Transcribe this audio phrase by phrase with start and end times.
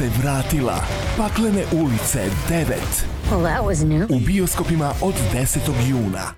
[0.00, 0.84] se vratila.
[1.16, 2.64] Paklene ulice 9.
[3.30, 4.16] Well, that was new.
[4.16, 5.58] U bioskopima od 10.
[5.88, 6.34] juna.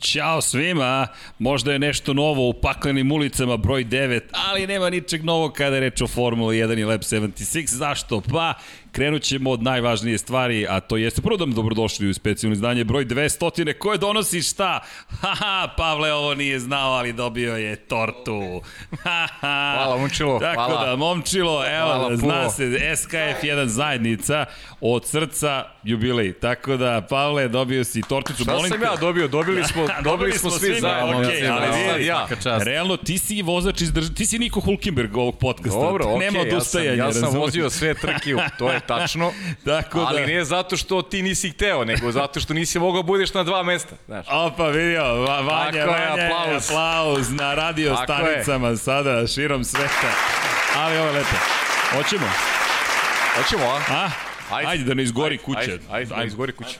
[0.00, 1.06] Ćao svima,
[1.38, 5.80] možda je nešto novo u paklenim ulicama broj 9, ali nema ničeg novog kada je
[5.80, 7.66] reč o Formula 1 i Lab 76.
[7.74, 8.20] Zašto?
[8.20, 8.54] Pa,
[8.92, 12.84] krenut ćemo od najvažnije stvari, a to jeste prvo da vam dobrodošli u specijalno izdanje
[12.84, 14.80] broj 200, koje donosi šta?
[15.12, 18.62] Haha, Pavle ovo nije znao, ali dobio je tortu.
[19.02, 19.28] Haha.
[19.74, 20.86] Hvala, Momčilo, Tako hvala.
[20.86, 24.44] da, Momčilo, evo, Hvala, zna se, SKF1 zajednica,
[24.80, 26.32] od srca jubilej.
[26.32, 28.42] Tako da, Pavle, dobio si torticu.
[28.42, 29.28] Šta Molim sam te- ja dobio?
[29.28, 31.18] Dobili smo, dobili smo svi zajedno.
[31.20, 32.26] okej, Sad ali vidi, ja.
[32.58, 34.06] Realno, ti si vozač iz drž...
[34.10, 35.80] Ti si Niko Hulkenberg ovog podcasta.
[35.80, 37.34] Dobro, okej, Nema ja sam, ja sam razumeš?
[37.36, 39.32] vozio sve trke, to je tačno.
[39.64, 40.06] Tako da...
[40.06, 43.62] Ali nije zato što ti nisi hteo, nego zato što nisi mogao budeš na dva
[43.62, 43.94] mesta.
[44.06, 44.26] Znaš.
[44.30, 46.70] Opa, vidio, Va, Vanja, Tako je, Vanja, aplauz.
[46.70, 50.12] aplauz na radio Tako stanicama sada, širom sveta.
[50.76, 51.36] Ali ovo je lepo.
[51.96, 52.26] Hoćemo?
[53.36, 53.80] Hoćemo, a?
[53.90, 54.10] A?
[54.50, 55.60] Ajde, ajde da ne izgori kuća.
[55.60, 56.78] Ajde, ajde, ajde, izgori kuća.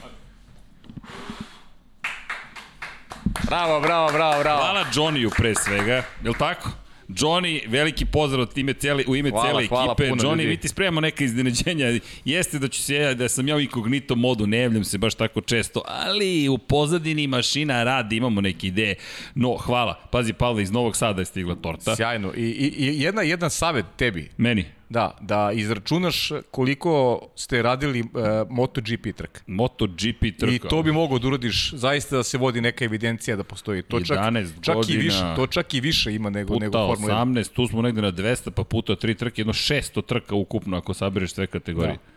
[3.42, 4.59] Bravo, bravo, bravo, bravo.
[4.61, 6.70] Hvala Johnny-u pre svega, je li tako?
[7.12, 10.08] Johnny, veliki pozdrav od ime cele, u ime Hvala, cele hvala ekipe.
[10.08, 10.46] puno, Johnny, ljudi.
[10.46, 11.86] mi ti spremamo neka iznenađenja.
[12.24, 15.14] Jeste da ću se, ja- da sam ja u inkognito modu, ne javljam se baš
[15.14, 18.94] tako često, ali u pozadini mašina radi, imamo neke ideje.
[19.34, 19.94] No, hvala.
[20.10, 21.97] Pazi, Pavle, iz Novog Sada je stigla torta.
[21.97, 22.32] Sjajno.
[22.37, 24.28] I, i, i jedna, jedan savet tebi.
[24.37, 24.64] Meni.
[24.92, 28.08] Da, da izračunaš koliko ste radili uh,
[28.50, 29.42] MotoGP trk.
[29.47, 30.53] MotoGP trka.
[30.53, 33.82] I to bi mogao da uradiš, zaista da se vodi neka evidencija da postoji.
[33.82, 34.98] To čak, 11 čak i godina.
[34.98, 37.44] više, to čak i više ima nego, puta nego Formula 1.
[37.44, 40.94] 18, tu smo negde na 200, pa puta 3 trke, jedno 600 trka ukupno ako
[40.94, 41.94] sabereš sve kategorije.
[41.94, 42.12] Da.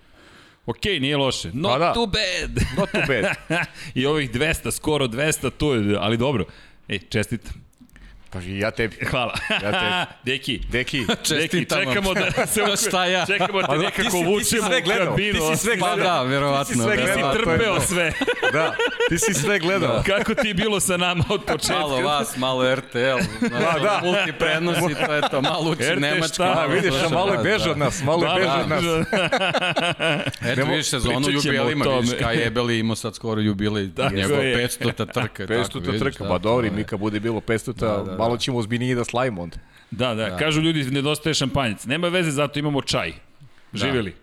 [0.65, 1.51] Okej, nije loše.
[1.53, 1.93] Not Pa da.
[1.93, 2.65] too bad.
[2.77, 3.35] Not too bad.
[4.01, 6.45] I ovih 200, skoro 200, to je, ali dobro.
[6.87, 7.64] Ej, čestitam.
[8.35, 8.95] Pa i ja tebi.
[9.01, 9.33] Hvala.
[9.53, 13.25] Ja te- Deki, Deki, Deki, čekamo da se To šta ja?
[13.25, 14.71] Čekamo da Pa te da, ti nekako si- ti si vučemo u
[15.05, 15.15] kabinu.
[15.15, 16.13] ti si sve Pa gledao.
[16.15, 16.65] da, verovatno.
[16.65, 18.11] Ti si sve Ti si gledao, to je trpeo sve.
[18.53, 18.75] da,
[19.09, 20.03] ti si sve gledao.
[20.07, 21.73] Kako ti je bilo sa nama od početka?
[21.75, 22.97] Malo vas, malo RTL,
[23.41, 23.79] Da, da, da.
[23.79, 23.99] da.
[24.03, 26.27] multi prenosi, to je to, malo uči RT Nemačka.
[26.27, 26.43] šta?
[26.45, 27.71] A, malo vidiš, a malo je beže da.
[27.71, 29.07] od nas, malo je Da, beže da, od nas.
[30.41, 31.43] Eto, Nemo- vidiš sezonu o vidiš
[32.15, 34.55] kaj je Beli imao sad skoro jubilej, njegov je.
[34.59, 35.43] 500-ta trka.
[35.45, 38.15] 500 tako, vidiš, trka, da, pa dobro, mi kad bude bilo 500 Da, da, da.
[38.25, 39.57] Malo ćemo ozbiljnije da slavimo onda.
[39.91, 41.85] Da, da, kažu ljudi, nedostaje šampanjac.
[41.85, 43.13] Nema veze, zato imamo čaj.
[43.73, 44.15] Živjeli.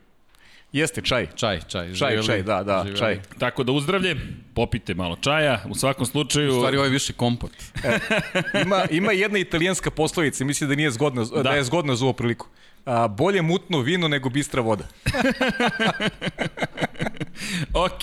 [0.72, 1.26] Jeste, čaj.
[1.36, 1.68] Čaj, čaj.
[1.68, 2.98] Čaj, živjeli, čaj, da, da, živjeli.
[2.98, 3.20] čaj.
[3.38, 4.16] Tako da uzdravlje,
[4.54, 6.52] popite malo čaja, u svakom slučaju...
[6.52, 7.50] U stvari, ovo je više kompot.
[8.64, 11.42] Ima, ima jedna italijanska poslovica, mislim da nije zgodna, da.
[11.42, 12.46] da je zgodna za ovu priliku.
[12.84, 14.84] A, bolje mutno vino nego bistra voda.
[17.86, 18.02] Ok,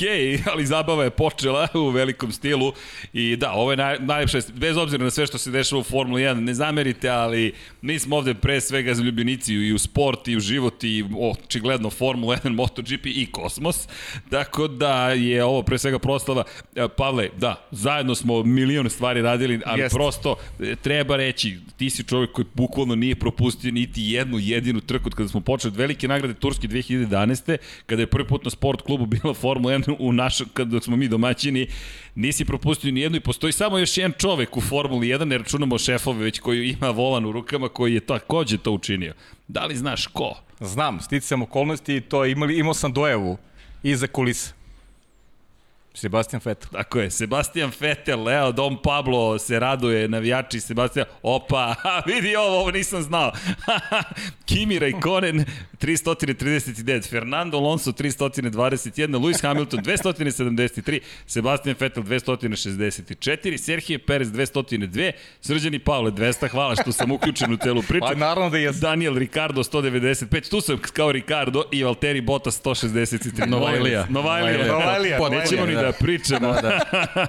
[0.51, 2.73] ali zabava je počela u velikom stilu
[3.13, 6.21] i da, ovo je naj, najlepše, bez obzira na sve što se dešava u Formuli
[6.21, 10.37] 1, ne zamerite, ali mi smo ovde pre svega za ljubljenici i u sport i
[10.37, 13.87] u život i očigledno Formula 1, MotoGP i kosmos,
[14.29, 16.43] tako da je ovo pre svega proslava.
[16.75, 19.95] E, Pavle, da, zajedno smo milion stvari radili, ali Jeste.
[19.95, 25.07] prosto e, treba reći, ti si čovjek koji bukvalno nije propustio niti jednu jedinu trku
[25.07, 27.57] od kada smo počeli od velike nagrade Turske 2011.
[27.85, 31.07] kada je prvi put na sport klubu bila Formula 1 u našem, kada smo mi
[31.07, 31.67] domaćini,
[32.15, 35.77] nisi propustio ni jednu i postoji samo još jedan čovek u Formuli 1, ne računamo
[35.77, 39.13] šefove već koji ima volan u rukama koji je takođe to učinio.
[39.47, 40.35] Da li znaš ko?
[40.59, 43.37] Znam, sticam okolnosti i to imali, imao sam dojavu
[43.83, 44.58] iza kulisa.
[45.93, 46.69] Sebastian Vettel.
[46.71, 51.75] Tako je, Sebastian Vettel, Leo, Dom Pablo se raduje, navijači Sebastian, opa,
[52.13, 53.31] vidi ovo, ovo nisam znao.
[54.49, 55.45] Kimi Raikkonen,
[55.81, 66.11] 339, Fernando Alonso, 321, Lewis Hamilton, 273, Sebastian Vettel, 264, Sergio Perez, 202, Srđani Pavle,
[66.11, 68.05] 200, hvala što sam uključen u celu priču.
[68.07, 73.47] Pa naravno da je Daniel Ricardo 195, tu sam kao Ricardo i Valtteri Bottas 163.
[73.47, 74.05] Novajlija.
[74.09, 74.67] Novajlija.
[74.67, 75.78] Novajlija, Pa Nećemo ni da.
[75.81, 76.53] Da pričamo.
[76.53, 77.25] Da, da.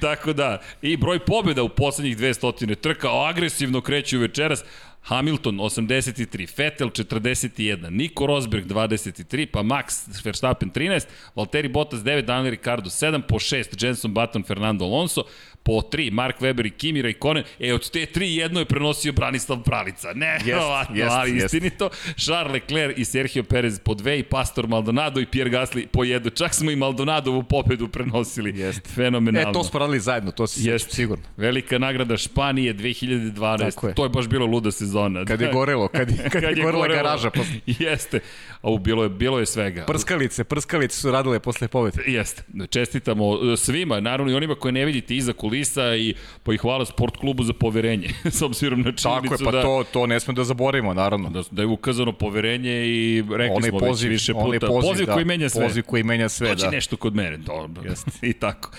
[0.08, 4.64] Tako da, i broj pobjeda u poslednjih 200 trka, agresivno kreću večeras.
[5.02, 12.50] Hamilton 83, Vettel 41, Nico Rosberg 23, pa Max Verstappen 13, Valtteri Bottas 9, Daniel
[12.50, 15.24] Ricciardo 7, po 6, Jenson Button, Fernando Alonso,
[15.62, 19.62] po tri, Mark Webber i Kimi Raikkonen, e od te tri jedno je prenosio Branislav
[19.62, 20.12] Pralica.
[20.14, 21.54] Ne, Jest, jest, ali jest.
[21.54, 21.90] istinito.
[22.16, 26.30] Charles Leclerc i Sergio Perez po dve i Pastor Maldonado i Pierre Gasly po jednu.
[26.30, 28.58] Čak smo i Maldonadovu pobedu prenosili.
[28.58, 28.88] Jest.
[28.94, 29.50] Fenomenalno.
[29.50, 30.94] E, to smo radili zajedno, to si Jeste.
[30.94, 31.24] sigurno.
[31.36, 33.58] Velika nagrada Španije 2012.
[33.58, 33.94] Tako je.
[33.94, 35.24] To je baš bilo luda sezona.
[35.24, 37.54] Kad je gorelo, kad je, kad, je gorela garaža posle.
[37.66, 38.20] Jeste.
[38.62, 39.84] A bilo je, bilo je svega.
[39.84, 42.02] Prskalice, prskalice su radile posle pobede.
[42.06, 42.42] Jeste.
[42.70, 46.84] Čestitamo e, svima, naravno i onima koje ne vidite iza kulisa i pa i hvala
[46.84, 48.08] sport klubu za poverenje,
[48.38, 51.30] s obzirom na činjenicu Tako je, pa da, to, to ne smemo da zaboravimo, naravno.
[51.30, 54.66] da, da je ukazano poverenje i rekli Onaj smo poziv, već više puta.
[54.66, 55.66] poziv, poziv da, koji menja sve.
[55.66, 56.70] Poziv koji menja sve, Doći da.
[56.70, 57.36] nešto kod mene.
[57.36, 57.92] Dobro.
[58.22, 58.70] I tako.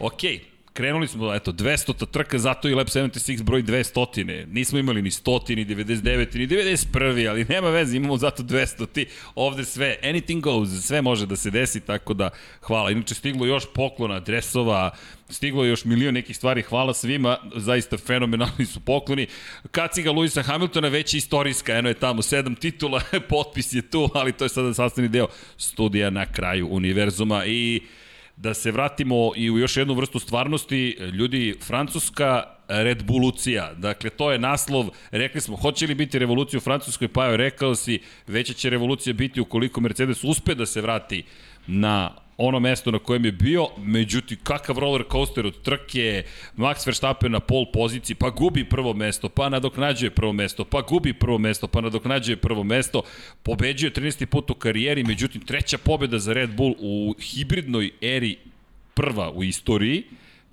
[0.00, 0.53] Okej.
[0.74, 4.46] Krenuli smo, eto, 200 trka, zato i Lab 76 broj 200.
[4.46, 8.86] Nismo imali ni 100, ni 99, ni 91, ali nema veze, imamo zato 200.
[8.92, 12.30] Ti, ovde sve, anything goes, sve može da se desi, tako da
[12.60, 12.90] hvala.
[12.90, 14.90] Inače, stiglo još poklona, dresova,
[15.28, 19.26] stiglo još milion nekih stvari, hvala svima, zaista fenomenalni su pokloni.
[19.70, 23.00] Kaciga Luisa Hamiltona već je istorijska, eno je tamo, sedam titula,
[23.30, 27.80] potpis je tu, ali to je sada sastavni deo studija na kraju univerzuma i
[28.36, 34.32] da se vratimo i u još jednu vrstu stvarnosti, ljudi, Francuska Red Bullucija, dakle to
[34.32, 38.52] je naslov, rekli smo, hoće li biti revolucija u Francuskoj, pa je rekao si, veća
[38.52, 41.24] će revolucija biti ukoliko Mercedes uspe da se vrati
[41.66, 46.24] na ono mesto na kojem je bio, međutim kakav roller coaster od trke,
[46.56, 51.12] Max Verstappen na pol poziciji, pa gubi prvo mesto, pa nadoknađuje prvo mesto, pa gubi
[51.12, 53.02] prvo mesto, pa nadoknađuje prvo mesto,
[53.42, 54.26] pobeđuje 13.
[54.26, 58.36] put u karijeri, međutim treća pobeda za Red Bull u hibridnoj eri
[58.94, 60.04] prva u istoriji,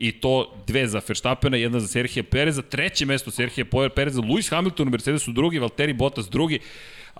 [0.01, 3.65] i to dve za Verstappena, jedna za Serhija Pereza, treće mesto Serhija
[3.95, 6.59] Pereza, Lewis Hamilton u Mercedesu drugi, Valtteri Bottas drugi,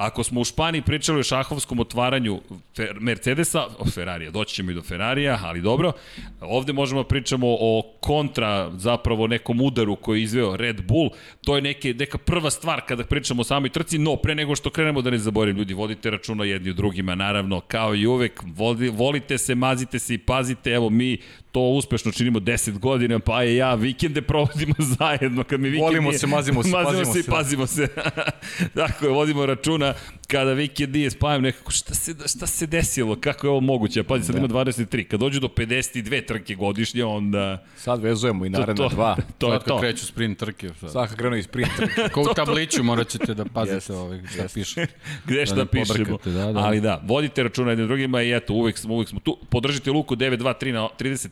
[0.01, 2.41] Ako smo u Španiji pričali o šahovskom otvaranju
[2.75, 5.91] Fer Mercedesa, o Ferrarija, doći ćemo i do Ferrarija, ali dobro.
[6.39, 11.09] Ovde možemo da pričamo o kontra, zapravo nekom udaru koji je izveo Red Bull.
[11.45, 14.69] To je neke, neka prva stvar kada pričamo o samoj trci, no pre nego što
[14.69, 18.89] krenemo da ne zaboravim, ljudi, vodite računa jedni u drugima, naravno, kao i uvek, voli,
[18.89, 21.17] volite se, mazite se i pazite, evo mi
[21.51, 25.43] to uspešno činimo 10 godina, pa je ja vikende provodimo zajedno.
[25.43, 27.31] Kad mi vikend Volimo nije- se, mazimo se, mazimo pazimo se i se.
[27.31, 27.87] pazimo se.
[28.75, 29.93] Tako je, vodimo računa
[30.27, 34.03] kada vikend nije spavim nekako šta se, šta se desilo, kako je ovo moguće.
[34.03, 35.03] Pazi, sad ima 23.
[35.03, 37.63] Kad dođu do 52 trke godišnje, onda...
[37.77, 39.15] Sad vezujemo i naredna to, dva.
[39.37, 39.79] To je Sad kad to.
[39.79, 40.69] kreću sprint trke.
[40.71, 40.91] Sad.
[40.91, 41.71] Svaka krenuo iz printa.
[42.11, 44.85] Ko u tabliću morat ćete da pazite Jeste, ovaj, šta piše.
[45.25, 46.17] Gde Da šta ne pišemo.
[46.25, 46.59] da, da.
[46.59, 49.37] Ali da, vodite računa jednim drugima i eto, uvek smo, uvek smo tu.
[49.49, 50.89] Podržite Luku 923 na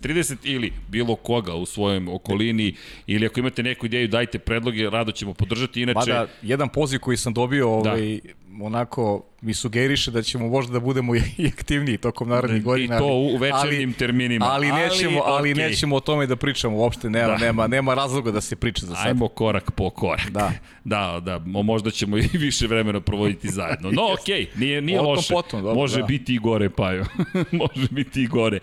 [0.09, 2.75] 3030 ili bilo koga u svojem okolini
[3.07, 5.81] ili ako imate neku ideju dajte predloge, rado ćemo podržati.
[5.81, 8.19] Inače, Mada, jedan poziv koji sam dobio, ovaj,
[8.61, 12.97] onako, mi sugeriše da ćemo možda da budemo i aktivniji tokom narednih I godina.
[12.97, 14.45] to ali- u večernjim terminima.
[14.45, 15.63] Ali nećemo, ali, okej.
[15.63, 17.37] nećemo o tome da pričamo uopšte, nema, Da.
[17.37, 19.07] nema, nema razloga da se priča za sad.
[19.07, 20.29] Ajmo korak po korak.
[20.29, 20.51] Da.
[20.83, 23.91] Da, da, mo- možda ćemo i više vremena provoditi zajedno.
[23.91, 25.33] No, okej, okay, nije, nije loše.
[25.33, 26.05] potom, dobro, Može da.
[26.05, 27.05] biti i gore, Pajo.
[27.51, 28.59] Može biti i gore.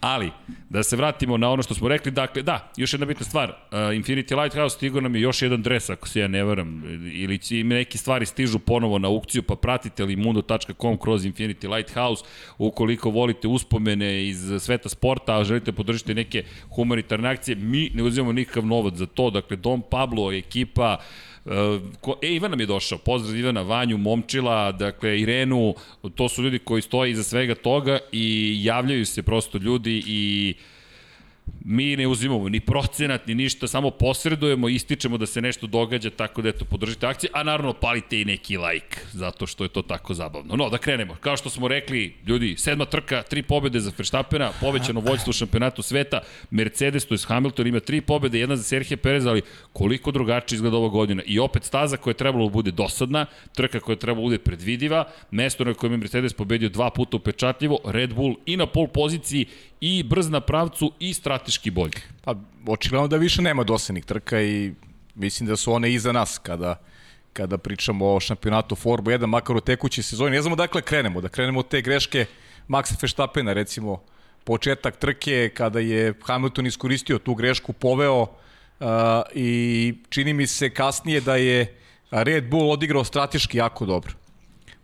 [0.00, 0.30] Ali,
[0.70, 3.48] da se vratimo na ono što smo rekli, dakle, da, još jedna bitna stvar.
[3.48, 6.82] Uh, Infinity Lighthouse stigao nam je još jedan dres, ako se ja ne varam,
[7.12, 12.24] ili će im neke stvari stižu ponovo na aukciju, pa pratite limundo.com kroz Infinity Lighthouse.
[12.58, 18.32] Ukoliko volite uspomene iz sveta sporta, a želite podržiti neke humanitarne akcije, mi ne uzimamo
[18.32, 19.30] nikakav novac za to.
[19.30, 20.98] Dakle, Dom Pablo, ekipa,
[21.44, 25.74] Uh, ko, e, Ivan nam je došao, pozdrav Ivana, Vanju, Momčila, dakle, Irenu,
[26.14, 30.54] to su ljudi koji stoje iza svega toga i javljaju se prosto ljudi i
[31.64, 36.42] mi ne uzimamo ni procenat, ni ništa, samo posredujemo, ističemo da se nešto događa, tako
[36.42, 40.14] da eto, podržite akcije, a naravno palite i neki like, zato što je to tako
[40.14, 40.56] zabavno.
[40.56, 41.16] No, da krenemo.
[41.20, 45.82] Kao što smo rekli, ljudi, sedma trka, tri pobede za Verstappena, povećano vođstvo u šampionatu
[45.82, 46.20] sveta,
[46.50, 50.76] Mercedes, to je Hamilton, ima tri pobede, jedna za Serhije Perez, ali koliko drugačije izgleda
[50.76, 51.22] ova godina.
[51.26, 54.38] I opet staza koja je trebalo da bude dosadna, trka koja je trebalo da bude
[54.38, 58.86] predvidiva, mesto na kojem je Mercedes pobedio dva puta upečatljivo, Red Bull i na pol
[58.86, 59.46] poziciji
[59.80, 62.00] i brz na pravcu i strateški bolji.
[62.24, 62.34] Pa,
[62.66, 64.72] očigledno da više nema dosadnih trka i
[65.14, 66.80] mislim da su one iza nas kada
[67.32, 70.30] kada pričamo o šampionatu Formu 1, makar u tekućoj sezoni.
[70.30, 72.26] Ne znamo dakle krenemo, da krenemo od te greške
[72.68, 74.02] Maxa Verstappena, recimo
[74.44, 78.28] početak trke kada je Hamilton iskoristio tu grešku, poveo uh,
[79.34, 81.74] i čini mi se kasnije da je
[82.10, 84.14] Red Bull odigrao strateški jako dobro.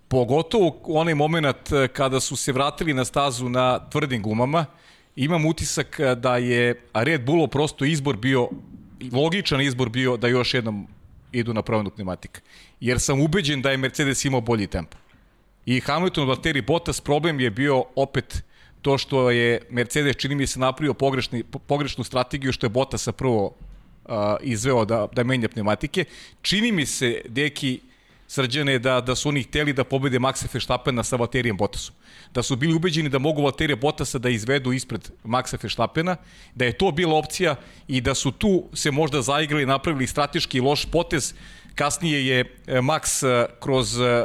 [0.08, 4.66] Pogotovo u onaj moment eh, kada su se vratili na stazu na tvrdim gumama,
[5.24, 8.48] imam utisak eh, da je Red Bullov prosto izbor bio,
[9.12, 10.86] logičan izbor bio da još jednom
[11.32, 12.40] idu na promenu pneumatika.
[12.80, 14.96] Jer sam ubeđen da je Mercedes imao bolji tempo.
[15.66, 18.42] I Hamilton, Valtteri Bottas, problem je bio opet
[18.82, 23.12] to što je Mercedes čini mi se napravio pogrešni, po- pogrešnu strategiju što je Bottasa
[23.12, 26.04] prvo uh, izveo da, da menja pneumatike.
[26.42, 27.80] Čini mi se, deki,
[28.30, 31.94] srđane, da, da su oni hteli da pobede Maxa Verstappena sa Valterijem Bottasom.
[32.34, 36.16] Da su bili ubeđeni da mogu Valterija Bottasa da izvedu ispred Maxa Verstappena,
[36.54, 37.56] da je to bila opcija
[37.88, 41.34] i da su tu se možda zaigrali, napravili strateški loš potez.
[41.74, 44.24] Kasnije je e, Max e, kroz e,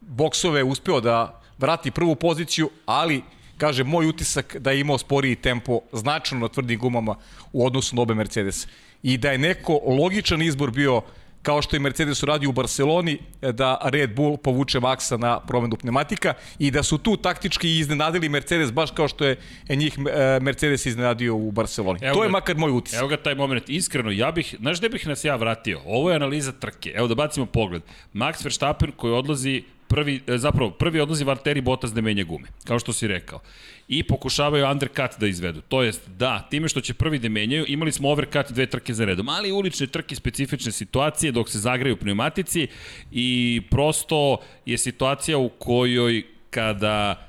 [0.00, 3.22] boksove uspeo da vrati prvu poziciju, ali
[3.58, 7.16] kaže moj utisak da je imao sporiji tempo značajno na tvrdim gumama
[7.52, 8.66] u odnosu na obe Mercedes.
[9.02, 11.02] I da je neko logičan izbor bio
[11.48, 16.34] kao što je Mercedes uradio u Barceloni, da Red Bull povuče Maxa na promenu pneumatika
[16.58, 19.36] i da su tu taktički iznenadili Mercedes baš kao što je
[19.68, 21.98] njih e, Mercedes iznenadio u Barceloni.
[22.02, 23.00] Evo to je ga- makar moj utisak.
[23.00, 25.80] Evo ga taj moment, iskreno, ja bih, znaš gde bih nas ja vratio?
[25.86, 26.92] Ovo je analiza trke.
[26.94, 27.82] Evo da bacimo pogled.
[28.14, 32.78] Max Verstappen koji odlazi prvi, e, zapravo, prvi odlazi Valtteri Bottas da menja gume, kao
[32.78, 33.40] što si rekao.
[33.88, 35.60] I pokušavaju undercut da izvedu.
[35.68, 39.04] To jest, da, time što će prvi da menjaju, imali smo overcut dve trke za
[39.04, 42.66] redom, ali ulične trke, specifične situacije dok se zagreju pneumatici
[43.12, 47.28] i prosto je situacija u kojoj kada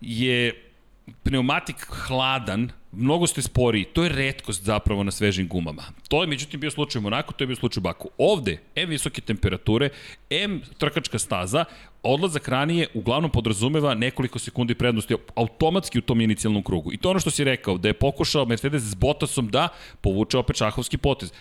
[0.00, 0.54] je
[1.22, 3.84] pneumatik hladan, mnogo ste sporiji.
[3.84, 5.82] To je redkost zapravo na svežim gumama.
[6.12, 8.08] To je međutim bio slučaj u Monaku, to je bio slučaj u Baku.
[8.18, 9.88] Ovde, M visoke temperature,
[10.30, 11.64] M trkačka staza,
[12.02, 16.92] odlazak ranije uglavnom podrazumeva nekoliko sekundi prednosti automatski u tom inicijalnom krugu.
[16.92, 19.68] I to ono što si rekao, da je pokušao Mercedes s Bottasom da
[20.00, 21.32] povuče opet šahovski potez.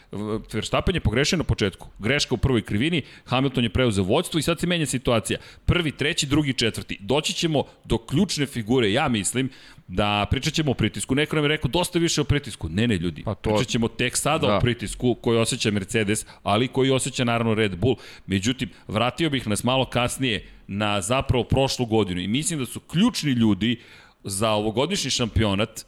[0.54, 1.88] Verstappen je pogrešio na početku.
[2.00, 5.40] Greška u prvoj krivini, Hamilton je preuzeo vođstvo i sad se menja situacija.
[5.66, 6.98] Prvi, treći, drugi, četvrti.
[7.00, 9.50] Doći ćemo do ključne figure, ja mislim,
[9.88, 11.16] da pričat ćemo o pritisku.
[11.16, 12.70] Neko nam je rekao dosta više o pritisku.
[12.70, 13.24] Ne, ne, ljudi.
[13.24, 13.50] Pa to...
[13.50, 14.48] Pričat ćemo tek sada da.
[14.48, 14.58] Da.
[14.58, 17.96] o pritisku koji osjeća Mercedes, ali koji osjeća naravno Red Bull.
[18.26, 23.32] Međutim, vratio bih nas malo kasnije na zapravo prošlu godinu i mislim da su ključni
[23.32, 23.80] ljudi
[24.24, 25.86] za ovogodišnji šampionat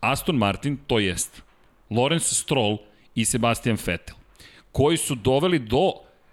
[0.00, 1.42] Aston Martin, to jest
[1.90, 2.78] Lawrence Stroll
[3.14, 4.16] i Sebastian Vettel,
[4.72, 5.92] koji su doveli do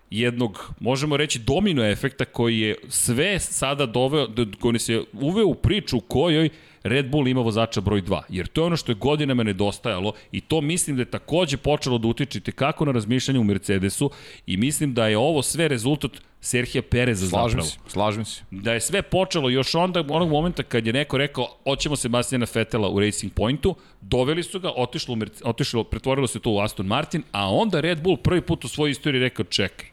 [0.10, 4.28] jednog, možemo reći, domino efekta koji je sve sada doveo,
[4.60, 6.50] koji se uveo u priču u kojoj
[6.84, 10.42] Red Bull ima vozača broj 2, jer to je ono što je godinama nedostajalo i
[10.42, 14.10] to mislim da je takođe počelo da utičite kako na razmišljanje u Mercedesu
[14.48, 16.12] i mislim da je ovo sve rezultat
[16.42, 18.44] Serhija Pereza Slažem zapravo se, slažem se.
[18.52, 22.90] da je sve počelo još onda onog momenta kad je neko rekao hoćemo Sebastiana Fetela
[22.90, 27.54] u Racing Pointu, doveli su ga, otišlo, otišlo, pretvorilo se to u Aston Martin, a
[27.54, 29.93] onda Red Bull prvi put u svojoj istoriji rekao čekaj,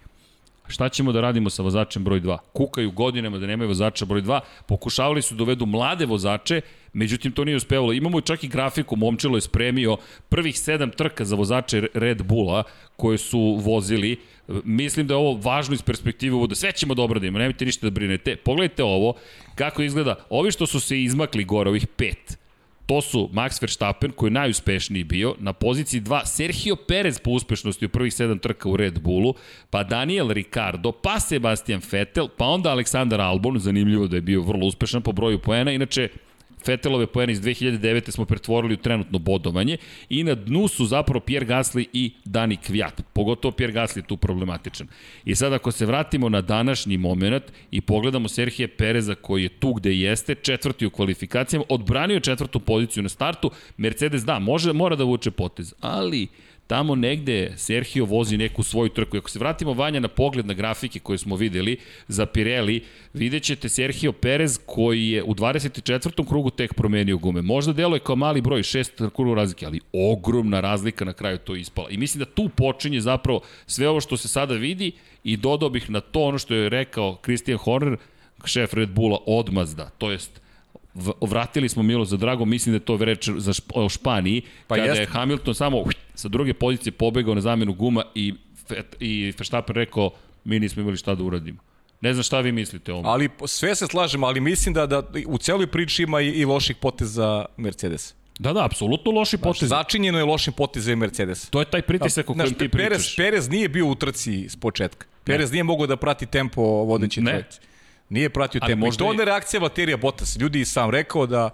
[0.71, 2.39] šta ćemo da radimo sa vozačem broj 2?
[2.53, 6.61] Kukaju godinama da nemaju vozača broj 2, pokušavali su da dovedu mlade vozače,
[6.93, 7.93] međutim to nije uspevalo.
[7.93, 9.97] Imamo čak i grafiku, Momčilo je spremio
[10.29, 12.63] prvih sedam trka za vozače Red Bulla
[12.97, 14.17] koje su vozili.
[14.65, 16.55] Mislim da je ovo važno iz perspektive uvoda.
[16.55, 18.37] Sve ćemo da obradimo, nemojte ništa da brinete.
[18.37, 19.15] Pogledajte ovo,
[19.55, 20.15] kako izgleda.
[20.31, 22.40] Ovi što su se izmakli gore, ovih pet,
[22.91, 27.87] To su Max Verstappen, koji je najuspešniji bio, na poziciji 2 Sergio Perez po uspešnosti
[27.87, 29.35] u prvih 7 trka u Red Bullu,
[29.71, 34.67] pa Daniel Ricardo, pa Sebastian Vettel, pa onda Aleksandar Albon, zanimljivo da je bio vrlo
[34.67, 36.09] uspešan po broju poena, inače
[36.67, 38.11] Vettelove poene iz 2009.
[38.11, 39.77] smo pretvorili u trenutno bodovanje
[40.09, 43.03] i na dnu su zapravo Pierre Gasly i Dani Kvjat.
[43.13, 44.87] Pogotovo Pierre Gasly je tu problematičan.
[45.25, 49.73] I sad ako se vratimo na današnji moment i pogledamo Serhije Pereza koji je tu
[49.73, 55.05] gde jeste, četvrti u kvalifikacijama, odbranio četvrtu poziciju na startu, Mercedes da, može, mora da
[55.05, 56.29] vuče potez, ali
[56.71, 59.17] tamo negde Sergio vozi neku svoju trku.
[59.17, 61.77] Ako se vratimo Vanja na pogled na grafike koje smo videli
[62.09, 66.29] za Pirelli, vidjet ćete Sergio Perez koji je u 24.
[66.29, 67.43] krugu tek promenio gume.
[67.43, 71.91] Možda deluje kao mali broj, šest krugu razlike, ali ogromna razlika na kraju to ispala.
[71.91, 74.93] I mislim da tu počinje zapravo sve ovo što se sada vidi
[75.25, 77.97] i dodao bih na to ono što je rekao Christian Horner,
[78.45, 80.40] šef Red Bulla, odmazda, to jest
[81.21, 84.75] vratili smo Milo za drago, mislim da je to reč za šp, o Španiji, pa
[84.75, 85.03] kada jeste.
[85.03, 88.35] je Hamilton samo sa druge pozicije pobegao na zamenu guma i,
[89.01, 90.11] i Verstappen rekao
[90.45, 91.59] mi nismo imali šta da uradimo.
[92.01, 93.07] Ne znam šta vi mislite o ovom.
[93.07, 96.77] Ali sve se slažemo, ali mislim da, da u celoj priči ima i, i loših
[96.77, 98.15] poteza Mercedes.
[98.39, 99.69] Da, da, apsolutno loši potez.
[99.69, 101.51] Začinjeno je lošim potezom Mercedes.
[101.51, 103.17] To je taj pritisak o kojem ti Perez, pričaš.
[103.17, 105.07] Perez nije bio u trci s početka.
[105.25, 107.45] Perez nije mogao da prati tempo vodeći Ne.
[108.11, 108.73] Nije pratio tempo.
[108.73, 110.37] I možda to je- onda je reakcija Valterija Bottas.
[110.37, 111.51] Ljudi i sam rekao da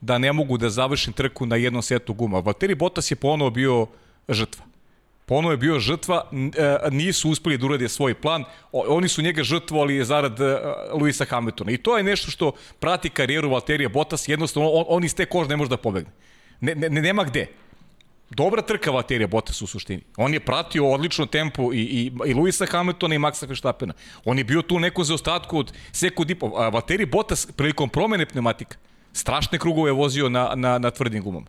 [0.00, 2.38] da ne mogu da završim trku na jednom setu guma.
[2.38, 3.86] Valtteri Bottas je ponovo bio
[4.28, 4.64] žrtva.
[5.26, 10.04] Ponovo je bio žrtva, e, nisu uspeli da urade svoj plan, oni su njega žrtvovali
[10.04, 10.58] zarad e,
[10.92, 11.70] Luisa Hamiltona.
[11.70, 15.48] I to je nešto što prati karijeru Valterija Bottas, jednostavno on, on iz te kože
[15.48, 16.10] ne može da pobegne.
[16.60, 17.46] Ne, ne, nema gde.
[18.30, 20.02] Dobra trka Valtteri Bottas u suštini.
[20.16, 23.94] On je pratio odlično tempo i, i, i Luisa Hamiltona i Maxa Verstappena.
[24.24, 26.48] On je bio tu neko za ostatku od sekund i po.
[26.48, 28.76] Valtteri Bottas prilikom promene pneumatika
[29.16, 31.46] strašne krugove je vozio na, na, na tvrdim gumama.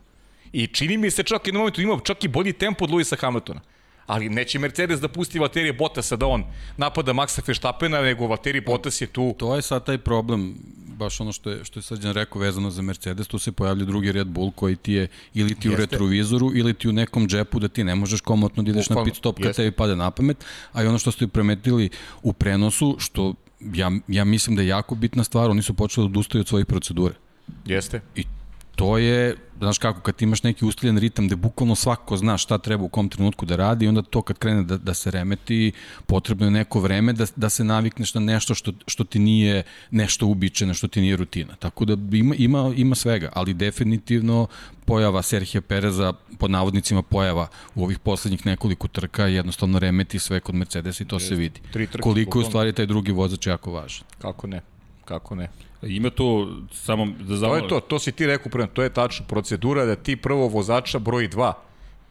[0.53, 3.15] I čini mi se čak i na momentu imao čak i bolji tempo od Luisa
[3.15, 3.61] Hamiltona.
[4.05, 6.43] Ali neće Mercedes da pusti Valtteri Bottasa da on
[6.77, 9.33] napada Maxa Verstappena, nego Valtteri Bottas je tu.
[9.37, 10.55] To je sad taj problem,
[10.97, 14.11] baš ono što je, što je Srđan rekao vezano za Mercedes, tu se pojavlja drugi
[14.11, 15.81] Red Bull koji ti je ili ti u Jeste.
[15.81, 19.11] retrovizoru ili ti u nekom džepu da ti ne možeš komotno da ideš na Bukvalno,
[19.11, 21.89] pit stop kad tebi pade na pamet, a i ono što ste primetili
[22.23, 26.09] u prenosu, što ja, ja mislim da je jako bitna stvar, oni su počeli da
[26.09, 27.15] odustaju od svojih procedure.
[27.65, 28.01] Jeste.
[28.15, 28.23] I
[28.77, 32.83] to je, znaš kako, kad imaš neki ustaljen ritam gde bukvalno svako zna šta treba
[32.83, 35.71] u kom trenutku da radi i onda to kad krene da, da se remeti,
[36.05, 40.27] potrebno je neko vreme da, da se navikneš na nešto što, što ti nije nešto
[40.27, 41.55] ubičeno, što ti nije rutina.
[41.59, 44.47] Tako da ima, ima, ima svega, ali definitivno
[44.85, 50.55] pojava Serhija Pereza, pod navodnicima pojava u ovih poslednjih nekoliko trka jednostavno remeti sve kod
[50.55, 51.61] Mercedes i to se vidi.
[52.01, 54.05] Koliko je u stvari taj drugi vozač jako važan.
[54.21, 54.61] Kako ne?
[55.07, 55.49] Kako ne?
[55.81, 57.63] Ima tu, samo da To zamolim.
[57.63, 60.99] je to, to si ti rekao prema, to je tačno procedura da ti prvo vozača
[60.99, 61.53] broj 2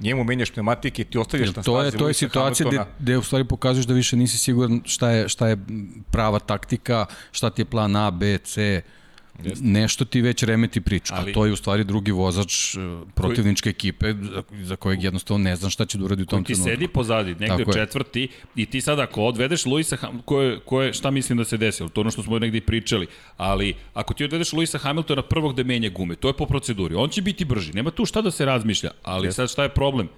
[0.00, 3.18] njemu menjaš pneumatike i ti ostavljaš na to je stazi to je situacija gde, gde
[3.18, 5.56] u stvari pokazuješ da više nisi siguran šta je šta je
[6.10, 8.82] prava taktika, šta ti je plan A, B, C.
[9.60, 12.78] Nešto ti već remeti priču, Ali- a to je u stvari drugi vozač e,
[13.14, 16.52] protivničke ekipe za, za kojeg jednostavno ne znam šta će da uradi u tom ti
[16.52, 16.70] trenutku.
[16.70, 17.72] sedi pozadi, negde Tako u je.
[17.74, 21.44] četvrti i ti sad ako odvedeš Luisa Ham, ko je, ko je, šta mislim da
[21.44, 25.22] se desilo, to ono što smo negde i pričali, ali ako ti odvedeš Luisa Hamiltona
[25.22, 28.22] prvog da menja gume, to je po proceduri, on će biti brži, nema tu šta
[28.22, 30.08] da se razmišlja, ali sad šta je problem?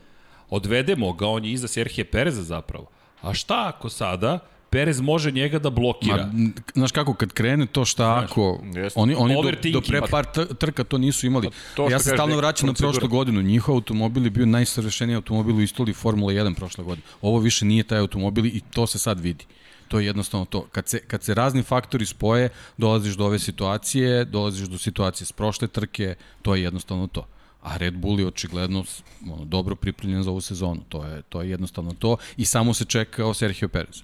[0.51, 2.87] Odvedemo ga, on je iza Serhije Pereza zapravo.
[3.23, 4.39] A šta ako sada
[4.71, 6.31] Perez može njega da blokira?
[6.33, 9.01] Ma, znaš kako, kad krene to šta ako, jeste.
[9.01, 11.47] oni, oni do, do pre par tr- trka to nisu imali.
[11.47, 15.57] to što ja se stalno vraćam na prošlu godinu, njihov automobil je bio najsavršeniji automobil
[15.57, 17.07] u istoriji Formula 1 prošle godine.
[17.23, 19.45] Ovo više nije taj automobil i to se sad vidi.
[19.89, 20.67] To je jednostavno to.
[20.73, 25.33] Kad se, kad se razni faktori spoje, dolaziš do ove situacije, dolaziš do situacije s
[25.33, 27.27] prošle trke, to je jednostavno to.
[27.63, 28.85] A Red Bull je očigledno
[29.33, 30.81] ono, dobro pripremljen za ovu sezonu.
[30.89, 32.17] To je, to je jednostavno to.
[32.37, 34.03] I samo se čeka Sergio Perez.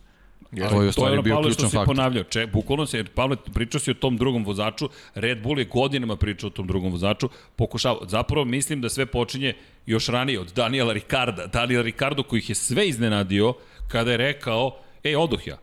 [0.70, 1.86] To je u stvari bio Pavle, ključan faktor.
[1.86, 2.24] ponavljao.
[2.24, 6.16] Če, bukvalno se, jer Pavle, pričao si o tom drugom vozaču, Red Bull je godinama
[6.16, 9.54] pričao o tom drugom vozaču, pokušao, zapravo mislim da sve počinje
[9.86, 11.46] još ranije od Daniela Ricarda.
[11.46, 13.54] Daniel Ricardo koji ih je sve iznenadio
[13.88, 15.58] kada je rekao, ej, odoh ja.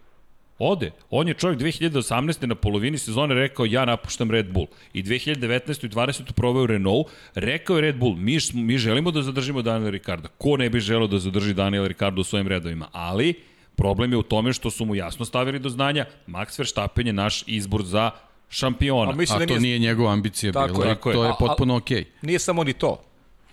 [0.63, 0.91] Ode.
[1.09, 2.45] On je čovjek 2018.
[2.45, 4.67] na polovini sezone rekao ja napuštam Red Bull.
[4.93, 5.85] I 2019.
[5.85, 6.31] i 20.
[6.31, 7.07] proveo u Renault.
[7.35, 10.27] Rekao je Red Bull, mi, mi želimo da zadržimo Daniela Ricarda.
[10.37, 12.87] Ko ne bi želeo da zadrži Daniela Ricarda u svojim redovima?
[12.91, 13.33] Ali,
[13.81, 17.43] problem je u tome što su mu jasno stavili do znanja Max Verstappen je naš
[17.47, 18.11] izbor za
[18.49, 19.11] šampiona.
[19.11, 20.85] A mislim A da to nije, nije njegova ambicija Tako bila.
[20.85, 21.15] je, tako je.
[21.15, 22.05] To je A- a- potpuno okej.
[22.21, 23.01] nije samo ni to.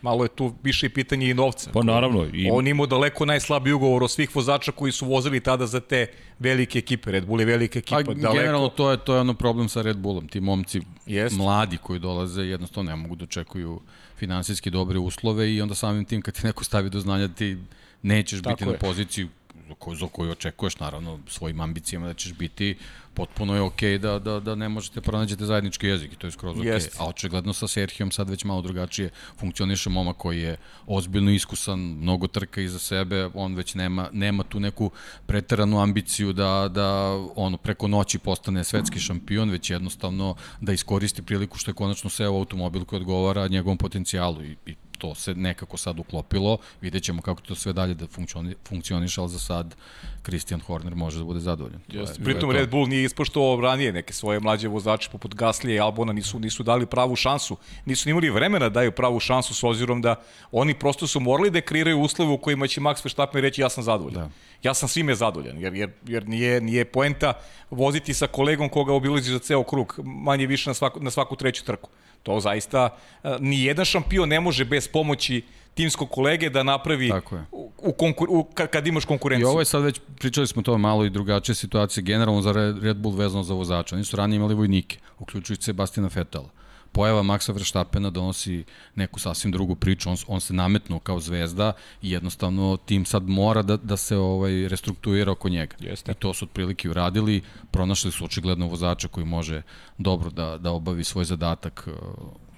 [0.03, 1.71] Malo je tu više i pitanje i novca.
[1.73, 2.27] Pa naravno.
[2.33, 6.07] I, On imao daleko najslabiji ugovor od svih vozača koji su vozili tada za te
[6.39, 7.11] velike ekipe.
[7.13, 7.97] Red Bull je velika ekipa.
[7.97, 8.33] A daleko.
[8.35, 10.29] generalno to je to je ono problem sa Red Bullom.
[10.29, 11.37] Ti momci Jest.
[11.37, 13.81] mladi koji dolaze jednostavno ne mogu da očekuju
[14.17, 17.57] finansijski dobre uslove i onda samim tim kad ti neko stavi do znanja ti
[18.03, 18.73] nećeš Tako biti je.
[18.73, 19.29] na poziciji
[19.75, 22.77] koju, za koju očekuješ naravno svojim ambicijama da ćeš biti
[23.19, 26.59] potpuno je okej da, da, da ne možete pronađete zajednički jezik i to je skroz
[26.59, 26.71] okej.
[26.71, 27.01] Jest.
[27.01, 32.27] A očigledno sa Serhijom sad već malo drugačije funkcioniše momak koji je ozbiljno iskusan, mnogo
[32.27, 34.91] trka iza sebe, on već nema, nema tu neku
[35.27, 36.89] preteranu ambiciju da, da
[37.37, 42.35] ono preko noći postane svetski šampion, već jednostavno da iskoristi priliku što je konačno seo
[42.35, 47.41] automobil koji odgovara njegovom potencijalu i, i to se nekako sad uklopilo, vidjet ćemo kako
[47.41, 49.75] to sve dalje da funkcioni, funkcioniše, ali za sad
[50.23, 51.81] Christian Horner može da bude zadovoljan.
[51.89, 52.25] Je- Jeste.
[52.25, 52.53] Pritom to.
[52.53, 56.63] Red Bull nije ispoštovao ranije neke svoje mlađe vozače poput Gaslija i Albona nisu nisu
[56.63, 57.57] dali pravu šansu.
[57.85, 60.15] Nisu ni imali vremena da daju pravu šansu s obzirom da
[60.53, 63.85] oni prosto su morali da kreiraju uslove u kojima će Max Verstappen reći ja sam
[63.85, 64.21] zadovoljan.
[64.21, 64.31] Da.
[64.63, 67.33] Ja sam svime zadovoljan jer jer jer nije nije poenta
[67.71, 71.65] voziti sa kolegom koga obilazi za ceo krug, manje više na svaku na svaku treću
[71.65, 71.91] trku.
[72.23, 72.89] To zaista
[73.25, 75.43] eh, ni jedan šampion ne može bez pomoći
[75.79, 77.45] timskog kolege da napravi Tako je.
[77.79, 79.49] u, konkur, u kad, imaš I konkurenciju.
[79.49, 83.17] ovo je sad već, pričali smo to malo i drugačije situacije, generalno za Red Bull
[83.17, 83.95] vezano za vozača.
[83.95, 86.51] Oni su ranije imali vojnike, uključujući Sebastina Vetela.
[86.93, 91.73] Pojava Maxa Verstappena donosi neku sasvim drugu priču, on, on se nametnuo kao zvezda
[92.03, 95.77] i jednostavno tim sad mora da, da se ovaj restrukturira oko njega.
[95.81, 96.13] Jeste.
[96.13, 99.63] I to su otprilike uradili, pronašli su očigledno vozača koji može
[99.99, 101.93] dobro da, da obavi svoj zadatak, eh,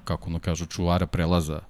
[0.05, 1.61] kako ono kažu, čuvara prelaza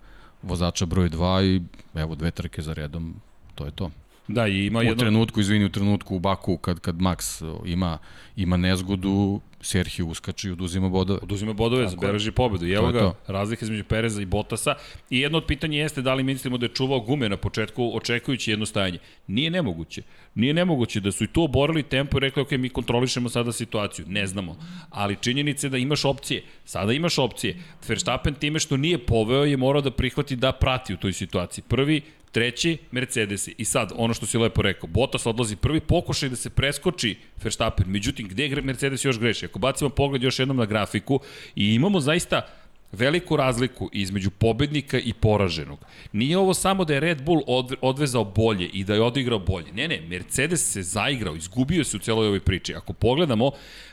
[0.42, 1.62] vozača broj 2 i
[1.94, 3.14] evo dve trke za redom,
[3.54, 3.90] to je to.
[4.32, 5.00] Da, i ima U jedno...
[5.00, 7.98] trenutku, izvini, u trenutku u Baku kad, kad Max ima,
[8.36, 11.20] ima nezgodu, Serhiju uskače i oduzima bodove.
[11.22, 12.66] Oduzima bodove, zabeleži pobedu.
[12.66, 13.14] I evo ga, to.
[13.26, 14.74] razlika između Pereza i Botasa.
[15.10, 18.50] I jedno od pitanja jeste da li mislimo da je čuvao gume na početku očekujući
[18.50, 18.98] jedno stajanje.
[19.26, 20.02] Nije nemoguće.
[20.34, 24.04] Nije nemoguće da su i tu oborili tempo i rekli ok, mi kontrolišemo sada situaciju.
[24.08, 24.56] Ne znamo.
[24.90, 26.42] Ali činjenica je da imaš opcije.
[26.64, 27.56] Sada imaš opcije.
[27.88, 31.64] Verstappen time što nije poveo je morao da prihvati da prati u toj situaciji.
[31.68, 32.00] Prvi,
[32.32, 33.54] Treći, Mercedesi.
[33.58, 37.86] I sad, ono što si lepo rekao, Bottas odlazi prvi pokušaj da se preskoči Verstappen.
[37.88, 39.46] Međutim, gde Mercedes još greši?
[39.46, 41.20] Ako bacimo pogled još jednom na grafiku
[41.56, 42.46] i imamo zaista
[42.92, 45.78] veliku razliku između pobednika i poraženog.
[46.12, 49.72] Nije ovo samo da je Red Bull od, odvezao bolje i da je odigrao bolje.
[49.72, 52.74] Ne, ne, Mercedes se zaigrao, izgubio se u celoj ovoj priči.
[52.74, 53.50] Ako pogledamo,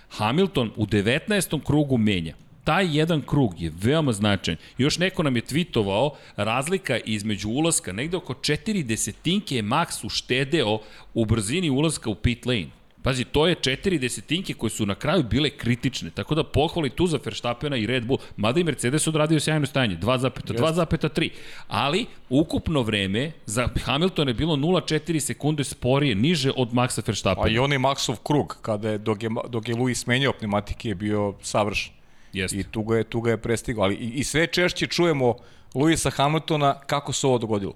[0.09, 1.63] Hamilton u 19.
[1.63, 2.35] krugu menja
[2.67, 4.57] taj jedan krug je veoma značajan.
[4.77, 10.79] Još neko nam je tweetovao razlika između ulaska, negde oko 4 desetinke je Max uštedeo
[11.13, 12.67] u brzini ulaska u pit lane.
[13.01, 17.07] Pazi, to je četiri desetinke koje su na kraju bile kritične, tako da pohvali tu
[17.07, 21.29] za Verstappena i Red Bull, mada i Mercedes odradio sjajno stajanje, 2,2,3,
[21.67, 27.49] ali ukupno vreme za Hamilton je bilo 0,4 sekunde sporije, niže od Maxa Verstappena.
[27.49, 31.33] i onaj Maxov krug, kada je, dok je, dok je Luis menjao pneumatike, je bio
[31.41, 31.96] savršen.
[32.33, 32.57] Jeste.
[32.57, 33.83] I tu ga je, tu ga je prestigao.
[33.83, 35.35] Ali i, i sve češće čujemo
[35.75, 37.73] Luisa Hamiltona kako se ovo dogodilo.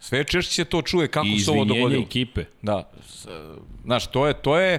[0.00, 2.02] Sve češće se to čuje kako I se ovo izvinjenje dogodilo.
[2.02, 2.44] ekipe.
[2.62, 2.90] Da,
[3.84, 4.78] znaš, to je, to je,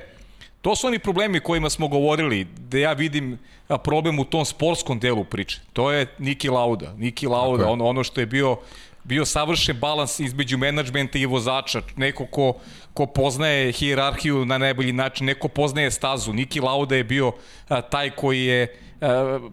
[0.62, 3.40] to su oni problemi kojima smo govorili, gde ja vidim
[3.84, 5.60] problem u tom sportskom delu priče.
[5.74, 6.94] To je Niki Lauda.
[6.98, 8.58] Niki Lauda, ono, ono što je bio
[9.04, 12.54] bio savršen balans između menadžmenta i vozača, neko ko,
[12.94, 16.34] ko poznaje hijerarhiju na najbolji način, neko poznaje stazu.
[16.34, 17.32] Niki Lauda je bio
[17.70, 18.78] a, taj koji je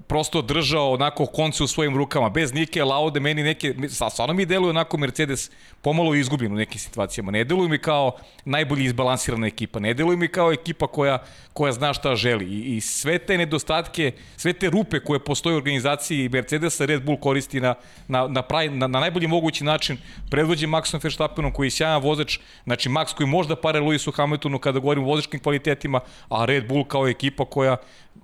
[0.06, 2.28] prosto držao onako konce u svojim rukama.
[2.28, 3.74] Bez Nike Laude meni neke,
[4.10, 5.50] stvarno mi deluje onako Mercedes
[5.82, 7.30] pomalo izgubljen u nekim situacijama.
[7.30, 8.12] Ne deluje mi kao
[8.44, 11.18] najbolji izbalansirana ekipa, ne deluje mi kao ekipa koja,
[11.52, 12.44] koja zna šta želi.
[12.44, 17.18] I, I sve te nedostatke, sve te rupe koje postoje u organizaciji Mercedesa, Red Bull
[17.18, 17.74] koristi na,
[18.08, 19.96] na, na, pravi, na, na najbolji mogući način.
[20.30, 24.78] Predvođen Maxom Verstappenom koji je sjajan vozač, znači Max koji možda pare Lewisu Hamiltonu kada
[24.78, 27.76] govorimo o vozačkim kvalitetima, a Red Bull kao ekipa koja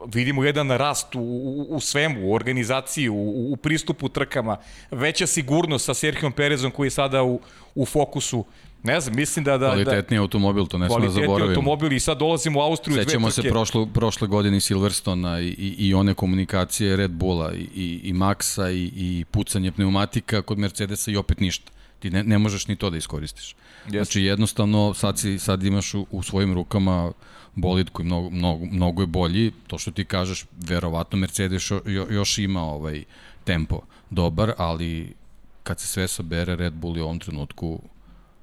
[0.07, 4.57] vidimo jedan rast u, u, u svemu, u organizaciji, u, u pristupu trkama,
[4.91, 7.41] veća sigurnost sa Serhijom Perezom koji je sada u,
[7.75, 8.45] u fokusu.
[8.83, 9.53] Ne znam, mislim da...
[9.53, 11.51] da, da Kvalitetni automobil, to ne smo da kvalitetni zaboravimo.
[11.51, 15.95] automobil i sad dolazimo u Austriju Sećamo se prošlo, prošle godine Silverstona i, i, i
[15.95, 21.17] one komunikacije Red Bulla i, i, i Maxa i, i pucanje pneumatika kod Mercedesa i
[21.17, 21.73] opet ništa.
[21.99, 23.57] Ti ne, ne možeš ni to da iskoristiš.
[23.89, 27.13] Znači jednostavno sad, si, sad imaš u, u svojim rukama
[27.55, 29.53] bolid koji mnogo, mnogo, mnogo je bolji.
[29.67, 33.05] To što ti kažeš, verovatno Mercedes jo, jo, još ima ovaj
[33.45, 35.15] tempo dobar, ali
[35.63, 37.83] kad se sve sabere Red Bull je u ovom trenutku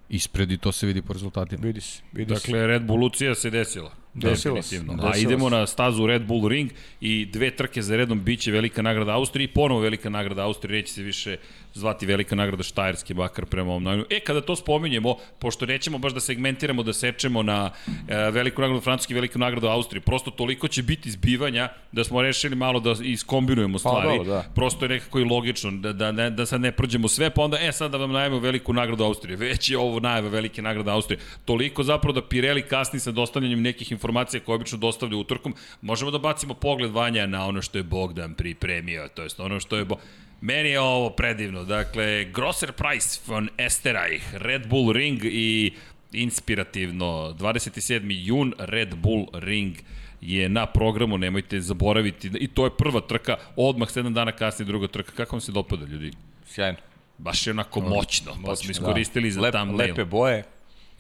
[0.10, 1.62] ispred i to se vidi po rezultatima.
[1.64, 2.42] Vidi se, vidi se.
[2.42, 4.01] Dakle, Red Bull Lucija se desila.
[4.14, 4.94] Desila Definitivno.
[4.94, 6.72] se, A desila idemo na stazu Red Bull Ring
[7.02, 10.94] i dve trke za redom biće velika nagrada Austrije i ponovo velika nagrada Austrije, neće
[10.94, 11.38] se više
[11.74, 14.04] zvati velika nagrada Štajerski bakar prema ovom najmu.
[14.10, 17.72] E, kada to spominjemo, pošto nećemo baš da segmentiramo, da sečemo na
[18.08, 22.22] e, veliku nagradu Francuske i veliku nagradu Austrije, prosto toliko će biti zbivanja da smo
[22.22, 24.18] rešili malo da iskombinujemo stvari.
[24.18, 24.46] dobro, da.
[24.56, 27.58] Prosto je nekako i logično da, da, ne, da sad ne prođemo sve, pa onda,
[27.62, 29.38] e, sad da vam najavimo veliku nagradu Austrije.
[29.38, 31.20] Već je ovo najava velike nagrade Austrije.
[31.46, 35.56] Toliko zapravo da Pirelli kasni sa dostavljanjem nekih informacija koje obično dostavlja utorkom.
[35.82, 39.78] Možemo da bacimo pogled Vanja na ono što je Bogdan pripremio, to jest ono što
[39.78, 39.96] je Bo...
[40.42, 41.64] Meni je ovo predivno.
[41.64, 45.74] Dakle, Grosser Price von Esterreich, Red Bull Ring i
[46.14, 48.26] inspirativno 27.
[48.26, 49.76] jun Red Bull Ring
[50.22, 52.32] je na programu, nemojte zaboraviti.
[52.40, 55.12] I to je prva trka, odmah 7 dana kasnije druga trka.
[55.12, 56.12] Kako vam se dopada, ljudi?
[56.46, 56.78] Sjajno.
[57.18, 59.34] Baš je onako moćno, pa smo iskoristili da.
[59.34, 59.90] za Lep, thumbnail.
[59.90, 60.44] Lepe boje.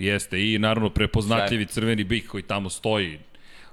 [0.01, 3.19] Jeste, i naravno prepoznatljivi crveni bik koji tamo stoji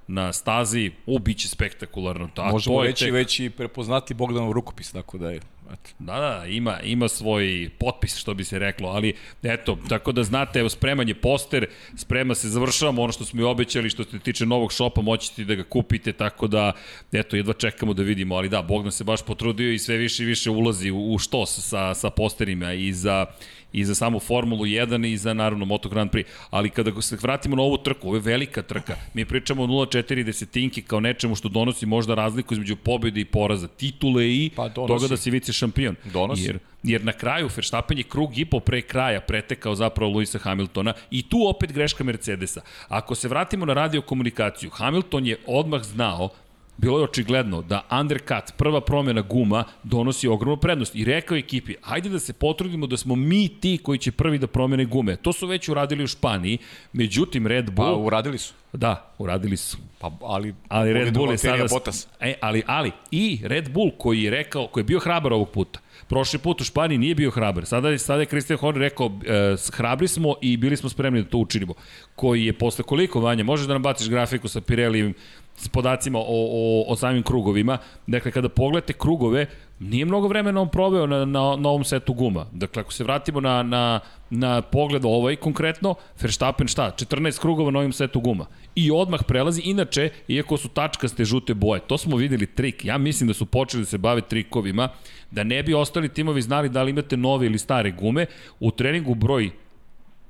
[0.06, 2.30] na stazi, u, bit će spektakularno.
[2.36, 5.36] A Možemo to je reći tek- već i prepoznati Bogdanov rukopis, tako da je,
[5.72, 5.90] eto.
[5.98, 10.58] Da, da, ima, ima svoj potpis, što bi se reklo, ali eto, tako da znate,
[10.58, 14.46] evo, spreman je poster, sprema se, završavamo ono što smo i obećali, što se tiče
[14.46, 16.72] novog šopa, moćete da ga kupite, tako da,
[17.12, 20.26] eto, jedva čekamo da vidimo, ali da, Bogdan se baš potrudio i sve više i
[20.26, 23.26] više ulazi u, u štos sa, sa posterima i za
[23.72, 26.24] i za samu Formulu 1 i za naravno Moto Grand Prix.
[26.50, 28.96] Ali kada se vratimo na ovu trku, ovo je velika trka.
[29.14, 33.68] Mi pričamo o 0,4 desetinki kao nečemu što donosi možda razliku između pobjede i poraza,
[33.68, 34.94] titule i Pa donosi.
[34.94, 35.96] toga da si vice šampion.
[36.12, 36.42] Donosi.
[36.42, 40.92] Jer, jer na kraju Verstappen je krug i po pre kraja pretekao zapravo Luisa Hamiltona
[41.10, 42.60] i tu opet greška Mercedesa.
[42.88, 46.28] Ako se vratimo na radio komunikaciju, Hamilton je odmah znao
[46.78, 50.94] bilo je očigledno da undercut, prva promjena guma, donosi ogromnu prednost.
[50.94, 54.38] I rekao je ekipi, hajde da se potrudimo da smo mi ti koji će prvi
[54.38, 55.16] da promene gume.
[55.16, 56.58] To su već uradili u Španiji,
[56.92, 58.06] međutim Red Pa Bull...
[58.06, 58.54] uradili su.
[58.72, 59.78] Da, uradili su.
[59.98, 61.64] Pa, ali, Ali Red Bull je sada...
[61.70, 62.08] Botas.
[62.20, 65.80] E, ali, ali, i Red Bull koji je rekao, koji je bio hrabar ovog puta,
[66.08, 67.66] Prošli put u Španiji nije bio hrabar.
[67.66, 71.28] Sada je, sada je Christian Horner rekao, e, hrabri smo i bili smo spremni da
[71.28, 71.74] to učinimo.
[72.16, 75.14] Koji je posle koliko vanja, možeš da nam baciš grafiku sa Pirellijevim
[75.58, 77.78] s podacima o, o, o samim krugovima.
[78.06, 79.46] Dakle, kada pogledate krugove,
[79.80, 82.46] nije mnogo vremena on proveo na, na, na ovom setu guma.
[82.52, 86.90] Dakle, ako se vratimo na, na, na pogled ovaj konkretno, Verstappen šta?
[86.96, 88.46] 14 krugova na ovim setu guma.
[88.74, 92.84] I odmah prelazi, inače, iako su tačkaste žute boje, to smo videli trik.
[92.84, 94.88] Ja mislim da su počeli da se bave trikovima,
[95.30, 98.26] da ne bi ostali timovi znali da li imate nove ili stare gume.
[98.60, 99.50] U treningu broj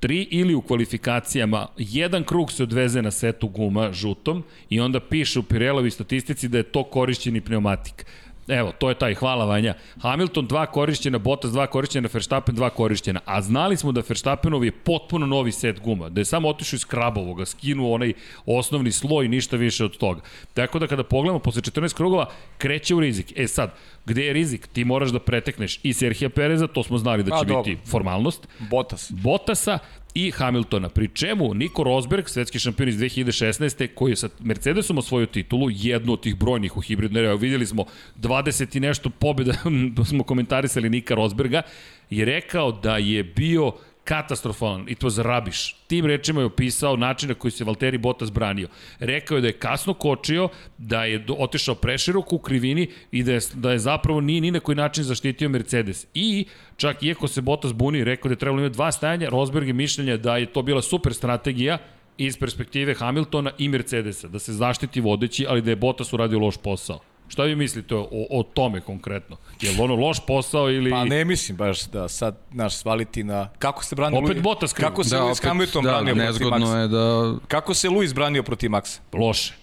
[0.01, 5.39] 3 ili u kvalifikacijama jedan krug se odveze na setu guma žutom i onda piše
[5.39, 8.05] u Pirelovi statistici da je to korišćeni pneumatik.
[8.49, 9.73] Evo, to je taj, hvala Vanja.
[10.01, 13.19] Hamilton dva korišćena, Bottas dva korišćena, Verstappen dva korišćena.
[13.25, 16.85] A znali smo da Verstappenov je potpuno novi set guma, da je samo otišao iz
[16.85, 18.13] krabovoga, skinuo onaj
[18.45, 20.21] osnovni sloj, ništa više od toga.
[20.53, 23.33] Tako da kada pogledamo posle 14 krugova, kreće u rizik.
[23.35, 23.73] E sad,
[24.05, 24.67] gde je rizik?
[24.67, 27.63] Ti moraš da pretekneš i Serhija Pereza, to smo znali da će A, dobro.
[27.63, 28.47] biti formalnost.
[28.59, 29.11] Botas.
[29.11, 29.79] Bottasa
[30.13, 30.89] i Hamiltona.
[30.89, 33.87] Pri čemu Niko Rosberg, svetski šampion iz 2016.
[33.95, 37.85] koji je sa Mercedesom osvojio titulu, jednu od tih brojnih u hibridnoj, evo vidjeli smo
[38.17, 39.53] 20 i nešto pobjeda,
[40.09, 41.61] smo komentarisali Nika Rosberga,
[42.09, 43.71] je rekao da je bio
[44.09, 45.75] katastrofalan, it was rubbish.
[45.87, 48.67] Tim rečima je opisao način na koji se Valtteri Bottas branio.
[48.99, 53.39] Rekao je da je kasno kočio, da je otišao preširoko u krivini i da je,
[53.53, 56.07] da je zapravo nije ni na koji način zaštitio Mercedes.
[56.13, 56.45] I
[56.77, 60.17] čak iako se Bottas buni, rekao da je trebalo imati dva stajanja, Rosberg je mišljenja
[60.17, 61.77] da je to bila super strategija
[62.17, 66.57] iz perspektive Hamiltona i Mercedesa, da se zaštiti vodeći, ali da je Bottas uradio loš
[66.57, 66.99] posao.
[67.29, 69.37] Šta vi mislite o, o tome konkretno?
[69.61, 70.91] Je li ono loš posao ili...
[70.91, 73.49] Pa ne mislim baš da sad naš svaliti na...
[73.59, 74.73] Kako se brani Opet Bottas.
[74.73, 76.75] Kako se Da, Lewis opet, Hamilton da, branio protiv Maxa?
[76.81, 78.99] je da Kako se Lewis branio protiv Maxa?
[79.13, 79.53] Loše.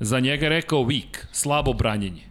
[0.00, 2.22] Za njega je rekao weak, slabo branjenje.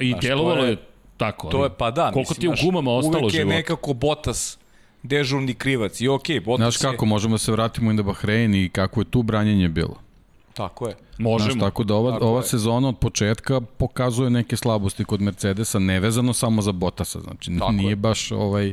[0.00, 0.76] I Znaš, delovalo to je- je
[1.16, 1.48] tako.
[1.48, 2.10] To je pa da.
[2.12, 3.56] Koliko mislim, ti je u znaš, gumama ostalo Uvek je života?
[3.56, 4.58] nekako Bottas
[5.02, 6.00] dežurni krivac.
[6.00, 9.00] I okej, okay, Bottas Znaš kako, možemo da se vratimo i na Bahrein i kako
[9.00, 9.88] je tu branjenje bilo.
[9.88, 10.54] je...
[10.54, 10.94] Tako je.
[11.18, 11.50] Možemo.
[11.50, 12.46] Znaš, tako da ova, Tako ova je.
[12.46, 17.90] sezona od početka pokazuje neke slabosti kod Mercedesa, nevezano samo za Botasa, znači Tako nije
[17.90, 17.96] je.
[17.96, 18.72] baš ovaj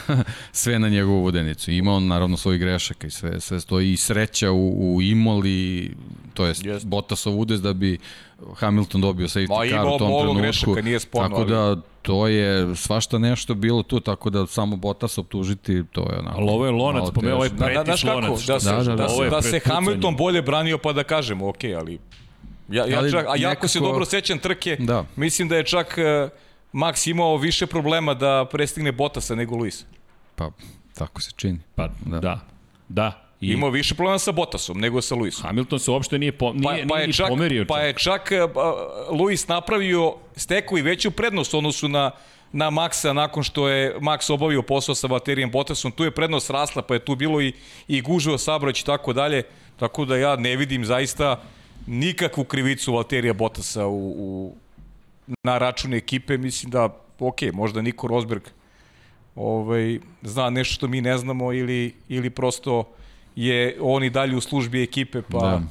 [0.52, 1.70] sve na njegovu vodenicu.
[1.70, 5.90] Ima on naravno svojih grešaka i sve, sve stoji i sreća u, u Imoli,
[6.34, 6.86] to jest Jest.
[6.86, 7.98] Botasov udes da bi
[8.54, 10.34] Hamilton dobio Ma, safety car u tom trenutku.
[10.34, 15.18] grešaka, nije sporno, Tako da to je svašta nešto bilo tu, tako da samo Botas
[15.18, 16.40] optužiti, to je onako.
[16.40, 17.64] Ali ovo je lonac, malo po meni ovo je teško.
[17.64, 19.06] Da, da, Pretis lonac, da se, Da, da, da, da, da.
[19.06, 19.74] Ovo je da se prepucanje.
[19.76, 21.98] Hamilton bolje branio pa da kažemo, okej, ali...
[22.68, 25.04] Ja, ja Ali čak, a jako se nekako- dobro sećam trke, Da.
[25.16, 26.30] mislim da je čak uh,
[26.72, 29.84] Max imao više problema da prestigne Bottasa nego Luis.
[30.36, 30.50] Pa,
[30.94, 31.58] tako se čini.
[31.74, 32.20] Pa, da.
[32.20, 32.40] Da.
[32.88, 33.22] da.
[33.40, 35.42] I Imao više problema sa Bottasom nego sa Luisom.
[35.42, 37.64] Hamilton se uopšte nije, po, nije, Pa, nije pa, je ni čak, pomerio.
[37.68, 38.50] pa je čak uh,
[39.20, 42.10] Luis napravio, stekao i veću prednost u odnosu na,
[42.52, 45.92] na Maxa nakon što je Max obavio posao sa Valterijem Bottasom.
[45.92, 47.52] Tu je prednost rasla, pa je tu bilo i,
[47.88, 49.42] i gužva sabrać i tako dalje.
[49.76, 51.42] Tako da ja ne vidim zaista
[51.86, 54.54] nikakvu krivicu Valterija Bottasa u, u,
[55.44, 56.38] na račun ekipe.
[56.38, 58.42] Mislim da, ok, možda Niko Rosberg
[59.36, 62.84] ovaj, zna nešto što mi ne znamo ili, ili prosto
[63.36, 65.38] je on i dalje u službi ekipe, pa...
[65.40, 65.62] Da.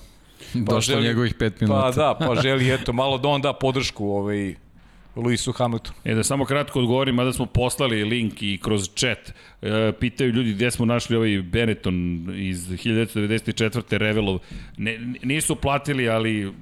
[0.54, 1.82] Došlo želi- njegovih pet minuta.
[1.82, 4.56] Pa da, pa želi eto malo da on da podršku ovaj
[5.16, 5.98] Luisu Hamiltonu.
[6.04, 10.54] E da samo kratko odgovorim, mada smo poslali link i kroz chat, e, pitaju ljudi
[10.54, 13.98] gde smo našli ovaj Benetton iz 1994.
[13.98, 14.40] Revelov.
[14.78, 16.54] Ne, nisu platili, ali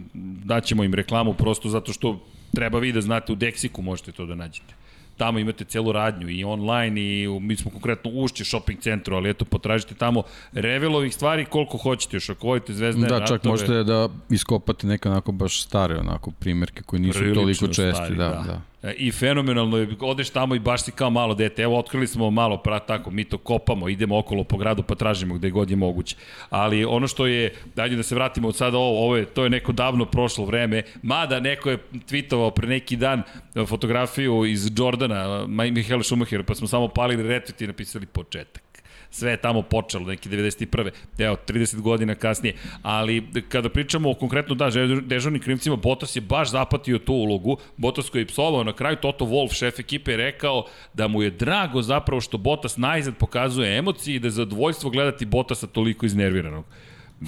[0.44, 2.20] daćemo im reklamu prosto zato što
[2.56, 4.83] treba vi da znate, u Deksiku možete to da nađete.
[5.24, 9.16] Tamo imate celu radnju i online i u, mi smo konkretno u ušće shopping centru,
[9.16, 13.52] ali eto potražite tamo Revelovih stvari koliko hoćete, još ako volite zvezdane Da, čak ratove.
[13.52, 17.92] možete da iskopate neke onako baš stare onako primjerke koji nisu Prilično toliko česti.
[17.96, 18.54] stari, da, da.
[18.54, 21.62] E, I fenomenalno je, odeš tamo i baš si kao malo dete.
[21.62, 25.36] Evo, otkrili smo malo, pra, tako, mi to kopamo, idemo okolo po gradu pa tražimo
[25.36, 26.16] gde god je moguće.
[26.50, 29.50] Ali ono što je, dajde da se vratimo od sada ovo, ovo je, to je
[29.50, 33.24] neko davno prošlo vreme, mada neko je tweetovao pre neki dan
[33.68, 38.73] fotografiju iz Jordana, Michael Schumacher, pa smo samo palili retweet i napisali početak
[39.14, 40.92] sve je tamo počelo, neki 91.
[41.18, 42.56] Evo, 30 godina kasnije.
[42.82, 44.70] Ali kada pričamo o konkretno da,
[45.02, 47.58] dežurnim krivcima, Bottas je baš zapatio tu ulogu.
[47.78, 51.30] Bottas koji je psovao na kraju, Toto Wolff, šef ekipe, je rekao da mu je
[51.30, 56.66] drago zapravo što Bottas najzad pokazuje emocije i da je zadovoljstvo gledati Bottasa toliko iznerviranog.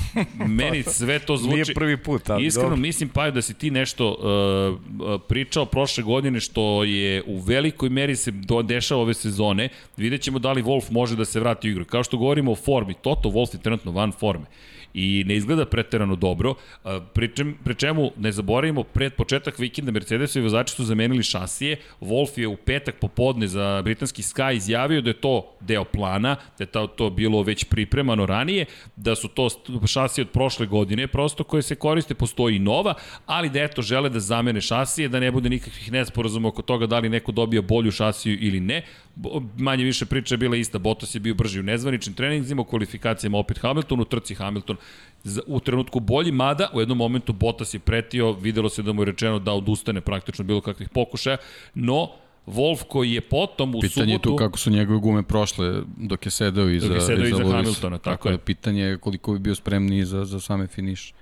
[0.57, 1.53] Meni sve to zvuči...
[1.53, 2.81] Nije prvi put, ali Iskreno dobro.
[2.81, 7.89] mislim, pa da si ti nešto uh, uh, pričao prošle godine što je u velikoj
[7.89, 9.69] meri se do, dešava ove sezone.
[9.97, 11.85] Vidjet ćemo da li Wolf može da se vrati u igru.
[11.85, 14.45] Kao što govorimo o formi, Toto Wolf je trenutno van forme
[14.95, 16.53] i ne izgleda preterano dobro,
[17.13, 22.39] pri, čem, pri čemu ne zaboravimo pred početak vikenda Mercedesovi vozači su zamenili šasije, Wolf
[22.39, 26.65] je u petak popodne za britanski Sky izjavio da je to deo plana, da je
[26.65, 29.49] to, to bilo već pripremano ranije, da su to
[29.87, 32.93] šasije od prošle godine prosto koje se koriste, postoji nova,
[33.25, 36.99] ali da eto žele da zamene šasije, da ne bude nikakvih nesporazuma oko toga da
[36.99, 38.83] li neko dobija bolju šasiju ili ne,
[39.57, 43.37] manje više priča je bila ista, Bottas je bio brži u nezvaničnim treninzima, u kvalifikacijama
[43.37, 44.77] opet Hamilton, u trci Hamilton
[45.47, 49.05] u trenutku bolji, mada u jednom momentu Bottas je pretio, videlo se da mu je
[49.05, 51.37] rečeno da odustane praktično bilo kakvih pokušaja,
[51.73, 52.09] no
[52.47, 53.95] Wolf koji je potom u pitanje subotu...
[53.95, 57.27] Pitanje je tu kako su njegove gume prošle dok je sedeo iza, dok je sedeo
[57.27, 58.37] iza, iza Hamiltona, tako, tako je.
[58.37, 61.13] Pitanje je koliko bi bio spremniji za, za same finiš.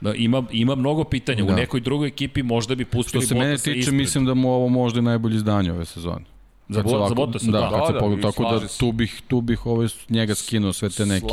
[0.00, 1.44] Da, ima, ima mnogo pitanja.
[1.44, 1.52] Da.
[1.52, 3.94] U nekoj drugoj ekipi možda bi pustili Što se mene tiče, ispred.
[3.94, 6.24] mislim da mu ovo možda je najbolje izdanje ove sezone.
[6.72, 7.60] Za, bo, za Bottasa, da.
[7.60, 10.72] Da, kad se da, pogleda, da, tako da tu bih, tu bih ovaj, njega skinuo
[10.72, 11.26] sve te neke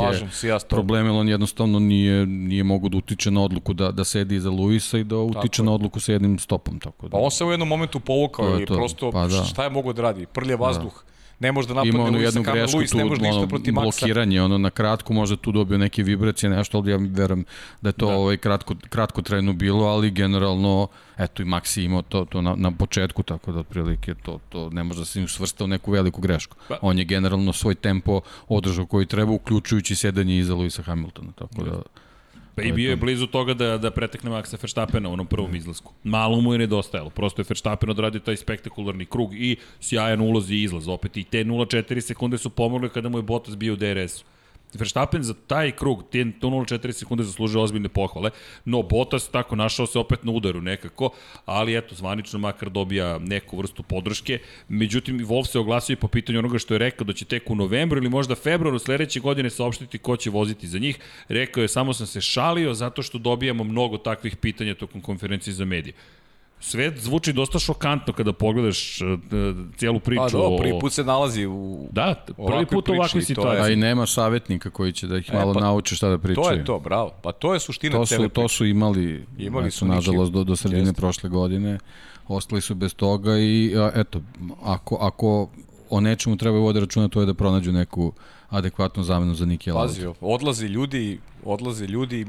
[0.68, 4.98] probleme, on jednostavno nije, nije mogu da utiče na odluku da, da sedi iza Luisa
[4.98, 6.78] i da utiče tako na odluku sa jednim stopom.
[6.80, 7.10] Tako da.
[7.10, 9.44] Pa on se u jednom momentu povukao i prosto pa, da.
[9.44, 10.26] šta je mogo da radi?
[10.26, 10.92] Prlje vazduh.
[10.92, 13.38] Da ne može da napadne Ima ono Luisa jednu grešku Luis, tu, ne može ništa
[13.38, 13.72] ono, Maxa.
[13.72, 17.44] blokiranje, ono na kratko možda tu dobio neke vibracije, nešto, ali ja verujem
[17.80, 18.16] da je to da.
[18.16, 22.70] ovaj, kratko, kratko trajno bilo, ali generalno, eto i Maxi imao to, to na, na
[22.70, 26.56] početku, tako da otprilike to, to ne može da se svrsta u neku veliku grešku.
[26.68, 26.78] Pa.
[26.82, 31.82] On je generalno svoj tempo održao koji treba, uključujući sedanje iza Luisa Hamiltona, tako da...
[32.54, 35.92] Pa i bio je blizu toga da, da pretekne Maxa Verstappena u onom prvom izlasku.
[36.04, 37.10] Malo mu je nedostajalo.
[37.10, 40.88] Prosto je Verstappen odradio taj spektakularni krug i sjajan ulaz i izlaz.
[40.88, 44.24] Opet i te 0,4 sekunde su pomogle kada mu je Bottas bio u DRS-u.
[44.74, 48.30] Verstappen za taj krug, te 0,4 sekunde zaslužuje ozbiljne pohvale,
[48.64, 51.10] no Bottas tako našao se opet na udaru nekako,
[51.44, 54.38] ali eto, zvanično makar dobija neku vrstu podrške.
[54.68, 57.54] Međutim, Wolf se oglasio i po pitanju onoga što je rekao da će tek u
[57.54, 60.98] novembru ili možda februaru sledeće godine saopštiti ko će voziti za njih.
[61.28, 65.64] Rekao je, samo sam se šalio zato što dobijamo mnogo takvih pitanja tokom konferencije za
[65.64, 65.94] medije
[66.60, 69.08] sve zvuči dosta šokantno kada pogledaš uh,
[69.76, 70.22] cijelu priču.
[70.22, 73.62] Pa do, prvi put se nalazi u Da, prvi put u ovakvoj situaciji.
[73.62, 76.44] A i nema savjetnika koji će da ih e, malo pa, nauči šta da pričaju.
[76.44, 77.12] To je to, bravo.
[77.22, 80.56] Pa to je suština to su, cele To su imali, imali su nažalost, do, do
[80.56, 81.00] sredine Jeste.
[81.00, 81.78] prošle godine.
[82.28, 84.20] Ostali su bez toga i a, eto,
[84.62, 85.48] ako, ako
[85.90, 88.12] o nečemu treba vode računa, to je da pronađu neku
[88.48, 89.92] adekvatnu zamenu za Niki Lauda.
[89.92, 92.26] Pazi, odlazi ljudi, odlaze ljudi,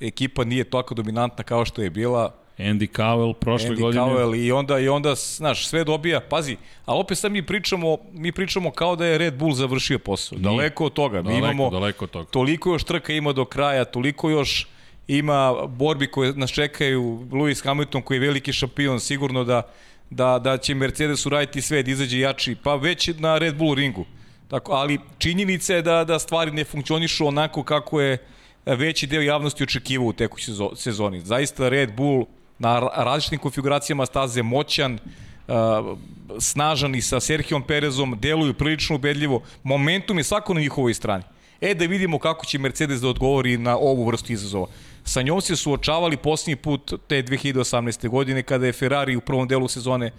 [0.00, 4.04] ekipa nije toliko dominantna kao što je bila, Andy Cowell prošle Andy godine.
[4.04, 6.20] Cowell i onda i onda znaš sve dobija.
[6.20, 10.38] Pazi, a opet sad mi pričamo, mi pričamo kao da je Red Bull završio posao.
[10.38, 10.44] Nije.
[10.44, 11.22] Daleko od toga.
[11.22, 12.30] Daleko, mi imamo daleko od toga.
[12.30, 14.66] toliko još trka ima do kraja, toliko još
[15.08, 17.02] ima borbi koje nas čekaju.
[17.30, 19.62] Lewis Hamilton koji je veliki šampion, sigurno da
[20.10, 24.04] da da će Mercedes uraditi sve da izađe jači, pa već na Red Bull ringu.
[24.48, 28.18] Tako, ali činjenica je da da stvari ne funkcionišu onako kako je
[28.66, 31.20] veći deo javnosti očekivao u tekućoj sezoni.
[31.20, 32.26] Zaista Red Bull
[32.58, 34.98] na različitim konfiguracijama staze moćan,
[35.48, 35.54] uh,
[36.40, 39.42] snažan i sa Serhijom Perezom, deluju prilično ubedljivo.
[39.62, 41.24] Momentum je svako na njihovoj strani.
[41.60, 44.66] E da vidimo kako će Mercedes da odgovori na ovu vrstu izazova.
[45.04, 48.08] Sa njom se suočavali posljednji put te 2018.
[48.08, 50.10] godine kada je Ferrari u prvom delu sezone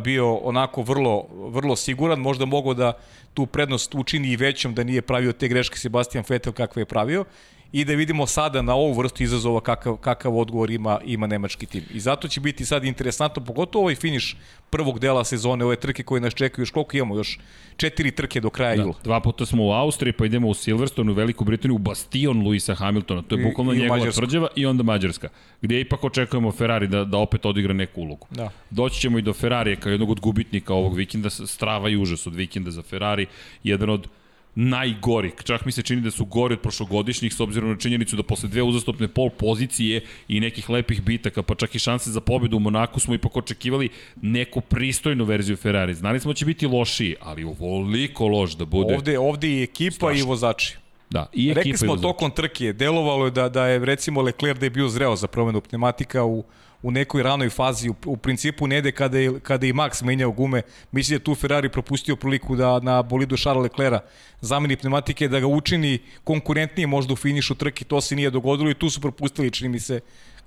[0.00, 2.92] bio onako vrlo, vrlo siguran, možda mogao da
[3.34, 7.24] tu prednost učini i većom da nije pravio te greške Sebastian Vettel kakve je pravio
[7.72, 11.84] i da vidimo sada na ovu vrstu izazova kakav, kakav odgovor ima, ima nemački tim.
[11.94, 14.36] I zato će biti sad interesantno, pogotovo ovaj finiš
[14.70, 17.38] prvog dela sezone, ove trke koje nas čekaju, još koliko imamo, još
[17.76, 18.94] četiri trke do kraja da, jula.
[19.04, 22.74] Dva puta smo u Austriji, pa idemo u Silverstone, u Veliku Britaniju, u bastion Luisa
[22.74, 25.28] Hamiltona, to je bukvalno I, njegova tvrđava i onda Mađarska,
[25.62, 28.26] gdje ipak očekujemo Ferrari da, da opet odigra neku ulogu.
[28.30, 28.50] Da.
[28.70, 32.34] Doći ćemo i do Ferrarije kao jednog od gubitnika ovog vikenda, strava i užas od
[32.34, 33.26] vikenda za Ferrari,
[33.62, 34.08] jedan od
[34.56, 35.32] najgori.
[35.44, 38.48] Čak mi se čini da su gori od prošlogodišnjih s obzirom na činjenicu da posle
[38.48, 42.60] dve uzastopne pol pozicije i nekih lepih bitaka, pa čak i šanse za pobedu u
[42.60, 43.88] Monaku smo ipak očekivali
[44.22, 45.94] neku pristojnu verziju Ferrari.
[45.94, 48.94] Znali smo da će biti lošiji, ali ovoliko loš da bude.
[48.94, 50.18] Ovde, ovde i ekipa strašno.
[50.18, 50.76] i vozači.
[51.10, 54.66] Da, i ekipa Rekli smo tokom trke, delovalo je da, da je recimo Leclerc da
[54.66, 56.44] je bio zreo za promenu pneumatika u
[56.86, 60.30] u nekoj ranoj fazi, u, u principu ne ide kada je, kada je Max menjao
[60.30, 64.04] gume, misli da tu Ferrari propustio priliku da na bolidu Charles Leclerca
[64.40, 68.74] zameni pneumatike, da ga učini konkurentnije možda u finišu trke, to se nije dogodilo i
[68.74, 70.00] tu su propustili, čini mi se,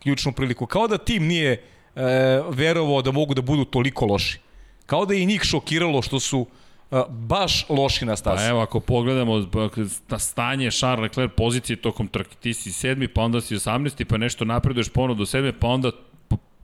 [0.04, 0.66] ključnu priliku.
[0.66, 1.62] Kao da tim nije e,
[2.50, 4.40] verovao da mogu da budu toliko loši.
[4.86, 6.46] Kao da je i njih šokiralo što su
[6.92, 8.44] a, baš loši na stazi.
[8.44, 9.46] Pa evo, ako pogledamo
[10.10, 14.04] na stanje Charles Leclerc pozicije tokom trke, ti si sedmi, pa onda si 18.
[14.04, 15.92] pa nešto napreduješ ponovno do sedme, pa onda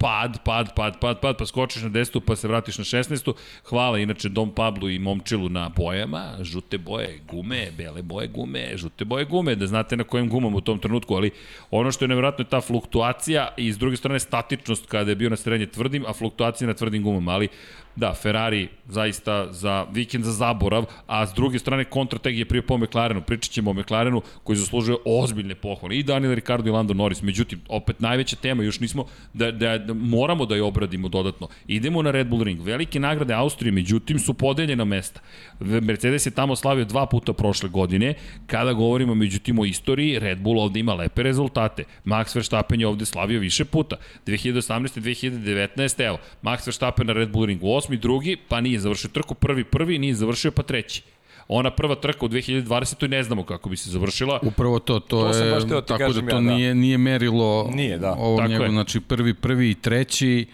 [0.05, 2.19] pad, pad, pad, pad, pad, pa skočiš na 10.
[2.19, 3.33] pa se vratiš na 16.
[3.65, 9.05] Hvala inače Dom Pablu i Momčilu na bojama, žute boje gume, bele boje gume, žute
[9.05, 11.31] boje gume, da znate na kojim gumama u tom trenutku, ali
[11.71, 15.29] ono što je nevjerojatno je ta fluktuacija i s druge strane statičnost kada je bio
[15.29, 17.47] na srednje tvrdim, a fluktuacija na tvrdim gumama, ali
[17.95, 22.77] Da, Ferrari zaista za vikend za zaborav, a s druge strane kontrateg je prije po
[22.77, 23.21] McLarenu.
[23.21, 25.97] Pričat ćemo o McLarenu koji zaslužuje ozbiljne pohvale.
[25.97, 27.21] I Daniel Ricardo i Lando Norris.
[27.21, 31.47] Međutim, opet najveća tema, još nismo, da, da, da moramo da je obradimo dodatno.
[31.67, 32.61] Idemo na Red Bull Ring.
[32.61, 35.19] Velike nagrade Austrije, međutim, su podeljena mesta.
[35.59, 38.13] Mercedes je tamo slavio dva puta prošle godine.
[38.47, 41.83] Kada govorimo, međutim, o istoriji, Red Bull ovde ima lepe rezultate.
[42.05, 43.95] Max Verstappen je ovde slavio više puta.
[44.25, 44.99] 2018.
[44.99, 46.07] 2019.
[46.07, 49.99] Evo, Max Verstappen na Red Bull Ringu osmi, drugi, pa nije završio trku, prvi, prvi,
[49.99, 51.03] nije završio, pa treći.
[51.47, 53.07] Ona prva trka u 2020.
[53.07, 54.39] ne znamo kako bi se završila.
[54.43, 56.39] Upravo to, to, To sam je, baš tako da to ja, da.
[56.39, 58.13] nije, nije merilo Nije, da.
[58.13, 58.71] ovo Tako njegov, je.
[58.71, 60.45] znači prvi, prvi i treći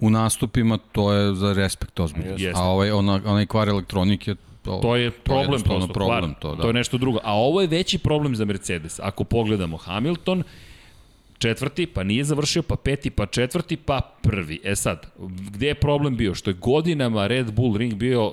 [0.00, 2.36] u nastupima, to je za respekt ozbiljno.
[2.54, 6.54] A ovaj, ona, onaj kvar elektronike, to, To je problem jednostavno prosto, problem, to, to,
[6.54, 6.62] da.
[6.62, 7.18] to je nešto drugo.
[7.24, 9.00] A ovo je veći problem za Mercedes.
[9.02, 10.42] Ako pogledamo Hamilton,
[11.40, 14.60] četvrti, pa nije završio, pa peti, pa četvrti, pa prvi.
[14.64, 15.06] E sad,
[15.52, 16.34] gde je problem bio?
[16.34, 18.32] Što je godinama Red Bull Ring bio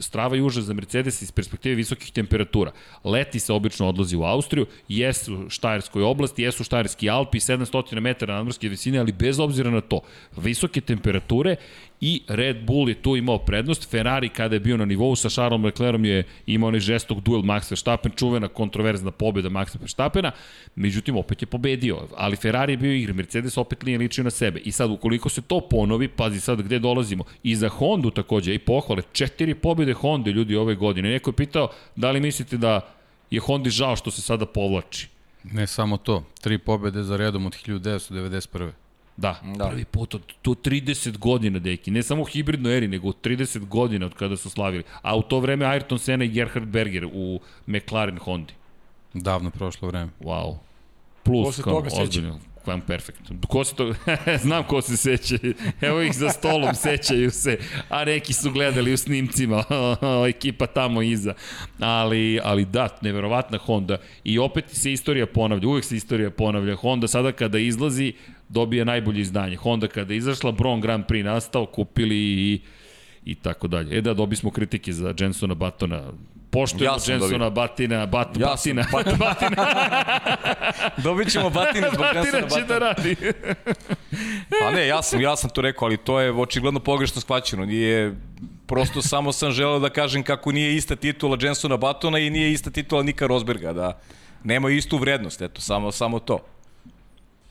[0.00, 2.72] strava i užas za Mercedes iz perspektive visokih temperatura.
[3.04, 8.34] Leti se obično odlazi u Austriju, jesu u Štajerskoj oblasti, jesu Štajerski Alpi, 700 metara
[8.34, 10.00] nadmorske visine, ali bez obzira na to,
[10.36, 11.56] visoke temperature
[12.00, 13.90] i Red Bull je tu imao prednost.
[13.90, 17.70] Ferrari kada je bio na nivou sa Charlesom Leclerom je imao onaj žestok duel Max
[17.70, 20.32] Verstappen, čuvena kontroverzna pobjeda Maxa Verstappena,
[20.74, 24.60] međutim opet je pobedio, ali Ferrari je bio igra, Mercedes opet nije ličio na sebe.
[24.60, 28.58] I sad ukoliko se to ponovi, pazi sad gde dolazimo, i za Hondu takođe, i
[28.58, 31.10] pohvale, četiri pobjede Honda ljudi ove godine.
[31.10, 32.80] Neko je pitao da li mislite da
[33.30, 35.08] je Hondi žao što se sada povlači.
[35.52, 38.70] Ne samo to, tri pobede za redom od 1991.
[39.16, 39.68] Da, Da.
[39.68, 41.90] prvi put od to 30 godina, deki.
[41.90, 44.84] Ne samo u hibridnoj eri, nego od 30 godina od kada su slavili.
[45.02, 48.54] A u to vreme Ayrton Senna i Gerhard Berger u McLaren Hondi.
[49.14, 50.10] Davno prošlo vreme.
[50.20, 50.56] Wow.
[51.22, 52.38] Plus, Ko se kao, toga ozbiljno.
[52.66, 53.20] Kvam perfekt.
[53.48, 53.94] Ko se to...
[54.44, 55.36] Znam ko se seća.
[55.80, 57.58] Evo ih za stolom, sećaju se.
[57.88, 59.64] A neki su gledali u snimcima.
[60.34, 61.34] Ekipa tamo iza.
[61.80, 63.98] Ali, ali da, neverovatna Honda.
[64.24, 65.68] I opet se istorija ponavlja.
[65.68, 66.74] Uvek se istorija ponavlja.
[66.74, 68.12] Honda sada kada izlazi,
[68.48, 69.56] dobije najbolje izdanje.
[69.56, 72.60] Honda kada je izašla, Bron Grand Prix nastao, kupili i
[73.24, 73.98] i tako dalje.
[73.98, 76.02] E da, dobi smo kritike za Jensona Batona.
[76.50, 77.50] Poštujemo Ja Jensona dobio.
[77.50, 79.66] Batina, bat, Ja sam Batina, Batina,
[81.04, 83.16] Dobit ćemo batine zbog Batina Jensona će da radi.
[84.60, 87.64] Pa ne, ja sam, ja sam to rekao, ali to je očigledno pogrešno shvaćeno.
[87.64, 88.14] Nije,
[88.66, 92.70] prosto samo sam želeo da kažem kako nije ista titula Jensona Batona i nije ista
[92.70, 94.00] titula Nika Rosberga, da
[94.44, 96.38] nema istu vrednost, eto, samo, samo to.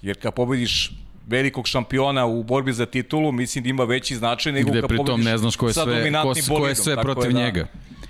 [0.01, 0.91] Jer kad pobediš
[1.27, 5.05] velikog šampiona u borbi za titulu, mislim da ima veći značaj nego Gde kad pritom
[5.05, 7.67] pobediš ne znaš ko je sve, ko, ko je sve protiv da- njega.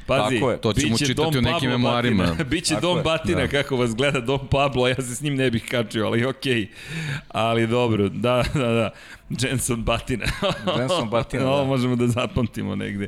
[0.07, 0.61] Pazi, Tako je.
[0.61, 2.23] To ćemo čitati Dom u nekim Pablo memoarima.
[2.23, 2.43] Batina.
[2.49, 3.03] Biće Tako Dom je.
[3.03, 3.47] Batina Da.
[3.47, 6.67] kako vas gleda Dom Pablo, ja se s njim ne bih kačio, ali okej.
[7.27, 8.91] Ali dobro, da, da, da.
[9.29, 10.25] Jenson Batina.
[10.79, 11.63] Jenson Batina, Ovo da.
[11.63, 13.07] možemo da zapamtimo negde.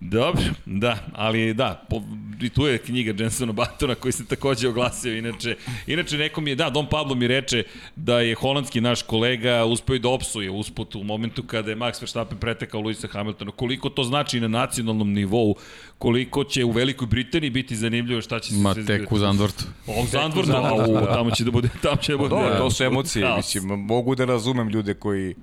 [0.00, 2.02] Dobro, da, ali da, po,
[2.42, 6.70] i tu je knjiga Jensona Batona koji se takođe oglasio, inače, inače nekom je, da,
[6.70, 7.62] Dom Pablo mi reče
[7.96, 12.00] da je holandski naš kolega uspeo i da opsuje usput u momentu kada je Max
[12.02, 13.50] Verstappen pretekao Luisa Hamiltona.
[13.50, 15.56] Koliko to znači na nacionalnom nivou,
[16.00, 19.64] koliko će u Velikoj Britaniji biti zanimljivo šta će se Ma tek u Zandvortu.
[19.86, 21.14] O, Zandvortu, Zandvortu, au, da.
[21.14, 22.28] tamo će da bude, tamo će da bude.
[22.28, 25.34] Dobro, to su emocije, mislim, mogu da razumem ljude koji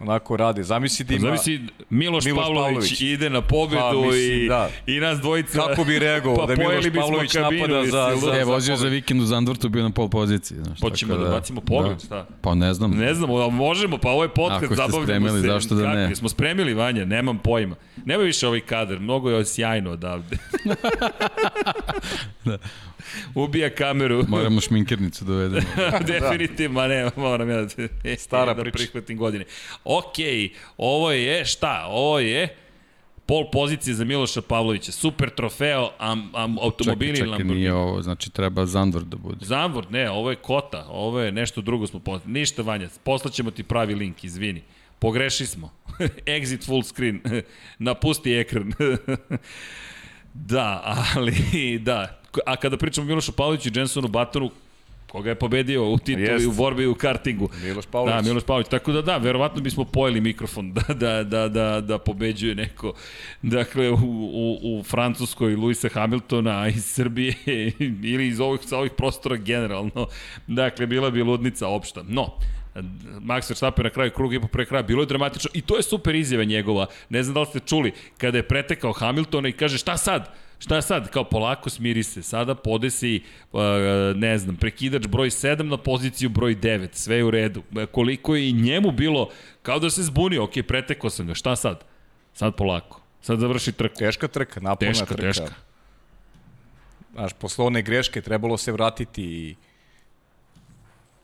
[0.00, 0.62] onako rade.
[0.62, 1.20] Zamisli da ima...
[1.20, 3.00] Zamisli, Miloš, Miloš Pavlović, Pavlović.
[3.02, 4.70] ide na pobedu Pa, mislim, i, da.
[4.86, 5.58] i nas dvojica...
[5.60, 9.26] Kako bi reagovao da Miloš Pavlović kabinu, napada za- za- E, vozio za vikend u
[9.26, 10.58] Zandvortu, bio na pol poziciji.
[10.58, 12.26] Znaš, Hoćemo tako da bacimo pogled, šta?
[12.40, 12.90] Pa ne znam.
[12.90, 15.46] Ne znamo, a možemo, pa ovo je podcast, Ako ste zabavljamo spremili, se.
[15.46, 16.04] zašto da ne?
[16.04, 17.76] Kako, Smo spremili, Vanja, nemam pojma.
[18.04, 20.36] Nema više ovaj kadar, mnogo je sjajno odavde.
[22.44, 22.58] Da.
[23.34, 24.24] Ubija kameru.
[24.28, 25.66] Moramo šminkernicu da dovedemo.
[26.06, 27.68] Definitivno, ne, moram ja da,
[28.16, 28.76] Stara da priča.
[28.76, 29.44] prihvatim godine.
[29.84, 31.86] Okej, ovo je, šta?
[31.88, 32.56] Ovo je
[33.26, 34.92] pol pozicije za Miloša Pavlovića.
[34.92, 37.54] Super trofeo, am, am, automobili čekaj, čekaj, Lamborghini.
[37.58, 39.46] nije ovo, znači treba Zandvort da bude.
[39.46, 42.32] Zandvort, ne, ovo je Kota, ovo je nešto drugo smo poslali.
[42.32, 44.62] Ništa, Vanja, poslaćemo ti pravi link, izvini.
[44.98, 45.72] Pogreši smo.
[46.36, 47.20] Exit full screen.
[47.78, 48.72] Napusti ekran.
[50.34, 50.82] da,
[51.14, 52.17] ali da.
[52.46, 54.50] A kada pričamo o Milošu Pavloviću i Jensonu Batonu,
[55.12, 56.46] Koga je pobedio u tituli, Jest.
[56.46, 57.48] u borbi u kartingu.
[57.62, 58.14] Miloš Pavlović.
[58.14, 58.68] Da, Miloš Pavlović.
[58.68, 62.92] Tako da da, verovatno bismo pojeli mikrofon da, da, da, da, da pobeđuje neko.
[63.42, 67.34] Dakle, u, u, u Francuskoj Luisa Hamiltona iz Srbije
[68.12, 70.06] ili iz ovih, sa ovih prostora generalno.
[70.46, 72.04] Dakle, bila bi ludnica opšta.
[72.08, 72.34] No,
[73.20, 75.82] Max Verstappen na kraju kruga i po pre kraja, bilo je dramatično i to je
[75.82, 76.86] super izjava njegova.
[77.08, 80.34] Ne znam da li ste čuli, kada je pretekao Hamiltona i kaže šta sad?
[80.58, 81.10] Šta sad?
[81.10, 82.22] Kao polako smiri se.
[82.22, 83.60] Sada podesi, uh,
[84.14, 86.88] ne znam, prekidač broj 7 na poziciju broj 9.
[86.92, 87.62] Sve je u redu.
[87.76, 89.28] Uh, Koliko je i njemu bilo,
[89.62, 90.44] kao da se zbunio.
[90.44, 91.34] Ok, pretekao sam ga.
[91.34, 91.84] Šta sad?
[92.34, 93.00] Sad polako.
[93.20, 93.96] Sad završi trku.
[93.98, 95.22] Teška trka, naporna Teška, trka.
[95.22, 95.54] teška.
[97.12, 99.56] Znaš, posle one greške trebalo se vratiti i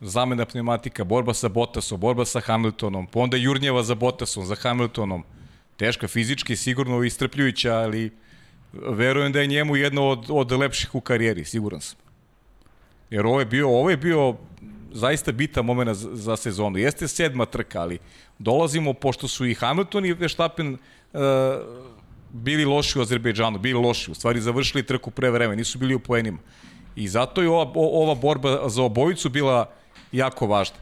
[0.01, 5.25] zamena pneumatika, borba sa Bottasom, borba sa Hamiltonom, pa onda jurnjeva za Bottasom, za Hamiltonom.
[5.77, 8.11] Teška, fizički, sigurno istrpljujuća, ali
[8.83, 11.99] verujem da je njemu jedno od, od lepših u karijeri, siguran sam.
[13.11, 14.35] Jer ovo je bio, ovo je bio
[14.93, 16.79] zaista bitan moment za, za sezonu.
[16.79, 17.99] Jeste sedma trka, ali
[18.39, 21.21] dolazimo, pošto su i Hamilton i Verstappen uh,
[22.33, 25.99] bili loši u Azerbejdžanu, bili loši, u stvari završili trku pre vreme, nisu bili u
[25.99, 26.39] poenima.
[26.97, 29.71] I zato je ova, ova borba za obojicu bila
[30.13, 30.77] jako važna.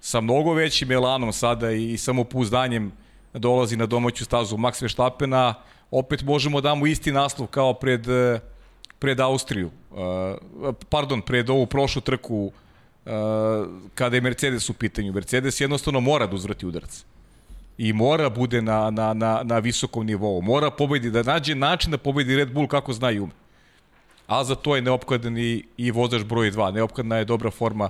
[0.00, 2.92] Sa mnogo većim elanom sada i samopouzdanjem
[3.34, 5.54] dolazi na domaću stazu Max Verstappena,
[5.92, 8.40] opet možemo da mu isti naslov kao pred, eh,
[8.98, 9.70] pred Austriju.
[9.90, 9.98] Uh,
[10.88, 13.12] pardon, pred ovu prošlu trku uh,
[13.94, 15.12] kada je Mercedes u pitanju.
[15.12, 17.04] Mercedes jednostavno mora da uzvrati udarac
[17.78, 20.40] i mora bude na, na, na, na visokom nivou.
[20.42, 23.32] Mora pobedi, da nađe način da pobedi Red Bull kako zna i ume.
[24.26, 26.72] A za to je neophodan i, i vozač broj 2.
[26.72, 27.88] Neophodna je dobra forma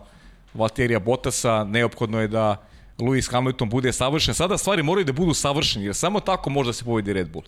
[0.55, 2.57] Valterija Bottasa, neophodno je da
[2.99, 4.35] Lewis Hamilton bude savršen.
[4.35, 7.45] Sada stvari moraju da budu savršeni, jer samo tako može da se pobedi Red Bull.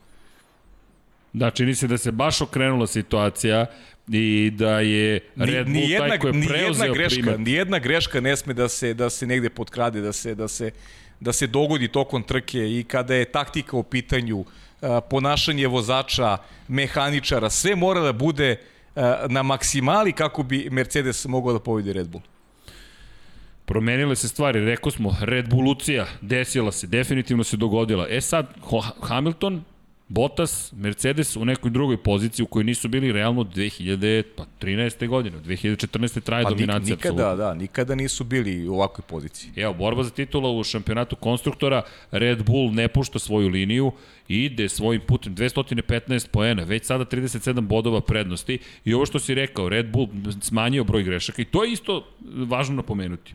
[1.34, 3.66] Da, čini se da se baš okrenula situacija
[4.08, 7.38] i da je Red Bull jedna, taj koji je ni preuzeo jedna greška, primat.
[7.38, 10.70] ni jedna greška ne sme da se da se negde potkrade, da se da se
[11.20, 14.44] da se dogodi tokom trke i kada je taktika u pitanju,
[14.82, 16.36] a, ponašanje vozača,
[16.68, 18.56] mehaničara, sve mora da bude
[18.96, 22.22] a, na maksimali kako bi Mercedes mogao da pobedi Red Bull.
[23.64, 28.06] Promenile se stvari, rekao smo, Red Bull Lucija, desila se, definitivno se dogodila.
[28.10, 28.46] E sad,
[29.02, 29.64] Hamilton,
[30.14, 35.08] Bottas, Mercedes u nekoj drugoj poziciji u kojoj nisu bili realno od 2013.
[35.08, 36.20] godine, od 2014.
[36.20, 36.96] traje Pa dominacija.
[36.96, 37.36] nikada, apsolutno.
[37.36, 39.50] da, nikada nisu bili u ovakvoj poziciji.
[39.56, 43.92] Evo, borba za titula u šampionatu konstruktora, Red Bull ne pušta svoju liniju,
[44.28, 49.68] ide svojim putem 215 poena, već sada 37 bodova prednosti i ovo što si rekao,
[49.68, 50.08] Red Bull
[50.40, 52.06] smanjio broj grešaka i to je isto
[52.46, 53.34] važno napomenuti.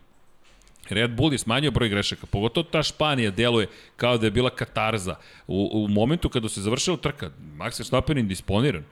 [0.92, 5.16] Red Bull je smanjio broj grešaka, pogotovo ta Španija deluje kao da je bila katarza.
[5.48, 8.84] U, u momentu kada se završila trka, Max Verstappen je disponiran.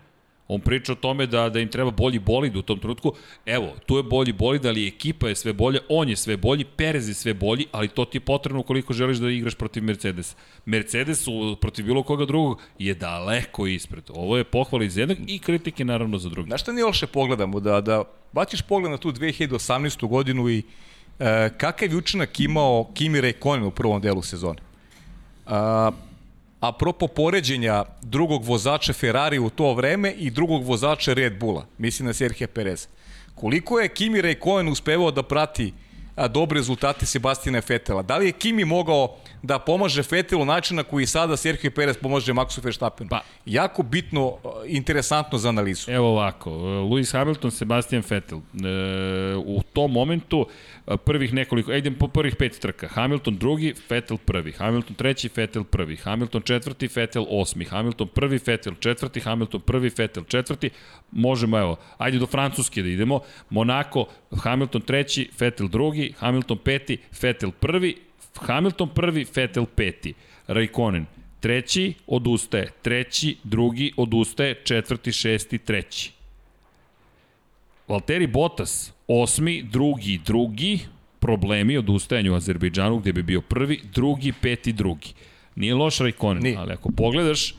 [0.48, 3.14] On priča o tome da, da im treba bolji bolid u tom trenutku.
[3.46, 7.10] Evo, tu je bolji bolid, ali ekipa je sve bolja, on je sve bolji, Perez
[7.10, 10.36] je sve bolji, ali to ti je potrebno ukoliko želiš da igraš protiv Mercedes.
[10.66, 14.04] Mercedes u, protiv bilo koga drugog je daleko ispred.
[14.10, 16.48] Ovo je pohvala iz jednog i kritike naravno za drugi.
[16.48, 20.08] Znaš šta nije loše pogledamo, da, da baciš pogled na tu 2018.
[20.08, 20.64] godinu i
[21.20, 24.60] e, kakav je učinak imao Kimi Raikkonen u prvom delu sezone.
[25.46, 25.92] A,
[26.60, 32.14] apropo poređenja drugog vozača Ferrari u to vreme i drugog vozača Red Bulla, mislim na
[32.14, 32.88] Serhija Perez.
[33.36, 35.74] Koliko je Kimi Raikkonen uspevao da prati
[36.16, 38.02] a, dobre rezultate Sebastina Fetela?
[38.02, 42.34] Da li je Kimi mogao da pomaže Fetelu način na koji sada Sergio Perez pomaže
[42.34, 43.10] Maxu Verstappenu?
[43.10, 45.92] Pa- jako bitno, a, interesantno za analizu.
[45.92, 48.38] Evo ovako, Lewis Hamilton, Sebastian Vettel.
[48.38, 48.42] E,
[49.36, 50.48] u tom momentu
[51.06, 52.88] prvih nekoliko, e, idem po prvih pet trka.
[52.88, 54.52] Hamilton drugi, Vettel prvi.
[54.52, 55.96] Hamilton treći, Vettel prvi.
[55.96, 57.66] Hamilton četvrti, Vettel osmi.
[57.66, 59.20] Hamilton prvi, Vettel četvrti.
[59.20, 60.70] Hamilton prvi, Vettel četvrti.
[61.12, 63.20] Možemo, evo, ajde do Francuske da idemo.
[63.50, 64.06] Monako,
[64.44, 66.14] Hamilton treći, Vettel drugi.
[66.20, 68.07] Hamilton peti, Vettel prvi.
[68.42, 70.14] Hamilton prvi, Vettel peti.
[70.48, 71.06] Raikkonen
[71.40, 76.12] treći odustaje, treći, drugi odustaje, četvrti, šesti, treći.
[77.88, 80.80] Valtteri Bottas, osmi, drugi, drugi,
[81.20, 85.14] problemi odustajanja u Azerbejdžanu gde bi bio prvi, drugi, peti, drugi.
[85.56, 86.58] Nije loš Raikkonen, Nije.
[86.58, 87.56] ali ako pogledaš,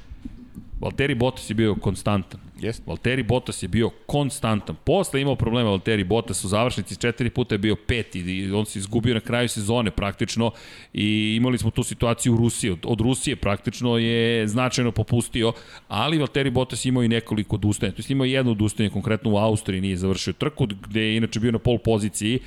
[0.80, 2.40] Valtteri Bottas je bio konstantan.
[2.60, 2.82] Jeste.
[2.86, 4.76] Valtteri Bottas je bio konstantan.
[4.84, 8.78] Posle imao problema Valtteri Bottas u završnici, četiri puta je bio peti i on se
[8.78, 10.50] izgubio na kraju sezone praktično
[10.94, 12.70] i imali smo tu situaciju u Rusiji.
[12.70, 15.52] Od, od Rusije praktično je značajno popustio,
[15.88, 17.96] ali Valtteri Bottas imao i nekoliko odustajanja.
[17.96, 21.52] To je imao jedno odustajanje, konkretno u Austriji nije završio trku, gde je inače bio
[21.52, 22.38] na pol poziciji,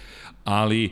[0.44, 0.92] ali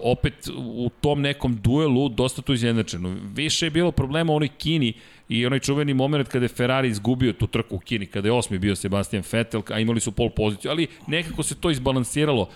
[0.00, 3.16] opet u tom nekom duelu dosta tu izjednačeno.
[3.34, 4.92] Više je bilo problema u onoj Kini
[5.28, 8.58] i onaj čuveni moment kada je Ferrari izgubio tu trku u Kini, kada je osmi
[8.58, 12.48] bio Sebastian Vettel, a imali su pol poziciju, ali nekako se to izbalansiralo.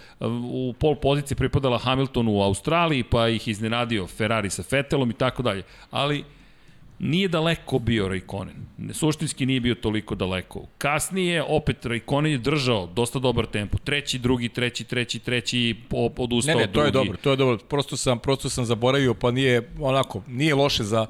[0.50, 5.42] U pol poziciji pripadala Hamiltonu u Australiji, pa ih iznenadio Ferrari sa Vettelom i tako
[5.42, 5.62] dalje.
[5.90, 6.24] Ali
[6.98, 8.54] nije daleko bio Raikkonen.
[8.92, 10.66] Suštinski nije bio toliko daleko.
[10.78, 13.78] Kasnije, opet, Raikkonen je držao dosta dobar tempo.
[13.78, 15.76] Treći, drugi, treći, treći, treći,
[16.16, 16.60] odustao drugi.
[16.60, 16.86] Ne, ne, to drugi.
[16.86, 17.58] je dobro, to je dobro.
[17.68, 21.06] Prosto sam, prosto sam zaboravio, pa nije, onako, nije loše za,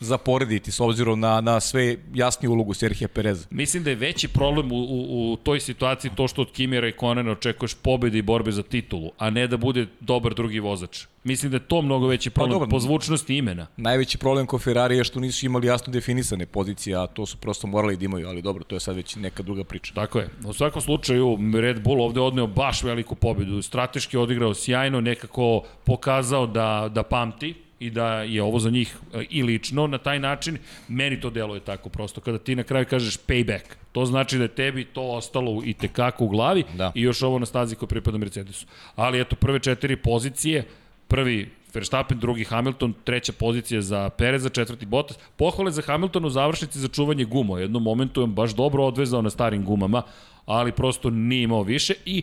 [0.00, 3.46] za porediti s obzirom na, na sve jasni ulogu Serhija Pereza.
[3.50, 7.32] Mislim da je veći problem u, u, u toj situaciji to što od Kimi Raikkonena
[7.32, 11.06] očekuješ pobede i borbe za titulu, a ne da bude dobar drugi vozač.
[11.24, 13.66] Mislim da je to mnogo veći problem pa, dobro, po zvučnosti imena.
[13.76, 17.66] Najveći problem kod Ferrari je što nisu imali jasno definisane pozicije, a to su prosto
[17.66, 19.94] morali da imaju, ali dobro, to je sad već neka druga priča.
[19.94, 20.28] Tako je.
[20.46, 23.62] U svakom slučaju, Red Bull ovde odneo baš veliku pobedu.
[23.62, 29.24] Strateški odigrao sjajno, nekako pokazao da, da pamti, i da je ovo za njih e,
[29.30, 30.58] i lično na taj način,
[30.88, 32.20] meni to deluje tako prosto.
[32.20, 36.24] Kada ti na kraju kažeš payback, to znači da je tebi to ostalo i tekako
[36.24, 36.92] u glavi da.
[36.94, 38.66] i još ovo na stazi koja pripada Mercedesu.
[38.96, 40.64] Ali eto, prve četiri pozicije,
[41.08, 45.18] prvi Verstappen, drugi Hamilton, treća pozicija za Pereza, četvrti Bottas.
[45.36, 47.52] Pohvale za Hamilton u završnici za čuvanje guma.
[47.52, 50.02] U jednom momentu je baš dobro odvezao na starim gumama,
[50.46, 52.22] ali prosto nije imao više i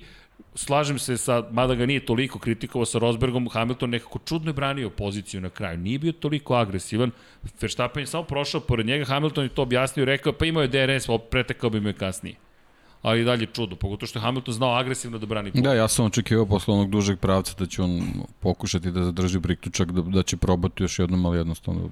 [0.58, 4.90] slažem se sa, mada ga nije toliko kritikovao sa Rosbergom, Hamilton nekako čudno je branio
[4.90, 5.78] poziciju na kraju.
[5.78, 7.12] Nije bio toliko agresivan.
[7.62, 10.68] Verstappen je samo prošao pored njega, Hamilton je to objasnio i rekao, pa imao je
[10.68, 12.36] DRS, pretekao bi me kasnije
[13.02, 15.62] ali dalje čudo, pogotovo što je Hamilton znao agresivno da brani pol.
[15.62, 18.02] Da, ja sam očekivao posle onog dužeg pravca da će on
[18.40, 21.90] pokušati da zadrži priključak, da, da će probati još jednom, ali jednostavno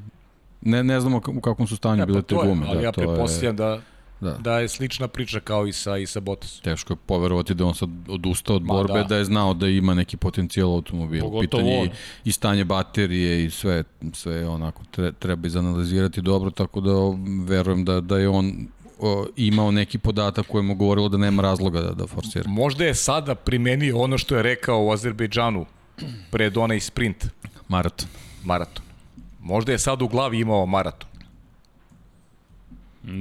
[0.61, 2.66] ne, ne znamo u kakvom su stanju ja, bile pa te gume.
[2.68, 3.82] Ali da, ja prepostavljam da
[4.20, 4.38] da.
[4.38, 6.59] da je slična priča kao i sa, i sa Bottas.
[6.59, 9.03] Teško je poverovati da on sad odustao od Ma, borbe, da.
[9.03, 11.22] da je znao da ima neki potencijal automobil.
[11.22, 11.89] Pogotovo Pitanje on.
[12.26, 14.84] i stanje baterije i sve, sve onako
[15.20, 16.91] treba izanalizirati dobro, tako da
[17.45, 18.68] verujem da, da je on
[18.99, 22.49] o, imao neki podatak koji mu govorilo da nema razloga da, da forsira.
[22.49, 25.66] Možda je sada primenio ono što je rekao u Azerbejdžanu
[26.32, 27.26] pred onaj sprint.
[27.68, 28.07] Maraton.
[28.43, 28.86] Maraton.
[29.39, 31.09] Možda je sad u glavi imao maraton.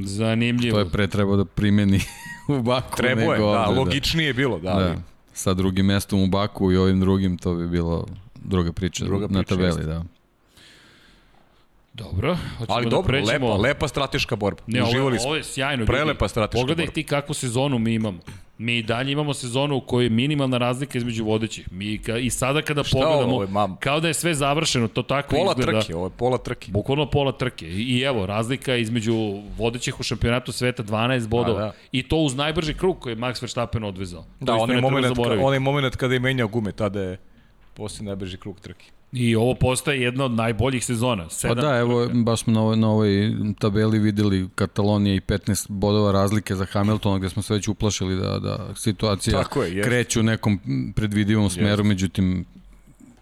[0.04, 0.74] Zanimljivo.
[0.74, 2.00] To je pre trebao da primeni
[2.58, 2.96] u Baku.
[2.96, 4.74] Trebao je, da, ovde, da, logičnije je bilo, da.
[4.74, 4.96] da.
[5.32, 8.06] Sa drugim mestom u Baku i ovim drugim to bi bilo
[8.44, 9.82] druga priča, druga priča na tabeli, jeste.
[9.82, 10.04] da.
[11.94, 13.48] Dobro, hoćemo Ali da dobro, pređemo...
[13.48, 14.62] lepa, lepa strateška borba.
[14.66, 15.86] Ne, ovo, ovo je sjajno.
[15.86, 16.94] Prelepa strateška Pogledaj borba.
[16.94, 18.18] ti kakvu sezonu mi imamo.
[18.58, 21.72] Mi i dalje imamo sezonu u kojoj je minimalna razlika između vodećih.
[21.72, 23.48] Mi ka, i sada kada Šta pogledamo, ovo je,
[23.80, 25.70] kao da je sve završeno, to tako pola izgleda.
[25.70, 26.70] Pola trke, ovo je pola trke.
[26.72, 27.68] Bukvalno pola trke.
[27.68, 29.14] I, I evo, razlika između
[29.56, 31.60] vodećih u šampionatu sveta 12 bodova.
[31.60, 31.72] Da, da.
[31.92, 34.24] I to uz najbrži krug koji je Max Verstappen odvezao.
[34.40, 37.18] Da, onaj moment, onaj moment kada je menjao gume, tada je
[37.74, 38.84] poslije najbrži krug trke.
[39.14, 41.30] I ovo postaje jedna od najboljih sezona.
[41.30, 45.66] Sedam pa da, evo, baš smo na ovoj, na ovoj tabeli videli Katalonija i 15
[45.68, 50.22] bodova razlike za Hamiltona, gde smo se već uplašili da, da situacija je, kreće u
[50.22, 50.60] nekom
[50.96, 51.88] predvidivom smeru, jest.
[51.88, 52.44] međutim,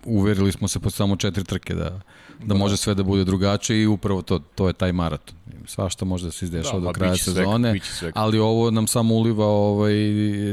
[0.05, 2.01] uverili smo se po samo četiri trke da,
[2.45, 5.35] da može sve da bude drugačije i upravo to, to je taj maraton.
[5.67, 7.81] Svašta može da se izdešava da, do kraja sezone,
[8.15, 9.95] ali ovo nam samo uliva ovaj,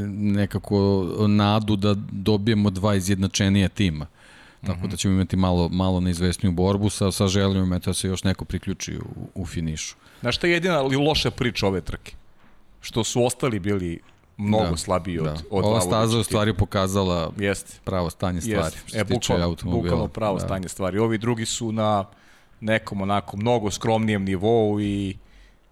[0.07, 4.05] nekako nadu da dobijemo dva izjednačenija tima.
[4.65, 8.45] Tako da ćemo imati malo, malo neizvesniju borbu sa, sa željom da se još neko
[8.45, 9.95] priključi u, u finišu.
[10.21, 12.15] Znaš šta je jedina ali loša priča ove trke?
[12.81, 13.99] Što su ostali bili
[14.37, 15.37] mnogo da, slabiji od, da.
[15.51, 17.79] od Ova staza je u stvari pokazala Jeste.
[17.83, 18.75] pravo stanje stvari.
[18.83, 18.99] Jeste.
[18.99, 20.45] E, bukvalno, bukvalno pravo da.
[20.45, 20.99] stanje stvari.
[20.99, 22.05] Ovi drugi su na
[22.59, 25.17] nekom onako mnogo skromnijem nivou i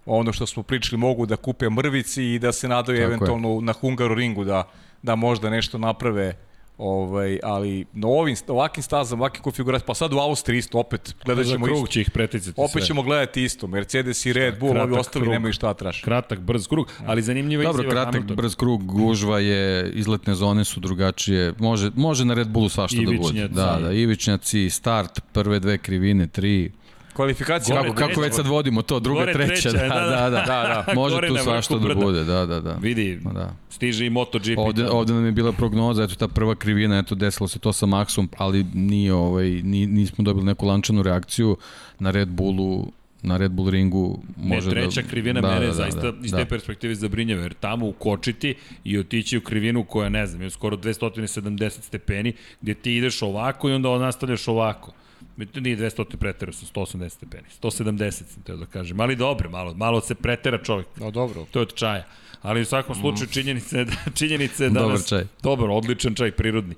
[0.06, 3.62] ono što smo pričali mogu da kupe mrvici i da se nadaju Tako eventualno je.
[3.62, 4.70] na Hungaroringu da,
[5.02, 6.34] da možda nešto naprave
[6.78, 11.46] Ovaj, ali na ovim, ovakvim stazama, ovakvim konfiguracijama, pa sad u Austriji isto, opet gledat
[11.46, 11.88] ćemo krug isto.
[11.88, 12.82] će ih preticati Opet sve.
[12.82, 15.34] ćemo gledati isto, Mercedes i Red Bull, ovi ostali krug.
[15.34, 16.02] nemaju šta traš.
[16.02, 18.36] Kratak, brz krug, ali zanimljivo je Dobro, kratak, Hamilton.
[18.36, 23.18] brz krug, gužva je, izletne zone su drugačije, može, može na Red Bullu svašta da
[23.18, 23.48] bude.
[23.48, 26.72] Da, da, ivičnjaci, start, prve dve krivine, tri,
[27.18, 27.82] Kvalifikacija.
[27.82, 30.94] Kako, kako već sad vodimo to, druga, Gore, treća, treća, da, da, da, da, da.
[31.02, 32.78] Može tu svašta da bude, da, da, da.
[32.82, 33.54] Vidi, da.
[33.70, 34.58] stiže i MotoGP.
[34.58, 37.86] Ovde, ovde nam je bila prognoza, eto ta prva krivina, eto desilo se to sa
[37.86, 41.58] Maxom, ali nije, ovaj, nismo dobili neku lančanu reakciju
[42.00, 42.92] na Red Bullu
[43.22, 46.32] na Red Bull ringu može ne, treća da, krivina da, mene da, zaista da, iz
[46.32, 46.46] te da.
[46.46, 51.70] perspektive zabrinjava, jer tamo ukočiti i otići u krivinu koja, ne znam, je skoro 270
[51.70, 54.94] stepeni, gde ti ideš ovako i onda nastavljaš ovako.
[55.38, 57.48] Nije 200 pretera, sam 180 stepeni.
[57.62, 59.00] 170 sam teo da kažem.
[59.00, 60.88] Ali dobro, malo, malo se pretera čovjek.
[60.96, 61.46] No, dobro.
[61.52, 62.06] To je od čaja.
[62.42, 65.26] Ali u svakom slučaju činjenice da činjenice da Dobar čaj.
[65.44, 66.76] Dobar, odličan čaj, prirodni.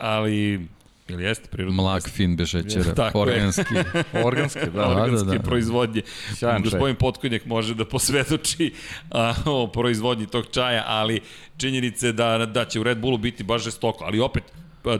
[0.00, 0.66] ali
[1.08, 1.82] Ili jeste prirodno?
[1.82, 3.22] Mlak, fin, bez šećera, Tako je.
[3.22, 3.74] organski.
[4.24, 4.88] Organski, da.
[4.88, 5.42] organske da, da.
[5.42, 6.02] proizvodnje.
[6.34, 6.70] Sjajan čaj.
[6.70, 8.72] Gospodin Potkonjak može da posvedoči
[9.10, 11.20] a, o proizvodnji tog čaja, ali
[11.56, 14.04] činjenice da, da će u Red Bullu biti baš žestoko.
[14.04, 14.42] Ali opet,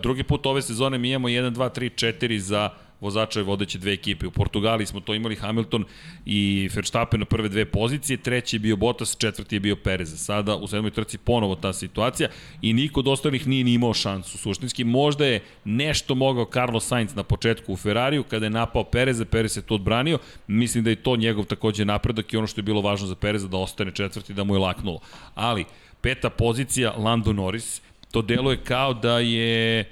[0.02, 2.70] drugi put ove sezone mi imamo 1, 2, 3, 4 za
[3.00, 4.26] vozača vodeće dve ekipe.
[4.26, 5.84] U Portugaliji smo to imali Hamilton
[6.26, 10.24] i Verstappen na prve dve pozicije, treći je bio Bottas, četvrti je bio Perez.
[10.24, 12.28] Sada u sedmoj trci ponovo ta situacija
[12.62, 14.38] i niko od ostalih nije ni imao šansu.
[14.38, 19.24] Suštinski možda je nešto mogao Carlos Sainz na početku u Ferrariju kada je napao Pereza,
[19.24, 20.18] Perez se to odbranio.
[20.46, 23.48] Mislim da je to njegov takođe napredak i ono što je bilo važno za Pereza
[23.48, 25.00] da ostane četvrti da mu je laknulo.
[25.34, 25.64] Ali
[26.00, 27.82] peta pozicija Lando Norris,
[28.16, 29.84] to deluje kao da je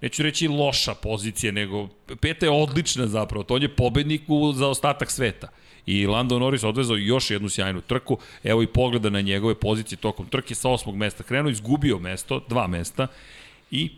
[0.00, 1.88] neću reći loša pozicija, nego
[2.20, 5.48] peta je odlična zapravo, to on je pobednik u, za ostatak sveta.
[5.86, 10.26] I Lando Norris odvezao još jednu sjajnu trku, evo i pogleda na njegove pozicije tokom
[10.26, 13.06] trke, sa osmog mesta krenuo, izgubio mesto, dva mesta
[13.70, 13.90] i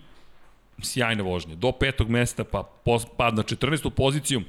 [0.83, 1.57] sjajne vožnje.
[1.57, 2.62] Do petog mesta, pa
[3.16, 3.91] pad na 14.
[3.91, 4.43] poziciju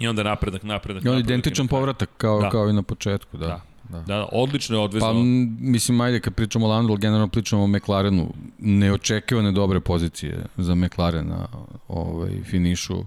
[0.00, 1.30] i onda napredak, napredak, I on napredak.
[1.30, 2.50] identičan povratak kao, Da.
[2.50, 3.46] kao i na početku, da.
[3.46, 3.60] Da.
[3.88, 4.00] Da.
[4.00, 5.12] Da, odlično je odvezao.
[5.12, 5.18] Pa,
[5.60, 10.74] mislim, ajde, kad pričamo o Landu, ali generalno pričamo o McLarenu, neočekivane dobre pozicije za
[10.74, 11.48] McLaren na
[11.88, 13.04] ovaj, finišu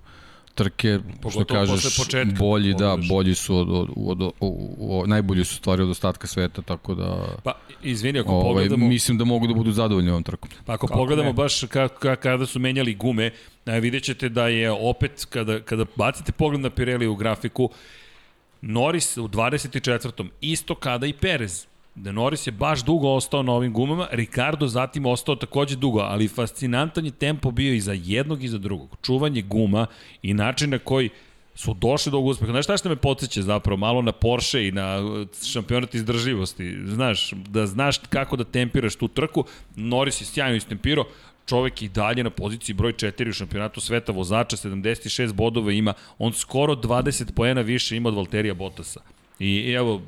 [0.60, 4.32] trke, što Pogotovo kažeš, posle početka, bolji, da, bolji su od, od, od, od,
[4.80, 7.54] od, najbolji su stvari od ostatka sveta, tako da Pa,
[7.84, 8.88] izvini, ako ovaj, pogledamo...
[8.88, 10.50] mislim da mogu da budu zadovoljni ovom trkom.
[10.66, 11.34] Pa ako Kako pogledamo ne?
[11.34, 13.32] baš ka, ka, kada su menjali gume,
[13.66, 17.70] a, vidjet ćete da je opet, kada, kada bacite pogled na Pirelli u grafiku,
[18.62, 20.30] Norris u 24.
[20.42, 21.66] isto kada i Perez.
[21.96, 26.28] Da Norris je baš dugo ostao na ovim gumama, Ricardo zatim ostao takođe dugo, ali
[26.28, 28.98] fascinantan je tempo bio i za jednog i za drugog.
[29.02, 29.88] Čuvanje guma
[30.22, 31.10] i način na koji
[31.56, 32.52] su došli do ovog uspeha.
[32.52, 33.78] Znaš šta što me podsjeća zapravo?
[33.78, 36.78] Malo na Porsche i na uh, šampionat izdrživosti.
[36.86, 39.44] Znaš, da znaš kako da tempiraš tu trku.
[39.76, 41.06] Norris je sjajno istempirao.
[41.50, 45.94] Čovek i dalje na poziciji broj 4 u šampionatu sveta vozača, 76 bodova ima.
[46.18, 49.02] On skoro 20 poena više ima od Valterija Bottasa.
[49.40, 50.02] I evo,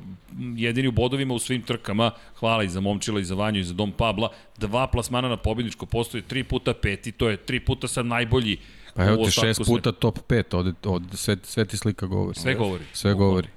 [0.56, 3.74] jedini u bodovima u svim trkama, hvala i za Momčila i za Vanju i za
[3.74, 4.28] Dom Pabla,
[4.58, 8.56] dva plasmana na pobjedničko postoje, tri puta peti, to je tri puta sad najbolji
[8.94, 12.38] Pa evo te ostatku šest puta top 5, od, od sve, sve ti slika govori.
[12.38, 12.84] Sve govori.
[12.92, 13.48] Sve govori.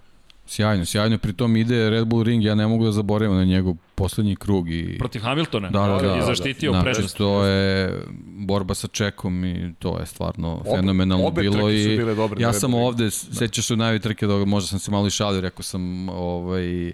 [0.48, 4.36] Sjajno, sjajno, pritom ide Red Bull Ring, ja ne mogu da zaboravim na njegov poslednji
[4.36, 4.98] krug i...
[5.00, 6.18] Protiv Hamiltona Da, da, da.
[6.18, 7.18] i zaštitio da, prednost.
[7.18, 11.92] To je borba sa Čekom i to je stvarno Obe- fenomenalno obe bilo trke su
[11.92, 14.92] i bile dobre ja sam ovde, sećaš se u najve trke, da možda sam se
[14.92, 16.94] malo i šalio, rekao sam ovaj, uh,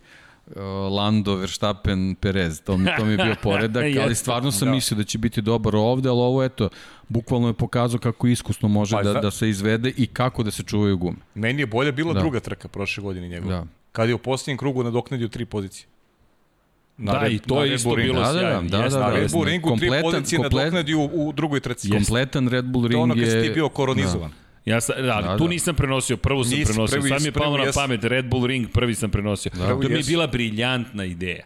[0.91, 4.72] Lando, Verstappen, Perez, to mi, to mi je bio poredak, ali stvarno sam da.
[4.74, 6.70] mislio da će biti dobar ovde, ali ovo eto,
[7.08, 10.64] bukvalno je pokazao kako iskusno može Pa, da, da se izvede i kako da se
[10.64, 11.18] čuvaju gume.
[11.36, 12.20] Meni je bolje bila Da.
[12.20, 13.56] druga trka prošle godine njegova.
[13.56, 13.66] Da.
[13.91, 15.88] Kad je u posljednjem krugu nadoknadio tri pozicije.
[16.98, 18.70] Na Da, Red- i to je Red isto Bull bilo Da, da, sjajno.
[18.70, 19.32] da, Jeste, da, Na da, Red.
[19.32, 21.89] Bull ringu tri Kompletan- pozicije komplet- nadoknadio u, u drugoj trci.
[21.89, 23.44] Kompletan Red Bull To je Ring ono kad si je...
[23.44, 24.32] ti bio koronizovan.
[24.66, 25.50] Ja sam, ali Da, tu da.
[25.50, 26.96] nisam prenosio, prvu sam Nisi, prenosio.
[26.96, 29.52] prvi Sad mi je palo na pamet Red Bull Ring, prvi sam prenosio.
[29.52, 29.68] Da.
[29.70, 31.44] To mi je bila briljantna ideja.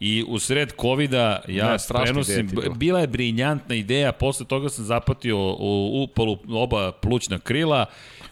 [0.00, 2.74] I u sred kovida ja Ne, prenosim, bila.
[2.74, 7.86] bila je briljantna ideja, posle toga sam zapatio u upalu oba plućna krila,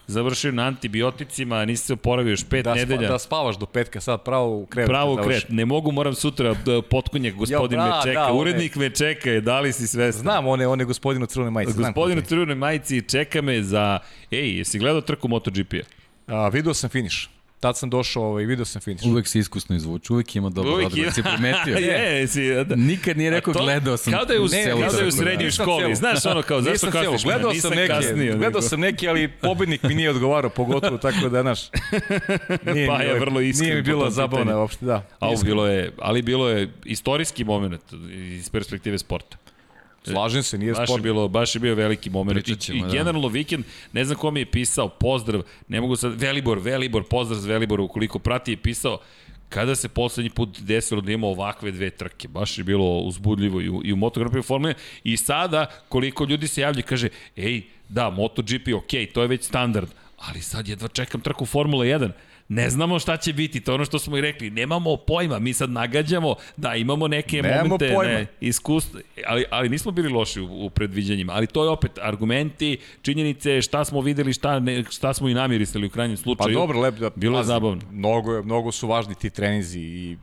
[0.07, 3.09] završio na antibioticima, nisam se oporavio još pet Da, spa, nedelja.
[3.09, 4.89] da spavaš do petka, sad pravo u krevet.
[4.89, 5.45] Pravo u kret.
[5.49, 8.19] Ne mogu, moram sutra da potkonjak, gospodin bra, me čeka.
[8.19, 10.21] da, one- Urednik me čeka, da li si svestan?
[10.21, 11.73] Znam, on je, on je gospodin u crvenoj majici.
[11.73, 13.99] Gospodin u crvenoj majici čeka me za...
[14.31, 16.47] Ej, jesi gledao trku MotoGP-a?
[16.49, 17.29] video sam finiš.
[17.59, 19.01] Tad sam došao ovaj, i video sam finiš.
[19.03, 21.13] Uvek se iskusno izvuče, uvek ima dobro Uvijek odgovor.
[21.13, 21.77] Si primetio?
[21.91, 22.75] je, jesi, da.
[22.75, 25.11] Nikad nije rekao to- gledao sam Kao da je u, celu kao da je u
[25.11, 25.95] srednjoj školi.
[25.95, 27.23] Znaš ono kao, zašto kasniš?
[27.23, 31.41] gledao sam neke, kasnio, gledao sam neke, ali pobednik mi nije odgovarao, pogotovo tako da,
[31.41, 31.59] znaš,
[32.73, 35.03] nije, Pa mi, je ovaj, vrlo iskren nije mi bilo zabavno uopšte, da.
[35.19, 35.55] A Iskreno.
[35.55, 37.81] bilo je, ali bilo je istorijski moment
[38.37, 39.37] iz perspektive sporta.
[40.11, 41.03] Slažem se, nije Baš je, sport.
[41.03, 42.47] bilo, baš je bio veliki moment.
[42.47, 42.87] I, i da.
[42.87, 47.39] generalno vikend, ne znam ko mi je pisao, pozdrav, ne mogu sad, Velibor, Velibor, pozdrav
[47.39, 48.99] za Velibor, ukoliko prati je pisao,
[49.49, 52.27] kada se poslednji put desilo da ima ovakve dve trke.
[52.27, 54.73] Baš je bilo uzbudljivo i u, i u MotoGP formule.
[55.03, 59.89] I sada, koliko ljudi se javlja, kaže, ej, da, MotoGP, ok, to je već standard,
[60.17, 62.11] ali sad jedva čekam trku Formula 1.
[62.47, 65.53] Ne znamo šta će biti, to je ono što smo i rekli, nemamo pojma, mi
[65.53, 68.13] sad nagađamo, da imamo neke Nemamo momente, pojma.
[68.13, 72.77] ne, iskustva, ali, ali nismo bili loši u, u predviđanjima, ali to je opet argumenti,
[73.01, 76.53] činjenice, šta smo videli, šta, ne, šta smo i namirisali u krajnjem Pa slučaju.
[76.53, 77.81] dobro, lep da Bilo je zabavno.
[77.91, 80.17] Mnogo, je, mnogo su važni ti treninzi i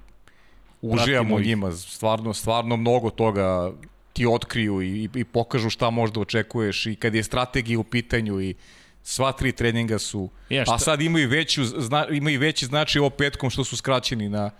[0.82, 1.72] uživamo u njima.
[1.72, 3.72] Stvarno, stvarno mnogo toga
[4.12, 8.54] ti otkriju i, i pokažu šta možda očekuješ i kad je strategija u pitanju i
[9.02, 13.10] sva tri treninga su Ja, šta- a sad imaju veću zna, imaju veći značaj ovo
[13.10, 14.50] petkom što su skraćeni na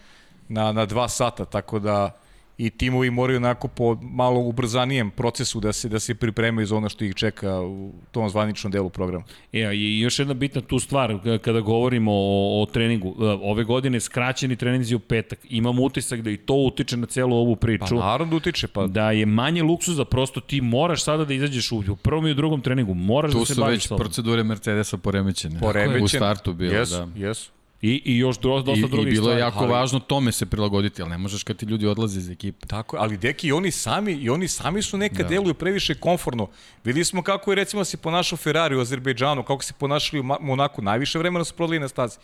[0.49, 2.19] na na 2 sata tako da
[2.63, 6.89] i timovi moraju onako po malo ubrzanijem procesu da se da se pripremaju za ono
[6.89, 9.25] što ih čeka u tom zvaničnom delu programa.
[9.53, 14.01] E, i još jedna bitna tu stvar, kada govorimo o, o treningu, e, ove godine
[14.01, 17.95] skraćeni treninzi u petak, imam utisak da i to utiče na celu ovu Pa priču.
[17.95, 21.83] naravno da utiče, pa da je manje luksuza, prosto ti moraš sada da izađeš u,
[21.89, 23.99] u prvom i u drugom treningu, moraš Tu da se su baviš već sobom.
[23.99, 25.61] procedure Mercedesa poremećene.
[25.61, 26.05] poremećen.
[26.05, 27.27] U startu bilo, jesu, da.
[27.27, 27.51] Jesu.
[27.83, 29.39] I, I još dosta drugih I bilo stvari.
[29.39, 32.31] je jako ali- važno tome se prilagoditi, ali ne možeš kad ti ljudi odlaze iz
[32.31, 32.67] ekipe.
[32.67, 35.29] Tako, ali deki i oni sami i oni sami su neka da.
[35.29, 36.49] Deluju previše komforno.
[36.85, 40.83] Videli smo kako je recimo se ponašao Ferrari u Azerbejdžanu, kako se ponašali u Monaku,
[40.83, 42.19] najviše vremena su prodali na stazi.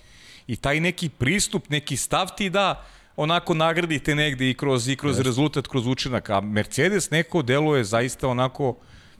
[0.46, 2.84] I taj neki pristup, neki stav ti da
[3.16, 8.28] onako nagradite negde i kroz i kroz rezultat, kroz učinak, a Mercedes neko deluje zaista
[8.28, 8.76] onako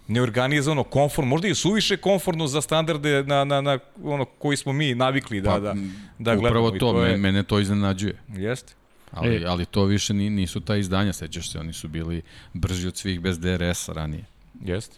[0.09, 4.95] neorganizovano, konforno, možda i suviše konforno za standarde na, na, na ono koji smo mi
[4.95, 5.75] navikli da, da,
[6.19, 6.67] da gledamo.
[6.67, 8.19] Upravo I to, je, me, mene to iznenađuje.
[8.29, 8.75] Jeste.
[9.11, 9.45] Ali, E.
[9.47, 13.21] ali to više ni, nisu ta izdanja, sećaš se, oni su bili brži od svih
[13.21, 14.25] bez DRS-a ranije.
[14.65, 14.97] Jeste.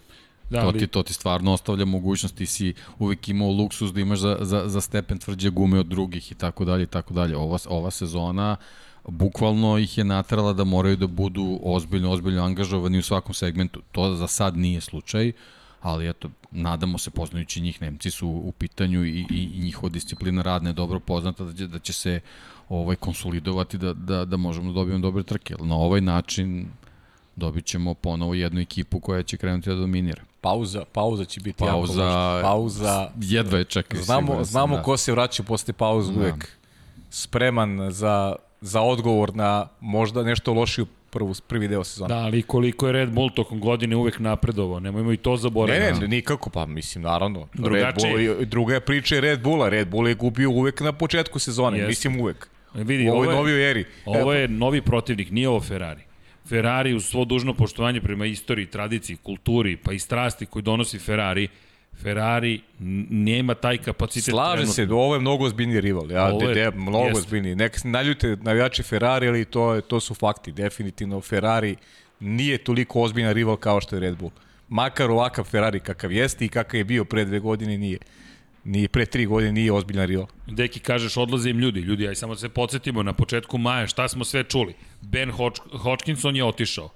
[0.50, 4.18] Da, to, ti, to ti stvarno ostavlja mogućnost, ti si uvek imao luksus da imaš
[4.18, 7.36] za, za, za stepen tvrđe gume od drugih i tako dalje i tako dalje.
[7.36, 8.56] Ova, ova sezona
[9.08, 13.82] bukvalno ih je natrala da moraju da budu ozbiljno, ozbiljno angažovani u svakom segmentu.
[13.92, 15.32] To za sad nije slučaj,
[15.80, 20.42] ali eto, nadamo se poznajući njih, Nemci su u pitanju i, i, i njihova disciplina
[20.42, 22.20] radna je dobro poznata da će, da će se
[22.68, 25.54] ovaj konsolidovati da, da, da možemo da dobijemo dobre trke.
[25.60, 26.68] Na ovaj način
[27.36, 30.22] dobit ćemo ponovo jednu ekipu koja će krenuti da dominira.
[30.40, 32.42] Pauza, pauza će biti jako Pauza, važna.
[32.42, 34.02] Pauza, jedva je čekaju.
[34.02, 34.82] Znamo, znamo da.
[34.82, 36.20] ko se vraća posle pauze Da.
[36.20, 36.48] uvek
[37.10, 42.08] spreman za, za odgovor na možda nešto lošiju prvu, prvi deo sezona.
[42.08, 46.00] Da, ali koliko je Red Bull tokom godine uvek napredovao, nemojmo i to Ne, zaboraviti.
[46.00, 47.40] ne, nikako, pa mislim, naravno.
[47.52, 48.12] Red Drugačije.
[48.28, 49.68] Bull, druga je priča je Red Bulla.
[49.68, 51.88] Red Bull je gubio uvek na početku sezone, Jeste.
[51.88, 52.48] mislim uvek.
[52.74, 53.84] Vidi, U ovoj ovo je, novijoj eri.
[54.06, 56.00] ovo je novi protivnik, nije ovo Ferrari.
[56.46, 61.48] Ferrari uz svo dužno poštovanje prema istoriji, tradiciji, kulturi, pa i strasti koji donosi Ferrari,
[62.02, 62.60] Ferrari
[63.10, 64.72] nema taj kapacitet Slaže trenutno.
[64.74, 66.10] se, ovo je mnogo ozbiljniji rival.
[66.10, 67.18] Ja, Ovo je- de, de, mnogo jeste.
[67.18, 67.54] ozbiljniji.
[67.54, 70.52] Neka se naljute navijači Ferrari, ali to, je, to su fakti.
[70.52, 71.76] Definitivno Ferrari
[72.20, 74.30] nije toliko ozbiljan rival kao što je Red Bull.
[74.68, 77.98] Makar ovakav Ferrari kakav jeste i kakav je bio pre dve godine nije.
[78.64, 80.26] Ni pre tri godine nije ozbiljan rival.
[80.46, 81.80] Deki, kažeš, odlaze im ljudi.
[81.80, 84.74] Ljudi, aj samo da se podsjetimo, na početku maja šta smo sve čuli.
[85.00, 85.32] Ben
[85.74, 86.88] Hodgkinson je otišao.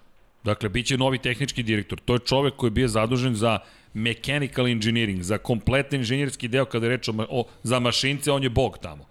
[0.45, 2.01] Dakle, bit će novi tehnički direktor.
[2.05, 3.59] To je čovek koji je bio zadužen za
[3.95, 8.51] mechanical engineering, za kompletan inženjerski deo kada je reč o, o, za mašince, on je
[8.51, 9.07] bog tamo.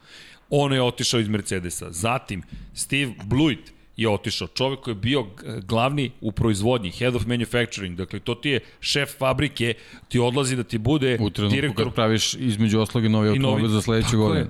[0.50, 1.92] On je otišao iz Mercedesa.
[1.92, 4.48] Zatim, Steve Bluit je otišao.
[4.48, 5.26] Čovek koji je bio
[5.62, 7.98] glavni u proizvodnji, head of manufacturing.
[7.98, 9.74] Dakle, to ti je šef fabrike,
[10.10, 13.68] ti odlazi da ti bude U trenutku direktor kad praviš između oslogi novi novi- automobil
[13.68, 14.48] za sledeću godinu.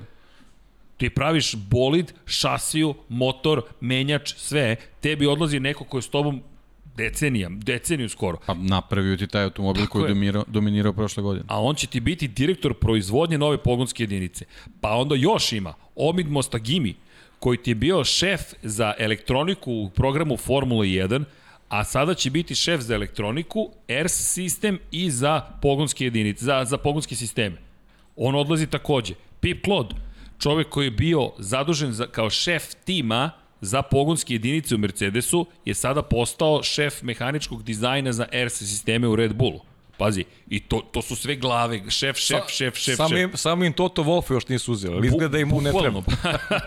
[0.97, 4.75] Ti praviš bolid, šasiju, motor, menjač, sve.
[5.01, 6.41] Tebi odlazi neko ko je s tobom
[6.97, 8.37] decenija, deceniju skoro.
[8.45, 11.45] Pa napravio ti taj automobil Tako koji je dominirao, dominirao prošle godine.
[11.47, 14.45] A on će ti biti direktor proizvodnje nove pogonske jedinice.
[14.81, 16.95] Pa onda još ima Omid Mostagimi,
[17.39, 21.23] koji ti je bio šef za elektroniku u programu Formula 1,
[21.69, 26.77] a sada će biti šef za elektroniku, ERS sistem i za pogonske jedinice, za, za
[26.77, 27.57] pogonske sisteme.
[28.15, 29.13] On odlazi takođe.
[29.39, 29.93] Pip Klod,
[30.39, 33.31] čovek koji je bio zadužen za, kao šef tima
[33.63, 39.15] za pogonske jedinice u Mercedesu, je sada postao šef mehaničkog dizajna za ERS sisteme u
[39.15, 39.59] Red Bullu.
[39.97, 43.73] Pazi, i to, to su sve glave, šef, šef, šef, šef, samo, im, samo im
[43.73, 46.01] Toto Wolff još nisu uzeli, ali izgleda da im mu ne treba.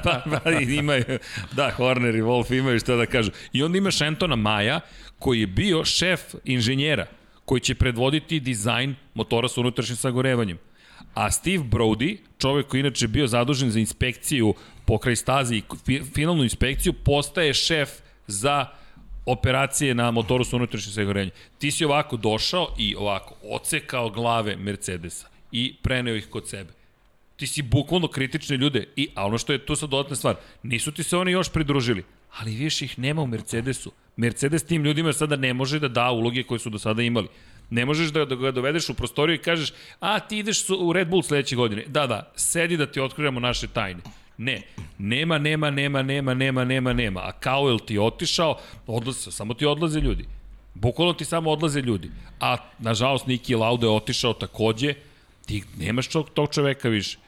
[0.05, 1.19] Pa, imaju,
[1.53, 3.31] da, Horner i Wolf imaju šta da kažu.
[3.53, 4.81] I onda imaš Antona Maja,
[5.19, 7.07] koji je bio šef inženjera,
[7.45, 10.59] koji će predvoditi dizajn motora sa unutrašnjim sagorevanjem.
[11.15, 14.55] A Steve Brody, čovek koji inače bio zadužen za inspekciju
[14.87, 17.91] pokraj stazi i fi- finalnu inspekciju, postaje šef
[18.27, 18.67] za
[19.27, 21.35] operacije na motoru sa unutrašnjim sagorevanjem.
[21.59, 26.73] Ti si ovako došao i ovako ocekao glave Mercedesa i preneo ih kod sebe
[27.37, 30.93] ti si bukvalno kritične ljude i a ono što je tu sad dodatna stvar, nisu
[30.93, 32.05] ti se oni još pridružili,
[32.39, 33.93] ali više ih nema u Mercedesu.
[34.17, 37.29] Mercedes tim ljudima sada ne može da da uloge koje su do sada imali.
[37.71, 41.09] Ne možeš da, da ga dovedeš u prostoriju i kažeš, a ti ideš u Red
[41.09, 41.85] Bull sledeće godine.
[41.87, 44.01] Da, da, sedi da ti otkrivamo naše tajne.
[44.39, 44.63] Ne,
[44.99, 47.21] nema, nema, nema, nema, nema, nema, nema.
[47.21, 50.25] A Cowell ti je otišao, odlaze, samo ti odlaze ljudi.
[50.75, 52.11] Bukvalno ti samo odlaze ljudi.
[52.41, 54.95] A, nažalost, Niki Lauda je otišao takođe,
[55.47, 57.19] ti nemaš tog, tog čoveka više.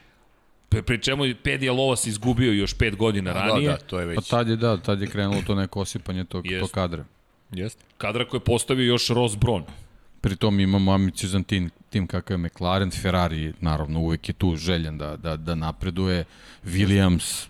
[0.69, 3.69] Pri, pri čemu je Pedija Lovas izgubio još pet godina ranije.
[3.69, 4.15] Da, da, to je već.
[4.15, 6.59] Pa tad je, da, tad je krenulo to neko osipanje tog, Jest.
[6.59, 7.05] tog kadra.
[7.51, 7.83] Jeste.
[7.97, 9.63] Kadra koji je postavio još Ross Braun.
[10.21, 15.17] Pritom imamo ambiciozan tim, tim kakav je McLaren, Ferrari naravno uvek je tu željen da,
[15.17, 16.25] da, da napreduje,
[16.65, 17.47] Williams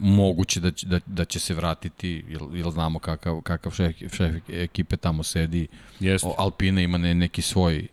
[0.00, 4.96] moguće da da, da će se vratiti, jer, jer znamo kakav, kakav šef, šef ekipe
[4.96, 5.66] tamo sedi.
[6.00, 6.28] Jeste.
[6.28, 7.86] O, Alpine ima ne, neki svoj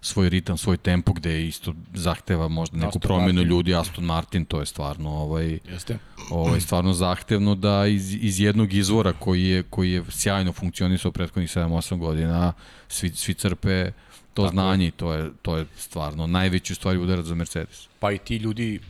[0.00, 3.48] svoj ritam, svoj tempo gde isto zahteva možda neku Aston promenu Martin.
[3.48, 5.98] ljudi, Aston Martin, to je stvarno ovaj Jeste.
[6.30, 11.50] ovaj stvarno zahtevno da iz, iz jednog izvora koji je koji je sjajno funkcionisao prethodnih
[11.50, 12.52] 7-8 godina
[12.88, 13.92] svi svi crpe
[14.34, 17.88] to Tako znanje i to je to je stvarno najveći u stvari udarac za Mercedes.
[18.00, 18.80] Pa i ti ljudi,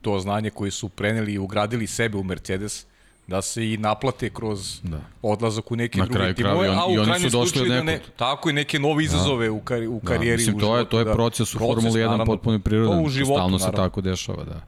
[0.00, 2.86] to znanje koje su preneli i ugradili sebe u Mercedes,
[3.26, 5.00] da se i naplate kroz Da.
[5.22, 7.82] odlazak u neke Na druge timove, a u i oni krajnjem su došli slučaju da
[7.82, 10.30] ne, tako i neke nove izazove u, kari, u karijeri.
[10.44, 11.12] da, mislim, u to je, životu, to je da.
[11.12, 12.24] proces u Formuli 1 naravno.
[12.26, 12.98] potpuno prirodan.
[12.98, 13.84] To u životu, Stalno se naravno.
[13.86, 14.60] tako dešava, da.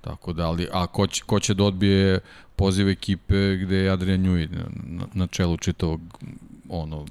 [0.00, 2.20] Tako da, ali, a ko će, ko će da odbije
[2.56, 6.00] poziv ekipe gde je Adrian Njuj na, na, čelu čitavog
[6.68, 7.06] ono,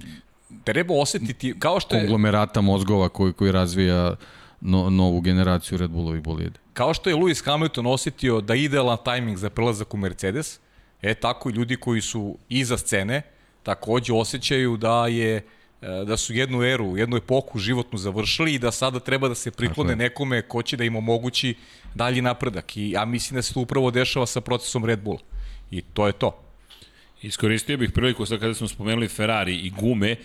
[0.64, 4.16] Treba osetiti, kao što je, konglomerata mozgova koji, koji razvija
[4.62, 6.60] no, novu generaciju Red Bullovih bolide.
[6.74, 10.60] kao što je Lewis Hamilton osetio da je idealan tajming za prelazak u Mercedes,
[11.02, 13.22] e tako i ljudi koji su iza scene
[13.64, 15.44] takođe osjećaju da je e,
[16.06, 19.96] da su jednu eru, jednu epohu životnu završili i da sada treba da se priklone
[19.96, 21.56] nekome ko će da im omogući
[21.96, 22.78] dalji napredak.
[22.78, 25.20] I ja mislim da se to upravo dešava sa procesom Red Bull.
[25.72, 26.42] I to je to.
[27.22, 30.16] Iskoristio bih priliku sad kada smo spomenuli Ferrari i gume,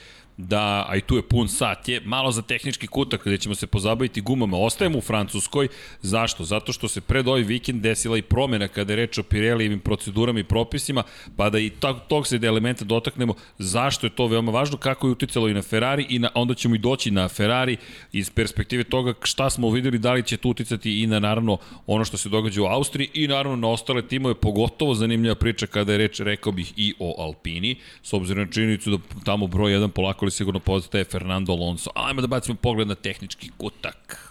[0.47, 3.66] da, a i tu je pun sat, je malo za tehnički kutak gde ćemo se
[3.66, 4.59] pozabaviti gumama.
[4.59, 5.68] Ostajemo u Francuskoj.
[6.03, 6.45] Zašto?
[6.45, 10.41] Zato što se pred ovaj vikend desila i promena kada je reč o Pirelijevim procedurama
[10.41, 11.03] i propisima,
[11.36, 13.34] pa da i tog, tog se elementa dotaknemo.
[13.59, 14.76] Zašto je to veoma važno?
[14.76, 17.76] Kako je uticalo i na Ferrari i na, onda ćemo i doći na Ferrari
[18.12, 22.05] iz perspektive toga šta smo videli, da li će to uticati i na naravno ono
[22.05, 25.99] što se događa u Austriji i naravno na ostale timove, pogotovo zanimljiva priča kada je
[25.99, 30.30] reč, rekao bih, i o Alpini, s obzirom na činjenicu da tamo broj 1 polako
[30.31, 31.91] sigurno postaje Fernando Alonso.
[31.95, 34.30] Ajmo da bacimo pogled na tehnički kutak.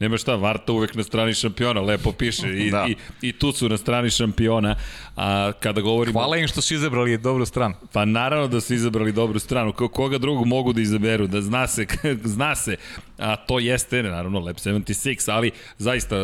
[0.00, 2.86] Nema šta, Varta uvek na strani šampiona, lepo piše i, Da.
[2.88, 4.76] i, i tu su na strani šampiona.
[5.16, 6.12] A kada govorimo...
[6.14, 7.74] Hvala im što su izabrali dobru stranu.
[7.92, 9.72] Pa naravno da su izabrali dobru stranu.
[9.72, 11.26] Ko, koga drugog mogu da izaberu?
[11.26, 11.86] Da zna se,
[12.24, 12.76] zna se.
[13.18, 16.16] A to jeste, naravno, Lab 76, ali zaista,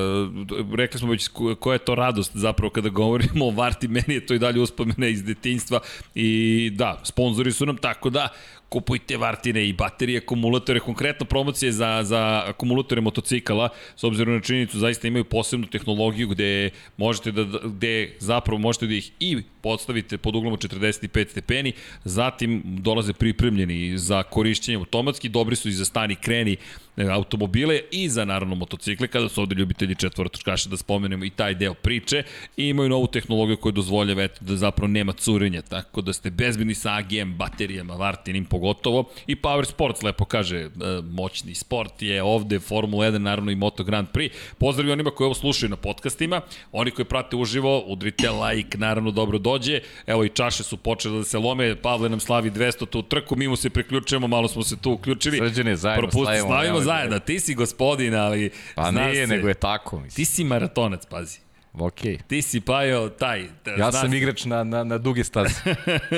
[0.74, 4.26] rekli smo već ko- koja je to radost zapravo kada govorimo o Varti, meni je
[4.26, 5.80] to i dalje uspomene iz detinjstva
[6.14, 6.30] i
[6.74, 8.28] da, sponzori su nam tako da
[8.70, 14.78] kupujte vartine i baterije, akumulatore, konkretno promocije za, za akumulatore motocikala, s obzirom na činjenicu,
[14.78, 20.36] zaista imaju posebnu tehnologiju gde možete da, gde zapravo možete da ih i podstavite pod
[20.36, 21.72] uglom od 45 stepeni,
[22.04, 26.56] zatim dolaze pripremljeni za korišćenje automatski, dobri su i za stani kreni
[26.96, 31.74] automobile i za naravno motocikle, kada su ovde ljubitelji četvorotočkaša da spomenemo i taj deo
[31.74, 32.22] priče
[32.56, 36.74] i imaju novu tehnologiju koja dozvoljava eto, da zapravo nema curenja, tako da ste bezbedni
[36.74, 40.68] sa AGM baterijama, Vartinim pogotovo i Power Sports lepo kaže, e,
[41.10, 44.30] moćni sport je ovde, Formula 1, naravno i Moto Grand Prix.
[44.58, 46.40] Pozdrav onima koji ovo slušaju na podcastima,
[46.72, 51.24] oni koji prate uživo, udrite like, naravno dobro dođe, evo i čaše su počele da
[51.24, 54.76] se lome, Pavle nam slavi 200 tu trku, mi mu se priključujemo, malo smo se
[54.76, 55.38] tu uključili.
[55.38, 59.48] Srđane, zajedno Propusti, slavimo, slavimo nemoj zajedno, ti si gospodin, ali Pa nije, se, nego
[59.48, 59.96] je tako.
[59.96, 60.16] Mislim.
[60.16, 61.38] ti si maratonac, pazi.
[61.72, 62.18] Okej.
[62.28, 63.44] Ti si pajao taj.
[63.64, 64.16] da, Ja sam se.
[64.16, 65.54] igrač na, na, na duge staze.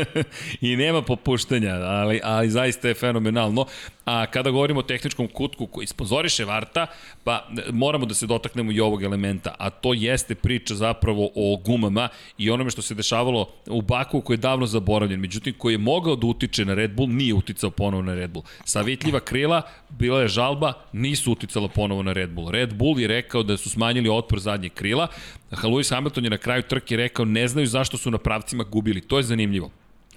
[0.60, 3.66] I nema popuštanja, ali, ali zaista je fenomenalno.
[4.04, 6.86] A kada govorimo o tehničkom kutku koji sponzoriše Varta,
[7.24, 11.56] pa e, moramo da se dotaknemo i ovog elementa, a to jeste priča zapravo o
[11.56, 15.78] gumama i onome što se dešavalo u Baku koji je davno zaboravljen, međutim koji je
[15.78, 18.44] mogao da utiče na Red Bull, nije uticao ponovo na Red Bull.
[18.64, 22.50] Savitljiva krila, bila je žalba, nisu uticala ponovo na Red Bull.
[22.50, 25.08] Red Bull je rekao da su smanjili otpor zadnje krila,
[25.50, 29.00] Lewis Hamilton je na kraju trke rekao ne znaju zašto su na pravcima gubili.
[29.00, 29.70] To je zanimljivo.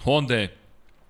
[0.04, 0.64] Honda je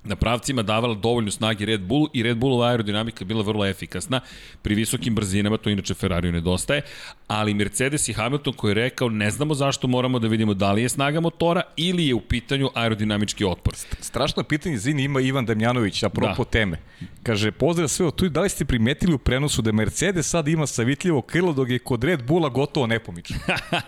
[0.05, 4.19] na pravcima davala dovoljno snage Red Bull i Red Bullova aerodinamika bila vrlo efikasna
[4.61, 6.81] pri visokim brzinama, to inače Ferrariju nedostaje,
[7.27, 10.81] ali Mercedes i Hamilton koji je rekao ne znamo zašto moramo da vidimo da li
[10.81, 13.73] je snaga motora ili je u pitanju aerodinamički otpor.
[13.99, 16.49] Strašno pitanje, zini, ima Ivan Damjanović, apropo Da.
[16.49, 16.77] teme.
[17.23, 20.67] Kaže, pozdrav sve od tu, da li ste primetili u prenosu da Mercedes sad ima
[20.67, 23.35] savitljivo krilo dok je kod Red Bulla gotovo nepomično?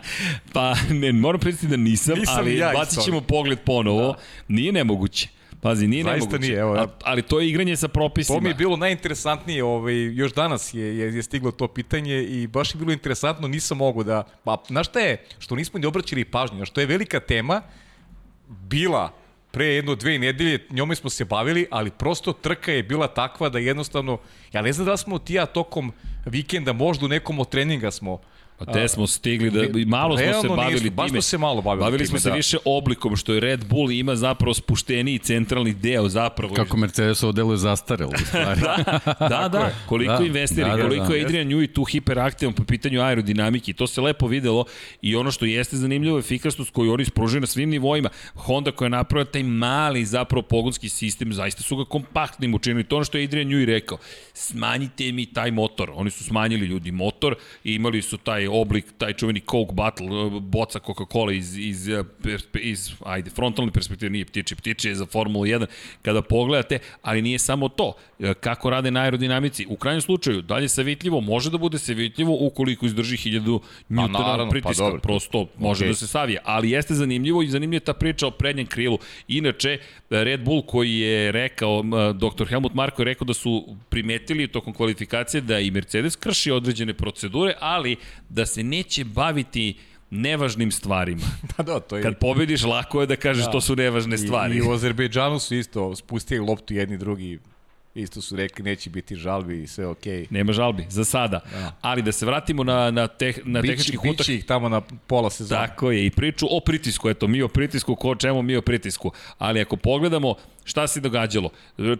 [0.53, 4.01] pa ne, moram priznati da nisam, Nisam ali ja bacit ćemo pogled ponovo.
[4.01, 4.17] Da.
[4.47, 5.36] Nije nemoguće.
[5.61, 6.39] Pazi, nije Zaista nemoguće.
[6.41, 8.37] nije, evo, ja- A, ali to je igranje sa propisima.
[8.37, 12.47] To mi je bilo najinteresantnije, ovaj, još danas je, je, je stiglo to pitanje i
[12.47, 14.23] baš je bilo interesantno, nisam mogu da...
[14.43, 17.61] Pa, znaš šta je, što nismo ni obraćali pažnju, što je velika tema,
[18.47, 19.13] bila
[19.51, 23.59] pre jedno dve nedelje, njome smo se bavili, ali prosto trka je bila takva da
[23.59, 24.17] jednostavno,
[24.53, 25.91] ja ne znam da smo ti ja tokom
[26.25, 28.19] vikenda, možda u nekom od treninga smo
[28.57, 31.21] Pa te smo stigli da, malo smo se bavili nismo, baš time.
[31.21, 32.35] smo se malo bavili Bavili time, smo se da.
[32.35, 36.55] više oblikom, što je Red Bull ima zapravo spušteniji centralni deo zapravo.
[36.55, 38.61] Kako Mercedesovo deluje zastarelo u stvari.
[39.19, 41.15] Da, da, koliko Da, investira, da, da, koliko da.
[41.15, 43.73] je Adrian Newey tu hiperaktivan po pitanju aerodinamike.
[43.73, 44.65] To se lepo videlo
[45.01, 48.09] i ono što jeste zanimljivo je efikasnost koju oni spružuju na svim nivoima.
[48.35, 52.83] Honda koja je napravila taj mali zapravo pogonski sistem, zaista su ga kompaktnim učinili.
[52.83, 53.97] To je ono što je Adrian Newey rekao.
[54.33, 55.91] Smanjite mi taj motor.
[55.93, 60.39] Oni su smanjili ljudi motor i imali su taj oblik, taj čuveni Coke Battle, eh,
[60.41, 61.87] boca Coca-Cola iz, iz,
[62.21, 65.65] perspe- iz, ajde, frontalne perspektive nije ptiče, ptiče je za Formulu 1
[66.01, 67.93] kada pogledate, ali nije samo to.
[68.19, 69.65] E, Kako rade na aerodinamici?
[69.69, 74.49] U krajnjem slučaju, dalje savitljivo, može da bude savitljivo ukoliko izdrži 1000 njutona naravno, pa
[74.49, 75.87] pritiska, dobro, to- prosto može okej.
[75.87, 78.97] da se savije, ali jeste zanimljivo i zanimljiva ta priča o prednjem krilu.
[79.27, 79.77] Inače,
[80.09, 81.83] Red Bull koji je rekao,
[82.13, 82.45] dr.
[82.47, 87.53] Helmut Marko je rekao da su primetili tokom kvalifikacije da i Mercedes krši određene procedure,
[87.59, 87.95] ali
[88.37, 89.75] da se neće baviti
[90.09, 91.27] nevažnim stvarima.
[91.55, 92.03] Pa da, to je...
[92.03, 93.51] Kad pobediš, lako je da kažeš da.
[93.51, 94.55] to su nevažne stvari.
[94.55, 97.39] I, I u Azerbejdžanu su isto spustili loptu jedni drugi,
[97.95, 100.21] isto su rekli neće biti žalbi i sve okej.
[100.21, 100.27] Okay.
[100.29, 101.39] Nema žalbi, za sada.
[101.51, 101.75] Da.
[101.81, 104.29] Ali da se vratimo na, na, teh, na Biće, tehnički biće utak.
[104.29, 105.67] ih tamo na pola sezona.
[105.67, 109.11] Tako je, i priču o pritisku, eto, mi o pritisku, ko čemu mi o pritisku.
[109.37, 110.35] Ali ako pogledamo
[110.67, 111.49] šta se događalo,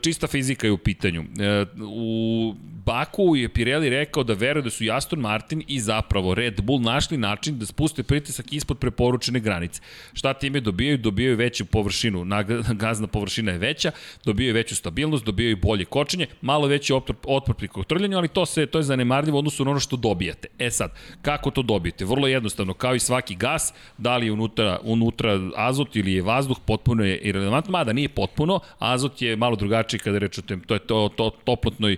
[0.02, 1.24] čista fizika je u pitanju.
[1.40, 2.56] E, U
[2.86, 6.82] Baku je Pirelli rekao da veruje da su i Aston Martin i zapravo Red Bull
[6.82, 9.82] našli način da spuste pritisak ispod preporučene granice.
[10.14, 10.98] Šta time dobijaju?
[10.98, 12.26] Dobijaju veću površinu,
[12.84, 13.92] gazna površina je veća,
[14.26, 18.80] dobijaju veću stabilnost, dobijaju bolje kočenje, malo veći otpor, pri kotrljanju, ali to se to
[18.80, 20.48] je zanemarljivo u odnosu na ono što dobijate.
[20.60, 20.92] E sad,
[21.22, 22.06] kako to dobijete?
[22.06, 26.58] Vrlo jednostavno, kao i svaki gas, da li je unutra, unutra azot ili je vazduh,
[26.66, 30.74] potpuno je irrelevantno, mada nije potpuno, azot je malo drugačiji kada reč o tem, to
[30.74, 31.98] je to, to toplotnoj,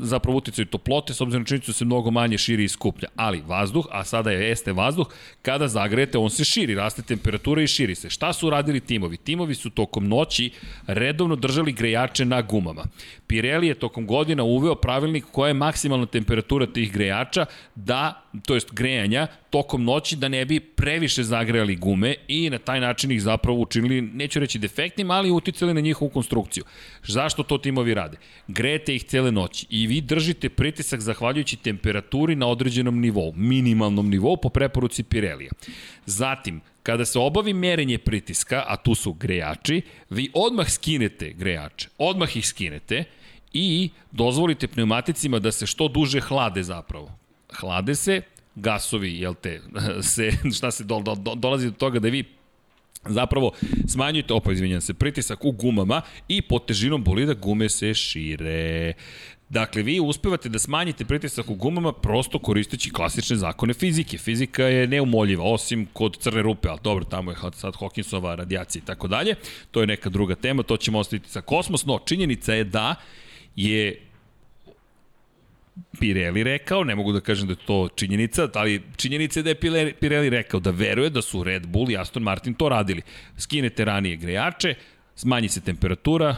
[0.00, 3.08] zapravo uticaju toplote, s obzirom na činjenicu da se mnogo manje širi i skuplja.
[3.16, 5.06] Ali vazduh, a sada je este vazduh,
[5.42, 8.10] kada zagrejete, on se širi, raste temperatura i širi se.
[8.10, 9.16] Šta su radili timovi?
[9.16, 10.50] Timovi su tokom noći
[10.86, 12.84] redovno držali grejače na gumama.
[13.26, 18.74] Pirelli je tokom godina uveo pravilnik koja je maksimalna temperatura tih grejača da, to jest
[18.74, 23.58] grejanja, tokom noći da ne bi previše zagrejali gume i na taj način ih zapravo
[23.58, 26.64] učinili, neću reći defektnim, ali uticali na njihovu konstrukciju.
[27.04, 28.16] Zašto to timovi rade?
[28.48, 34.36] Grejete ih cele noći i vi držite pritisak zahvaljujući temperaturi na određenom nivou, minimalnom nivou
[34.36, 35.52] po preporuci Pirellija.
[36.06, 42.36] Zatim, kada se obavi merenje pritiska, a tu su grejači, vi odmah skinete grejače, odmah
[42.36, 43.04] ih skinete
[43.52, 47.10] i dozvolite pneumaticima da se što duže hlade zapravo.
[47.60, 48.22] Hlade se,
[48.54, 49.60] gasovi, jel te,
[50.14, 52.24] se, šta se do, do, do, dolazi do toga da vi
[53.08, 53.52] zapravo
[53.88, 58.92] smanjujete, opa izvinjam se, pritisak u gumama i pod težinom bolida gume se šire.
[59.48, 64.18] Dakle, vi uspevate da smanjite pritisak u gumama prosto koristeći klasične zakone fizike.
[64.18, 68.86] Fizika je neumoljiva, osim kod crne rupe, ali dobro, tamo je sad Hawkinsova radijacija i
[68.86, 69.34] tako dalje.
[69.70, 72.94] To je neka druga tema, to ćemo ostaviti za kosmos, no činjenica je da
[73.56, 74.05] je
[76.00, 79.60] Pirelli rekao, ne mogu da kažem da je to činjenica, ali činjenica je da je
[80.00, 83.02] Pirelli- rekao da veruje da su Red Bull i Aston Martin to radili.
[83.38, 84.74] Skinete ranije grejače,
[85.14, 86.36] smanji se temperatura,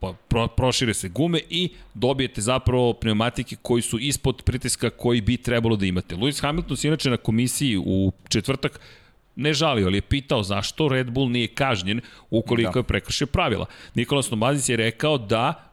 [0.00, 5.36] po- pro, prošire se gume i dobijete zapravo pneumatike koji su ispod pritiska koji bi
[5.36, 6.16] trebalo da imate.
[6.16, 8.80] Lewis Hamilton se inače na komisiji u četvrtak
[9.36, 12.00] ne žalio, ali je pitao zašto Red Bull nije kažnjen
[12.30, 12.78] ukoliko da.
[12.78, 13.66] je prekršio pravila.
[13.94, 15.70] Nikolas Nomazic je rekao da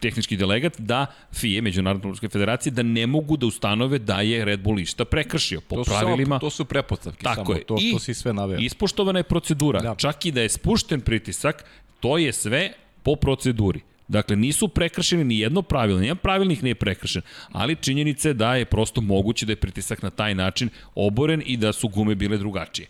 [0.00, 4.60] tehnički delegat da FIE, Međunarodna Automobilska federacija, da ne mogu da ustanove da je Red
[4.60, 6.26] Bull išta prekršio po To su, pravilima.
[6.26, 7.64] samo, to su prepostavke, Tako samo, je.
[7.64, 8.58] to, I to si sve naveo.
[8.58, 9.80] Ispoštovana je procedura.
[9.80, 9.94] Da.
[9.94, 11.64] Čak i da je spušten pritisak,
[12.00, 12.72] to je sve
[13.02, 13.80] po proceduri.
[14.08, 17.22] Dakle, nisu prekršeni ni jedno pravilo, nijedan pravilnik nije prekršen,
[17.52, 21.56] ali činjenica je da je prosto moguće da je pritisak na taj način oboren i
[21.56, 22.88] da su gume bile drugačije.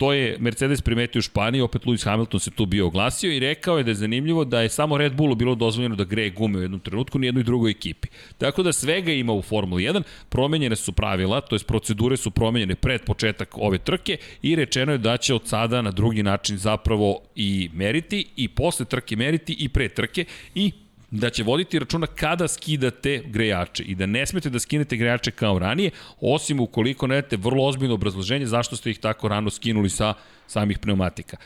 [0.00, 3.78] To je Mercedes primetio u Španiji, opet Lewis Hamilton se tu bio oglasio i rekao
[3.78, 6.62] je da je zanimljivo da je samo Red Bullu bilo dozvoljeno da greje gume u
[6.62, 8.08] jednom trenutku, ni jednoj drugoj ekipi.
[8.38, 12.74] Tako da svega ima u Formuli 1, promenjene su pravila, to jest procedure su promenjene
[12.74, 17.20] pred početak ove trke i rečeno je da će od sada na drugi način zapravo
[17.34, 20.24] i meriti i posle trke meriti i pre trke
[20.54, 20.72] i
[21.10, 25.58] da će voditi računa kada skidate grejače i da ne smete da skinete grejače kao
[25.58, 25.90] ranije,
[26.20, 30.14] osim ukoliko ne date vrlo ozbiljno obrazloženje zašto ste ih tako rano skinuli sa
[30.46, 31.36] samih pneumatika.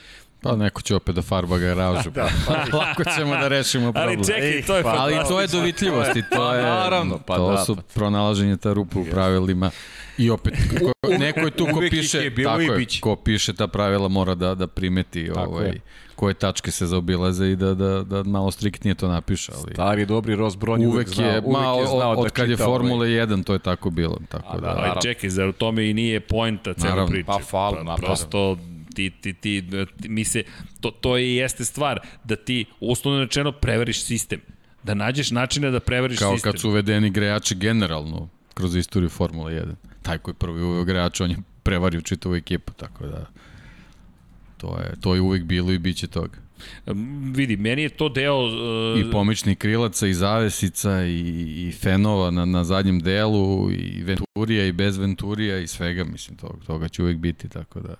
[0.41, 2.11] Pa neko će opet da farba garažu.
[2.15, 4.19] da, pa, lako ćemo da rešimo problem.
[4.19, 7.53] Ali čekaj, to je pa, Ali to je dovitljivost i to je, naravno, pa to
[7.53, 9.70] da, su pa- pronalaženje ta rupa u pravilima.
[10.19, 13.01] I opet, ko, neko je tu ko piše, tako i je, biće.
[13.01, 15.81] ko piše ta pravila mora da, da primeti Tako ovaj, je.
[16.25, 19.53] Koje tačke se zaobilaze i da, da, da malo striktnije to napiše.
[19.55, 22.17] Ali Stari dobri Ross Brown je uvek, uvek znao, je, uvek ma, je znao od,
[22.17, 24.19] da od kad je ovaj- Formula 1 to je tako bilo.
[24.29, 27.11] Tako A, da, da, da, Ali čekaj, zar u tome i nije poenta cele Naravno.
[27.11, 27.27] priče?
[27.27, 27.97] Pa, hvala, naravno.
[27.97, 28.59] Prosto,
[28.95, 29.63] ti, ti, ti,
[29.97, 30.43] ti, mi se,
[30.81, 34.41] to, to i jeste stvar, da ti, uslovno rečeno, prevariš sistem.
[34.83, 36.53] Da nađeš načina da prevariš Kao sistem.
[36.53, 39.63] kad su uvedeni grejači generalno kroz istoriju Formula 1.
[40.03, 43.27] Taj koji prvi uveo grejač, on je prevario čitavu ekipu, tako da
[44.65, 46.39] to je, to je uvek bilo i bit će toga.
[47.35, 48.45] Vidi, meni je to deo...
[48.45, 51.19] Uh, I pomoćni krilaca, i zavesica, i,
[51.69, 56.65] i fenova na, na zadnjem delu, i Venturija, i bez Venturija, i svega, mislim, toga,
[56.66, 57.95] toga će uvek biti, tako da...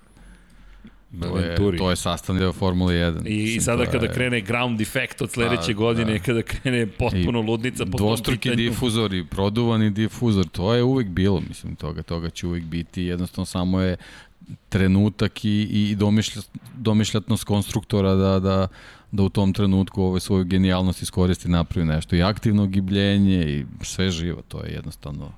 [1.55, 3.27] Je, to je sastavni deo Formule 1.
[3.27, 6.19] I, I Mislim, sada kada je- krene ground effect od sledeće Pa, godine, da.
[6.19, 11.41] kada krene potpuno I ludnica po dvostruki difuzor i produvani difuzor, to je uvek bilo,
[11.47, 13.97] mislim, toga, toga će uvek biti, jednostavno samo je
[14.69, 16.41] trenutak i, i domišlja,
[16.77, 18.67] domišljatnost konstruktora da, da,
[19.11, 22.15] da u tom trenutku ovaj svoju genijalnost iskoristi napravi nešto.
[22.15, 25.31] I aktivno gibljenje i sve živo, to je jednostavno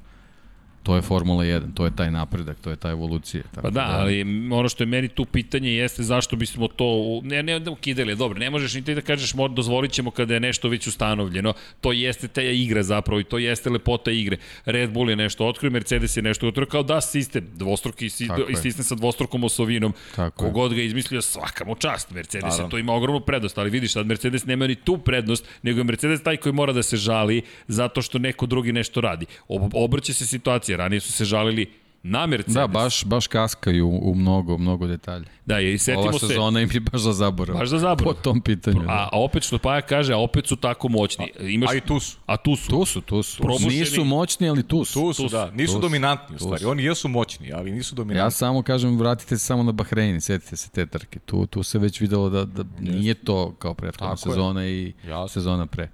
[0.88, 3.44] to je Formula 1, to je taj napredak, to je ta evolucija.
[3.44, 6.86] Tako Pa da, ali ono što je meni tu pitanje jeste zašto bismo to,
[7.24, 10.34] ne, ne da ukidali, dobro, ne možeš ni ti da kažeš mo- dozvolit ćemo kada
[10.34, 14.38] je nešto već ustanovljeno, to jeste ta igra zapravo i to jeste lepota igre.
[14.66, 18.84] Red Bull je nešto otkrio, Mercedes je nešto otkrio, kao da sistem, dvostruki i sistem
[18.84, 20.52] sa dvostrukom osovinom, Tako je.
[20.52, 24.06] kogod ga izmislio, svaka mu čast, Mercedes je to ima ogromnu prednost, ali vidiš sad
[24.08, 28.02] Mercedes nema ni tu prednost, nego je Mercedes taj koji mora da se žali zato
[28.02, 29.26] što neko drugi nešto radi.
[29.48, 31.66] Ob obrće se situacija, ranije su se žalili
[32.04, 32.54] na Mercedes.
[32.54, 35.26] Da, baš, baš kaskaju u mnogo, mnogo detalja.
[35.46, 36.28] Da, i setimo Ova se...
[36.28, 37.58] sezona im je baš za zaborav.
[37.58, 38.14] Baš za zaborav.
[38.14, 38.80] Po tom pitanju.
[38.80, 39.10] A, da.
[39.12, 41.32] a opet što Paja kaže, a opet su tako moćni.
[41.40, 42.18] Imaš, A i tu su.
[42.26, 42.70] A tu su.
[42.70, 43.44] Tu su, tu su.
[43.44, 44.94] Probušeni- Nisu moćni, ali tu su.
[44.94, 45.52] Tu su, Tu su, da.
[45.52, 46.66] Nisu tu su, dominantni u stvari.
[46.66, 48.32] Oni jesu moćni, ali nisu Ja dominantni.
[48.32, 51.20] samo kažem, vratite se samo na Bahrein, setite se te trke.
[51.20, 54.34] Tu, tu se već videlo da, da nije to kao prethodna Tako je.
[54.34, 55.28] sezona i Jasno.
[55.28, 55.90] sezona pre.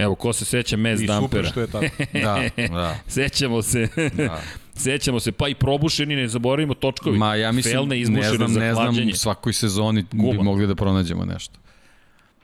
[0.00, 1.48] Evo, ko se seća Mez I super Dampera?
[1.48, 1.86] što je tako.
[2.22, 2.98] Da, da.
[3.06, 3.88] Sećamo se.
[4.16, 4.40] da.
[4.84, 7.18] Sećamo se, pa i probušeni, ne zaboravimo točkovi.
[7.18, 10.32] Ma ja mislim, Felne ne znam, ne znam, svakoj sezoni Guma.
[10.32, 11.58] bi mogli da pronađemo nešto.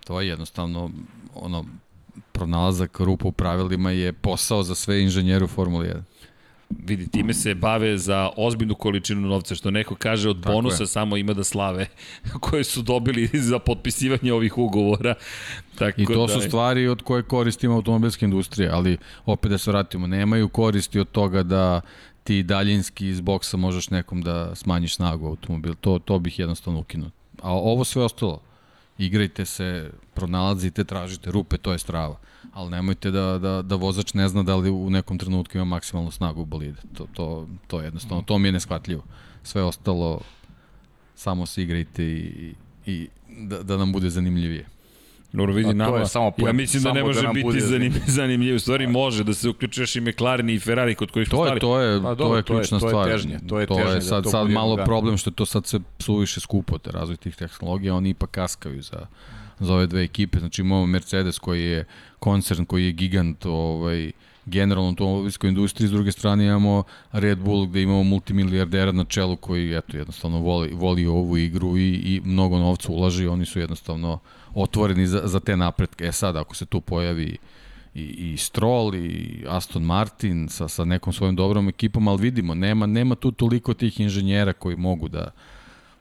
[0.05, 0.91] To je jednostavno,
[1.35, 1.65] ono,
[2.33, 6.01] pronalazak rupa u pravilima je posao za sve inženjere u Formuli 1.
[6.71, 10.87] Vidi, time se bave za ozbiljnu količinu novca, što neko kaže od Tako bonusa je.
[10.87, 11.87] samo ima da slave
[12.41, 15.15] koje su dobili za potpisivanje ovih ugovora.
[15.79, 19.71] Tako I to da, su stvari od koje koristimo automobilska industrija, ali opet da se
[19.71, 21.81] vratimo, nemaju koristi od toga da
[22.25, 25.75] ti daljinski iz boksa možeš nekom da smanjiš snagu automobil.
[25.75, 27.11] To, to bih jednostavno ukinuo.
[27.43, 28.41] A ovo sve ostalo,
[28.99, 32.19] igrajte se, pronalazite, tražite rupe, to je strava.
[32.57, 36.11] Ali nemojte da, da, da vozač ne zna da li u nekom trenutku ima maksimalnu
[36.11, 36.81] snagu u bolide.
[36.95, 37.27] To, to,
[37.67, 39.03] to je jednostavno, to mi je neshvatljivo.
[39.43, 40.21] Sve ostalo,
[41.15, 42.55] samo se igrajte i,
[42.87, 44.67] i da, da nam bude zanimljivije.
[45.33, 47.61] Dobro, vidi to nama, je samo ja mislim da ne da može nam biti bude
[47.61, 48.57] zanim, zanimljivo.
[48.57, 51.61] U stvari može da se uključuješ i McLaren i Ferrari kod kojih To je, stali.
[51.61, 53.09] to je, Pa to dobro, je to je- ključna to je stvar.
[53.09, 55.47] težnje, to je to težnje je da sad, to sad malo problem što je to
[55.47, 59.07] sad se suviše skupo, te razvoj tih tehnologija, oni ipak kaskaju za,
[59.59, 60.39] za ove dve ekipe.
[60.39, 61.85] Znači imamo Mercedes koji je
[62.19, 64.13] koncern, koji je gigant ovaj,
[64.47, 69.37] generalno u automobilskoj industriji, s druge strane imamo Red Bull gde imamo multimilijardera na čelu
[69.37, 73.61] koji eto, jednostavno voli, voli ovu igru i, i mnogo novca ulaže i oni su
[73.61, 74.19] jednostavno
[74.55, 76.05] otvoreni za, za te napretke.
[76.05, 77.37] E sad, ako se tu pojavi
[77.95, 82.87] i, i Stroll i Aston Martin sa, sa nekom svojom dobrom ekipom, ali vidimo, nema,
[82.87, 85.31] nema tu toliko tih inženjera koji mogu da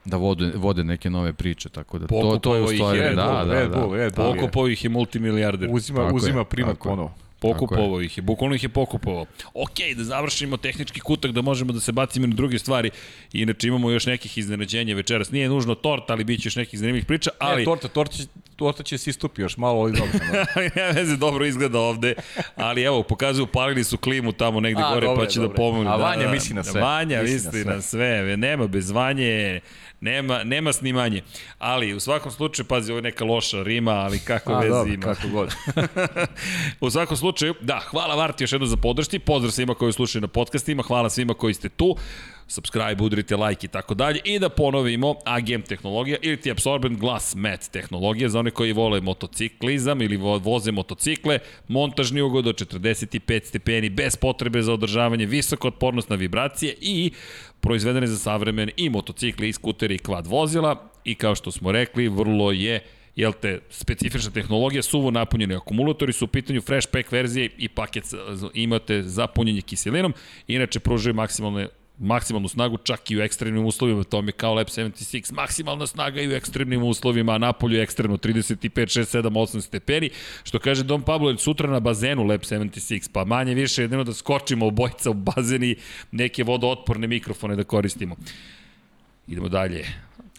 [0.06, 3.24] da vode, vode neke nove priče, tako da to, to je u stvari, Red da,
[3.24, 3.76] Bull, da, Red da.
[3.76, 4.28] Bull, Red Bull.
[4.28, 4.34] je.
[4.34, 5.68] Pokupovao ih je multimilijarder.
[5.72, 6.80] Uzima, Tako je, uzima primat je.
[6.82, 7.14] ponovo.
[7.38, 9.26] Pokupovao ih je, bukvalno ih je pokupovao.
[9.54, 12.90] Ok, da završimo tehnički kutak, da možemo da se bacimo na druge stvari.
[13.32, 15.30] Inače imamo još nekih iznenađenja večeras.
[15.30, 17.52] Nije nužno tort, ali bit će još nekih zanimljivih priča, ali...
[17.52, 17.62] Ali...
[17.62, 18.22] E, torta, torta, će,
[18.56, 20.18] torta će se istupi još malo, ali dobro.
[20.82, 22.14] ja veze dobro izgleda ovde,
[22.56, 25.54] ali evo, pokazuju, palili su klimu tamo negde A, gore, dobro pa će da dobro
[25.54, 25.56] je.
[25.56, 25.90] pomogu.
[25.90, 26.80] A da, Vanja da, misli na sve.
[26.80, 28.36] Vanja Misli misli na na sve.
[28.36, 29.60] Nema bez Vanje,
[30.00, 31.22] nema, nema snimanje.
[31.58, 34.92] Ali u svakom slučaju, pazi, ovo je neka loša rima, ali kako A, veze dobro,
[34.94, 35.02] ima.
[35.02, 35.54] kako god.
[36.80, 40.28] u svakom slučaju, da, hvala Varti još jednom za podršti, pozdrav svima koji slušaju na
[40.28, 41.96] podcastima, hvala svima koji ste tu,
[42.48, 47.34] subscribe, udrite like i tako dalje i da ponovimo AGM tehnologija ili ti Absorbent Glass
[47.34, 53.44] Mat tehnologija za one koji vole motociklizam ili vo- voze motocikle, montažni ugod do 45
[53.44, 57.10] stepeni bez potrebe za održavanje, visoka otpornost na vibracije i
[57.66, 62.08] proizvedene za savremene i motocikle i skutere i kvad vozila i kao što smo rekli,
[62.08, 62.80] vrlo je
[63.16, 68.04] jel te, specifična tehnologija, suvo napunjeni akumulatori su u pitanju fresh pack verzije i paket
[68.54, 70.14] imate za punjenje kiselinom,
[70.46, 71.68] inače pružaju maksimalne
[71.98, 76.20] maksimalnu snagu čak i u ekstremnim uslovima, to mi je kao Lab 76, maksimalna snaga
[76.20, 80.10] i u ekstremnim uslovima, a napolju ekstremno 35, 6, 7, 8 stepeni,
[80.44, 84.66] što kaže Don Pablo, sutra na bazenu Lab 76, pa manje više jedino da skočimo
[84.66, 85.76] obojica u bazen i
[86.12, 88.16] neke vodootporne mikrofone da koristimo.
[89.28, 89.84] Idemo dalje.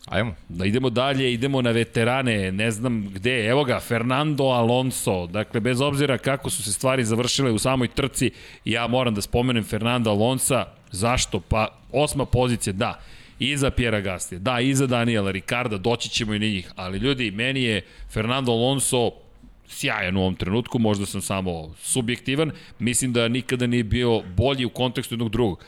[0.06, 0.36] Ajmo.
[0.50, 5.82] Da idemo dalje, idemo na veterane, ne znam gde, evo ga, Fernando Alonso, dakle, bez
[5.82, 8.32] obzira kako su se stvari završile u samoj trci,
[8.66, 11.39] ja moram da spomenem Fernando Alonso, zašto?
[11.39, 12.99] Pa, osma pozicija, da,
[13.39, 17.81] iza Pjera Gastija, da, iza Daniela Ricarda, doći ćemo i njih, ali ljudi, meni je
[18.09, 19.11] Fernando Alonso
[19.68, 24.69] sjajan u ovom trenutku, možda sam samo subjektivan, mislim da nikada nije bio bolji u
[24.69, 25.64] kontekstu jednog drugog.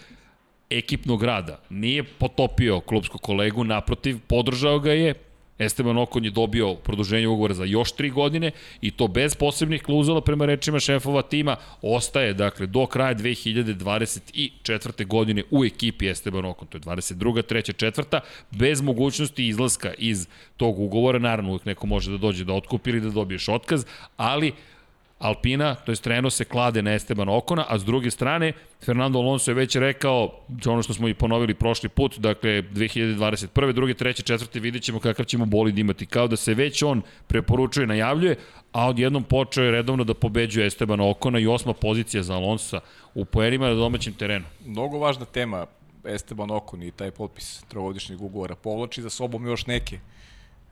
[0.70, 1.60] Ekipnog rada.
[1.70, 5.14] Nije potopio klubskog kolegu, naprotiv, podržao ga je,
[5.60, 10.22] Esteban Okon je dobio produženje ugovora za još tri godine i to bez posebnih kluzala
[10.22, 15.06] prema rečima šefova tima ostaje dakle do kraja 2024.
[15.06, 17.42] godine u ekipi Esteban Okon, to je 22.
[17.44, 17.92] 3.
[17.92, 18.20] 4.
[18.52, 20.28] bez mogućnosti izlaska iz
[20.58, 23.86] tog ugovora, naravno uvijek neko može da dođe da otkupi ili da dobiješ otkaz,
[24.18, 24.54] ali
[25.20, 28.54] Alpina, to je Renault se klade na Esteban Okona, a s druge strane,
[28.86, 30.32] Fernando Alonso je već rekao,
[30.66, 33.72] ono što smo i ponovili prošli put, dakle 2021.
[33.72, 36.06] druge, treće, četvrte, vidjet ćemo kakav ćemo bolid imati.
[36.06, 38.36] Kao da se već on preporučuje, najavljuje,
[38.72, 42.80] a odjednom počeo je redovno da pobeđuje Esteban Okona i osma pozicija za Alonso
[43.14, 44.46] u poenima na domaćem terenu.
[44.66, 45.66] Mnogo važna tema
[46.06, 50.00] Esteban Okon i taj potpis trogodišnjeg ugovora povlači za sobom još neke.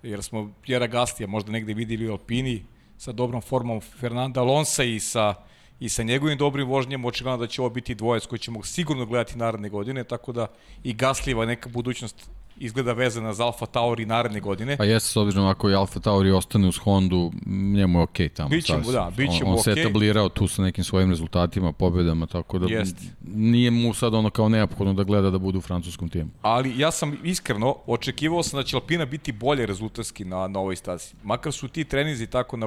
[0.04, 2.64] Jer smo Pjera Gastija možda negde videli u Alpini,
[2.98, 5.36] sa dobrom formom Fernanda Alonsa i sa
[5.80, 9.38] i sa njegovim dobrim vožnjem očigledno da će ovo biti dvojec koji ćemo sigurno gledati
[9.38, 10.48] naredne godine, tako da
[10.84, 12.30] i Gaslijeva neka budućnost
[12.60, 14.78] izgleda vezana za Alfa Tauri naredne godine.
[14.78, 18.34] Pa jeste, s obzirom ako je Alfa Tauri ostane uz Hondu, njemu je okej okay
[18.34, 18.50] tamo.
[18.50, 19.48] Biće mu, da, biće mu okej.
[19.48, 22.98] On, on se etablirao tu sa nekim svojim rezultatima, pobedama, tako da Jest.
[23.22, 26.30] nije mu sad ono kao neophodno da gleda da bude u francuskom timu.
[26.42, 30.76] Ali ja sam iskreno očekivao sam da će Alpina biti bolje rezultatski na, na ovoj
[30.76, 31.14] stazi.
[31.24, 32.58] Makar su ti trenizi tako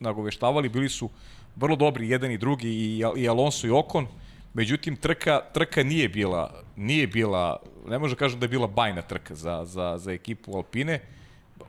[0.00, 1.10] nagoveštavali, bili su
[1.56, 4.06] vrlo dobri jedan i drugi i, i Alonso i Ocon.
[4.54, 7.56] Međutim, trka, trka nije bila, nije bila,
[7.88, 11.00] ne može da kažem da je bila bajna trka za, za, za ekipu Alpine.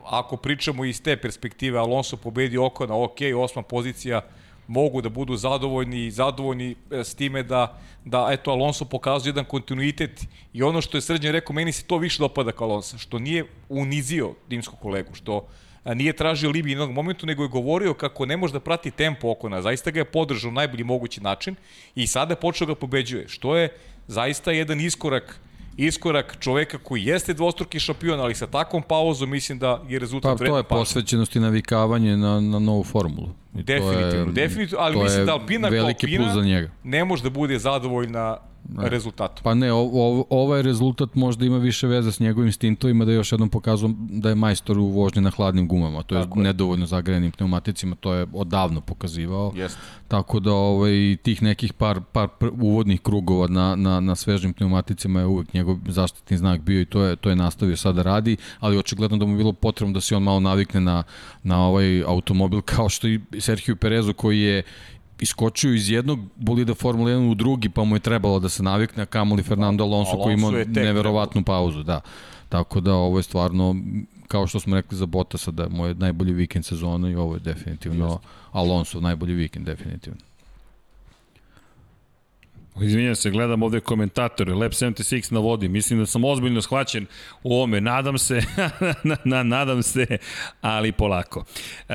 [0.05, 4.21] Ako pričamo iz te perspektive, Alonso pobedi Okona, ok, osma pozicija,
[4.67, 9.45] mogu da budu zadovoljni i zadovoljni e, s time da, da eto, Alonso pokazuje jedan
[9.45, 13.19] kontinuitet i ono što je Srđan rekao, meni se to više dopada kao Alonso, što
[13.19, 15.47] nije unizio timskog kolegu, što
[15.85, 19.61] nije tražio Libi jednog momentu, nego je govorio kako ne može da prati tempo Okona.
[19.61, 21.55] Zaista ga je podržao na najbolji mogući način
[21.95, 23.69] i sada je počeo da pobeđuje, što je
[24.07, 25.39] zaista jedan iskorak
[25.85, 30.45] iskorak čoveka koji jeste dvostruki šampion, ali sa takvom pauzom mislim da je rezultat pa,
[30.45, 33.29] to je posvećenost i navikavanje na, na novu formulu.
[33.55, 37.59] I definitivno, to je, definitivno, ali mislim da Alpina veliki Alpina ne može da bude
[37.59, 38.37] zadovoljna
[38.69, 38.89] ne.
[38.89, 39.43] rezultatom.
[39.43, 43.49] Pa ne, o, ovaj rezultat možda ima više veze s njegovim stintovima da još jednom
[43.49, 47.95] pokazuje da je majstor u vožnji na hladnim gumama, to je Tako nedovoljno zagrejanim pneumaticima,
[47.95, 49.53] to je odavno pokazivao.
[49.55, 49.79] Jeste.
[50.07, 52.27] Tako da ovaj, tih nekih par, par
[52.61, 57.03] uvodnih krugova na, na, na svežim pneumaticima je uvek njegov zaštitni znak bio i to
[57.03, 60.15] je, to je nastavio sada da radi, ali očigledno da mu bilo potrebno da se
[60.15, 61.03] on malo navikne na,
[61.43, 64.63] na ovaj automobil kao što i Sergio Perezu koji je
[65.19, 69.03] iskočio iz jednog bolida Formula 1 u drugi, pa mu je trebalo da se navikne,
[69.03, 72.01] a kamoli Fernando Alonso, Alonso koji ima neverovatnu pauzu, da.
[72.49, 73.75] Tako da ovo je stvarno,
[74.27, 77.39] kao što smo rekli za Bottasa, da je moj najbolji vikend sezona i ovo je
[77.39, 78.19] definitivno.
[78.51, 80.28] Alonso najbolji vikend, definitivno.
[82.81, 87.05] Izvinjam se, gledam ovde komentatore, Lab 76 na vodi, mislim da sam ozbiljno shvaćen
[87.43, 88.41] u ovome, nadam se,
[89.23, 90.17] na, nadam se,
[90.61, 91.45] ali polako.
[91.89, 91.93] E,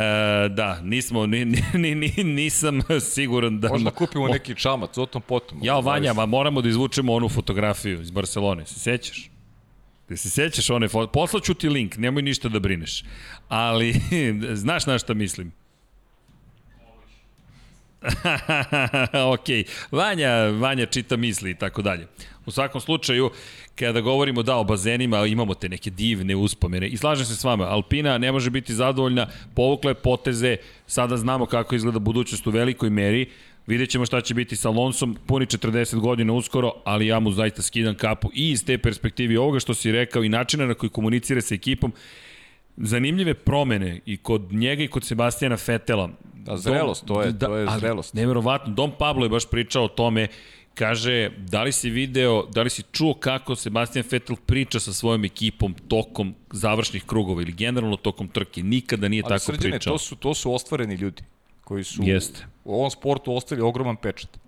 [0.49, 1.45] da, nismo, ni,
[1.75, 3.69] ni, ni, nisam siguran da...
[3.69, 5.59] Možda kupimo neki čamac, o tom potom.
[5.63, 9.31] Ja, Vanja, ma moramo da izvučemo onu fotografiju iz Barcelone, se sećaš?
[10.09, 11.13] Te se sećaš one foto?
[11.13, 13.05] Poslaću ti link, nemoj ništa da brineš.
[13.49, 13.95] Ali,
[14.65, 15.53] znaš na šta mislim?
[19.35, 19.49] ok,
[19.91, 22.07] Vanja, Vanja čita misli i tako dalje.
[22.47, 23.31] U svakom slučaju,
[23.75, 26.89] kada govorimo da o bazenima, imamo te neke divne uspomene.
[26.89, 30.57] I slažem se s vama, Alpina ne može biti zadovoljna, povukle poteze,
[30.87, 33.31] sada znamo kako izgleda budućnost u velikoj meri,
[33.67, 37.63] Vidjet ćemo šta će biti sa Alonsom, puni 40 godina uskoro, ali ja mu zaista
[37.63, 41.41] skidam kapu i iz te perspektive ovoga što si rekao i načina na koji komunicira
[41.41, 41.93] sa ekipom,
[42.77, 46.11] zanimljive promene i kod njega i kod Sebastijana Fetela.
[46.45, 48.15] Da, zrelost, to je, da, to je zrelost.
[48.15, 50.29] Neverovatno, Dom Pablo je baš pričao o tome
[50.75, 55.25] Kaže, da li si video, da li si čuo kako Sebastian Vettel priča sa svojom
[55.25, 58.63] ekipom tokom završnih krugova ili generalno tokom trke?
[58.63, 59.93] Nikada nije Ali tako srđane, pričao.
[59.93, 61.23] to su, to su ostvareni ljudi
[61.65, 62.47] koji su Jeste.
[62.65, 64.39] u ovom sportu ostavili ogroman pečat.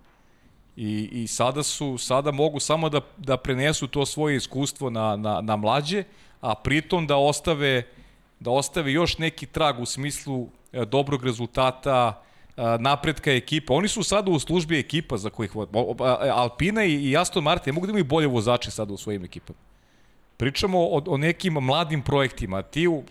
[0.77, 5.41] I, i sada su sada mogu samo da, da prenesu to svoje iskustvo na, na,
[5.41, 6.05] na mlađe,
[6.41, 7.83] a pritom da ostave
[8.41, 10.49] da ostave još neki trag u smislu
[10.87, 13.75] dobrog rezultata, e, napretka ekipa.
[13.75, 15.51] Oni su sada u službi ekipa za kojih
[16.01, 19.59] a- Alpina i, i Aston Martin mogu da imaju bolje vozače sada u svojim ekipama.
[20.37, 22.63] Pričamo o, o nekim mladim projektima.
[22.63, 23.03] Ti, u-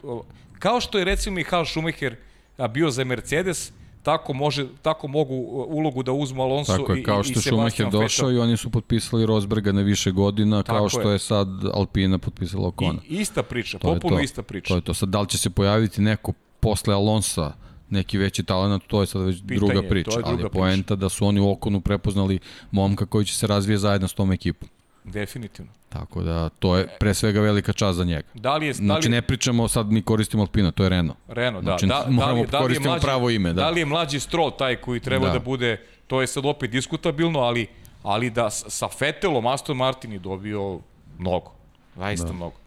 [0.60, 2.15] kao što je recimo Michael Schumacher
[2.57, 3.72] a, bio za Mercedes,
[4.03, 5.34] tako, može, tako mogu
[5.68, 8.38] ulogu da uzmu Alonso Tako je, i, kao i što je Sebastian Schumacher došao i
[8.40, 11.15] oni su potpisali Rosberga na više godina, Tako kao što je.
[11.15, 12.99] je sad Alpina potpisala Okona.
[13.10, 14.22] I, ista priča, To je potpuno to.
[14.22, 14.68] ista priča.
[14.68, 14.94] To je to.
[14.94, 16.34] Sad, da li će se pojaviti neko
[16.65, 17.53] posle Alonsa,
[17.89, 20.59] neki veći talent, to je sad već Pitanje, druga priča, je druga ali je priča.
[20.59, 22.39] poenta da su oni u Okonu prepoznali
[22.71, 24.69] momka koji će se razvije zajedno s tom ekipom.
[25.03, 25.71] Definitivno.
[25.89, 28.27] Tako da, to je pre svega velika čast za njega.
[28.33, 31.17] Da li je, da li Znači, ne pričamo sad mi koristimo Alpina, to je Renault.
[31.27, 31.71] Renault, da.
[31.71, 33.61] Znači, da, da, moramo da li je koristimo mlađi, pravo ime, da.
[33.61, 35.39] Da li je mlađi Stroll taj koji treba da, Da.
[35.39, 37.67] da bude, to je sad opet diskutabilno, ali,
[38.03, 40.79] ali da sa Fetelom Aston Martin je dobio
[41.19, 41.51] mnogo.
[41.95, 42.33] Zaista da.
[42.33, 42.64] mnogo.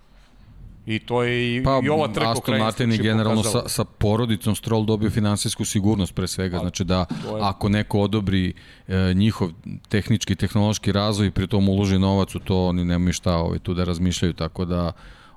[0.89, 4.55] I to je i, Pa, i ova trka Aston Martin je generalno sa, sa porodicom
[4.55, 7.06] Stroll dobio finansijsku sigurnost pre svega, znači da je-
[7.40, 8.52] ako neko odobri
[8.89, 9.51] e, njihov
[9.89, 13.74] tehnički i tehnološki razvoj i pritom uloži novac u to, oni nemaju šta ovaj, tu
[13.74, 14.93] da razmišljaju, tako da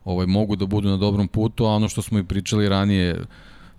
[0.05, 3.19] ovaj, mogu da budu na dobrom putu, a ono što smo i pričali ranije,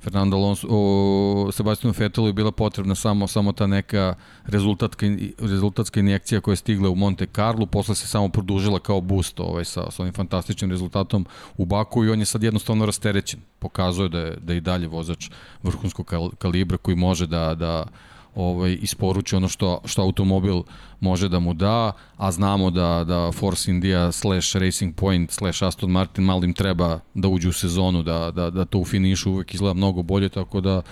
[0.02, 4.14] Fernando Alonso, o Sebastianu Vettelu je bila potrebna samo samo ta neka
[4.44, 5.06] rezultatska,
[5.38, 9.64] rezultatska injekcija koja je stigla u Monte Carlo, posle se samo produžila kao boost ovaj,
[9.64, 11.26] sa, sa onim fantastičnim rezultatom
[11.56, 13.40] u Baku i on je sad jednostavno rasterećen.
[13.58, 15.30] Pokazuje da je, da je i dalje vozač
[15.62, 17.86] vrhunskog kal- kalibra koji može da, da
[18.34, 20.62] ovaj, isporuči ono što, što automobil
[21.00, 25.90] može da mu da, a znamo da, da Force India slash Racing Point slash Aston
[25.90, 29.54] Martin malo im treba da uđu u sezonu, da, da, da to u finišu uvek
[29.54, 30.82] izgleda mnogo bolje, tako da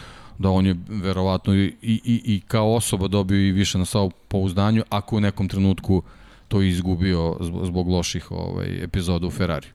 [0.40, 4.82] da on je verovatno i, i, i kao osoba dobio i više na samo pouzdanju,
[4.88, 6.02] ako u nekom trenutku
[6.48, 9.72] to izgubio zbog, loših ovaj, epizoda u Ferrariju.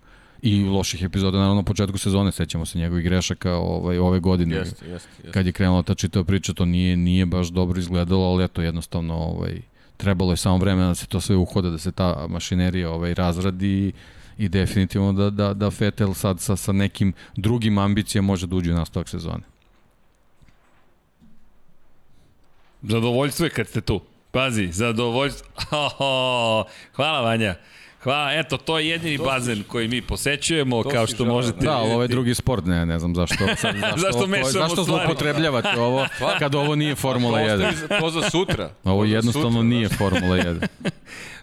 [0.47, 4.55] I loših epizoda, naravno, na početku sezone, sećamo se njegovih grešaka ovaj, ove godine.
[4.55, 5.31] Jeste, jeste, jeste.
[5.31, 9.15] Kad je krenula ta čitava priča, to nije, nije baš dobro izgledalo, ali eto, jednostavno,
[9.15, 9.61] ovaj,
[9.97, 13.91] trebalo je samo vremena da se to sve uhoda, da se ta mašinerija ovaj, razradi
[14.37, 18.71] i definitivno da, da, da Vettel sad sa, sa nekim drugim ambicijama može da uđe
[18.71, 19.43] u nastavak sezone.
[22.81, 24.01] Zadovoljstvo je kad ste tu.
[24.31, 25.47] Pazi, zadovoljstvo.
[25.97, 26.65] Ho,
[26.95, 27.55] hvala Vanja.
[28.05, 31.57] Hvala, eto, to je jedini bazen koji mi posećujemo, to kao si što želeo, možete
[31.59, 33.35] Da, ali ovo je drugi sport, ne, ne znam zašto.
[33.57, 34.85] Sad, zašto, Zašto ovo- mešamo Zašto stvari?
[34.85, 36.05] zloupotrebljavate ovo
[36.39, 37.53] kad ovo nije Formula To 1?
[37.53, 38.69] ostavi za, to za sutra.
[38.83, 39.97] Ovo To jednostavno sutra, nije znaš.
[39.99, 40.67] Formula 1.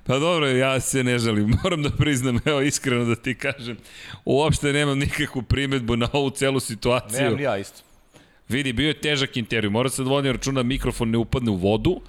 [0.06, 3.76] Pa dobro, ja se ne želim, moram da priznam, evo iskreno da ti kažem,
[4.24, 7.22] uopšte nemam nikakvu primetbu na ovu celu situaciju.
[7.22, 7.82] Nemam ja isto.
[8.48, 11.56] Vidi, bio je težak intervju, mora se da vodim računa da mikrofon ne upadne u
[11.56, 12.01] vodu,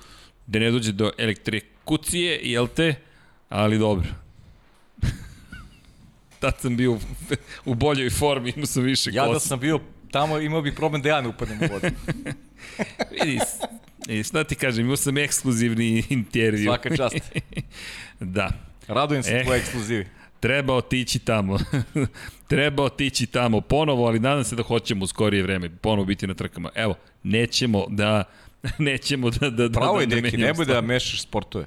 [0.47, 2.95] da ne dođe do elektrikucije, jel te?
[3.49, 4.07] Ali dobro.
[6.43, 6.99] Tad sam bio u,
[7.65, 9.47] u boljoj formi, imao sam više Ja da kosa.
[9.47, 9.79] sam bio
[10.11, 11.87] tamo, imao bih problem da ja ne upadnem u vodu.
[13.13, 13.39] Vidi,
[14.09, 16.63] i šta ti kažem, imao sam ekskluzivni intervju.
[16.65, 17.15] Svaka čast.
[18.19, 18.49] da.
[18.87, 19.43] Radujem se Eh.
[19.43, 20.07] tvoje ekskluzivi.
[20.39, 21.59] Treba otići tamo.
[22.47, 26.33] Treba otići tamo ponovo, ali nadam se da hoćemo u skorije vreme ponovo biti na
[26.33, 26.69] trkama.
[26.75, 28.23] Evo, nećemo da
[28.77, 31.65] nećemo da da Pravo je, da, da deki, menjamo nemoj da mešaš sportove.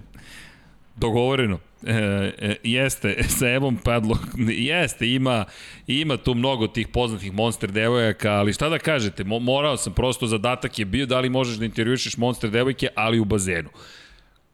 [0.96, 1.58] Dogovoreno.
[1.86, 1.92] E,
[2.38, 4.18] e, jeste, sa Evom Padlo,
[4.48, 5.44] jeste, ima,
[5.86, 10.26] ima tu mnogo tih poznatih monster devojaka, ali šta da kažete, mo, morao sam, prosto
[10.26, 13.68] zadatak je bio da li možeš da intervjušeš monster devojke, ali u bazenu.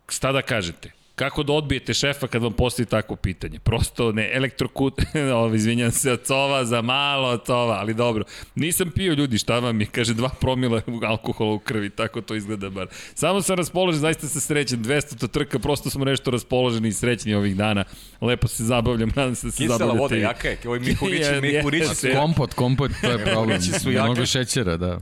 [0.09, 1.02] Šta da kažete?
[1.15, 3.59] Kako da odbijete šefa kad vam postavi takvo pitanje?
[3.59, 4.95] Prosto ne, elektrokut,
[5.35, 8.25] ovo, izvinjam se, od cova za malo od cova, ali dobro.
[8.55, 12.71] Nisam pio ljudi, šta vam je, kaže, dva promila alkohola u krvi, tako to izgleda
[12.71, 12.87] bar.
[13.15, 17.35] Samo sam raspoložen, zaista sam srećen, 200 to trka, prosto smo nešto raspoloženi i srećni
[17.35, 17.85] ovih dana.
[18.21, 20.01] Lepo se zabavljam, nadam se da se Kisela zabavljate.
[20.01, 20.25] voda, i vi.
[20.25, 20.59] jaka je.
[20.81, 22.13] Mihurići, Je, mihurići jeste.
[22.13, 23.61] su Kompot, kompot, to je problem.
[23.63, 24.05] Su jake.
[24.05, 24.99] Mnogo šećera, da.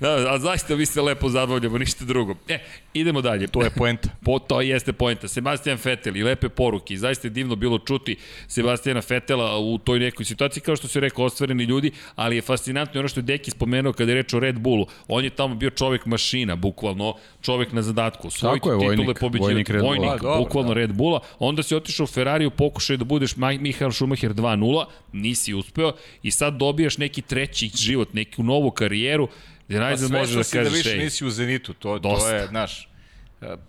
[0.00, 2.34] Da, a zaista mi se lepo zabavljamo, ništa drugo.
[2.48, 2.58] E,
[2.94, 3.46] idemo dalje.
[3.46, 4.08] To je poenta.
[4.24, 5.28] Po, to jeste poenta.
[5.28, 6.94] Sebastian Vettel i lepe poruke.
[6.94, 8.16] I zaista je divno bilo čuti
[8.48, 13.00] Sebastijana Vettela u toj nekoj situaciji, kao što se rekao, ostvareni ljudi, ali je fascinantno
[13.00, 14.86] ono što je Deki spomenuo kada je reč o Red Bullu.
[15.08, 18.30] On je tamo bio čovek mašina, bukvalno čovek na zadatku.
[18.30, 19.96] Svoj Tako je, titule vojnik, vojnik Red Bulla.
[19.96, 21.20] Vojnik, A, dobro, bukvalno Red Bulla.
[21.38, 25.92] Onda si otišao u Ferrari u pokušaju da budeš Michael Schumacher 2.0, nisi uspeo
[26.22, 29.28] i sad dobijaš neki treći život, neku novu karijeru,
[29.68, 31.98] gde Pa najzad sve može što da si da kažeš više nisi u Zenitu, to,
[31.98, 32.36] to Dosta.
[32.36, 32.88] je, znaš,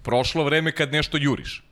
[0.04, 1.64] Prošlo vreme kad nešto juriš.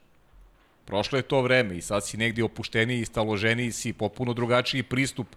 [0.85, 5.27] Prošlo je to vreme i sad si negdje opušteniji, staloženiji si, popuno drugačiji pristup,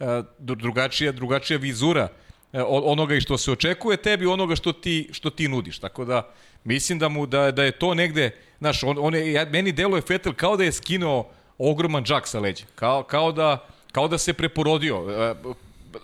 [0.00, 0.04] e,
[0.38, 2.08] dru- drugačija, drugačija vizura
[2.52, 5.78] e, onoga i što se očekuje tebi, onoga što ti, što ti nudiš.
[5.78, 6.30] Tako da
[6.64, 10.32] mislim da mu da, da je to negde, znaš, on, on je, meni deluje Fetel
[10.32, 12.64] kao da je skinuo ogroman džak sa leđa.
[12.74, 15.04] Kao, kao, da, kao da se preporodio.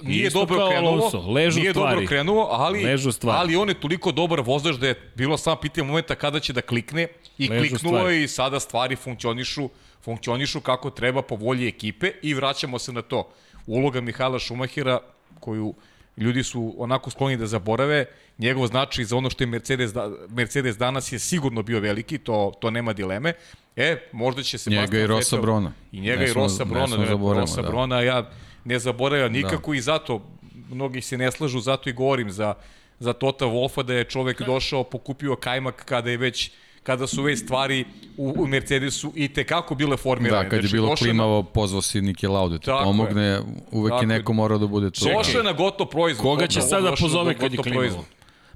[0.02, 1.94] Nije Isto dobro kao krenulo, Alonso, ležu nije stvari.
[1.94, 3.38] dobro krenuo, ali, Ležu stvari.
[3.40, 6.60] ali on je toliko dobar vozač da je bilo samo pitanje momenta kada će da
[6.60, 7.08] klikne
[7.38, 8.22] i Ležu kliknulo stvari.
[8.22, 9.68] i sada stvari funkcionišu,
[10.02, 13.28] funkcionišu kako treba po volji ekipe i vraćamo se na to.
[13.66, 14.98] Uloga Mihajla Šumahira
[15.40, 15.74] koju
[16.16, 18.04] ljudi su onako skloni da zaborave,
[18.38, 22.52] njegov značaj za ono što je Mercedes, da, Mercedes danas je sigurno bio veliki, to,
[22.60, 23.32] to nema dileme.
[23.76, 24.70] E, možda će se...
[24.70, 25.72] Njega i Rosa Brona.
[25.92, 27.68] I njega Ne i Rosa ne Brona, ne, Rosa da.
[27.68, 28.30] Brona, ja
[28.64, 29.76] ne zaboravljam nikako da.
[29.78, 30.22] i zato
[30.70, 32.54] mnogi se ne slažu, zato i govorim za,
[32.98, 36.50] za Tota Wolfa da je čovek došao, pokupio kajmak kada je već
[36.82, 37.84] kada su već stvari
[38.16, 40.44] u, u Mercedesu i te kako bile formirane.
[40.44, 42.84] Da, kad je Znači, bilo došao je klimavo, pozvao si Nike Lauda ti Tako je.
[42.84, 44.86] pomogne, uvek Tako je neko morao da bude.
[44.86, 46.22] Na, došao je na gotov proizvod.
[46.22, 47.80] Koga će sada na pozove kad je klimavo?
[47.80, 48.04] proizvod.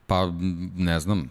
[0.06, 0.30] Pa,
[0.76, 1.30] ne znam.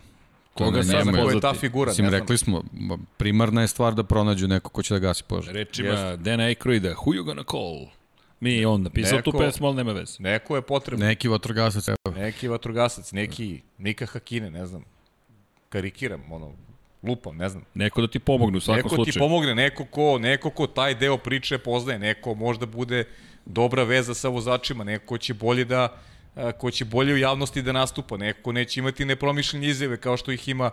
[0.53, 1.13] To Koga na sad je.
[1.13, 2.19] Ko je ta figura, Mislim, ne znam.
[2.21, 5.53] rekli smo, ma, primarna je stvar da pronađu neko ko će da gasi požar.
[5.53, 7.87] Rečima Dana Aykroyda, who you gonna call?
[8.43, 10.15] Mi je on napisao tu Neko- pesmu, ali nema veze.
[10.19, 11.05] Neko je potrebno.
[11.05, 12.15] Neki vatrogasac, evo.
[12.15, 14.83] Neki vatrogasac, neki Mika Hakine, ne znam.
[15.69, 16.51] Karikiram, ono,
[17.03, 17.63] lupam, ne znam.
[17.73, 19.13] Neko da ti pomogne u svakom Neko slučaju.
[19.13, 23.05] ti pomogne, neko ko, neko ko taj deo priče poznaje, neko možda bude
[23.45, 25.97] dobra veza sa vozačima, neko će bolje da
[26.35, 30.31] a, ko će bolje u javnosti da nastupa, neko neće imati nepromišljene izjave kao što
[30.31, 30.71] ih ima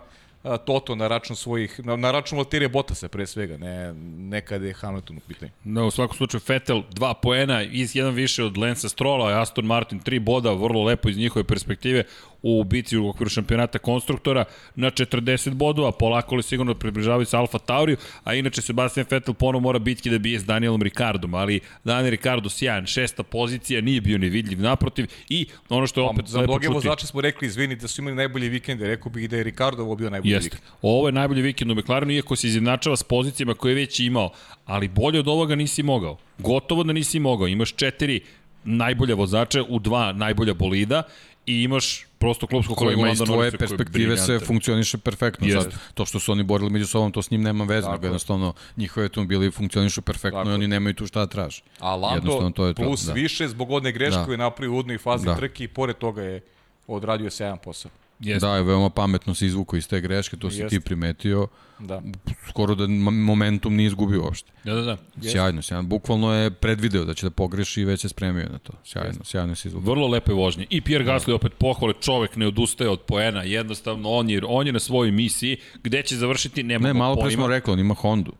[0.65, 5.17] Toto na račun svojih, na, na račun Valtteri Bottasa pre svega, ne, nekada je Hamilton
[5.17, 5.51] u pitanju.
[5.63, 9.99] No, u svakom slučaju Vettel dva poena, iz jedan više od Lensa Strola, Aston Martin
[9.99, 12.03] tri boda, vrlo lepo iz njihove perspektive
[12.43, 14.45] u biti u okviru šampionata konstruktora
[14.75, 19.61] na 40 bodova, polako li sigurno približavaju se Alfa Tauriju, a inače Sebastian Vettel ponovo
[19.61, 24.17] mora bitki da bije s Danielom Ricardom, ali Daniel Ricardo sjajan, šesta pozicija, nije bio
[24.17, 26.73] nevidljiv naprotiv i ono što je opet Za lepo mnoge čuti.
[26.73, 29.95] vozače smo rekli, izvini, da su imali najbolje vikende, rekao bih da je Ricardo ovo
[29.95, 30.45] bio najbolji Jeste.
[30.45, 30.61] vikend.
[30.81, 34.29] Ovo je najbolji vikend u McLarenu, iako se izjednačava s pozicijama koje je već imao,
[34.65, 36.17] ali bolje od ovoga nisi mogao.
[36.37, 37.47] Gotovo da nisi mogao.
[37.47, 38.21] Imaš četiri
[38.63, 41.03] najbolja vozača u dva najbolja bolida
[41.45, 44.47] i imaš prosto klubskog kolegu kojima iz Landa tvoje Norrisa koji je perspektive sve briljantan.
[44.47, 45.47] funkcioniše perfektno.
[45.47, 45.71] Jeste.
[45.71, 48.07] Sad, to što su oni borili među sobom, to s njim nema veze, nego je.
[48.07, 51.61] jednostavno njihove automobili funkcionišu perfektno Tako i oni nemaju tu šta da traže.
[51.79, 53.13] A Lando Jednostavno, to je to, plus da.
[53.13, 54.31] više zbog one greške Da.
[54.31, 55.35] je napravio u udnoj fazi Da.
[55.35, 56.41] trke i pored toga je
[56.87, 57.91] odradio sjajan posao.
[58.21, 58.47] Jeste.
[58.47, 60.69] Da, je veoma pametno se izvuku iz te greške, to si Jeste.
[60.69, 61.47] ti primetio.
[61.79, 62.01] Da.
[62.49, 64.51] Skoro da momentum nije izgubio uopšte.
[64.63, 64.97] Da, da, da.
[65.29, 65.83] Sjajno, sjajno.
[65.83, 68.73] Bukvalno je predvideo da će da pogreši i već je spremio na to.
[68.83, 69.93] Sjajno, sjajno se izvukao.
[69.93, 70.65] Vrlo lepe vožnje.
[70.69, 74.73] I Pierre Gasly opet pohvale, čovek ne odustaje od poena, jednostavno on je, on je
[74.73, 77.35] na svojoj misiji, gde će završiti, nema Ne, go malo pre pojma.
[77.35, 78.33] smo rekli, on ima Hondu.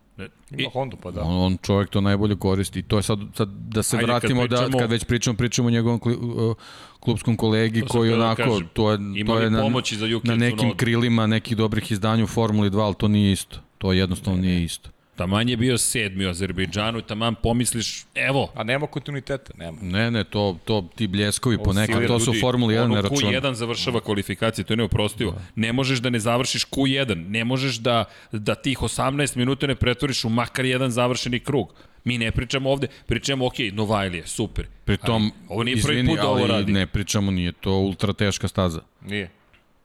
[0.58, 1.22] Ima Honda, pa da.
[1.22, 2.78] On, on čovjek to najbolje koristi.
[2.78, 5.36] I to je sad, sad da se Ajde, kad vratimo, da, pričamo- kad već pričamo,
[5.36, 6.56] pričamo o njegovom kli, uh,
[7.00, 8.68] klubskom kolegi koji da onako, kažem.
[8.72, 12.80] to je, to je na, za na nekim krilima nekih dobrih izdanja u Formuli 2,
[12.80, 13.58] ali to nije isto.
[13.78, 14.90] To jednostavno nije isto.
[15.16, 19.78] Taman je bio sedmi u Azerbejdžanu i taman pomisliš, evo, A nema kontinuiteta, nema.
[19.82, 23.30] Ne, ne, to, to ti bljeskovi ponekad, to su Formuli 1 ono ne računa.
[23.32, 25.34] Q1 završava kvalifikacije, to je neoprostivo.
[25.56, 30.24] Ne možeš da ne završiš Q1, ne možeš da, da tih 18 minuta ne pretvoriš
[30.24, 31.74] u makar jedan završeni krug.
[32.04, 34.66] Mi ne pričamo ovde, pričamo, ok, Novajlije, super.
[34.84, 36.72] Pritom, Ali ovo nije prvi izvini, put da ovo radi.
[36.72, 38.80] ne pričamo, nije to ultra teška staza.
[39.06, 39.30] Nije.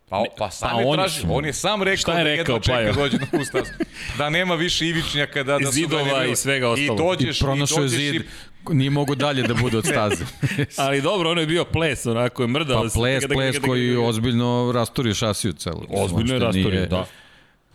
[0.10, 2.54] Pa, pa sam a je on- tražio, on je sam rekao Šta je da rekao,
[2.54, 2.94] jedva čeka Pajo?
[2.94, 3.64] dođe na.
[4.18, 6.24] Da nema više ivičnjaka, da, da su Zidova da bilo.
[6.24, 6.94] i svega ostalo.
[6.94, 8.26] I dođeš, I pronašao je dođeš zid, i
[8.70, 10.26] nije mogu dalje da bude od staze.
[10.78, 12.84] Ali dobro, ono je bio ples, onako je mrdalo.
[12.84, 12.94] Pa se.
[12.96, 15.84] ples, Kada- ples koji ozbiljno rasturi šasiju celu.
[15.90, 17.06] Ozbiljno je Uopšte rastorio, nije- da.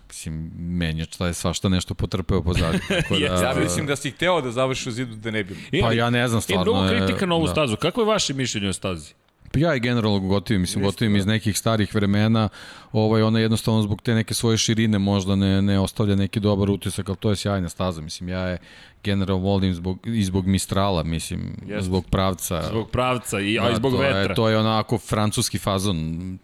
[0.08, 2.80] Mislim, menjač taj svašta nešto potrpeo pozadnje.
[2.90, 5.56] Tako da, Ja mislim da si hteo da završi u zidu da ne bi.
[5.82, 7.52] Pa ja ne znam, stvarno mnogo je- kritika na ovu da.
[7.52, 7.76] stazu.
[7.76, 9.12] Kako je vaše mišljenje o stazi?
[9.56, 12.48] Ja i generalno gotivim, mislim, gotivim iz nekih starih vremena,
[12.92, 17.08] ovaj, ona jednostavno zbog te neke svoje širine možda ne, ne ostavlja neki dobar utisak,
[17.08, 18.58] ali to je sjajna staza, mislim, ja je
[19.04, 21.82] generalno volim zbog, i zbog Mistrala, mislim, Jeste.
[21.82, 22.62] zbog pravca.
[22.62, 24.18] Zbog pravca i, a i zbog to vetra.
[24.18, 25.98] Je, to je onako francuski fazon,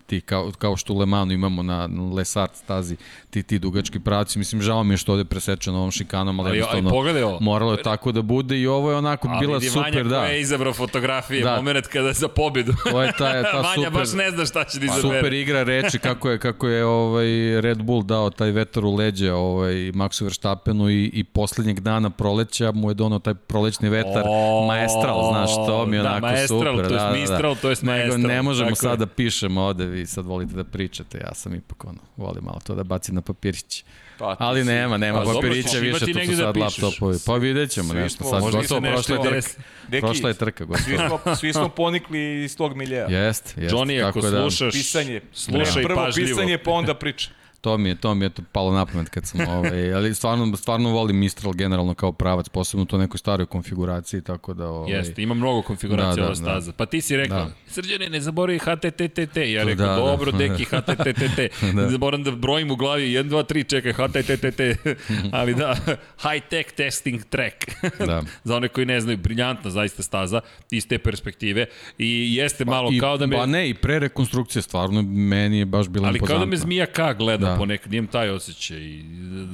[0.06, 2.96] ti kao, kao što u Le Manu imamo na Lesart stazi,
[3.30, 6.50] ti, ti dugački pravci, mislim, žao mi je što ovde presečeno ovom šikanom, ali, Ali,
[6.50, 7.38] ali jednostavno pogledaj ovo.
[7.40, 10.18] moralo je tako da bude i ovo je onako Ali bila super, da.
[10.18, 11.56] koja je izabrao fotografije, Da.
[11.56, 12.72] moment kada za pobedu.
[12.90, 15.18] to je ta, ta Vanja super, baš ne zna šta će da izabere.
[15.18, 19.32] super igra reči kako je kako je ovaj Red Bull dao taj vetar u leđe
[19.32, 24.22] ovaj Maxu Verstappenu i i poslednjeg dana proleća mu je donao taj prolećni vetar.
[24.26, 27.56] O, maestral znaš to mi je da, onako maestral, super to jest da, da, mistral,
[27.62, 28.90] to jest Nego maestral, ne možemo tako je.
[28.90, 32.60] sad da pišemo ovde vi sad volite da pričate ja sam ipak ono volim malo
[32.64, 33.84] to da bacim na papirić
[34.18, 36.82] Pa, Ali nema, nema Pa papirića više, to su da sad pišeš.
[36.82, 37.16] laptopovi.
[37.26, 38.40] Pa vidjet ćemo Svi nešto sad.
[38.40, 39.54] možda Gotovo, se nešto prošla je desi.
[39.54, 39.62] trka.
[39.88, 41.18] Deki, Prošla je trka, Svi gotovo.
[41.18, 43.06] smo, svi smo ponikli iz tog miljeja.
[43.06, 43.74] Jest, jest.
[43.74, 45.20] Johnny, ako da, slušaš, Pisanje.
[45.32, 46.28] slušaj Prvo pažljivo.
[46.28, 47.30] pisanje, pa onda priča.
[47.68, 50.56] To mi je, to mi je to palo na pamet kad sam, ovaj, ali stvarno,
[50.56, 54.68] stvarno volim Mistral generalno kao pravac, posebno to nekoj staroj konfiguraciji, tako da...
[54.68, 56.72] Ovaj, Jeste, ima mnogo konfiguracija Da, da, ova staza.
[56.72, 57.50] Pa ti si rekao, Da.
[57.66, 59.36] Srđane, ne zaboravi HTTTT.
[59.36, 59.94] Ja Da, rekao, da.
[59.94, 61.64] dobro, deki, HTTTT.
[61.74, 61.98] da.
[61.98, 64.60] Moram da brojim u glavi, 1, 2, 3, čekaj, HTTTT.
[65.38, 65.74] Ali da,
[66.22, 67.54] high tech testing track.
[68.06, 68.22] Da.
[68.44, 70.40] Za one koji ne znaju, briljantna zaista staza
[70.70, 71.66] iz te perspektive.
[71.98, 73.36] I jeste malo I, kao da me...
[73.36, 76.86] Pa ne, i pre rekonstrukcije, stvarno, meni je baš bila Ali kao da me Zmija
[76.86, 77.56] K gleda Da.
[77.58, 78.78] Ponekad, imam taj osjećaj.
[78.78, 79.02] i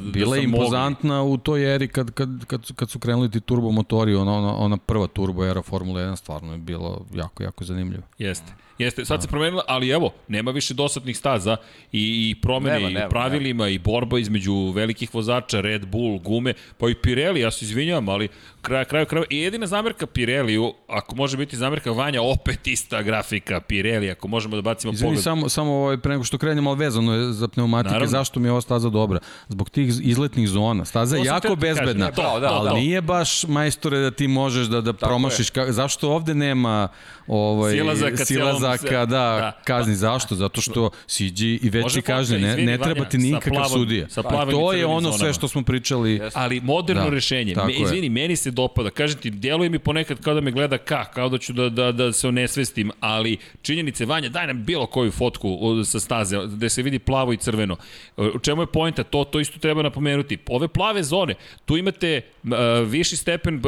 [0.05, 0.65] Da Bila je sam mogao.
[0.65, 4.57] impozantna u toj eri kad, kad, kad, kad su krenuli ti turbo motori, ona, ona,
[4.57, 8.03] ona prva turbo era Formula 1 stvarno je bilo jako, jako zanimljivo.
[8.19, 8.53] Jeste.
[8.79, 11.57] Jeste, sad se promenila, ali evo, nema više dosadnih staza
[11.93, 16.55] i, i promene Nema, i nema, pravilima i borba između velikih vozača, Red Bull, gume,
[16.79, 18.29] pa i Pirelli, ja se izvinjavam, ali
[18.63, 23.61] kraj, kraju kraju, i jedina zamerka Pirelliju, ako može biti zamerka Vanja, opet ista grafika
[23.61, 25.25] Pirelli, ako možemo da bacimo Izvini, pogled.
[25.25, 28.11] samo, samo ovaj, pre nego što krenemo, ali vezano je za pneumatike, Naravno.
[28.11, 29.19] zašto mi je ova staza dobra?
[29.49, 30.85] Zbog tih izletnih zona.
[30.85, 32.75] Staza je jako teo ti kažem, bezbedna, to, da, da, ali da.
[32.75, 35.51] nije baš majstore da ti možeš da, da promašiš.
[35.51, 36.89] Ka, zašto ovde nema
[37.27, 39.53] ovaj, Silazaka silazaka celom- da, da.
[39.65, 39.95] kazni?
[39.95, 40.35] Zašto?
[40.35, 42.39] Zato što siđi i veći kažnje.
[42.39, 44.07] Ne, ne treba ti nikakav plavom- sudija.
[44.07, 46.20] i to je ono sve što smo pričali.
[46.35, 47.55] Ali moderno Da, rešenje.
[47.57, 47.78] Me, je.
[47.81, 48.91] izvini, meni se dopada.
[48.91, 51.93] Kažem ti, djeluje mi ponekad kao da me gleda ka, kao da ću da, da,
[51.93, 56.82] da se onesvestim, ali činjenice, Vanja, daj nam bilo koju fotku sa staze, gde se
[56.82, 57.77] vidi plavo i crveno.
[58.16, 59.03] U čemu je pojenta?
[59.05, 60.39] To, to isto treba napomenuti.
[60.49, 61.35] Ove plave zone,
[61.65, 62.51] tu imate uh,
[62.86, 63.62] viši stepen uh,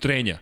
[0.00, 0.38] trenja,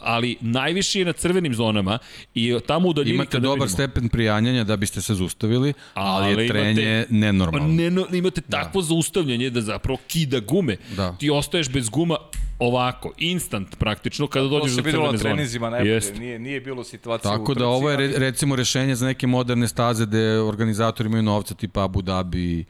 [0.00, 1.98] ali najviši je na crvenim zonama
[2.34, 6.42] i tamo u daljini Imate dobar vidimo, stepen prijanjanja da biste se zaustavili, ali, Ali
[6.42, 7.68] je trenje imate- nenormalno.
[7.68, 10.76] Ne, no, imate takvo zaustavljanje da zapravo kida gume.
[10.96, 11.12] Da.
[11.12, 12.16] Ti ostaješ bez guma
[12.60, 15.30] ovako, instant praktično, kada To dođeš se do videlo crvene na zone.
[15.30, 15.92] treninzima najbolje.
[15.92, 16.18] Jeste.
[16.18, 19.68] Nije, nije bilo situacije Tako u da ovo je re, recimo rešenje za neke moderne
[19.68, 22.64] staze gde organizatori imaju novca tipa Abu Dhabi,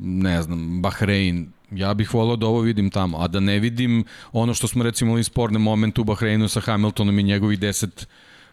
[0.00, 4.54] ne znam, Bahrein, ja bih volao da ovo vidim tamo, a da ne vidim ono
[4.54, 8.06] što smo recimo imali sporne momente u Bahreinu sa Hamiltonom i njegovih 10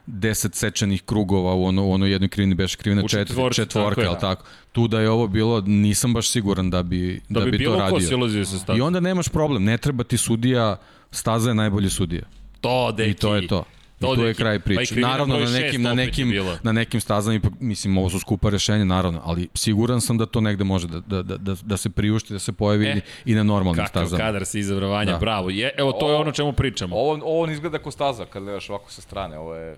[0.07, 4.01] 10 sečanih krugova u ono, u ono jednoj krivini beš krivina U čet, četvorci, četvorka,
[4.01, 4.19] tako je.
[4.19, 4.45] tako.
[4.71, 7.75] Tu da je ovo bilo, nisam baš siguran da bi, Da, da, bi, bi, to
[7.75, 8.45] radio.
[8.45, 8.77] sa staze.
[8.77, 10.77] I onda nemaš problem, ne treba ti sudija,
[11.11, 12.23] staza je najbolji sudija.
[12.61, 13.11] To, deki.
[13.11, 13.63] I to je to.
[14.07, 14.85] Tu je kraj Pa priče.
[14.85, 16.33] krivina Naravno, na nekim, na nekim,
[16.63, 20.41] na nekim stazama, ipak, mislim, ovo su skupa rešenja, naravno, ali siguran sam da to
[20.41, 23.43] negde može da, da, da, da, da se priušti, da se pojavi E, i na
[23.43, 24.23] normalnim Kakav stazama.
[24.23, 25.17] kadar si izabrao Vanja, Da.
[25.17, 25.49] bravo.
[25.49, 26.95] Je, evo, to je ono o čemu pričamo.
[26.95, 29.37] Ovo, ovo ne izgleda kao staza kad gledaš ovako sa strane.
[29.37, 29.77] Ovo je...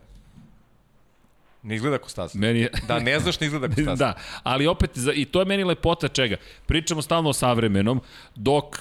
[1.63, 2.39] Ne izgleda kao staza.
[2.39, 2.69] Meni je...
[2.87, 3.95] Da, ne znaš, ne izgleda kao staza.
[3.97, 4.13] da,
[4.43, 6.35] ali opet, i to je meni lepota čega.
[6.65, 8.01] Pričamo stalno o savremenom,
[8.35, 8.77] dok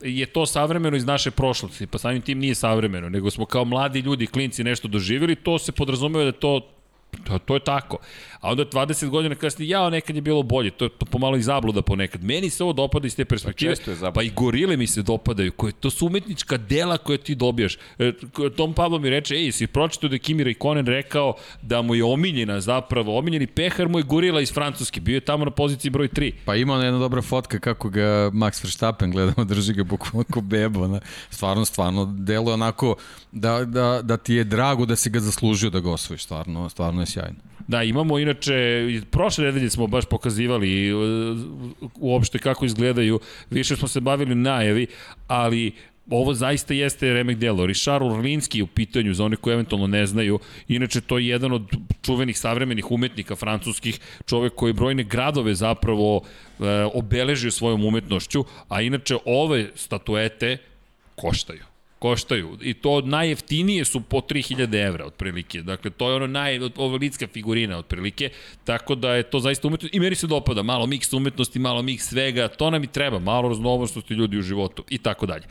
[0.00, 4.00] je to savremeno iz naše prošlosti, pa samim tim nije savremeno, nego smo kao mladi
[4.00, 6.72] ljudi, klinci nešto doživjeli, to se podrazumeva da to
[7.24, 7.98] To, to je tako.
[8.46, 10.70] A onda 20 godina kasnije, jao, nekad je bilo bolje.
[10.70, 12.24] To je pomalo i zabluda ponekad.
[12.24, 13.70] Meni se ovo dopada iz te perspektive.
[13.70, 14.12] je zabluda.
[14.12, 15.52] Pa i gorile mi se dopadaju.
[15.52, 17.76] Koje, to su umetnička dela koje ti dobijaš.
[17.98, 18.12] E,
[18.56, 22.04] Tom Pablo mi reče, ej, si pročitao da je Kimi Raikkonen rekao da mu je
[22.04, 25.00] omiljena zapravo, omiljeni pehar mu je gorila iz Francuske.
[25.00, 26.32] Bio je tamo na poziciji broj 3.
[26.44, 30.40] Pa ima ona jedna dobra fotka kako ga Max Verstappen gledamo, drži ga bukvalno ko
[30.40, 30.88] bebo.
[30.88, 31.00] Na,
[31.30, 32.96] stvarno, stvarno, deluje onako
[33.32, 36.22] da, da, da ti je drago da si ga zaslužio da ga osvojiš.
[36.22, 37.55] Stvarno, stvarno je sjajno.
[37.68, 38.54] Da, imamo inače,
[39.10, 41.00] prošle nedelje smo baš pokazivali uh,
[41.94, 43.20] uopšte kako izgledaju,
[43.50, 44.86] više smo se bavili najavi,
[45.26, 45.72] ali
[46.10, 47.66] ovo zaista jeste remek delo.
[47.66, 50.38] Richard Orlinski je u pitanju, za one koji eventualno ne znaju,
[50.68, 51.70] inače to je jedan od
[52.02, 56.64] čuvenih savremenih umetnika francuskih, čovek koji brojne gradove zapravo e,
[56.94, 60.58] obeležio svojom umetnošću, a inače ove statuete
[61.16, 61.75] koštaju
[62.06, 62.58] koštaju.
[62.62, 65.62] I to najjeftinije su po 3000 evra otprilike.
[65.62, 68.30] Dakle, to je ono naj, ovo lidska figurina otprilike.
[68.64, 69.94] Tako da je to zaista umetnost.
[69.94, 70.62] I meni se dopada.
[70.62, 72.48] Malo miks umetnosti, malo miks svega.
[72.48, 73.18] To nam i treba.
[73.18, 74.84] Malo raznovrstnosti ljudi u životu.
[74.90, 75.44] I tako dalje.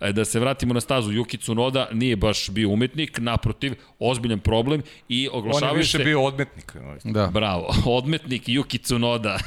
[0.00, 3.18] E, Da se vratimo na stazu Yuki Tsunoda, nije baš bio umetnik.
[3.18, 4.82] Naprotiv, ozbiljan problem.
[5.08, 6.04] I On je oglašavaju više se...
[6.04, 6.76] bio odmetnik.
[7.04, 7.74] Da, Bravo.
[7.98, 9.38] Odmetnik Yuki Tsunoda.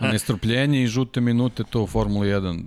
[0.00, 2.62] a nestrpljenje i žute minute to u Formuli 1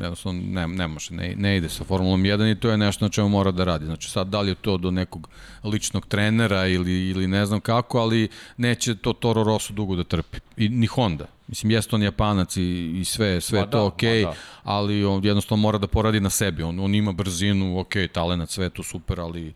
[0.00, 3.04] jednostavno ne, ne može, ne, ne ide sa Formulom 1 i to je je nešto
[3.04, 3.86] na čemu mora da radi.
[3.86, 5.28] Znači sad da li je to do nekog
[5.64, 10.38] ličnog trenera ili, ili ne znam kako, ali neće to Toro Rosso dugo da trpi.
[10.56, 11.26] I ni Honda.
[11.48, 14.36] Mislim, jeste on Japanac i, i sve, sve Ma je to da, okej, ma da.
[14.62, 16.62] ali on jednostavno mora da poradi na sebi.
[16.62, 19.52] On, on ima brzinu, okej, talenat, sve je to super, ali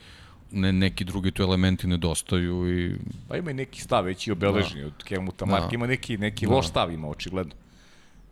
[0.51, 2.95] ne, neki drugi tu elementi nedostaju i
[3.29, 5.51] Pa ima i neki stav već i obeleženi od Helmuta Da.
[5.51, 5.69] Marka.
[5.73, 7.55] Ima neki, neki loš stav ima očigledno.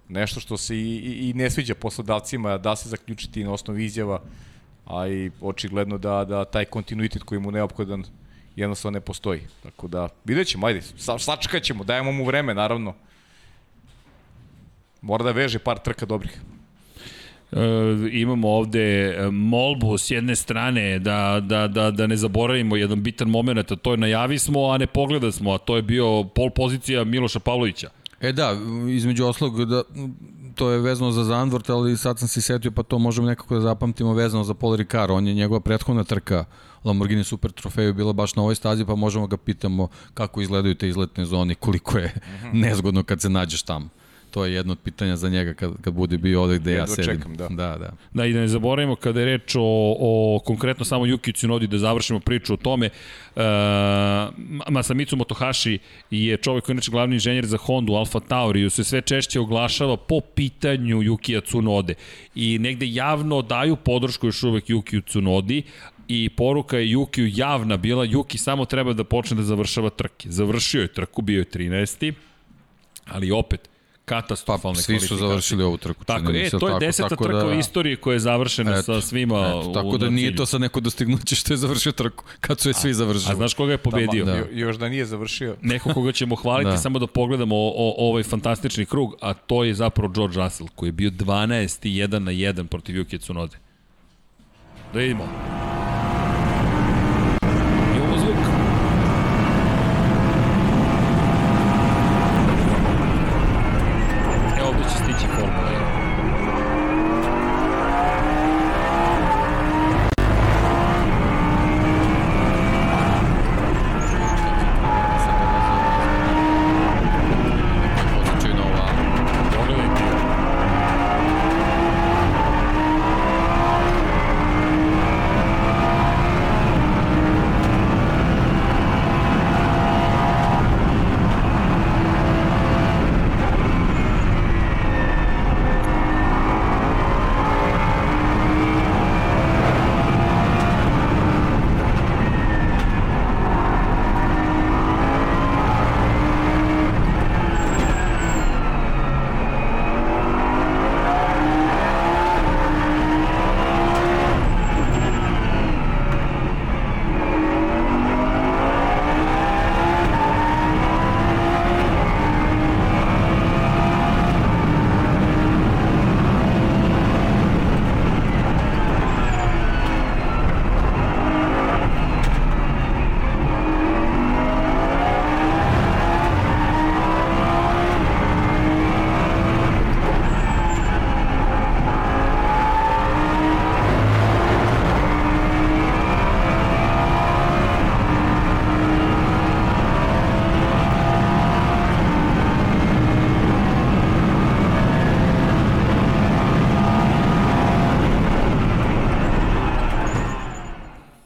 [0.08, 4.20] Nešto što se i, i, i ne sviđa poslodavcima, da se zaključiti na osnovu izjava,
[4.86, 8.04] a i očigledno da, da taj kontinuitet koji mu neophodan
[8.56, 9.40] jednostavno ne postoji.
[9.62, 12.94] Tako da, vidjet ćemo, ajde, sa, sačekat ćemo, dajemo mu vreme, naravno.
[15.00, 16.40] Mora da veže par trka dobrih.
[17.52, 17.58] E,
[18.12, 23.28] imamo ovde e, molbu s jedne strane da, da, da, da ne zaboravimo jedan bitan
[23.28, 26.50] moment, a to je najavi smo, a ne pogleda smo, a to je bio pol
[26.50, 27.90] pozicija Miloša Pavlovića.
[28.20, 28.56] E da,
[28.90, 29.82] između oslog, da,
[30.54, 33.60] to je vezano za Zandvort, ali sad sam se setio, pa to možemo nekako da
[33.60, 35.10] zapamtimo vezano za Paul Ricard.
[35.10, 36.44] On je njegova prethodna trka
[36.84, 40.88] Lamborghini Super Trofeju bila baš na ovoj stazi, pa možemo ga pitamo kako izgledaju te
[40.88, 42.14] izletne zone, koliko je
[42.52, 43.88] nezgodno kad se nađeš tamo.
[44.34, 46.94] To je jedno od pitanja za njega kad, kad bude bio ovde gde ja Jedva
[46.94, 47.16] sedim.
[47.16, 47.48] čekam, da.
[47.48, 47.90] Da, da.
[48.12, 49.60] Da, i da ne zaboravimo kada je reč o,
[50.00, 52.90] o konkretno samo Yuki Tsunodi, da završimo priču o tome,
[53.36, 53.42] uh,
[54.70, 55.78] Masamitsu Motohashi
[56.10, 59.96] je čovjek koji je inače glavni inženjer za Hondu, Alfa Tauri, se sve češće oglašava
[59.96, 61.94] po pitanju Yukija Tsunode.
[62.34, 65.62] I negde javno daju podršku još uvek Yukiju Tsunodi,
[66.08, 70.30] i poruka je Yukiju javna bila, Yuki samo treba da počne da završava trke.
[70.30, 72.12] Završio je trku, bio je 13.
[73.06, 73.73] Ali opet,
[74.04, 76.04] Pa katastrofalne svi su završili ovu trku.
[76.04, 79.00] Tako, e, to je tako, deseta tako trka da, u istoriji koja je završena sa
[79.00, 80.36] svima Eto, tako u, da nije cilju.
[80.36, 83.32] to sad neko dostignuće što je završio trku, kad su je svi završili.
[83.32, 84.24] A znaš koga je pobedio?
[84.24, 84.36] Da.
[84.36, 85.56] Jo, još da nije završio.
[85.62, 86.78] Neko koga ćemo hvaliti, Da.
[86.78, 90.88] samo da pogledamo o, o, ovaj fantastični krug, a to je zapravo George Russell, koji
[90.88, 91.88] je bio 12.
[92.06, 93.56] 1 na 1 protiv Yuki Tsunode.
[94.92, 95.28] Da vidimo.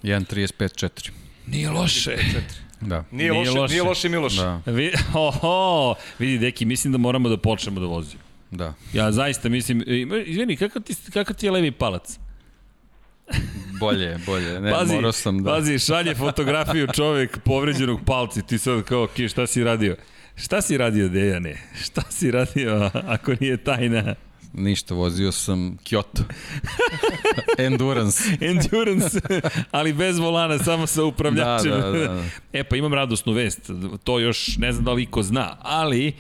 [0.09, 1.11] 1.35.4.
[1.47, 2.17] Nije loše.
[2.81, 3.05] Da.
[3.11, 3.73] Nije, Nije loše, loše.
[3.73, 4.35] nije loše Miloš.
[4.35, 8.23] Da, Vi, oho, vidi, deki, mislim da moramo da počnemo da vozimo.
[8.51, 8.75] da.
[8.93, 12.19] Ja zaista mislim, e, izvini, kakav ti, kakav ti je levi palac?
[13.81, 14.61] Bolje, bolje.
[14.61, 15.51] Ne, Pazi, morao sam da...
[15.51, 19.97] pazi, šalje fotografiju čovek povređenog palca i ti sad kao, ki, šta si radio?
[20.37, 21.57] Šta si radio, Dejane?
[21.83, 24.15] Šta si radio, ako nije tajna?
[24.53, 26.23] Ništa, vozio sam Kyoto.
[27.67, 28.23] Endurance.
[28.41, 29.21] Endurance,
[29.71, 31.71] ali bez volana, samo sa upravljačem.
[31.71, 32.25] Da, da, da.
[32.53, 33.71] E pa imam radosnu vest,
[34.05, 36.13] to još ne znam da li iko zna, ali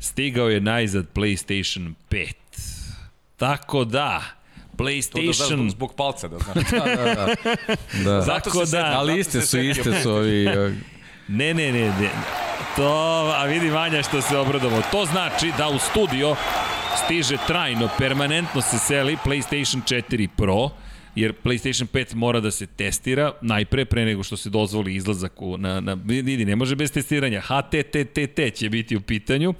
[0.00, 2.32] stigao je najzad PlayStation 5.
[3.36, 4.22] Tako da,
[4.76, 5.70] To da znaš PlayStation...
[5.70, 6.70] zbog, palca, da znaš.
[6.70, 7.34] Da, da, da.
[8.04, 8.20] da.
[8.20, 10.46] Zato Tako se da, Ali iste su, iste su ovi...
[11.28, 12.10] Ne, ne, ne, ne.
[12.76, 14.82] To, a vidi Vanja što se obradamo.
[14.90, 16.36] To znači da u studio
[16.96, 20.70] stiže trajno, permanentno se seli PlayStation 4 Pro,
[21.14, 25.58] jer PlayStation 5 mora da se testira najpre, pre nego što se dozvoli izlazak u,
[25.58, 27.40] na, na, vidi, ne može bez testiranja.
[27.40, 29.54] HTTTT će biti u pitanju.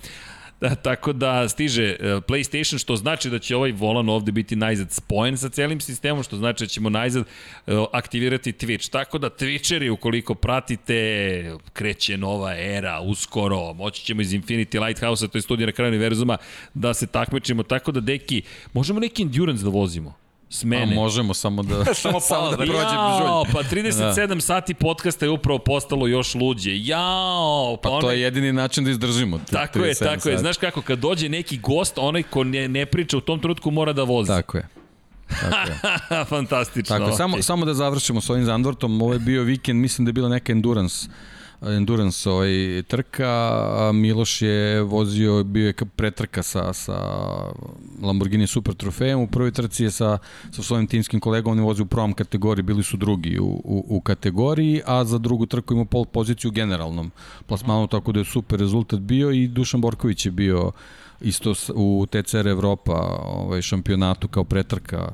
[0.64, 4.92] Da, tako da stiže e, PlayStation, što znači da će ovaj volan ovde biti najzad
[4.92, 8.90] spojen sa celim sistemom, što znači da ćemo najzad e, aktivirati Twitch.
[8.90, 15.38] Tako da Twitcheri, ukoliko pratite, kreće nova era, uskoro, moći ćemo iz Infinity Lighthouse-a, to
[15.38, 16.36] je studija na kraju univerzuma,
[16.74, 17.62] da se takmičimo.
[17.62, 18.42] Tako da, deki,
[18.72, 20.23] možemo neki endurance da vozimo?
[20.54, 23.52] S A možemo samo da, Samo samo da prođe Jao, žulj.
[23.52, 24.40] pa 37 da.
[24.40, 26.70] sati podcasta je upravo postalo još luđe.
[26.74, 29.40] Jao, pa, Pa to onaj- je jedini način da izdržimo.
[29.50, 30.32] Tako je, 37 tako je.
[30.32, 30.38] sati.
[30.38, 33.92] Znaš kako, kad dođe neki gost, onaj ko ne, ne priča u tom trenutku mora
[33.92, 34.28] da vozi.
[34.28, 34.68] Tako je.
[35.40, 36.24] Tako je.
[36.34, 36.98] Fantastično.
[36.98, 37.16] Tako, okay.
[37.16, 40.28] samo, samo da završimo s ovim Zandvortom, ovo je bio vikend, mislim da je bila
[40.28, 41.08] neka endurance
[41.62, 43.60] endurance ovaj, trka,
[43.94, 46.98] Miloš je vozio, bio je ka- pretrka sa, sa
[48.02, 50.18] Lamborghini Super trofejem, u prvoj trci je sa,
[50.52, 53.84] sa svojim timskim kolegom, on je vozio u prvom kategoriji, bili su drugi u, u,
[53.88, 57.10] u kategoriji, a za drugu trku imao pol poziciju u generalnom
[57.46, 60.72] plasmanu, tako da je super rezultat bio i Dušan Borković je bio
[61.20, 65.12] isto u TCR Evropa ovaj, šampionatu kao pretrka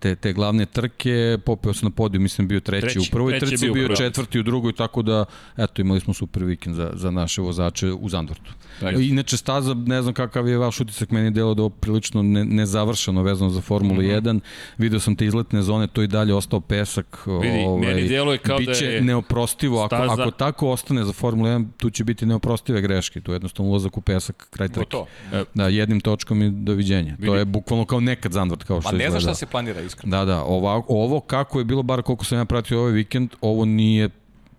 [0.00, 1.10] te, te glavne trke,
[1.40, 3.96] popeo se na podiju, mislim bio treći, Treći, u prvoj treći je trci, bio bio
[3.96, 5.24] četvrti u drugoj, tako da,
[5.56, 7.60] eto, imali smo super vikend za, za naše vozače
[7.90, 8.52] u Zandvortu.
[8.80, 9.00] Tako.
[9.00, 12.44] Inače, staza, ne znam kakav je vaš utisak, meni je delo da je prilično ne,
[12.44, 14.10] nezavršeno vezano za Formulu Mhm.
[14.10, 14.40] 1.
[14.78, 17.18] Video sam te izletne zone, to i dalje ostao pesak.
[17.42, 19.80] Vidi, meni deluje kao da biće je neoprostivo.
[19.80, 23.20] Ako, staza- ako tako ostane za Formulu 1, tu će biti neoprostive greške.
[23.20, 24.80] Tu je jednostavno ulazak u pesak, kraj trke.
[24.80, 25.06] Gotovo.
[25.54, 27.16] Da, jednim točkom i doviđenja.
[27.18, 29.10] To je bukvalno kao nekad Zandvort, kao što Pa ne izgleda.
[29.12, 30.16] znam šta se planira, iskreno.
[30.16, 33.64] Da, da, ovo, ovo kako je bilo, bar koliko sam ja pratio ovaj vikend, ovo
[33.64, 34.08] nije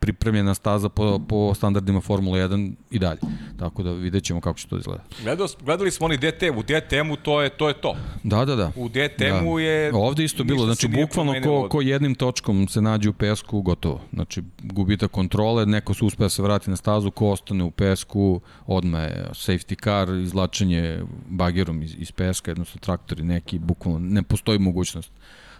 [0.01, 3.19] pripremljena staza po, po standardima Formula 1 i dalje.
[3.59, 5.03] Tako da vidjet ćemo kako će to izgleda.
[5.23, 7.95] Gledao, gledali smo oni DT, u DTM-u to je, to je to.
[8.23, 8.71] Da, da, da.
[8.75, 9.63] U DTM-u da.
[9.63, 9.91] je...
[9.93, 14.01] Ovde isto bilo, znači bukvalno ko, ko jednim točkom se nađe u pesku, gotovo.
[14.13, 18.41] Znači gubita kontrole, neko se uspe da se vrati na stazu, ko ostane u pesku,
[18.65, 24.59] odmah je safety car, izlačenje bagerom iz, iz peska, jednostavno traktori neki, bukvalno ne postoji
[24.59, 25.11] mogućnost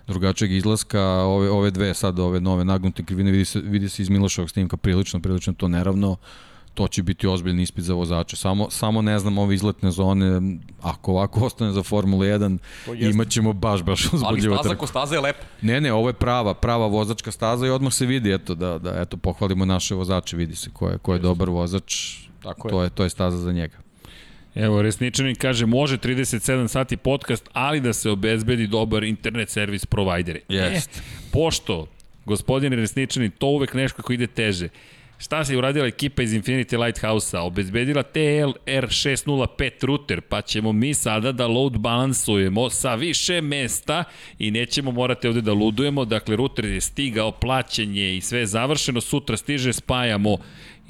[0.08, 4.10] drugačijeg izlaska, ove, ove dve sad, ove nove nagnute krivine, vidi se, vidi se iz
[4.10, 6.18] Milošovog snimka prilično, prilično to neravno,
[6.74, 8.36] to će biti ozbiljni ispit za vozače.
[8.36, 12.58] Samo, samo ne znam ove izletne zone, ako ovako ostane za Formulu 1,
[12.88, 13.10] jeste.
[13.10, 14.80] imaćemo baš, baš Ali uzbudljivo staza trku.
[14.80, 15.40] ko staza je lepa.
[15.62, 19.02] Ne, ne, ovo je prava, prava vozačka staza i odmah se vidi, eto, da, da
[19.02, 22.72] eto, pohvalimo naše vozače, vidi se ko je, ko je dobar vozač, Tako je.
[22.72, 23.78] to je, to je staza za njega.
[24.56, 30.40] Evo, Resničanin kaže, može 37 sati podcast, ali da se obezbedi dobar internet servis provajdere.
[30.50, 30.98] Jest.
[30.98, 31.02] E,
[31.32, 31.88] pošto,
[32.26, 34.70] gospodine Resničanin, to uvek nešto kako ide teže.
[35.22, 37.42] Šta se uradila ekipa iz Infinity Lighthouse-a?
[37.42, 44.04] Obezbedila TLR605 router, pa ćemo mi sada da load balansujemo sa više mesta
[44.40, 46.06] i nećemo morati ovde da ludujemo.
[46.06, 49.02] Dakle, router je stigao, plaćanje i sve je završeno.
[49.02, 50.38] Sutra stiže, spajamo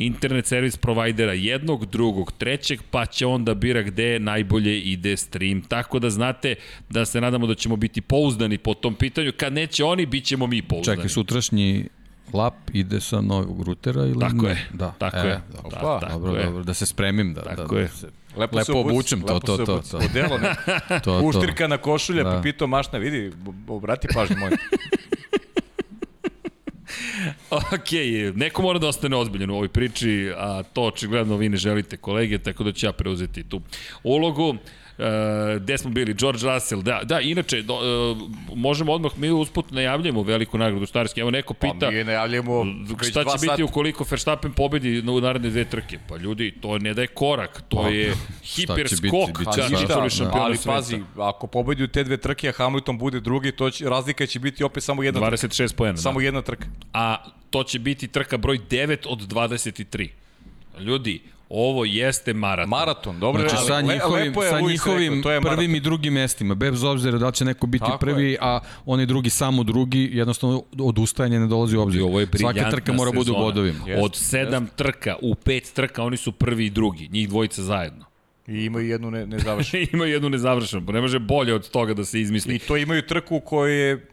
[0.01, 5.61] internet servis provajdera jednog, drugog, trećeg, pa će onda bira gde najbolje ide stream.
[5.61, 6.55] Tako da znate
[6.89, 9.31] da se nadamo da ćemo biti pouzdani po tom pitanju.
[9.37, 10.97] Kad neće oni, bit ćemo mi pouzdani.
[10.97, 11.85] Čekaj, sutrašnji
[12.33, 14.49] lap ide sa novog rutera ili Tako ne?
[14.49, 14.93] je, Da.
[14.97, 15.41] tako e, je.
[15.53, 15.99] Dobro, Opa.
[15.99, 16.45] tako dobro, je.
[16.45, 17.87] dobro, da se spremim, da, Tako da, je.
[17.87, 19.97] da se, Lepo, Lepo obučem, to, to, to, to.
[19.97, 20.55] Odelo, ne.
[20.89, 21.21] to, to.
[21.21, 22.29] Uštirka na košulja, Da.
[22.29, 22.41] da.
[22.41, 23.31] pipito mašna, vidi,
[23.67, 24.49] obrati pažnju moj.
[27.49, 27.91] Ok,
[28.35, 32.38] neko mora da ostane ozbiljan u ovoj priči, a to očigledno vi ne želite kolege,
[32.38, 33.61] tako da ću ja preuzeti tu
[34.03, 34.55] ulogu.
[35.01, 36.13] E, gde smo bili?
[36.13, 38.15] George Russell, da, da, inače, do, e,
[38.55, 42.65] možemo odmah, mi usput najavljamo veliku nagradu Štarski, evo neko pita, Pa mi najavljamo
[43.01, 43.65] šta će biti sata.
[43.65, 45.99] ukoliko Verstappen pobedi u naredne dve trke?
[46.09, 49.09] Pa ljudi, to ne da je korak, to Pa, je šta će hiper biti?
[49.35, 50.71] ka Da, šampiona ali sveta.
[50.71, 54.39] pazi, ako pobedi u te dve trke, a Hamilton bude drugi, to će, razlika će
[54.39, 55.47] biti opet samo jedna trka.
[55.47, 55.97] 26 poena.
[55.97, 56.25] Samo da.
[56.25, 56.65] jedna trka.
[56.93, 57.17] a
[57.49, 60.07] to će biti trka broj 9 od 23.
[60.79, 61.21] Ljudi,
[61.53, 62.69] ovo jeste maraton.
[62.69, 63.41] Maraton, dobro.
[63.41, 65.75] Znači, ali sa njihovim, je sa njihovim rekao, je prvim maraton.
[65.75, 69.63] i drugim mestima, bez obzira da će neko biti Tako prvi, a oni drugi samo
[69.63, 71.99] drugi, jednostavno odustajanje ne dolazi u obzir.
[71.99, 73.39] I ovo je Svaka trka mora bude u sezona.
[73.39, 73.79] bodovima.
[73.87, 78.05] Jeste, Od sedam trka, u pet trka oni su prvi i drugi, njih dvojica zajedno.
[78.47, 79.87] I imaju jednu ne, nezavršenu.
[79.93, 82.55] Ima jednu nezavršenu, pa ne može bolje od toga da se izmisli.
[82.55, 84.07] I to imaju trku u kojoj je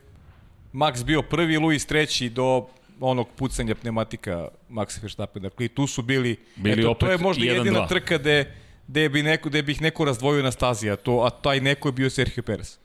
[0.73, 2.67] Max bio prvi, Luis treći do
[3.01, 5.43] onog pucanja pneumatika Max Verstappen.
[5.43, 7.55] Dakle, i tu su bili, Bili eto, to je možda 1:2.
[7.55, 8.55] jedina trka gde,
[8.89, 11.93] gde, bi neko, gde bih neko razdvojio na stazi, a, to, a taj neko je
[11.93, 12.79] bio Sergio Perez.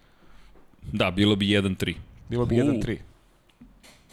[0.92, 1.94] Da, bilo bi 1-3.
[2.30, 2.66] Bilo bi U.
[2.66, 2.98] 1-3.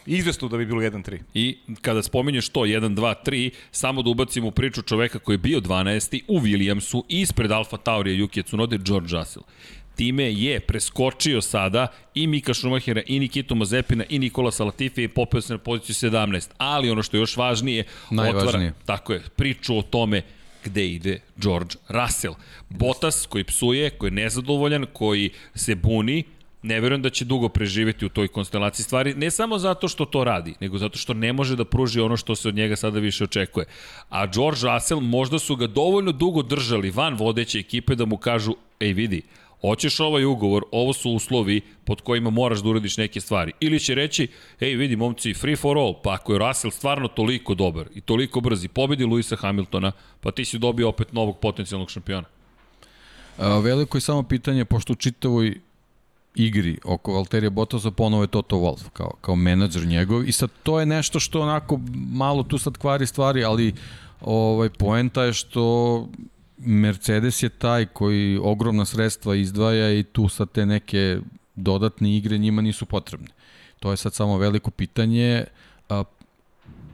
[0.07, 1.19] Izvesno da bi bilo 1-3.
[1.35, 5.39] I kada spominješ to, 1, 2, 3, samo da ubacimo u priču čoveka koji je
[5.39, 6.23] bio 12.
[6.29, 9.45] u Williamsu, ispred Alfa Taurija Yuki Tsunoda, George Russell.
[10.01, 15.41] Time je preskočio sada i Mika Schumachera, i Nikitu Mazepina, i Nikola Salatifi i popeo
[15.41, 16.51] se na poziciju 17.
[16.59, 18.49] Ali ono što je još važnije, Najvažnije.
[18.49, 20.23] Otvara, tako je, priču o tome
[20.65, 22.35] gde ide George Russell.
[22.69, 26.25] Bottas koji psuje, koji je nezadovoljan, koji se buni,
[26.63, 30.25] ne verujem da će dugo preživeti u toj konstelaciji stvari, ne samo zato što to
[30.25, 33.25] radi, nego zato što ne može da pruži ono što se od njega sada više
[33.25, 33.67] očekuje.
[34.09, 38.55] A George Russell možda su ga dovoljno dugo držali van vodeće ekipe da mu kažu,
[38.81, 39.23] ej vidi,
[39.61, 43.53] hoćeš ovaj ugovor, ovo su uslovi pod kojima moraš da uradiš neke stvari.
[43.61, 44.29] Ili će reći,
[44.61, 48.41] ej vidi momci, free for all, pa ako je Russell stvarno toliko dobar i toliko
[48.41, 52.27] brz i pobedi Luisa Hamiltona, pa ti si dobio opet novog potencijalnog šampiona.
[53.39, 55.61] A, veliko je samo pitanje, pošto u čitavoj
[56.35, 60.81] igri oko Valterija Bottasa ponovo je Toto Wolff kao, kao menadžer njegov i sad to
[60.81, 61.81] je nešto što onako
[62.13, 63.75] malo tu sad kvari stvari, ali
[64.21, 66.09] ovaj poenta je što
[66.65, 71.19] Mercedes je taj koji ogromna sredstva izdvaja i tu sad te neke
[71.55, 73.29] dodatne igre njima nisu potrebne.
[73.79, 75.45] To je sad samo veliko pitanje.
[75.89, 76.05] A,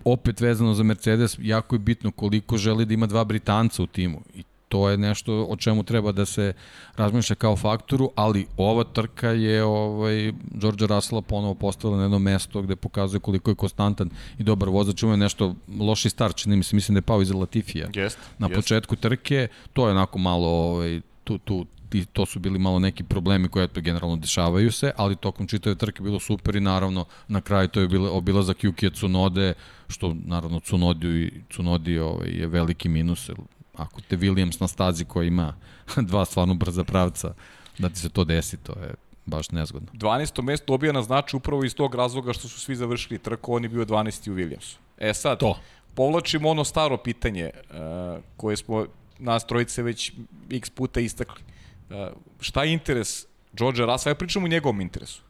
[0.05, 4.23] opet vezano za Mercedes, jako je bitno koliko želi da ima dva Britanca u timu.
[4.35, 6.53] I to je nešto o čemu treba da se
[6.97, 12.63] razmišlja kao faktoru, ali ova trka je ovaj, George Russella ponovo postavila na jedno mesto
[12.63, 15.03] gde pokazuje koliko je konstantan i dobar vozač.
[15.03, 18.47] Ima nešto loši start, čini mi se, mislim da je pao iza Latifija Jest, na
[18.47, 18.57] jest.
[18.57, 19.49] početku trke.
[19.73, 23.65] To je onako malo, ovaj, tu, tu, ti, to su bili malo neki problemi koji
[23.65, 27.81] eto, generalno dešavaju se, ali tokom čitave trke bilo super i naravno na kraju to
[27.81, 29.55] je bilo obilazak Yukija Tsunode,
[29.89, 33.31] što naravno Tsunodi, Tsunodi ovaj, je veliki minus,
[33.77, 35.55] ako te Williams na stazi koji ima
[36.11, 37.35] dva stvarno brza pravca,
[37.79, 38.95] da ti se to desi, to je
[39.27, 39.89] baš nezgodno.
[39.93, 40.43] 12.
[40.43, 43.69] mesto dobija na znači upravo iz tog razloga što su svi završili trku, on je
[43.69, 44.31] bio 12.
[44.31, 44.77] u Williamsu.
[44.99, 45.59] E sad, To.
[45.95, 48.87] povlačimo ono staro pitanje uh, koje smo
[49.19, 50.13] nas trojice već
[50.51, 51.43] x puta istakli.
[51.91, 51.97] Uh,
[52.41, 54.11] šta je interes George Russell?
[54.11, 55.23] Ja pričam o njegovom interesu.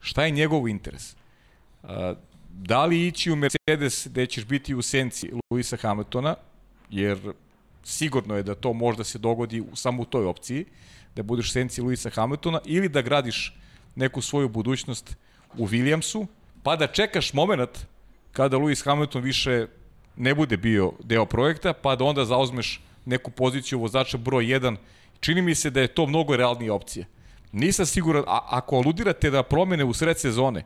[0.00, 1.16] Šta je njegov interes?
[1.82, 1.88] Uh,
[2.50, 6.34] da li ići u Mercedes gde ćeš biti u senci Luisa Hamiltona,
[6.90, 7.32] jer
[7.84, 10.64] sigurno je da to možda se dogodi u, samo u toj opciji,
[11.16, 13.56] da budeš u senci Luisa Hamiltona, ili da gradiš
[13.94, 15.16] neku svoju budućnost
[15.58, 16.26] u Williamsu,
[16.62, 17.86] pa da čekaš moment
[18.32, 19.66] kada Lewis Hamilton više
[20.16, 24.76] ne bude bio deo projekta, pa da onda zauzmeš neku poziciju vozača broj 1.
[25.20, 27.06] Čini mi se da je to mnogo realnija opcija.
[27.52, 30.64] Nisam siguran, a, ako aludirate da promene u sred sezone,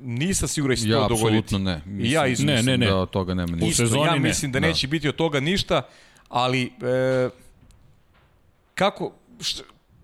[0.00, 1.38] nisam siguran da će Ja, to dogoditi.
[1.38, 1.80] apsolutno ne.
[1.86, 2.44] Mislim, I ja isto.
[2.44, 2.86] Ne, ne, ne.
[2.86, 3.66] Da od toga nema ništa.
[3.66, 4.66] Isto, sezoni ja mislim da, Da.
[4.66, 5.82] neće biti od toga ništa,
[6.28, 7.28] ali e,
[8.74, 9.62] kako, šta,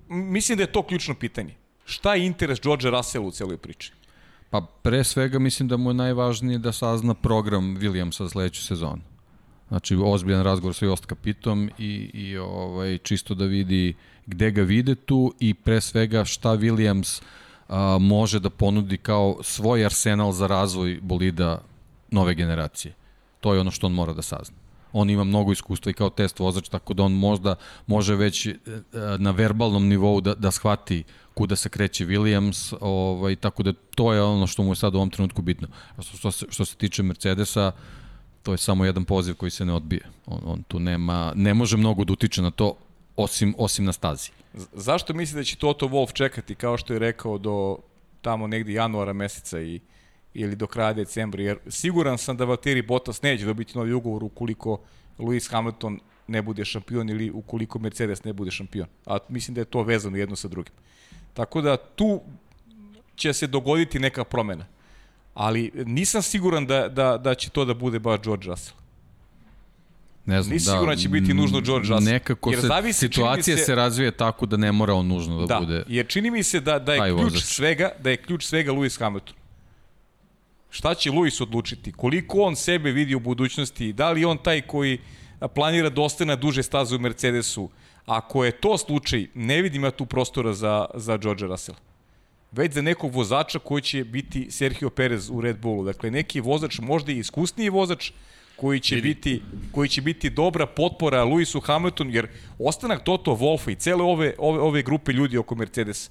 [0.08, 1.54] mislim da je to ključno pitanje.
[1.84, 3.92] Šta je interes George Russell u celoj priči?
[4.50, 9.02] Pa pre svega mislim da mu je najvažnije da sazna program Williamsa sledeću sezonu.
[9.68, 13.94] Znači ozbiljan razgovor sa Jost Kapitom i, i ovaj, čisto da vidi
[14.26, 17.22] gde ga vide tu i pre svega šta Williams
[17.68, 21.62] a, može da ponudi kao svoj arsenal za razvoj bolida
[22.10, 22.94] nove generacije.
[23.40, 24.56] To je ono što on mora da sazna.
[24.92, 27.54] On ima mnogo iskustva i kao test vozač, tako da on možda
[27.86, 28.56] može već e, e,
[29.18, 31.04] na verbalnom nivou da, da shvati
[31.34, 34.96] kuda se kreće Williams, ovaj, tako da to je ono što mu je sad u
[34.96, 35.68] ovom trenutku bitno.
[35.96, 37.72] A što, što, se, što se tiče Mercedesa,
[38.42, 40.02] to je samo jedan poziv koji se ne odbije.
[40.26, 42.74] On, on tu nema, ne može mnogo da utiče na to,
[43.16, 44.30] osim, osim na stazi.
[44.72, 47.78] Zašto misli da će Toto Wolff čekati, kao što je rekao, do
[48.22, 49.80] tamo negde januara meseca i
[50.34, 54.80] ili do kraja decembra, jer siguran sam da Valtteri Bottas neće dobiti novi ugovor ukoliko
[55.18, 58.86] Lewis Hamilton ne bude šampion ili ukoliko Mercedes ne bude šampion.
[59.06, 60.72] A mislim da je to vezano jedno sa drugim.
[61.34, 62.20] Tako da tu
[63.16, 64.66] će se dogoditi neka promena.
[65.34, 68.76] Ali nisam siguran da, da, da će to da bude baš George Russell.
[70.26, 72.12] Ne znam, Nisi da, siguran da će biti nužno George Russell.
[72.12, 75.46] Nekako Jer se, zavisi, situacija se- se razvije tako da ne mora on nužno da,
[75.46, 75.84] Da, bude...
[75.88, 77.42] jer čini mi se da, da je ključ vozač.
[77.42, 79.34] svega, da je ključ svega Lewis Hamilton.
[80.70, 81.92] Šta će Lewis odlučiti?
[81.92, 83.92] Koliko on sebe vidi u budućnosti?
[83.92, 84.98] Da li on taj koji
[85.54, 87.70] planira da ostane na duže staze u Mercedesu?
[88.06, 91.78] Ako je to slučaj, ne vidim ja tu prostora za, za George Russell.
[92.52, 95.84] Već za nekog vozača koji će biti Sergio Perez u Red Bullu.
[95.84, 98.10] Dakle, neki vozač, možda i iskusniji vozač,
[98.56, 99.08] koji će, Vidi.
[99.08, 99.42] biti,
[99.72, 102.28] koji će biti dobra potpora Lewisu Hamiltonu, jer
[102.58, 106.10] ostanak Toto Wolfa i cele ove, ove, ove grupe ljudi oko Mercedes,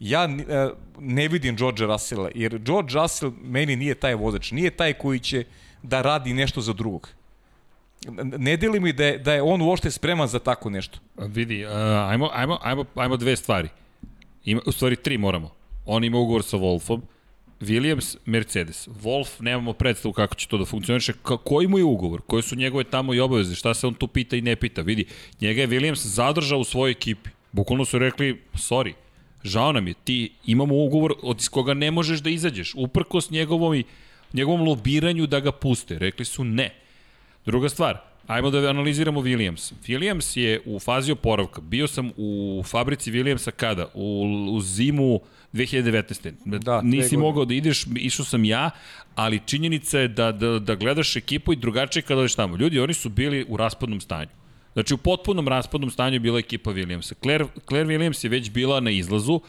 [0.00, 4.92] ja e, ne vidim George Russella, jer George Russell meni nije taj vozač, nije taj
[4.92, 5.44] koji će
[5.82, 7.08] da radi nešto za drugog.
[8.38, 10.98] Ne deli mi da je, da je on uopšte spreman za tako nešto.
[11.16, 11.72] Vidi, uh,
[12.10, 13.68] ajmo, ajmo, ajmo, ajmo dve stvari.
[14.44, 15.50] Ima, u stvari tri moramo.
[15.86, 17.00] On ima ugovor sa Wolfom,
[17.60, 18.88] Williams, Mercedes.
[18.88, 21.12] Wolf, nemamo predstavu kako će to da funkcioniše.
[21.22, 22.20] Ka, koji mu je ugovor?
[22.26, 23.54] Koje su njegove tamo i obaveze?
[23.54, 24.82] Šta se on tu pita i ne pita?
[24.82, 25.06] Vidi,
[25.40, 27.30] njega je Williams zadržao u svojoj ekipi.
[27.52, 28.92] Bukvalno su rekli, sorry,
[29.46, 32.74] žao nam je, ti imamo ugovor od koga ne možeš da izađeš.
[32.76, 33.82] Uprkos njegovom,
[34.32, 35.98] njegovom lobiranju da ga puste.
[35.98, 36.74] Rekli su ne.
[37.46, 39.72] Druga stvar, Ajmo da analiziramo Williams.
[39.86, 41.60] Williams je u fazi oporavka.
[41.60, 43.86] Bio sam u fabrici Williamsa kada?
[43.94, 45.20] U, u zimu
[45.52, 46.32] 2019.
[46.58, 48.70] Da, Nisi mogao da ideš, išao sam ja,
[49.14, 52.56] ali činjenica je da, da, da gledaš ekipu i drugačije kada odeš tamo.
[52.56, 54.30] Ljudi, oni su bili u raspadnom stanju.
[54.76, 57.14] Znači, u potpunom raspadnom stanju je bila ekipa Williamsa.
[57.22, 59.40] Claire, Claire Williams je već bila na izlazu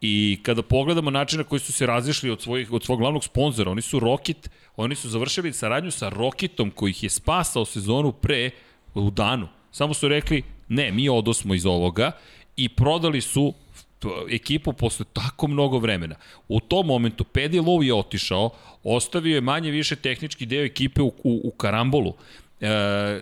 [0.00, 3.82] i kada pogledamo načina koji su se razišli od, svojih, od svog glavnog sponzora, oni
[3.82, 8.50] su Rocket, oni su završili saradnju sa Rocketom koji ih je spasao sezonu pre
[8.94, 9.48] u danu.
[9.72, 12.12] Samo su rekli, ne, mi odosmo iz ovoga
[12.56, 13.54] i prodali su
[14.30, 16.14] ekipu posle tako mnogo vremena.
[16.48, 18.50] U tom momentu Lowe je otišao,
[18.84, 22.14] ostavio je manje više tehnički deo ekipe u, u, u karambolu.
[22.60, 22.66] E,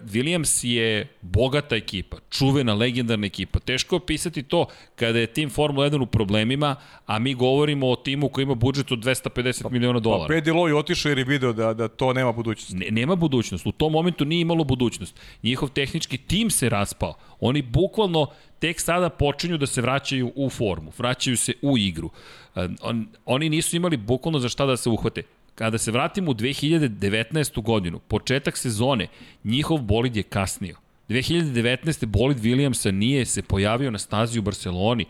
[0.05, 3.59] Williams je bogata ekipa, čuvena, legendarna ekipa.
[3.59, 6.77] Teško je opisati to kada je tim Formula 1 u problemima,
[7.07, 10.29] a mi govorimo o timu koji ima budžet od 250 miliona Pa dolara.
[10.29, 12.77] Pedi Loy otišao jer je video da, da to nema budućnosti.
[12.77, 13.67] Ne, nema budućnost.
[13.67, 15.21] U tom momentu nije imalo budućnost.
[15.43, 17.15] Njihov tehnički tim se raspao.
[17.41, 18.27] Oni bukvalno
[18.59, 22.11] tek sada počinju da se vraćaju u formu, vraćaju se u igru.
[22.55, 25.23] E, On, oni nisu imali bukvalno za šta da se uhvate.
[25.57, 27.63] Kada se vratimo u 2019.
[27.63, 29.09] godinu, početak sezone,
[29.45, 30.77] njihov bolid je kasnio.
[31.09, 32.07] 2019.
[32.07, 35.05] bolid Williamsa nije se pojavio na stazi u Barceloni.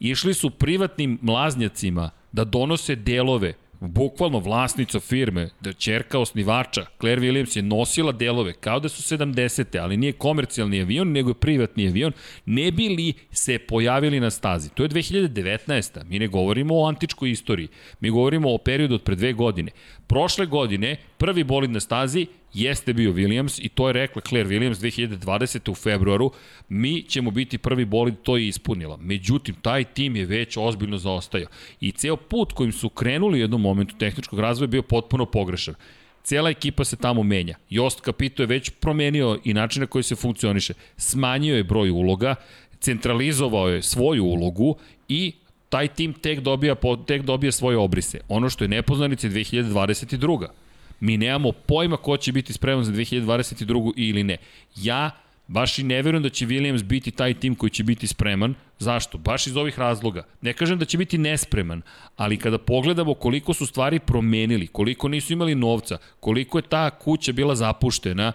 [0.00, 3.54] Išli su privatnim mlaznjacima da donose delove
[3.88, 9.78] bukvalno vlasnica firme, da čerka osnivača, Claire Williams je nosila delove kao da su 70.
[9.80, 12.12] ali nije komercijalni avion, nego je privatni avion,
[12.46, 14.70] ne bi li se pojavili na stazi.
[14.70, 16.04] To je 2019.
[16.04, 17.68] Mi ne govorimo o antičkoj istoriji,
[18.00, 19.70] mi govorimo o periodu od pre dve godine.
[20.06, 24.74] Prošle godine, prvi bolid na stazi jeste bio Williams i to je rekla Claire Williams
[24.74, 25.70] 2020.
[25.70, 26.30] u februaru,
[26.68, 28.96] mi ćemo biti prvi bolid, to je ispunila.
[28.96, 31.48] Međutim, taj tim je već ozbiljno zaostajao
[31.80, 35.74] i ceo put kojim su krenuli u jednom momentu tehničkog razvoja bio potpuno pogrešan.
[36.22, 37.56] Cela ekipa se tamo menja.
[37.70, 40.74] Jost Capito je već promenio i način na koji se funkcioniše.
[40.96, 42.34] Smanjio je broj uloga,
[42.80, 44.76] centralizovao je svoju ulogu
[45.08, 45.32] i
[45.68, 46.74] taj tim tek dobija,
[47.06, 48.20] tek dobija svoje obrise.
[48.28, 50.46] Ono što je nepoznanica je 2022.
[51.02, 53.92] Mi nemamo pojma ko će biti spreman za 2022.
[53.96, 54.36] ili ne.
[54.76, 55.10] Ja
[55.46, 58.54] baš i ne verujem da će Williams biti taj tim koji će biti spreman.
[58.78, 59.18] Zašto?
[59.18, 60.22] Baš iz ovih razloga.
[60.40, 61.82] Ne kažem da će biti nespreman,
[62.16, 67.32] ali kada pogledamo koliko su stvari promenili, koliko nisu imali novca, koliko je ta kuća
[67.32, 68.32] bila zapuštena,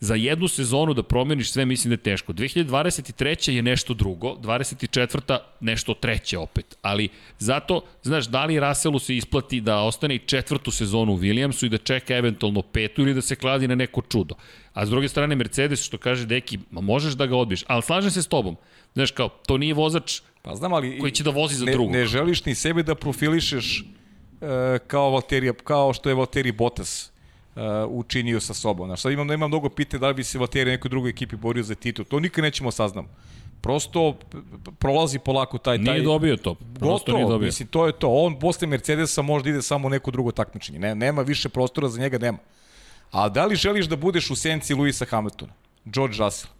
[0.00, 2.32] za jednu sezonu da promeniš sve mislim da je teško.
[2.32, 3.50] 2023.
[3.50, 5.38] je nešto drugo, 24.
[5.60, 6.78] nešto treće opet.
[6.82, 7.08] Ali
[7.38, 11.68] zato, znaš, da li Russellu se isplati da ostane i četvrtu sezonu u Williamsu i
[11.68, 14.34] da čeka eventualno petu ili da se kladi na neko čudo.
[14.72, 18.10] A s druge strane Mercedes što kaže Deki, ma možeš da ga odbiješ, ali slažem
[18.10, 18.56] se s tobom.
[18.94, 20.98] Znaš kao, to nije vozač Pa znam, ali...
[20.98, 21.92] koji će da vozi za ne, drugog.
[21.92, 27.12] Ne želiš ni sebe da profilišeš e, kao, Valtteri, kao što je Valtteri Bottas
[27.56, 28.88] uh, učinio sa sobom.
[28.88, 31.62] Znaš, sad imam, imam mnogo pite da li bi se Valtteri nekoj drugoj ekipi borio
[31.62, 32.04] za titul.
[32.04, 33.08] To nikad nećemo saznam.
[33.60, 34.14] Prosto
[34.78, 35.84] prolazi polako taj...
[35.84, 36.54] taj Nije dobio to.
[36.54, 37.46] Prosto Gotovo, nije dobio.
[37.46, 38.08] mislim, to je to.
[38.08, 40.78] On posle Mercedesa možda ide samo u neko drugo takmičenje.
[40.78, 42.38] Ne, nema više prostora za njega, nema.
[43.10, 45.52] A da li želiš da budeš u senci Luisa Hamiltona?
[45.84, 46.52] George Russell?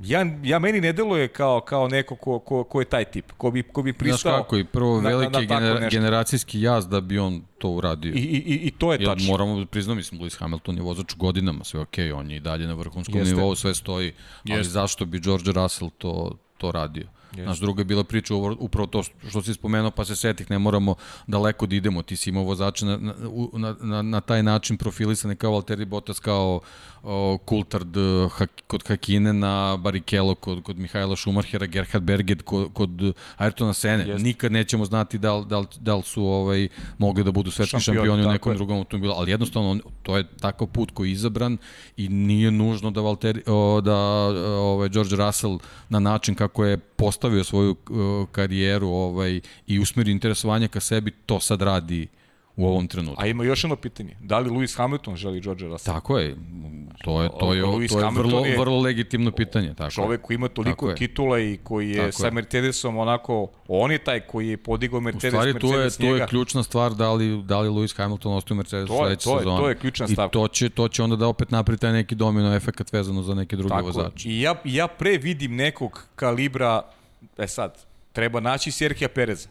[0.00, 3.50] Ja, ja meni ne deluje kao, kao neko ko, ko, ko je taj tip, ko
[3.50, 4.32] bi, ko bi Znaš pristao...
[4.34, 5.98] kako, i prvo na- na- veliki na tako gener, nešto.
[5.98, 8.12] generacijski jaz da bi on to uradio.
[8.12, 9.26] I, i, i to je Ja tačno.
[9.28, 12.40] moramo da priznam, mislim, Lewis Hamilton je vozač godinama, sve okej, okay, on je i
[12.40, 13.34] dalje na vrhunskom Jeste.
[13.34, 14.12] nivou, sve stoji,
[14.44, 14.70] ali Jeste.
[14.70, 17.06] zašto bi George Russell to, to radio?
[17.34, 20.94] Znaš, druga je bila priča upravo to što- si spomenuo, pa se setih, ne moramo
[21.26, 23.14] daleko da idemo, ti si imao vozača na, na,
[23.52, 26.60] na, na, na taj način profilisane kao Valtteri Bottas, kao
[27.04, 32.90] o, Coulthard eh, ha, kod Hakinena, Barrichello kod, kod Mihajla Schumachera, Gerhard Berget kod, kod
[33.38, 34.04] Ayrtona Sene.
[34.08, 34.22] Jeste.
[34.22, 36.68] Nikad nećemo znati da li, da li, da li su ovaj,
[36.98, 38.56] mogli da budu svetski Šampioni, šampioni, u nekom je.
[38.56, 41.58] drugom automobilu, ali jednostavno on, to je takav put koji je izabran
[41.96, 45.58] i nije nužno da Valtteri, o, da ovaj George Russell
[45.88, 51.40] na način kako je postavio svoju o, karijeru ovaj i usmeri interesovanje ka sebi to
[51.40, 52.08] sad radi
[52.56, 53.22] u ovom trenutku.
[53.22, 54.16] A ima još jedno pitanje.
[54.20, 55.94] Da li Lewis Hamilton želi George Russell?
[55.94, 56.36] Tako je.
[57.04, 59.84] To je to je Lewis to je Hamilton vrlo je vrlo legitimno pitanje, tako.
[59.84, 59.90] je.
[59.90, 60.96] Čovek koji ima toliko je.
[60.96, 62.30] titula i koji je Tako sa je.
[62.30, 66.04] Mercedesom onako, on je taj koji je podigao U Mercedes, stvari tu je Mercedes tu
[66.04, 66.26] je njega.
[66.26, 69.32] ključna stvar da li da li Lewis Hamilton ostaje u Mercedesu To je- sledeće to
[69.32, 69.58] je- sezone.
[69.58, 70.32] to je ključna I stavka.
[70.32, 73.56] to će to će onda da opet napravi taj neki domino efekat vezano za neke
[73.56, 73.92] druge Tako je.
[73.92, 74.28] vozače.
[74.28, 76.82] I ja, ja pre vidim nekog kalibra,
[77.38, 77.78] e sad,
[78.12, 79.48] treba naći Serhija Pereza.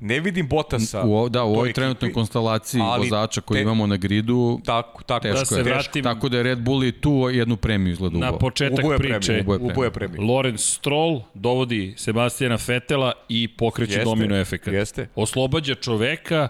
[0.00, 1.02] Ne vidim Bottasa.
[1.02, 5.02] U, da, u ovoj ekipi, trenutnoj konstelaciji ali vozača koji te- imamo na gridu, Tako,
[5.02, 5.22] tako.
[5.22, 5.62] teško Da se je.
[5.64, 8.38] vratim- Tako da je Red Bull i tu jednu premiju izgleda Na ubao.
[8.40, 9.42] početak Uboje priče, premije.
[9.42, 9.72] Uboje premije.
[9.72, 10.20] Uboje premije.
[10.22, 14.74] Lorenz Stroll dovodi Sebastijana Fetela i pokreće Jeste, domino efekat.
[14.74, 15.08] jeste.
[15.14, 16.48] Oslobađa čoveka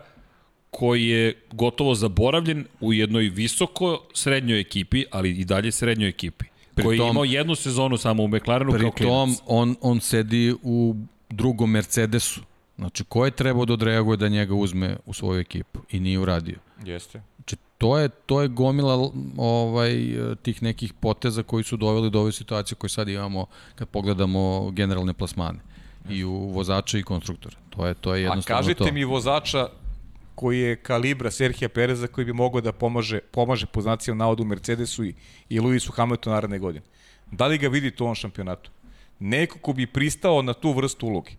[0.71, 6.45] koji je gotovo zaboravljen u jednoj visoko srednjoj ekipi, ali i dalje srednjoj ekipi.
[6.75, 8.97] Pri koji je tom- imao jednu sezonu samo u McLarenu Pri kao tom,
[9.27, 9.39] klinac.
[9.47, 10.95] on, on sedi u
[11.31, 12.41] drugom Mercedesu.
[12.79, 16.59] Znači, ko je trebao da odreaguje da njega uzme u svoju ekipu i nije uradio.
[16.85, 17.23] Jeste.
[17.37, 19.91] Znači, to je, to je gomila ovaj,
[20.43, 25.15] tih nekih poteza koji su doveli do ove situacije koje sad imamo kad pogledamo generalne
[25.15, 25.59] plasmane
[26.11, 27.57] i u vozača i konstruktora.
[27.71, 28.93] To je, to je A jednostavno kažite to.
[28.93, 29.69] mi vozača
[30.35, 35.05] koji je kalibra Serhija Pereza koji bi mogao da pomaže, pomaže po znacima navodu Mercedesu
[35.05, 35.15] i,
[35.49, 36.85] i Lewisu Hamiltonu naredne godine.
[37.31, 38.71] Da li ga vidite u ovom šampionatu?
[39.19, 41.31] Neko ko bi pristao na tu vrstu uloge.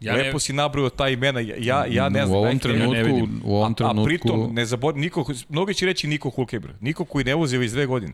[0.00, 2.38] Ja Ja ne- Lepo si nabrojao ta imena, ja, ja, ja ne u znam.
[2.38, 3.40] ovom dajte mi- trenutku, ne vidim.
[3.44, 7.04] u ovom a, a trenutku pritom, ne zabor, niko, mnogi će reći Niko Hulkenberg, niko
[7.04, 8.12] koji ne vozi već dve godine.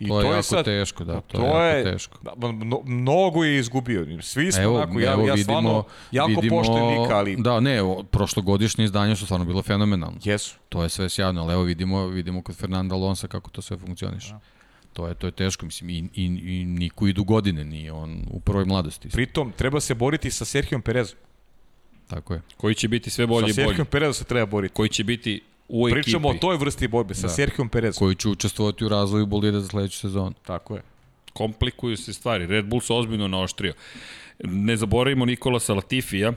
[0.00, 2.18] I to je jako teško, da, to, je jako teško.
[2.22, 4.22] Da, mno, mnogo je izgubio.
[4.22, 7.60] Svi smo Evo, onako, ja, evo ja vidimo, stvarno jako vidimo, poštujem Nika, ali Da,
[7.60, 10.18] ne, o, prošlogodišnje izdanje su stvarno bilo fenomenalno.
[10.24, 10.54] jesu.
[10.68, 14.34] To je sve sjajno, ali evo vidimo, vidimo kod Fernanda Alonsa kako to sve funkcioniše.
[14.96, 18.40] To je, to je teško, mislim, i, i, i Niku idu godine, nije on u
[18.40, 19.08] prvoj mladosti.
[19.08, 21.18] Pritom, treba se boriti sa Serhijom Perezom.
[22.06, 22.42] Tako je.
[22.56, 23.66] Koji će biti sve bolji sa i bolji.
[23.66, 24.74] Serhijom Perezom se treba boriti.
[24.74, 26.02] Koji će biti u ekipi.
[26.02, 27.28] Pričamo o toj vrsti borbe, sa Da.
[27.28, 27.34] da.
[27.34, 27.98] Serhijom Perezom.
[27.98, 30.34] Koji će učestvovati u razvoju bolida za sledeću sezonu.
[30.46, 30.82] Tako je.
[31.32, 32.46] komplikuju se stvari.
[32.46, 33.74] Red Bull se ozbiljno naoštrio.
[34.44, 36.32] Ne zaboravimo Nikola Salatifija,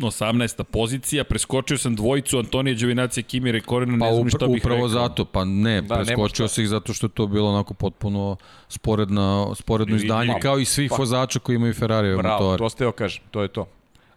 [0.00, 0.62] 18.
[0.62, 4.76] pozicija, preskočio sam dvojicu Antonija Đovinacija, Kimi Rekorena, Pa ne znam upra, šta bih upravo
[4.76, 4.88] rekao.
[4.90, 8.36] zato, pa ne, Da, preskočio se ih zato što je to bilo onako potpuno
[8.68, 9.20] sporedna,
[9.54, 12.58] sporedno izdanje, pa- kao i svih pa- vozača koji imaju Ferrari Bravo, motore.
[12.58, 13.66] to ste joj kažem, to je to.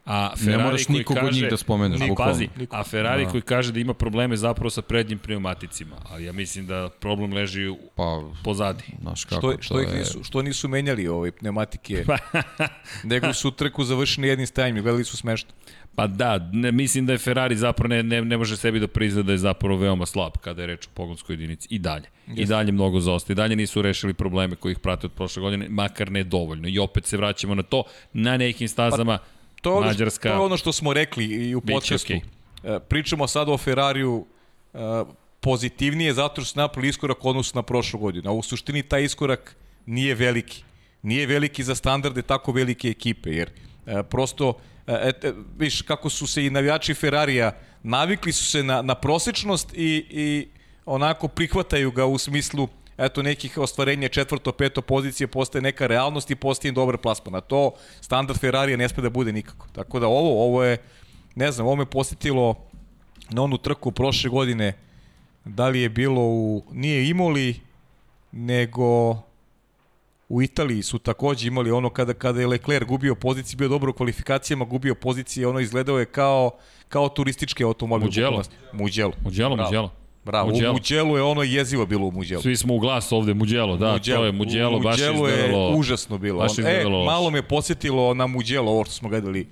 [0.05, 2.33] A Ne Ferrari moraš koji nikog od kaže, njih da spomeneš, Ni, bukvalno.
[2.33, 2.75] pazi, Niko.
[2.75, 3.31] a Ferrari Da.
[3.31, 7.67] koji kaže da ima probleme zapravo sa prednjim pneumaticima, ali ja mislim da problem leži
[7.67, 8.83] u, Pa, pozadi.
[9.01, 9.99] znaš kako, Što, što, ih je...
[9.99, 12.05] nisu, što nisu menjali ove pneumatike,
[13.03, 15.49] nego su trku završeni jednim stajanjem, gledali su smešno.
[15.95, 19.21] Pa da, ne, mislim da je Ferrari zapravo ne, ne, ne može sebi da prizna
[19.21, 21.67] da je zapravo veoma slab kada je reč o pogonskoj jedinici.
[21.71, 22.05] I dalje.
[22.27, 23.33] I dalje mnogo zaostaje.
[23.33, 26.67] I dalje nisu rešili probleme koji ih prate od prošle godine, makar ne dovoljno.
[26.67, 29.17] I opet se vraćamo na to, na nekim stazama
[29.63, 30.29] To Mađarska.
[30.29, 32.13] to je ono što smo rekli i u podcastu.
[32.13, 32.21] okej.
[32.63, 34.25] E, Pričamo sad o Ferrariju
[34.73, 34.77] e,
[35.39, 38.29] pozitivnije zato što su napravili iskorak odnosu na prošlu godinu.
[38.29, 40.63] A u suštini taj iskorak nije veliki.
[41.01, 43.49] Nije veliki za standarde tako velike ekipe, jer
[43.85, 44.53] e, prosto,
[44.87, 45.25] et,
[45.57, 47.51] viš kako su se i navijači Ferrarija
[47.83, 50.47] navikli su se na, na prosečnost i, i
[50.85, 52.67] onako prihvataju ga u smislu
[52.97, 57.35] eto nekih ostvarenja četvrto, peto pozicije postaje neka realnost i postaje im dobar plasman.
[57.35, 57.71] A to
[58.01, 59.67] standard Ferrarija ne sme da bude nikako.
[59.71, 60.77] Tako da ovo, ovo je,
[61.35, 62.55] ne znam, ovo me posjetilo
[63.29, 64.73] na onu trku prošle godine,
[65.45, 67.59] da li je bilo u, nije Imoli,
[68.31, 69.17] nego
[70.29, 73.93] u Italiji su takođe imali ono kada, kada je Leclerc gubio poziciju, bio dobro u
[73.93, 76.51] kvalifikacijama, gubio pozicije, ono izgledao je kao,
[76.89, 78.05] kao turistički automobil.
[78.05, 78.29] Mugello.
[78.31, 78.83] bukvalno.
[78.83, 79.13] Mugello.
[79.23, 80.49] Muđelo, Bravo.
[80.49, 80.71] Muđelo.
[80.71, 82.41] U Mugello je ono jezivo bilo u Mugello.
[82.41, 85.27] Svi smo u glas ovde, Muđelo, da, to je Muđelo, baš izgledalo...
[85.69, 86.39] je užasno bilo.
[86.39, 87.11] baš e, izgledalo loše.
[87.11, 89.47] malo me podsjetilo na Mugello, ovo što smo gledali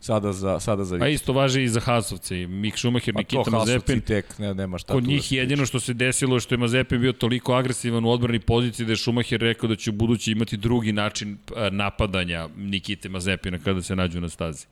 [0.00, 4.00] sada za, sada za A isto važi i za Hasovce, Mik Schumacher, Pa Nikita Mazepin.
[4.00, 6.58] tek, ne, nema šta Kod da njih se jedino što se desilo je što je
[6.58, 10.32] Mazepin bio toliko agresivan u odbrani poziciji da je Schumacher rekao da će u budući
[10.32, 14.66] imati drugi način a, napadanja Nikite Mazepina kada se nađu na stazi.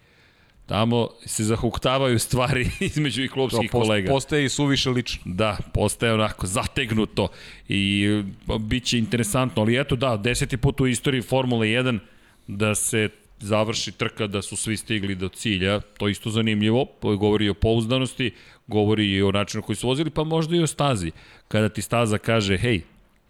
[0.73, 4.11] Tamo se zahuktavaju stvari između i To klopskih post, kolega.
[4.11, 5.23] postaje i suviše lično.
[5.25, 7.29] Da, postaje onako zategnuto
[7.69, 8.07] i
[8.49, 11.99] e, bit će interesantno, ali eto da, deseti put u istoriji Formule 1
[12.47, 13.09] da se
[13.41, 18.31] završi trka da su svi stigli do cilja, to isto zanimljivo, to govori o pouzdanosti,
[18.67, 21.11] govori i o načinu koji su vozili, pa možda i o stazi.
[21.49, 22.81] Kada ti staza kaže, hej,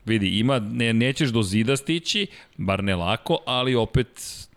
[0.05, 4.09] vidi, ima, ne, nećeš do zida stići, bar ne lako, ali opet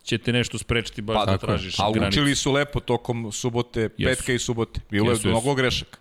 [0.06, 2.10] će te nešto sprečiti baš Pa, da tražiš A granicu.
[2.12, 4.18] učili su lepo tokom subote, Jesu.
[4.18, 4.80] petka i subote.
[4.90, 5.98] Bilo Jesu, je mnogo grešaka.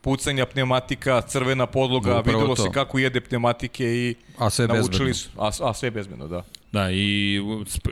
[0.00, 2.62] Pucanja pneumatika, crvena podloga, Upravo videlo to.
[2.62, 5.14] se kako jede pneumatike i A sve naučili bezbedno.
[5.50, 5.62] su.
[5.64, 6.44] A, a sve bezbedno, da.
[6.72, 7.40] Da, i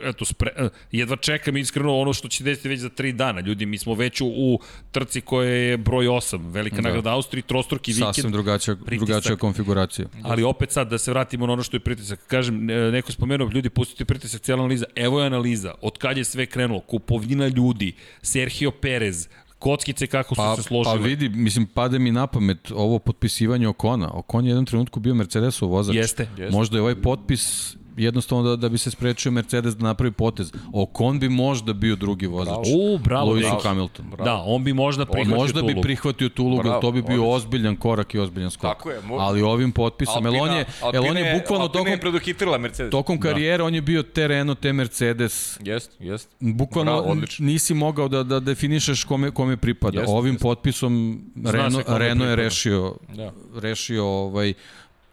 [0.03, 3.39] eto, spre, eh, jedva čekam iskreno ono što će desiti već za tri dana.
[3.39, 4.59] Ljudi, mi smo već u, u
[4.91, 6.81] trci koja je broj 8, velika da.
[6.81, 6.87] Da.
[6.87, 8.15] nagrada Austriji, trostruki vikend.
[8.15, 9.07] Sasvim drugačija, pritisak.
[9.07, 10.07] drugačija konfiguracija.
[10.23, 12.19] Ali opet sad da se vratimo na ono što je pritisak.
[12.27, 14.85] Kažem, e, neko spomenuo, ljudi, pustite pritisak, cijela analiza.
[14.95, 19.27] Evo je analiza, od kad je sve krenulo, kupovina ljudi, Sergio Perez,
[19.59, 21.07] kockice kako su Pa, se pa složile.
[21.07, 24.11] vidi, mislim, pade mi na pamet ovo potpisivanje Okona.
[24.13, 25.95] Okon je u jednom trenutku bio Mercedesov vozač.
[25.95, 26.27] Jeste.
[26.51, 30.51] Možda je ovaj potpis jednostavno da, da bi se sprečio Mercedes da napravi potez.
[30.73, 32.67] Ocon bi možda bio drugi vozač.
[32.67, 33.59] U, bravo, Lewisu bravo.
[33.59, 34.05] Hamilton.
[34.17, 37.25] Da, on bi možda prihvatio Možda tu bi prihvatio tu ulogu, Bravo, to bi bio
[37.25, 38.61] ozbiljan korak i ozbiljan skok.
[38.69, 41.87] Tako je, mo- Ali ovim potpisom, Alpina, on je, jel on je bukvalno Alpina tokom,
[41.87, 42.91] je preduhitrila Mercedes.
[42.91, 46.29] tokom karijere, on je bio te Renault, te Mercedes, Jest, jest.
[46.39, 47.45] Bukvalno Bravo, odlično.
[47.45, 49.99] nisi mogao da, da definišeš kome, kome pripada.
[49.99, 50.43] Jeste, Ovim jeste.
[50.43, 53.31] potpisom Renault, Renault je rešio, Da.
[53.55, 54.53] rešio ovaj,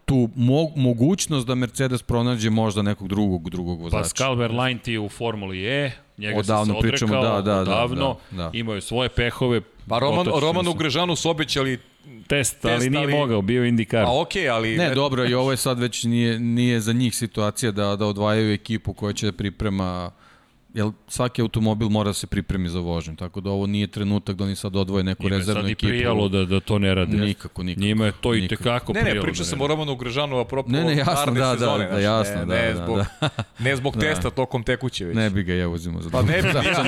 [0.05, 4.03] tu mo, mogućnost da Mercedes pronađe možda nekog drugog drugog vozača.
[4.03, 7.61] Pascal Verlaine ti je u Formuli E, njega Odavno se odrekao, pričamo, da, da, da,
[7.61, 8.51] odavno, da, da.
[8.53, 9.61] imao je svoje pehove.
[9.89, 10.75] Pa Roman, Romanu.
[10.75, 11.79] Grežanu su obećali,
[12.27, 14.05] Test, ali test, nije ali- mogao, bio Indikar.
[14.05, 14.77] a okej, ali...
[14.77, 18.53] Ne, dobro, i ovo je sad već nije, nije za njih situacija da, da odvajaju
[18.53, 20.11] ekipu koja će da priprema
[20.75, 24.45] Jer svaki automobil mora da se pripremi za vožnju, tako da ovo nije trenutak da
[24.45, 25.89] oni sad odvoje neku Njima je rezervnu sad i ekipu.
[25.91, 27.17] prijalo da, da to ne rade.
[27.17, 27.85] Nikako, nikako.
[27.87, 28.63] Njima je to i nikako.
[28.63, 29.17] tekako Ne, prijalo.
[29.17, 31.85] ne, pričao da sam ne o Romanu Grežanu, apropo Ne, ne, jasno, da, da, sezone,
[31.85, 32.99] da, znaš, jasno, ne, da, ne, da, zbog,
[33.59, 34.01] ne zbog Da.
[34.01, 35.17] testa tokom tekuće već.
[35.17, 36.83] Ne bi ga ja uzimo za Pa ne bi Da, ja,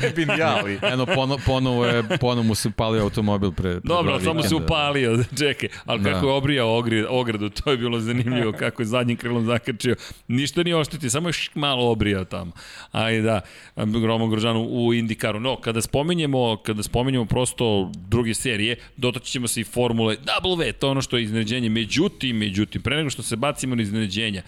[0.00, 0.78] ne bi ni ja, ali...
[0.82, 5.24] Eno, pono, ponovo, je, ponovo mu se palio automobil pre, pre Dobro, samo se upalio,
[5.38, 6.12] čekaj, ali Da.
[6.12, 9.96] kako je obrijao ogradu, to je bilo zanimljivo, kako je zadnjim krilom zakačio.
[10.28, 12.52] Ništa nije oštiti, samo je malo obrijao tamo.
[12.92, 13.40] Ali da,
[13.76, 15.40] Roman Grožanu u Indikaru.
[15.40, 20.86] No, kada spominjemo, kada spominjemo prosto druge serije, dotaći ćemo se i formule W, to
[20.86, 21.68] je ono što je iznenađenje.
[21.68, 24.42] Međutim, međutim, pre nego što se bacimo na iznenađenja,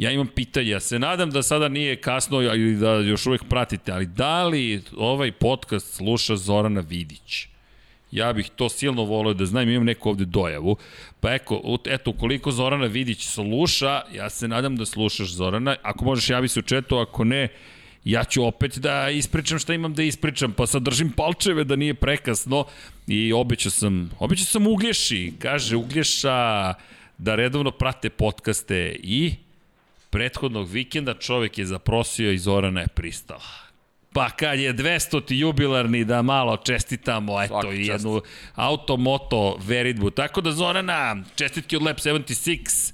[0.00, 3.92] Ja imam pitanje, ja se nadam da sada nije kasno ili da još uvek pratite,
[3.92, 7.46] ali da li ovaj podcast sluša Zorana Vidić?
[8.12, 10.76] Ja bih to silno volio da znam, imam neku ovde dojavu.
[11.20, 15.76] Pa eko, eto, ukoliko Zorana Vidić sluša, ja se nadam da slušaš Zorana.
[15.82, 16.60] Ako možeš, javi se
[16.90, 17.48] u ako ne,
[18.04, 21.94] ja ću opet da ispričam šta imam da ispričam, pa sad držim palčeve da nije
[21.94, 22.64] prekasno
[23.06, 26.74] i obećao sam, obećao sam Uglješi, kaže Uglješa
[27.18, 29.34] da redovno prate podcaste i
[30.10, 33.70] prethodnog vikenda čovek je zaprosio i Zorana je pristala.
[34.12, 35.32] Pa kad je 200.
[35.34, 37.88] jubilarni da malo čestitamo, eto, Svaka čast.
[37.88, 38.22] jednu
[38.54, 40.10] automoto veritbu.
[40.10, 42.92] Tako da Zorana, čestitke od Lab 76,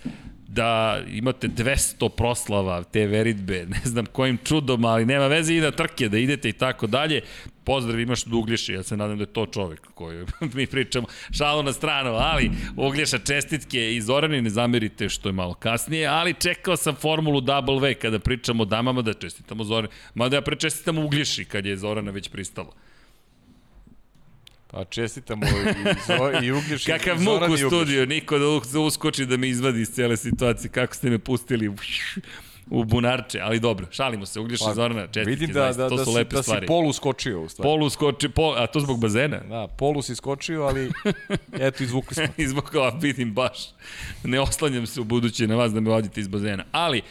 [0.49, 5.71] da imate 200 proslava te veritbe, ne znam kojim čudom, ali nema veze i na
[5.71, 7.21] trke, da idete i tako dalje.
[7.65, 11.07] Pozdrav imaš od Uglješa, ja se nadam da je to čovek koji mi pričamo.
[11.31, 16.35] Šalo na stranu, ali Uglješa čestitke i Zorani ne zamerite što je malo kasnije, ali
[16.35, 19.93] čekao sam formulu W kada pričamo o damama da čestitamo Zorani.
[20.15, 22.73] Mada ja prečestitam Uglješi kad je Zorana već pristala.
[24.69, 25.51] Pa čestitamo i,
[26.07, 29.81] Zo, i Ugljiš i Kakav muk u studiju, niko da u- uskoči da me izvadi
[29.81, 31.69] iz cele situacije, kako ste me pustili
[32.71, 35.97] u, bunarče, ali dobro, šalimo se, Uglješa Pa, Zorana, čestitke, Vidim da, zaista, da, to
[35.97, 36.61] da, su si, lepe da stvari.
[36.61, 37.67] si polu skočio u stvari.
[37.67, 39.39] Polu skoči, pol, a to zbog bazena?
[39.41, 40.91] Da, polu si skočio, ali
[41.55, 42.25] eto, izvukli smo.
[42.45, 43.59] I zbog ova vidim baš.
[44.25, 46.65] Ne oslanjam se u buduće na vas da me vodite iz bazena.
[46.73, 47.03] Ali,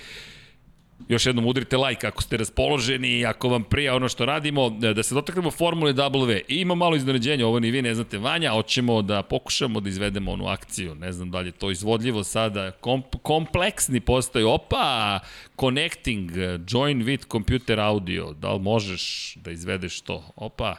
[1.07, 5.03] još jednom udrite like ako ste raspoloženi i ako vam prija ono što radimo, da
[5.03, 6.41] se dotaknemo Formule W.
[6.47, 10.31] I ima malo iznenađenja, ovo ni vi ne znate Vanja, hoćemo da pokušamo da izvedemo
[10.31, 15.19] onu akciju, ne znam da li je to izvodljivo sada, Komp kompleksni postoji, opa,
[15.59, 16.31] connecting,
[16.67, 20.76] join with computer audio, da li možeš da izvedeš to, opa,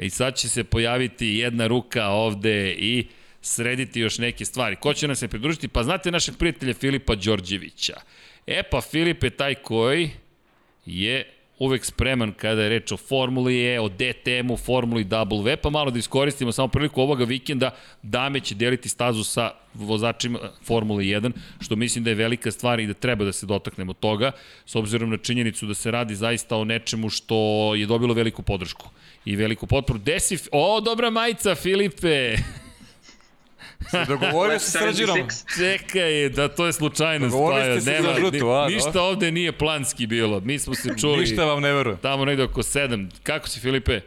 [0.00, 3.06] E, I sad će se pojaviti jedna ruka ovde i
[3.42, 4.76] srediti još neke stvari.
[4.76, 5.68] Ko će nam se pridružiti?
[5.68, 8.00] Pa znate našeg prijatelja Filipa Đorđevića.
[8.46, 10.10] E pa Filip je taj koji
[10.86, 11.24] je
[11.60, 15.98] uvek spreman kada je reč o Formuli E, o DTM-u, Formuli W, pa malo da
[15.98, 17.70] iskoristimo samo priliku ovoga vikenda,
[18.02, 22.86] Dame će deliti stazu sa vozačima Formule 1, što mislim da je velika stvar i
[22.86, 24.32] da treba da se dotaknemo toga,
[24.66, 28.88] s obzirom na činjenicu da se radi zaista o nečemu što je dobilo veliku podršku
[29.24, 29.98] i veliku potporu.
[29.98, 32.36] Desi, o, dobra majica, Filipe!
[33.90, 35.16] Se dogovorio sa Srđinom.
[35.18, 35.58] 76.
[35.58, 39.52] Čekaj, da to je slučajno Dogovorili ste se za žutu, a, ni, ništa ovde nije
[39.52, 40.40] planski bilo.
[40.40, 41.98] Mi smo se čuli Ništa vam ne verujem.
[41.98, 43.08] tamo negde oko 7.
[43.22, 44.00] Kako si, Filipe?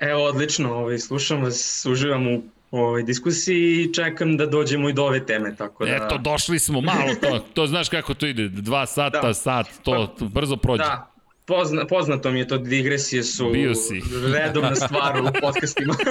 [0.00, 5.04] Evo, odlično, ovaj, slušam vas, uživam u ovoj diskusiji i čekam da dođemo i do
[5.04, 5.90] ove teme, tako da...
[5.96, 7.38] Eto, došli smo malo to.
[7.54, 8.48] To znaš kako to ide.
[8.48, 9.34] Dva sata, Da.
[9.34, 10.82] sat, to, to brzo prođe.
[10.82, 11.11] Da,
[11.44, 14.00] pozna, poznato mi je to, digresije su Bio si.
[14.34, 15.94] redovna stvar u podcastima.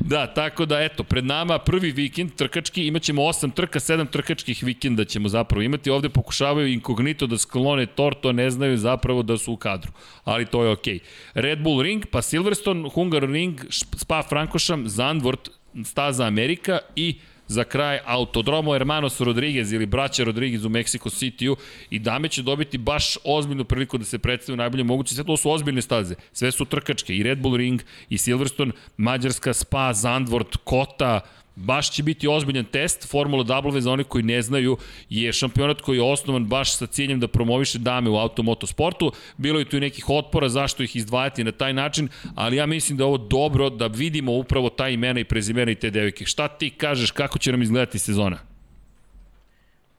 [0.00, 5.04] Da, tako da eto, pred nama prvi vikend trkački, imaćemo 8 trka, 7 trkačkih vikenda
[5.04, 5.90] ćemo zapravo imati.
[5.90, 9.92] Ovde pokušavaju inkognito da sklone torto, ne znaju zapravo da su u kadru.
[10.24, 10.98] Ali to je okej.
[11.34, 15.50] Red Bull Ring, pa Silverstone, Hungar Ring, Spa Frankošam, Zandvoort,
[15.84, 21.56] staza Amerika i za kraj Autodromo Hermanos Rodriguez ili braća Rodriguez u Mexico City-u
[21.90, 25.14] i dame će dobiti baš ozbiljnu priliku da se predstavu najbolje moguće.
[25.14, 26.14] Sve to su ozbiljne staze.
[26.32, 27.16] Sve su trkačke.
[27.16, 31.20] I Red Bull Ring, i Silverstone, Mađarska, Spa, Zandvoort, Kota,
[31.56, 33.08] Baš će biti ozbiljan test.
[33.08, 34.76] Formula W za one koji ne znaju
[35.08, 39.12] je šampionat koji je osnovan baš sa ciljem da promoviše dame u automotosportu.
[39.36, 42.98] Bilo je tu i nekih otpora zašto ih izdvajati na taj način, ali ja mislim
[42.98, 46.24] da je ovo dobro da vidimo upravo ta imena i prezimena i te devike.
[46.24, 48.38] Šta ti kažeš, kako će nam izgledati sezona?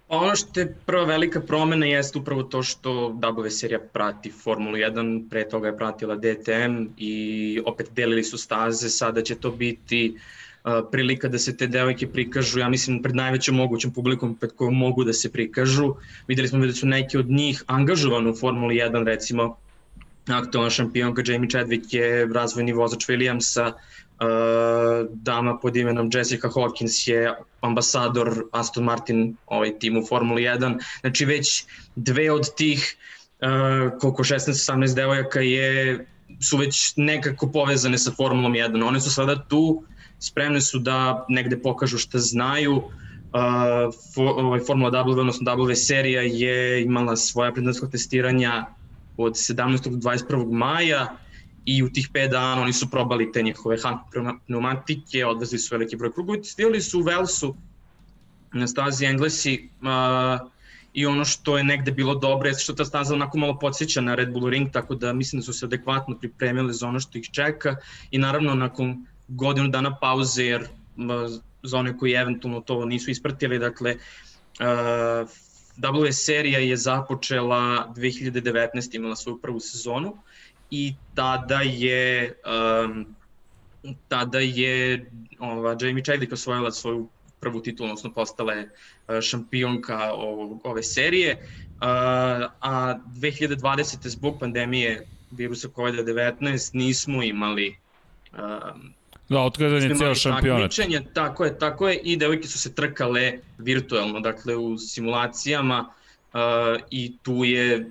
[0.09, 5.29] Ono što je prva velika promena jeste upravo to što W serija prati Formulu 1,
[5.29, 10.21] pre toga je pratila DTM i opet delili su staze, sada će to biti uh,
[10.91, 15.03] prilika da se te devojke prikažu, ja mislim pred najvećom mogućom publikom pred kojom mogu
[15.03, 15.95] da se prikažu.
[16.27, 19.57] Videli smo da su neke od njih angažovane u Formuli 1, recimo
[20.27, 23.71] aktualna šampionka Jamie Chadwick je razvojni vozač Williamsa,
[25.09, 30.79] dama pod imenom Jessica Hawkins je ambasador Aston Martin ovaj tim u Formuli 1.
[31.01, 31.65] Znači već
[31.95, 32.95] dve od tih
[33.99, 36.05] koliko 16-18 devojaka je
[36.41, 38.87] su već nekako povezane sa Formulom 1.
[38.87, 39.83] One su sada tu,
[40.19, 42.75] spremne su da negde pokažu šta znaju.
[42.75, 48.65] Uh, for, ovaj Formula W, odnosno W serija je imala svoja prednostnog testiranja
[49.17, 49.89] od 17.
[49.89, 50.51] do 21.
[50.51, 51.17] maja
[51.65, 53.77] i u tih 5 dana oni su probali te njihove
[54.45, 57.55] pneumatike, odvezli su veliki broj krugova, testirali su u Velsu
[58.53, 60.49] na stazi Englesi uh,
[60.93, 64.15] i ono što je negde bilo dobro je što ta staza onako malo podsjeća na
[64.15, 67.29] Red Bull Ring, tako da mislim da su se adekvatno pripremili za ono što ih
[67.31, 67.75] čeka
[68.11, 70.67] i naravno nakon godinu dana pauze, jer
[71.63, 73.95] za one koji eventualno to nisu ispratili, dakle
[74.59, 75.29] uh,
[75.77, 80.17] W serija je započela 2019, imala svoju prvu sezonu
[80.71, 82.33] i tada je
[82.85, 83.15] um,
[84.07, 87.09] tada je ova, Jamie Chadwick osvojila svoju
[87.39, 88.69] prvu titulu, odnosno postala je
[89.21, 91.87] šampionka ovog, ove serije, uh,
[92.61, 94.07] a 2020.
[94.07, 97.77] zbog pandemije virusa COVID-19 nismo imali
[98.33, 98.93] um,
[99.33, 100.71] Da, otkazan je ceo šampionat.
[101.13, 105.85] Tako je, tako je, i devojke su se trkale virtualno, dakle u simulacijama
[106.33, 106.39] uh,
[106.91, 107.87] i tu je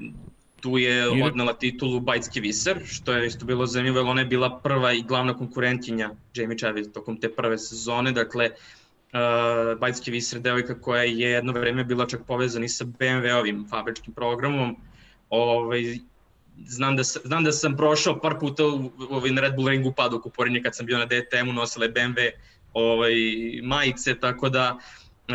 [0.63, 4.59] tu je odnela titulu Bajtski Viser, što je isto bilo zanimljivo, jer ona je bila
[4.59, 10.81] prva i glavna konkurentkinja Jamie Chavis tokom te prve sezone, dakle uh, Bajtski Viser devojka
[10.81, 14.77] koja je jedno vreme bila čak povezana i sa BMW-ovim fabričkim programom,
[15.31, 15.99] ovaj,
[16.67, 20.21] znam da, znam da sam prošao par puta u, ovaj, na Red Bull ringu padu
[20.21, 22.31] kuporenje kad sam bio na DTM-u, nosila je BMW
[22.73, 23.13] ovaj,
[23.63, 24.79] majice, tako da
[25.29, 25.35] uh,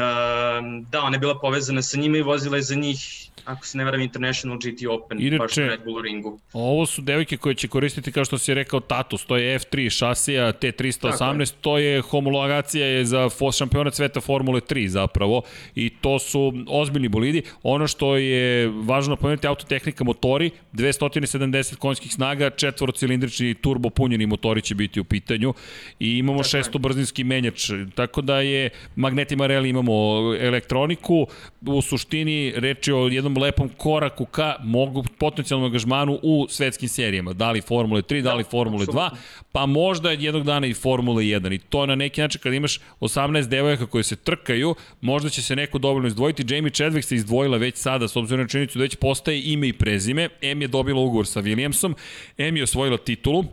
[0.89, 3.83] da, ona je bila povezana sa njima i vozila je za njih ako se ne
[3.83, 6.39] varam, International GT Open, Inače, baš na Red Bull ringu.
[6.53, 10.53] Ovo su devojke koje će koristiti, kao što si rekao, Tatus, to je F3 šasija
[10.53, 11.45] T318, je.
[11.61, 15.41] to je homologacija je za šampionat sveta Formule 3 zapravo.
[15.75, 17.41] I to su ozbiljni bolidi.
[17.63, 24.75] Ono što je važno napomenuti, autotehnika motori, 270 konjskih snaga, četvorocilindrični turbo punjeni motori će
[24.75, 25.53] biti u pitanju.
[25.99, 29.93] I imamo tako šestobrzinski menjač, tako da je magnetima reli imamo
[30.39, 31.27] elektroniku,
[31.61, 37.33] u suštini reč je o jednom lepom koraku ka mogu potencijalnom angažmanu u svetskim serijama.
[37.33, 39.09] Da li Formule 3, da li da, Formule 2,
[39.51, 41.53] pa možda jednog dana i Formule 1.
[41.53, 45.55] I to na neki način kada imaš 18 devojaka koje se trkaju, možda će se
[45.55, 46.55] neko dovoljno izdvojiti.
[46.55, 49.73] Jamie Chadwick se izdvojila već sada, s obzirom na činjenicu da već postaje ime i
[49.73, 50.29] prezime.
[50.41, 51.93] M je dobila ugovor sa Williamsom,
[52.37, 53.45] M je osvojila titulu,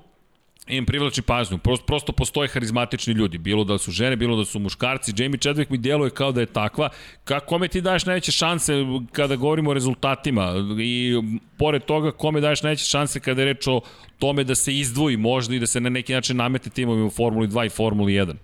[0.66, 1.58] im privlači pažnju.
[1.58, 5.12] Prosto, prosto postoje harizmatični ljudi, bilo da su žene, bilo da su muškarci.
[5.16, 6.88] Jamie Chadwick mi djeluje kao da je takva.
[7.24, 8.72] Kako, kome ti daješ najveće šanse
[9.12, 10.54] kada govorimo o rezultatima?
[10.80, 11.14] I
[11.56, 13.80] pored toga, kome daješ najveće šanse kada je reč o
[14.18, 17.48] tome da se izdvoji možda i da se na neki način namete timovi u Formuli
[17.48, 18.34] 2 i Formuli 1?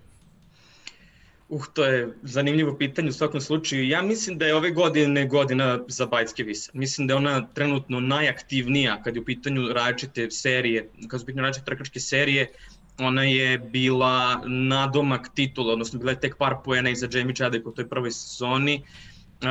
[1.51, 3.87] Uh, to je zanimljivo pitanje u svakom slučaju.
[3.87, 6.71] Ja mislim da je ove godine godina za Bajtske Visa.
[6.73, 11.25] Mislim da je ona trenutno najaktivnija kad je u pitanju različite serije, kad su u
[11.25, 12.47] pitanju različite trkačke serije,
[12.99, 17.71] ona je bila nadomak titula, odnosno bila je tek par poena iza Jamie Chadwick u
[17.71, 18.83] toj prvoj sezoni.
[19.41, 19.47] Uh,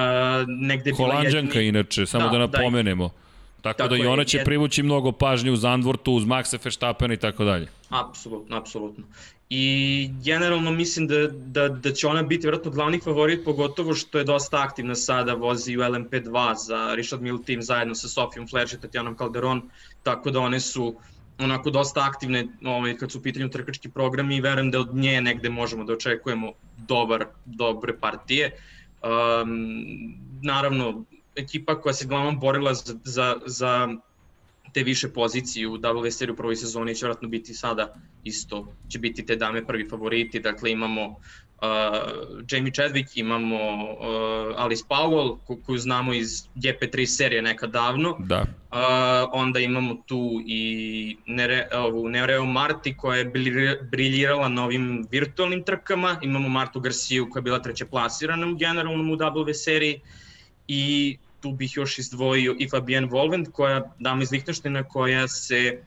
[0.49, 1.69] negde Holandžanka jedni...
[1.69, 3.09] inače, samo da, da, da napomenemo.
[3.09, 3.21] Da,
[3.63, 7.13] Tako, tako da i ona će je, privući mnogo pažnje u Zandvortu, uz Maxa Verstappen
[7.13, 7.67] i tako dalje.
[7.89, 9.05] Apsolutno, apsolutno.
[9.51, 14.25] I generalno mislim da, da, da će ona biti vjerojatno glavni favorit, pogotovo što je
[14.25, 18.81] dosta aktivna sada, vozi u LMP2 za Richard Mill team zajedno sa Sofijom Flerš i
[18.81, 19.63] Tatjanom Calderon,
[20.03, 20.95] tako da one su
[21.39, 25.21] onako dosta aktivne ovaj, kad su u pitanju trkački programi i verujem da od nje
[25.21, 28.57] negde možemo da očekujemo dobar, dobre partije.
[29.03, 31.05] Um, naravno,
[31.37, 33.89] ekipa koja se glavnom borila za, za, za
[34.73, 37.95] te više pozicije u W seriju u prvoj sezoni će vratno biti sada
[38.25, 41.17] isto, će biti te dame prvi favoriti, dakle imamo
[42.49, 48.17] Jamie Chadwick, imamo uh, Alice Powell, ko, koju znamo iz GP3 serije nekad davno.
[48.19, 48.41] Da.
[48.41, 48.79] Uh,
[49.33, 53.31] onda imamo tu i Nere, ovu Nereo Marti koja je
[53.91, 56.17] briljirala na ovim virtualnim trkama.
[56.23, 60.01] Imamo Martu Garciju koja je bila treće plasirana u generalnom u W seriji.
[60.69, 65.83] I tu bih još izdvojio i Fabienne Volvend koja dama iz Lichtensteina koja se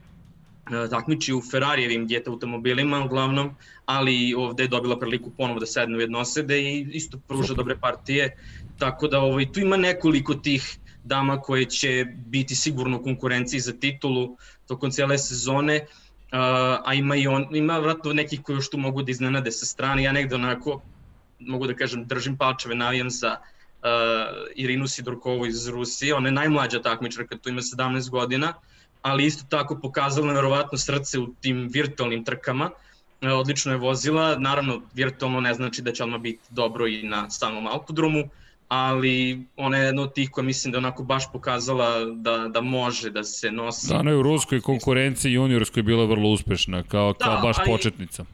[0.72, 3.56] E, takmiči u Ferrarijevim GT automobilima uglavnom,
[3.86, 8.38] ali ovde je dobila priliku ponovo da sedne u jednosede i isto pruža dobre partije,
[8.80, 13.74] tako da ovaj, tu ima nekoliko tih dama koje će biti sigurno u konkurenciji za
[13.74, 16.40] titulu tokom cijele sezone, uh,
[16.86, 20.04] a ima i on, ima vratno nekih koji još tu mogu da iznenade sa strane,
[20.04, 20.82] ja negde onako,
[21.40, 23.36] mogu da kažem, držim palčeve, navijam za
[24.56, 28.74] Irinu Sidorkovu iz Rusije, ona je najmlađa takmičarka, tu ima 17 godina, uh,
[29.04, 32.70] ali isto tako pokazala neverovatno srce u tim virtualnim trkama.
[33.22, 37.30] E, odlično je vozila, naravno virtualno ne znači da će odmah biti dobro i na
[37.30, 38.30] samom autodromu,
[38.68, 43.10] ali ona je jedna od tih koja mislim da onako baš pokazala da, da može
[43.10, 43.90] da se nosi.
[43.90, 47.72] Da, ona je u ruskoj konkurenciji juniorskoj bila vrlo uspešna, kao, kao da, baš ali,
[47.72, 48.26] početnica.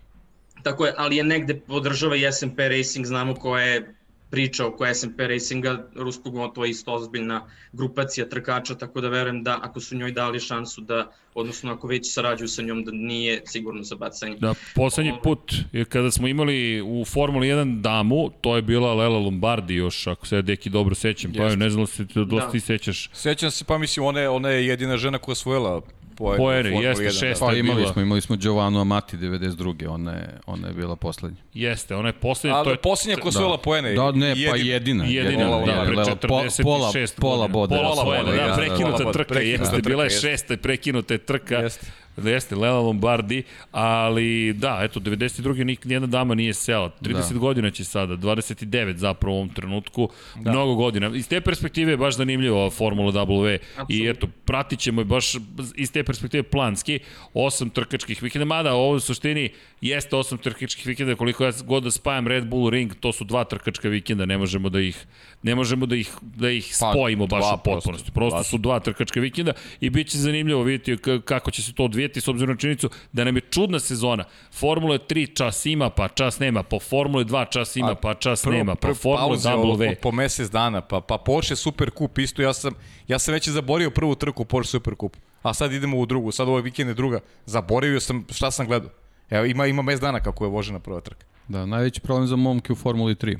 [0.63, 3.95] Tako je, ali je negde podržava i SMP Racing, znamo koja je
[4.29, 9.59] priča oko SMP Racinga, ruskog moto je isto ozbiljna grupacija trkača, tako da verujem da
[9.61, 13.83] ako su njoj dali šansu da, odnosno ako već sarađuju sa njom, da nije sigurno
[13.83, 14.37] za bacanje.
[14.39, 19.19] Da, poslednji put je kada smo imali u Formuli 1 damu, to je bila Lela
[19.19, 22.51] Lombardi još, ako se ja deki dobro sećam, pa ne znam da se dosta da.
[22.51, 23.09] ti sećaš.
[23.13, 25.81] Sećam se, pa mislim, ona je, ona je jedina žena koja osvojila
[26.19, 26.37] poene.
[26.37, 27.51] Poene, jeste, 1, šesta da.
[27.51, 29.87] Pa imali smo, imali smo Giovannu Amati 92.
[29.87, 31.37] Ona je, ona je bila poslednja.
[31.53, 32.57] Jeste, ona je poslednja.
[32.57, 32.77] Ali to je...
[32.77, 33.61] poslednja ko osvojila da.
[33.61, 33.93] poene.
[33.93, 35.05] Da, ne, pa jedina.
[35.05, 37.81] Jedina, jedina da, pre 46 pola, pola bodera.
[37.81, 41.55] Pola bodera, da, prekinuta trka, jeste, bila je šesta i prekinuta je trka.
[41.55, 41.87] Jeste.
[42.17, 45.63] Jeste, Lela Lombardi, ali da, eto, 92.
[45.63, 46.91] Nik, nijedna dama nije sela.
[47.01, 47.39] 30 da.
[47.39, 50.51] godina će sada, 29 zapravo u ovom trenutku, da.
[50.51, 51.11] mnogo godina.
[51.15, 53.89] Iz te perspektive je baš zanimljivo Formula W Absolut.
[53.89, 55.35] i eto, pratit ćemo je baš
[55.75, 56.99] iz te perspektive planski,
[57.33, 59.49] osam trkačkih vikenda, mada ovo u suštini
[59.81, 63.43] jeste osam trkačkih vikenda, koliko ja god da spajam Red Bull Ring, to su dva
[63.43, 65.05] trkačka vikenda, ne možemo da ih,
[65.43, 68.11] ne možemo da ih, da ih pa, spojimo baš u potpunosti.
[68.11, 71.87] Prosto, prosto su dva trkačka vikenda i bit će zanimljivo vidjeti kako će se to
[71.99, 74.23] odvijeti s obzirom na činjenicu da nam je čudna sezona.
[74.51, 78.55] Formula 3 čas ima, pa čas nema, po Formule 2 čas ima, pa čas prvo,
[78.55, 79.95] nema, pa Formula W.
[79.95, 82.73] Po, po mesec dana, pa, pa Porsche Super Cup isto, ja sam,
[83.07, 86.47] ja sam već zaborio prvu trku Porsche Super Cup, a sad idemo u drugu, sad
[86.47, 88.89] ovaj vikend je druga, zaboravio sam šta sam gledao.
[89.29, 91.25] Evo, ima, ima mes dana kako je vožena prva trka.
[91.47, 93.37] Da, najveći problem za momke u Formuli 3.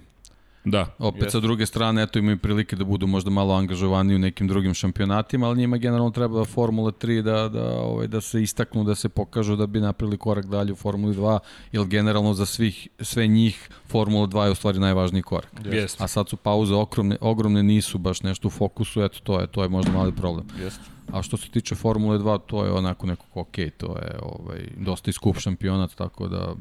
[0.72, 0.88] Da.
[1.00, 1.32] Opet jest.
[1.32, 5.48] sa druge strane, eto imaju prilike da budu možda malo angažovani u nekim drugim šampionatima,
[5.48, 9.56] ali njima generalno treba Formula 3 da, da, ovaj, da se istaknu, da se pokažu
[9.56, 11.40] da bi napravili korak dalje u Formuli 2,
[11.72, 15.52] jer generalno za svih, sve njih Formula 2 je u stvari najvažniji korak.
[15.66, 16.02] Jest.
[16.02, 19.64] A sad su pauze ogromne, ogromne nisu baš nešto u fokusu, eto to je, to
[19.64, 20.46] je možda mali problem.
[20.60, 20.80] Jest.
[21.12, 25.10] A što se tiče Formule 2, to je onako nekako ok, to je ovaj, dosta
[25.10, 26.54] iskup šampionat, tako da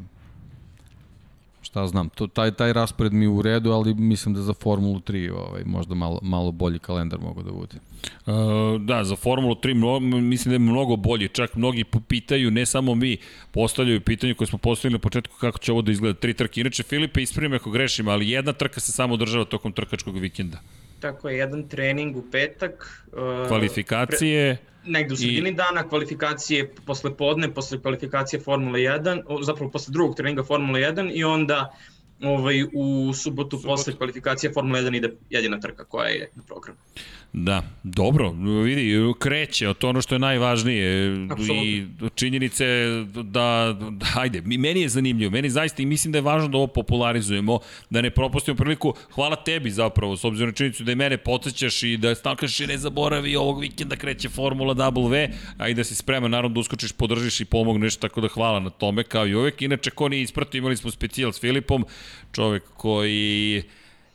[1.69, 5.01] šta znam, to, taj, taj raspored mi je u redu, ali mislim da za Formulu
[5.01, 7.77] 3 ovaj, možda malo, malo bolji kalendar mogu da bude.
[8.27, 12.66] Uh, da, za Formulu 3 mnogo, mislim da je mnogo bolji, čak mnogi pitaju, ne
[12.66, 13.16] samo mi,
[13.51, 16.61] postavljaju pitanje koje smo postavili na početku kako će ovo da izgleda, tri trke.
[16.61, 20.61] Inače, Filipe, ispravim ako grešim, ali jedna trka se samo održava tokom trkačkog vikenda.
[21.01, 23.05] Tako je, jedan trening u petak.
[23.12, 24.57] Uh, Kvalifikacije.
[24.57, 25.55] Pre negde u sredini I...
[25.55, 31.24] dana, kvalifikacije posle podne, posle kvalifikacije Formule 1, zapravo posle drugog treninga Formule 1 i
[31.24, 31.74] onda
[32.23, 33.65] ovaj, u subotu Subot.
[33.77, 36.78] posle kvalifikacije Formula 1 ide jedina trka koja je na programu.
[37.33, 38.31] Da, dobro,
[38.65, 41.65] vidi, kreće, to ono što je najvažnije Absolutno.
[41.65, 42.65] i činjenice
[43.15, 46.67] da, da, hajde, meni je zanimljivo, meni zaista i mislim da je važno da ovo
[46.67, 47.59] popularizujemo,
[47.91, 51.83] da ne propustimo priliku, hvala tebi zapravo, s obzirom na činjenicu da i mene podsjećaš
[51.83, 55.29] i da stalkaš i ne zaboravi ovog vikenda kreće Formula W,
[55.59, 58.71] a i da si spreman naravno da uskočiš, podržiš i pomogneš, tako da hvala na
[58.71, 59.63] tome, kao i uvek.
[59.63, 61.85] Inače, ko nije ispratio, imali smo specijal s Filipom,
[62.33, 63.63] čovek koji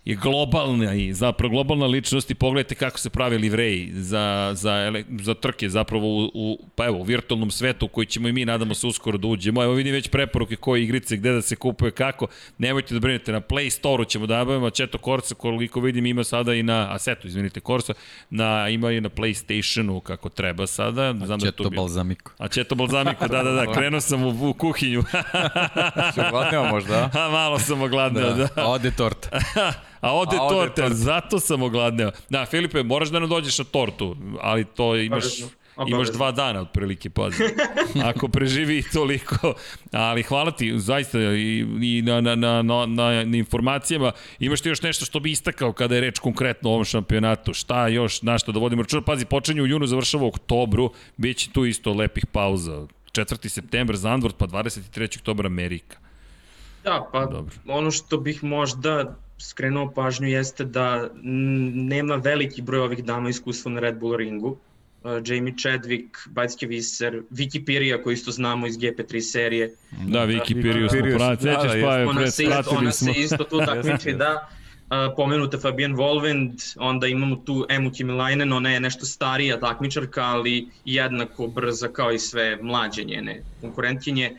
[0.05, 5.33] je globalna i zapravo globalna ličnost i pogledajte kako se pravi livreji za, za, za
[5.33, 8.87] trke zapravo u, u, pa evo, u virtualnom svetu koji ćemo i mi nadamo se
[8.87, 9.63] uskoro da uđemo.
[9.63, 12.27] Evo vidim već preporuke koje igrice, gde da se kupuje, kako.
[12.57, 16.53] Nemojte da brinete, na Play Store-u ćemo da nabavimo, Četo Corsa koliko vidim ima sada
[16.53, 17.93] i na Asetu, izvinite, Corsa,
[18.29, 21.13] na, ima i na PlayStationu kako treba sada.
[21.25, 22.31] Znam da Četo Balzamiku.
[22.37, 25.03] A Četo Balzamiku, da, da, da, krenuo sam u, u kuhinju.
[26.13, 27.09] Si ogladneo možda?
[27.13, 28.47] A, malo sam ogladneo, da.
[28.55, 28.67] da.
[28.67, 29.29] Ode torta.
[30.03, 32.11] A ode, torta, torta, zato sam ogladneo.
[32.29, 35.23] Da, Filipe, moraš da nam dođeš na tortu, ali to imaš...
[35.75, 35.97] Obavezno.
[35.97, 37.43] Imaš dva dana otprilike, pazi.
[38.09, 39.53] Ako preživi toliko.
[39.91, 44.11] Ali hvala ti zaista i, i na, na, na, na, na, na informacijama.
[44.39, 47.53] Imaš ti još nešto što bi istakao kada je reč konkretno o ovom šampionatu?
[47.53, 49.01] Šta još, na što da vodimo računa?
[49.01, 50.91] Pazi, počinje u junu, završava u oktobru.
[51.17, 52.87] Biće tu isto lepih pauza.
[53.11, 53.49] 4.
[53.49, 55.17] september Zandvort, pa 23.
[55.17, 55.97] oktober Amerika.
[56.83, 57.55] Da, pa Dobro.
[57.67, 63.79] ono što bih možda skrenuo pažnju jeste da nema veliki broj ovih dama iskustva na
[63.79, 64.57] Red Bull ringu.
[65.03, 69.75] Uh, Jamie Chadwick, Bajtske Viser, Vicky Pirija koji isto znamo iz GP3 serije.
[70.07, 71.51] Da, Viki Piriju smo pratili.
[71.51, 73.13] da, Sećaš da, pa je Ona se, isto, pratili ona smo.
[73.13, 74.49] se isto tu takmiči, da.
[74.83, 80.67] Uh, pomenuta Fabian Volvend, onda imamo tu Emu Kimilainen, ona je nešto starija takmičarka, ali
[80.85, 84.37] jednako brza kao i sve mlađe njene konkurentkinje.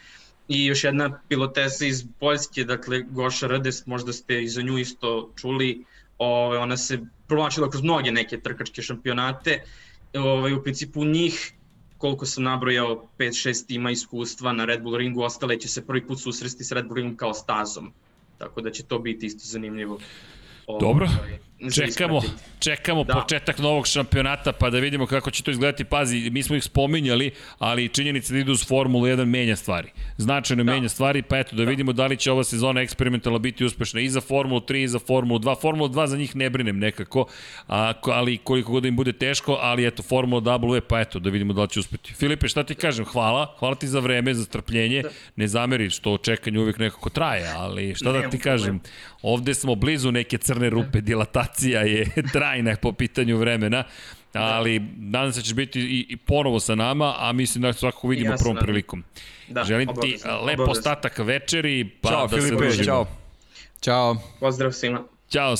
[0.49, 5.33] I još jedna pilotesa iz Poljske, dakle Goša Rdes, možda ste i za nju isto
[5.37, 5.85] čuli,
[6.19, 9.63] Ove, ona se provlačila kroz mnoge neke trkačke šampionate.
[10.15, 11.53] Ove, u principu njih,
[11.99, 16.21] koliko sam nabrojao, 5-6 ima iskustva na Red Bull ringu, ostale će se prvi put
[16.21, 17.93] susresti s Red Bull ringom kao stazom.
[18.39, 19.99] Tako da će to biti isto zanimljivo.
[20.81, 21.09] Dobro.
[21.75, 22.61] Čekamo, ispratiti.
[22.61, 23.15] čekamo Da.
[23.15, 25.85] početak novog šampionata pa da vidimo kako će to izgledati.
[25.85, 29.89] Pazi, mi smo ih spominjali, ali činjenica da idu uz Formulu 1 menja stvari.
[30.17, 30.73] Značajno Da.
[30.73, 34.09] menja stvari, pa eto da, vidimo da li će ova sezona eksperimentalna biti uspešna i
[34.09, 35.61] za Formulu 3 i za Formulu 2.
[35.61, 37.27] Formulu 2 za njih ne brinem nekako,
[37.69, 41.31] a, ali koliko god da im bude teško, ali eto Formula W, pa eto da
[41.31, 42.15] vidimo da li će uspeti.
[42.15, 43.05] Filipe, šta ti kažem?
[43.05, 45.03] Hvala, hvala ti za vreme, za strpljenje.
[45.37, 48.81] Ne zameri što čekanje uvijek nekako traje, ali šta da Nema ti kažem?
[49.23, 51.01] Ovde smo blizu neke crne rupe,
[51.45, 53.85] dilatacija je trajna po pitanju vremena,
[54.33, 58.09] ali nadam se da ćeš biti i, i ponovo sa nama, a mislim da svakako
[58.09, 58.67] vidimo Ja se prvom nadam.
[58.67, 59.05] prilikom.
[59.49, 60.17] Da, Želim ti
[60.47, 62.85] lep ostatak večeri, pa Ćao, da se Filipe, družimo.
[62.85, 63.07] ćao.
[63.81, 64.17] Ćao.
[64.41, 65.05] Pozdrav svima.
[65.31, 65.55] Ćao.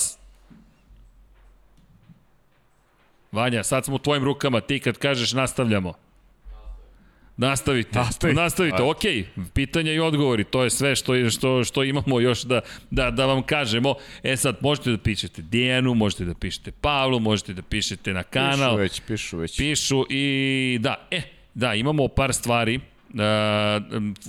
[3.33, 5.95] Vanja, sad smo u tvojim rukama, ti kad kažeš nastavljamo.
[7.37, 7.99] Nastavite.
[7.99, 8.35] Nastavi.
[8.35, 8.77] Nastavite.
[8.77, 8.91] Ajde.
[8.91, 9.25] Okej,
[9.55, 13.27] pitanja i odgovori, to je sve što je što što imamo još da da da
[13.27, 13.95] vam kažemo.
[14.23, 18.71] E sad možete da pišete Dijanu, možete da pišete Pavlu, možete da pišete na kanal.
[18.71, 19.57] Pišu već, pišu već.
[19.57, 21.23] Pišu i da, e,
[21.55, 22.81] da, imamo par stvari.
[23.15, 23.21] Uh,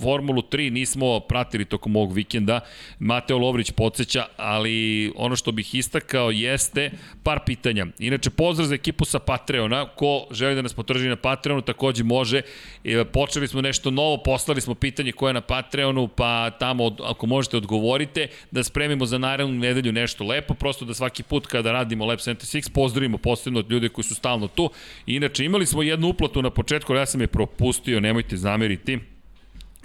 [0.02, 2.60] Formulu 3 nismo pratili tokom ovog vikenda.
[2.98, 6.90] Mateo Lovrić podsjeća, ali ono što bih istakao jeste
[7.22, 7.86] par pitanja.
[7.98, 9.88] Inače, pozdrav za ekipu sa Patreona.
[9.88, 12.42] Ko želi da nas potraži na Patreonu, takođe može.
[12.84, 17.26] E, Počeli smo nešto novo, poslali smo pitanje koje je na Patreonu, pa tamo, ako
[17.26, 22.06] možete, odgovorite, da spremimo za narednu nedelju nešto lepo, prosto da svaki put kada radimo
[22.06, 24.70] Lab 76 pozdravimo posebno od ljude koji su stalno tu.
[25.06, 28.75] Inače, imali smo jednu uplatu na početku, ali ja sam je propustio, nemojte zameriti.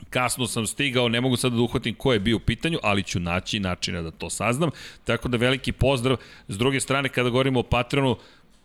[0.09, 3.19] Kasno sam stigao, ne mogu sad da uhvatim ko je bio u pitanju, ali ću
[3.19, 4.69] naći načina da to saznam.
[5.03, 6.18] Tako da veliki pozdrav.
[6.47, 8.18] S druge strane, kada govorimo o Patreonu,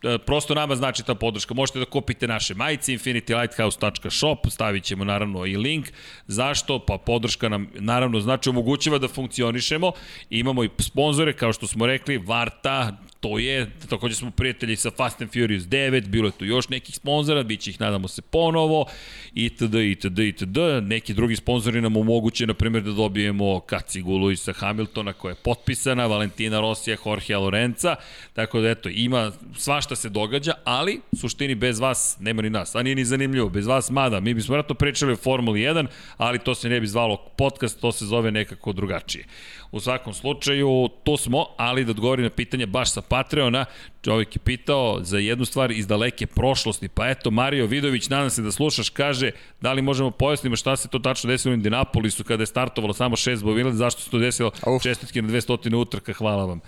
[0.03, 1.53] e, prosto nama znači ta podrška.
[1.53, 5.87] Možete da kupite naše majice infinitylighthouse.shop, stavit ćemo naravno i link.
[6.27, 6.79] Zašto?
[6.79, 9.91] Pa podrška nam naravno znači omogućava da funkcionišemo.
[10.29, 15.21] Imamo i sponzore, kao što smo rekli, Varta, to je, takođe smo prijatelji sa Fast
[15.21, 18.85] and Furious 9, bilo je tu još nekih sponzora, bit će ih nadamo se ponovo,
[19.33, 20.57] itd, itd, itd.
[20.81, 26.05] Neki drugi sponzori nam omoguće, na primjer, da dobijemo Kacigu Luisa Hamiltona koja je potpisana,
[26.05, 27.95] Valentina Rosija, Jorge Lorenza,
[28.33, 32.83] tako da eto, ima svašta se događa, ali suštini bez vas nema ni nas, a
[32.83, 35.87] nije ni zanimljivo, bez vas mada, mi bismo vratno pričali o Formuli 1,
[36.17, 39.25] ali to se ne bi zvalo podcast, to se zove nekako drugačije.
[39.71, 43.65] U svakom slučaju, to smo, ali da odgovori na pitanje baš sa Patreona,
[44.01, 48.41] čovjek je pitao za jednu stvar iz daleke prošlosti, pa eto, Mario Vidović, nadam se
[48.41, 49.31] da slušaš, kaže
[49.61, 53.15] da li možemo pojasnimo šta se to tačno desilo u Indianapolisu kada je startovalo samo
[53.15, 54.83] šest bovila, zašto se to desilo, Uf.
[54.83, 56.59] čestitke na 200 utrka, hvala vam.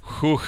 [0.00, 0.42] Huh.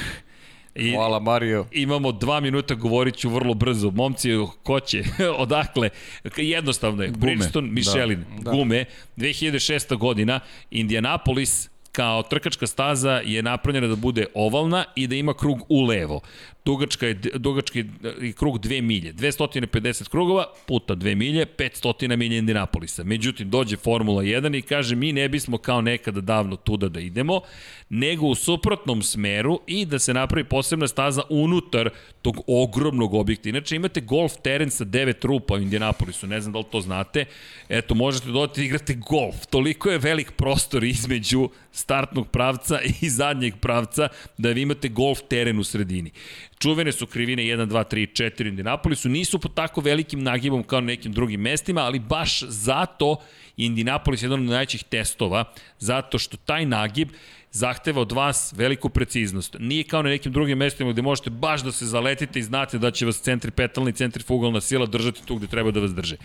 [0.75, 1.67] I, Hvala Mario.
[1.73, 3.91] Imamo dva minuta, govorit ću vrlo brzo.
[3.91, 4.29] Momci,
[4.63, 5.05] ko će?
[5.39, 5.91] Odakle?
[6.37, 7.09] Jednostavno je.
[7.09, 7.21] Gume.
[7.21, 8.51] Bridgestone, Michelin, Da.
[8.51, 8.85] gume.
[9.17, 9.97] 2006.
[9.97, 15.83] godina, Indianapolis kao trkačka staza je napravljena da bude ovalna i da ima krug u
[15.83, 16.21] levo.
[16.65, 17.85] Dugačka je, dugački
[18.21, 19.13] je krug 2 milje.
[19.13, 23.05] 250 krugova puta 2 milje, 500 milje Indianapolisa.
[23.05, 27.41] Međutim, dođe Formula 1 i kaže mi ne bismo kao nekada davno tuda da idemo,
[27.89, 31.91] nego u suprotnom smeru i da se napravi posebna staza unutar
[32.23, 33.49] tog ogromnog objekta.
[33.49, 37.25] Inače imate golf teren sa 9 rupa u Indianapolisu, ne znam da li to znate.
[37.69, 39.47] Eto, možete dodati da igrate golf.
[39.51, 44.09] Toliko je velik prostor između startnog pravca i zadnjeg pravca
[44.39, 46.11] da vi imate golf teren u sredini.
[46.63, 50.81] Čuvene su krivine 1, 2, 3, 4 u Indianapolisu, nisu po tako velikim nagibom kao
[50.81, 53.17] na nekim drugim mestima, ali baš zato
[53.57, 55.45] Indianapolis je jedan od najvećih testova,
[55.79, 57.09] zato što taj nagib
[57.53, 59.57] zahteva od vas veliku preciznost.
[59.59, 62.91] Nije kao na nekim drugim mestima gde možete baš da se zaletite i znate da
[62.91, 66.17] će vas centri petalni, centri fugalna sila držati tu gde treba da vas drže.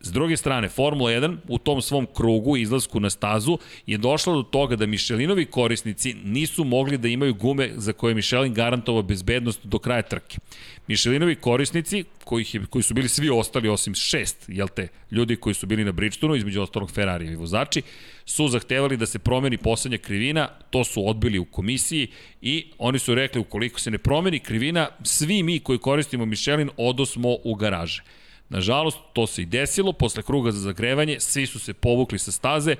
[0.00, 4.42] S druge strane, Formula 1 u tom svom krugu, izlasku na stazu, je došla do
[4.42, 9.66] toga da Mišelinovi korisnici nisu mogli da imaju gume za koje je Michelin garantovao bezbednost
[9.66, 10.38] do kraja trke.
[10.86, 15.54] Mišelinovi korisnici, kojih je, koji su bili svi ostali osim šest, jel te, ljudi koji
[15.54, 17.82] su bili na Bridgestonu, između ostalog Ferrari i vozači,
[18.24, 22.06] su zahtevali da se promeni poslednja krivina, to su odbili u komisiji
[22.42, 27.36] i oni su rekli ukoliko se ne promeni krivina, svi mi koji koristimo Michelin odosmo
[27.44, 28.02] u garaže.
[28.48, 32.76] Nažalost, to se i desilo, posle kruga za zagrevanje, svi su se povukli sa staze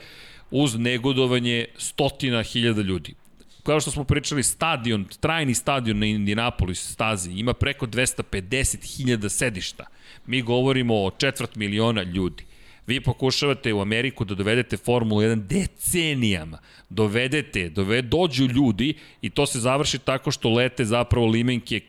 [0.51, 3.15] uz negodovanje stotina hiljada ljudi.
[3.63, 9.87] Kao što smo pričali, stadion, trajni stadion na Indianapolis stazi ima preko 250.000 sedišta.
[10.27, 12.45] Mi govorimo o četvrt miliona ljudi.
[12.87, 16.59] Vi pokušavate u Ameriku da dovedete Formulu 1 decenijama.
[16.89, 21.81] Dovedete, doved, dođu ljudi i to se završi tako što lete zapravo limenke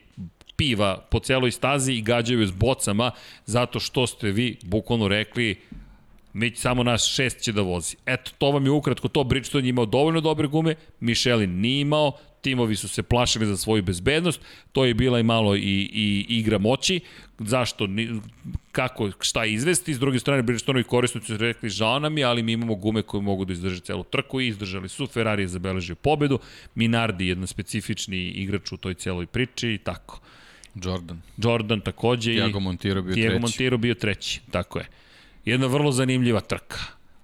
[0.59, 3.11] piva po celoj stazi i gađaju s bocama
[3.45, 5.55] zato što ste vi bukvalno rekli
[6.33, 7.95] mi samo nas šest će da vozi.
[8.05, 9.23] Eto, to vam je ukratko to.
[9.23, 13.83] Bridgestone je imao dovoljno dobre gume, Michelin nije imao, timovi su se plašili za svoju
[13.83, 16.99] bezbednost, to je bila i malo i, i igra moći,
[17.39, 17.87] zašto,
[18.71, 22.51] kako, šta izvesti, s druge strane Bridgestoneovi korisnici su rekli žao nam je, ali mi
[22.51, 26.39] imamo gume koje mogu da izdrže celu trku i izdržali su, Ferrari je zabeležio pobedu,
[26.75, 30.19] Minardi jedan specifični igrač u toj celoj priči i tako.
[30.75, 31.21] Jordan.
[31.37, 33.41] Jordan takođe Tiago Montiro bio Tiago treći.
[33.41, 34.85] Montiro bio treći, tako je.
[35.45, 36.77] Jedna vrlo zanimljiva trka.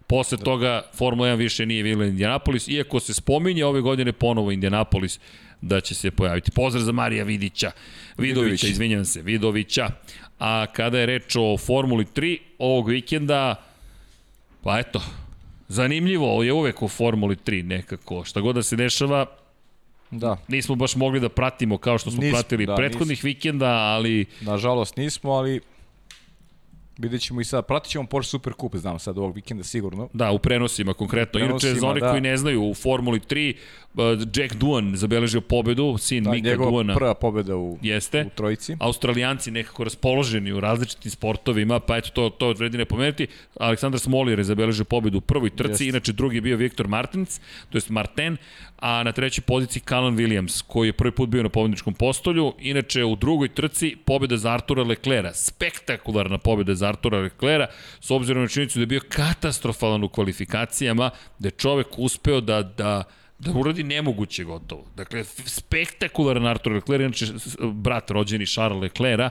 [0.07, 5.19] Posle toga Formula 1 više nije bila Indianapolis, iako se spominje ove godine ponovo Indianapolis
[5.61, 6.51] da će se pojaviti.
[6.51, 7.71] Pozdrav za Marija Vidića,
[8.17, 8.63] Vidovića, Vidović.
[8.63, 9.89] izvinjam se, Vidovića.
[10.39, 13.55] A kada je reč o Formuli 3 ovog vikenda,
[14.63, 15.01] pa eto,
[15.67, 18.23] zanimljivo je uvek u Formuli 3 nekako.
[18.23, 19.25] Šta god da se dešava,
[20.19, 24.25] Da, nismo baš mogli da pratimo kao što smo Nismo, pratili da, prethodnih vikenda, ali
[24.41, 25.61] nažalost nismo, ali
[26.97, 27.65] vidjet ćemo i sad.
[27.67, 30.09] Pratit ćemo Porsche Super Cup, znam sad ovog vikenda sigurno.
[30.13, 31.39] Da, u prenosima konkretno.
[31.39, 32.09] Prenosima, Inače, za one da.
[32.09, 33.53] koji ne znaju, u Formuli 3
[33.93, 34.01] uh,
[34.35, 36.93] Jack Duan zabeležio pobedu, sin Da, Mika njegova Duana.
[36.95, 38.25] prva pobjeda u, Jeste.
[38.25, 38.75] u trojici.
[38.79, 43.27] Australijanci nekako raspoloženi u različitim sportovima, pa eto to, to vredi ne pomenuti.
[43.59, 45.85] Aleksandar Smolier je zabeležio pobedu u prvoj trci, Jeste.
[45.87, 48.37] inače drugi je bio Viktor Martins, to jest Marten,
[48.79, 52.53] a na trećoj poziciji Callan Williams, koji je prvi put bio na pobedničkom postolju.
[52.59, 57.67] Inače, u drugoj trci pobeda za Artura Leclera, spektakularna pobeda za Artura Leclera,
[57.99, 62.61] s obzirom na činjenicu da je bio katastrofalan u kvalifikacijama, da je čovek uspeo da,
[62.63, 63.03] da
[63.39, 64.85] da uradi nemoguće gotovo.
[64.95, 67.25] Dakle, spektakularan Artur Leclerc, inače
[67.73, 69.29] brat rođeni Charles Leclerca,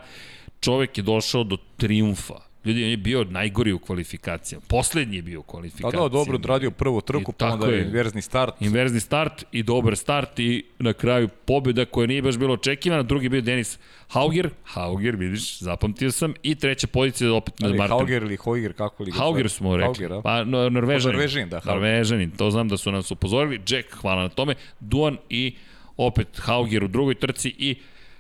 [0.61, 2.41] čovek je došao do triumfa.
[2.65, 4.65] Ljudi, on je bio najgori u kvalifikacijama.
[4.69, 6.03] Poslednji je bio u Pa kvalifikacijama.
[6.03, 7.83] da, dobro odradio prvu trku, I pa onda je.
[7.83, 8.55] inverzni start.
[8.61, 13.03] Inverzni start i dobar start i na kraju pobjeda koja nije baš bila očekivana.
[13.03, 13.79] Drugi je bio Denis
[14.09, 14.51] Hauger.
[14.65, 16.35] Hauger, vidiš, zapamtio sam.
[16.43, 17.89] I treća pozicija opet na Martin.
[17.89, 19.85] Hauger ili Hauger, kako li ga Hauger smo rekli.
[19.87, 20.23] Hauger, a?
[20.23, 21.17] pa no, Norvežanin.
[21.17, 21.75] Norvežanin, da, Hauger.
[21.83, 23.61] Norvežanin, to znam da su nas upozorili.
[23.69, 24.55] Jack, hvala na tome.
[24.81, 25.57] Duan i
[25.97, 27.77] opet Hauger u drugoj trci i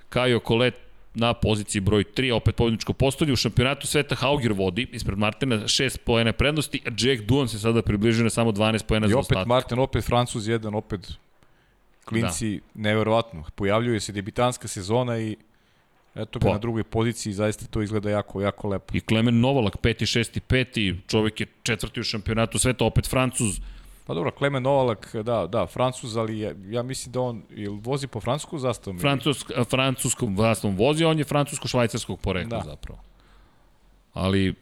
[0.08, 0.74] Kajo Kolet
[1.14, 3.32] na poziciji broj 3, opet pobjedničko postolje.
[3.32, 7.82] U šampionatu sveta Hauger vodi ispred Martina 6 pojene prednosti, a Jack Duan se sada
[7.82, 9.46] približio na samo 12 pojena I za opet ostatak.
[9.46, 11.12] Martin, opet Francuz jedan, opet
[12.04, 12.82] klinci, da.
[12.82, 13.44] neverovatno.
[13.54, 15.36] Pojavljuje se debitanska sezona i
[16.14, 16.52] eto ga Pa.
[16.52, 18.96] na drugoj poziciji, zaista to izgleda jako, jako lepo.
[18.96, 23.60] I Klemen Novalak, peti, šesti, peti, čovek je četvrti u šampionatu sveta, opet Francuz.
[24.05, 28.07] Pa dobro, Klemen Novalak, da, da, Francuz, ali ja, ja mislim da on ili vozi
[28.07, 28.97] po francusku zastavom.
[28.97, 32.65] ili- Francusk, francuskom vlastnom vozi, on je francusko-švajcarskog porekla Da.
[32.65, 33.00] zapravo.
[34.12, 34.55] Ali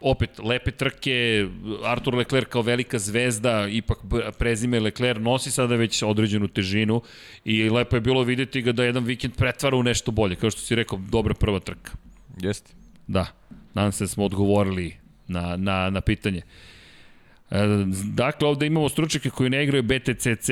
[0.00, 1.46] opet lepe trke,
[1.84, 3.98] Artur Leclerc kao velika zvezda, ipak
[4.38, 7.02] prezime Leclerc nosi sada već određenu težinu
[7.44, 10.60] i lepo je bilo videti ga da jedan vikend pretvara u nešto bolje, kao što
[10.60, 11.92] si rekao, dobra prva trka.
[12.38, 12.72] Jeste.
[13.06, 13.26] Da,
[13.74, 14.96] nadam se da smo odgovorili
[15.28, 16.38] na, na, na pitanje.
[16.38, 16.44] E,
[18.04, 20.50] dakle, ovde imamo stručnjake koji ne igraju BTCC.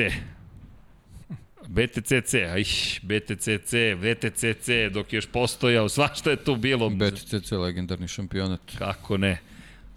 [1.67, 2.63] BTCC, aj,
[3.01, 6.89] BTCC, VTCC, dok je još postojao, svašta je tu bilo.
[6.89, 8.61] BTCC legendarni šampionat.
[8.77, 9.39] Kako ne?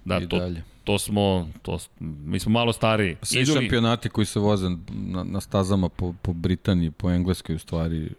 [0.05, 0.63] Da, I to, dalje.
[0.85, 3.17] to smo, to, mi smo malo stariji.
[3.23, 8.11] Svi šampionati koji se voze na, na stazama po, po Britaniji, po Engleskoj u stvari,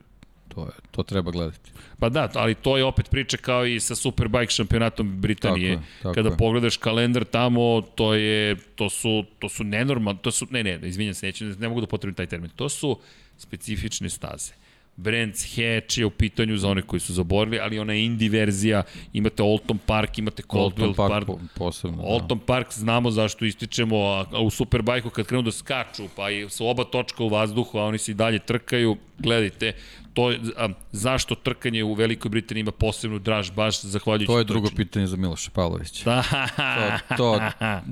[0.58, 1.72] to, je, to treba gledati.
[2.00, 5.76] Pa da, ali to je opet priča kao i sa Superbike šampionatom Britanije.
[5.76, 6.38] Tako je, tako Kada je.
[6.38, 11.14] pogledaš kalendar tamo, to je to su to su nenormalno, to su ne ne, izvinjavam
[11.14, 12.50] se, neću ne mogu da potrebim taj termin.
[12.56, 13.00] To su
[13.38, 14.54] specifične staze.
[14.98, 19.44] Brands Hatch je u pitanju za one koji su zaborili, ali ona indie verzija, imate
[19.44, 21.98] Alton Park, imate Coldwell Park, Park, po, posebno.
[21.98, 22.10] da.
[22.10, 26.50] Alton Park znamo zašto ističemo, a, a u Superbajku kad krenu da skaču, pa i
[26.50, 29.74] su oba točka u vazduhu, a oni se i dalje trkaju, gledajte,
[30.18, 34.44] to, je- a, zašto trkanje u Velikoj Britaniji ima posebnu draž, baš zahvaljujući To je
[34.46, 34.78] drugo trčanju.
[34.78, 36.04] pitanje za Miloša Pavlovića.
[36.06, 36.24] Da,
[37.10, 37.42] To, to,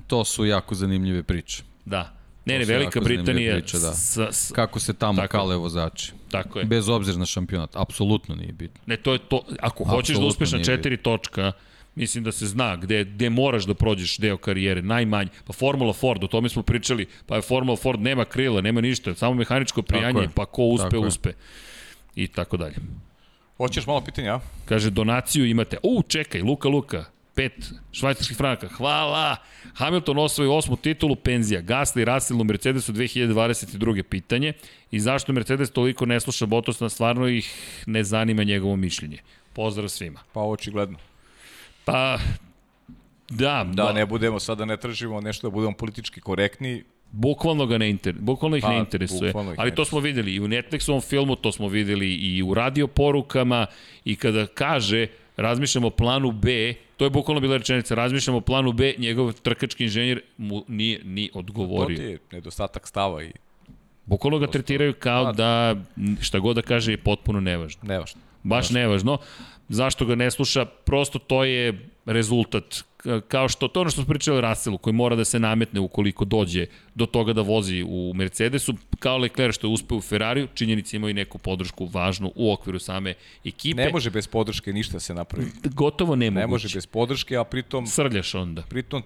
[0.08, 1.64] to su jako zanimljive priče.
[1.86, 2.12] da.
[2.46, 3.94] Ne, ne, Velika Britanija, priče, da.
[3.94, 5.32] s, s, Kako se tamo Tako.
[5.32, 6.12] kale vozači.
[6.32, 6.66] tako je.
[6.66, 7.76] Bez obzira na šampionat.
[7.76, 8.82] Apsolutno nije bitno.
[8.86, 11.52] Ne, to je to, ako hoćeš da uspeš na četiri točka,
[11.96, 15.30] mislim da se zna gde, gde moraš da prođeš deo karijere, najmanje.
[15.46, 19.16] Pa Formula Ford, o tome smo pričali, pa je Formula Ford nema krila, nema ništa,
[19.16, 20.30] samo mehaničko prijanje, je.
[20.30, 21.34] pa ko uspe, Tako je.
[22.16, 22.76] I tako dalje.
[23.58, 24.40] Hoćeš malo pitanja, a?
[24.66, 25.78] Kaže, donaciju imate.
[25.84, 28.68] U, čekaj, Luka Luka, pet švajcarskih franaka.
[28.68, 29.36] Hvala!
[29.74, 31.62] Hamilton osvoji osmu titulu, penzija.
[31.62, 34.04] Gasly i Russell u Mercedesu 2022.
[34.04, 34.54] pitanje.
[34.92, 37.54] I zašto Mercedes toliko ne sluša Bottosna, stvarno ih
[37.86, 39.18] ne zanima njegovo mišljenje.
[39.54, 40.20] Pozdrav svima.
[40.34, 40.98] Pa očigledno.
[41.86, 42.18] Pa,
[43.30, 46.84] da, Da, ne budemo sada, ne tražimo nešto da budemo politički korektni.
[47.18, 49.30] Bukvalno ga ne inter, bukvalno ih Pa, ne interesuje.
[49.30, 52.54] ih Ali ne to smo videli i u Netflixovom filmu, to smo videli i u
[52.54, 53.66] radio porukama
[54.06, 58.74] i kada kaže razmišljamo o planu B, to je bukvalno bila rečenica, razmišljamo o planu
[58.74, 62.02] B, njegov trkački inženjer mu nije ni To ti odgovorio.
[62.02, 63.32] je nedostatak stava i
[64.06, 65.76] Bukvalno ga tretiraju kao da
[66.22, 67.82] šta god da kaže je potpuno nevažno.
[67.84, 68.22] nevažno.
[68.44, 69.18] Baš nevažno.
[69.70, 70.66] Zašto ga ne sluša?
[70.66, 72.84] Prosto to je rezultat.
[73.28, 76.26] Kao što, to ono što smo pričali o Russellu, koji mora da se nametne ukoliko
[76.26, 78.74] dođe do toga da vozi u Mercedesu.
[79.00, 83.14] Kao Leclerc što je uspeo u Ferrariju, činjenici imaju neku podršku važnu u okviru same
[83.46, 83.76] ekipe.
[83.76, 85.48] Ne može bez podrške ništa se napravi.
[85.64, 86.42] Gotovo nemoguće.
[86.42, 88.62] Ne može bez podrške, a pritom Srljaš onda.
[88.62, 89.04] Pritom,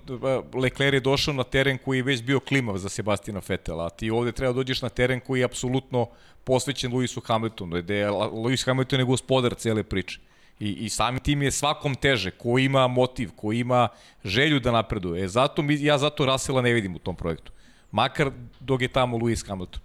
[0.54, 4.10] Leclerc je došao na teren koji je već bio klimav za Sebastina Vetela, a ti
[4.10, 6.08] ovde treba da dođeš na teren koji je apsolutno
[6.44, 10.20] posvećen Lewisu Hamiltonu, gde je Lewis Hamilton je gospodar cele priče.
[10.60, 13.88] I, I samim tim je svakom teže, ko ima motiv, ko ima
[14.26, 15.24] želju da napreduje.
[15.24, 17.52] E, zato mi, ja zato Rasela ne vidim u tom projektu.
[17.92, 19.82] Makar dok je tamo Lewis Hamilton.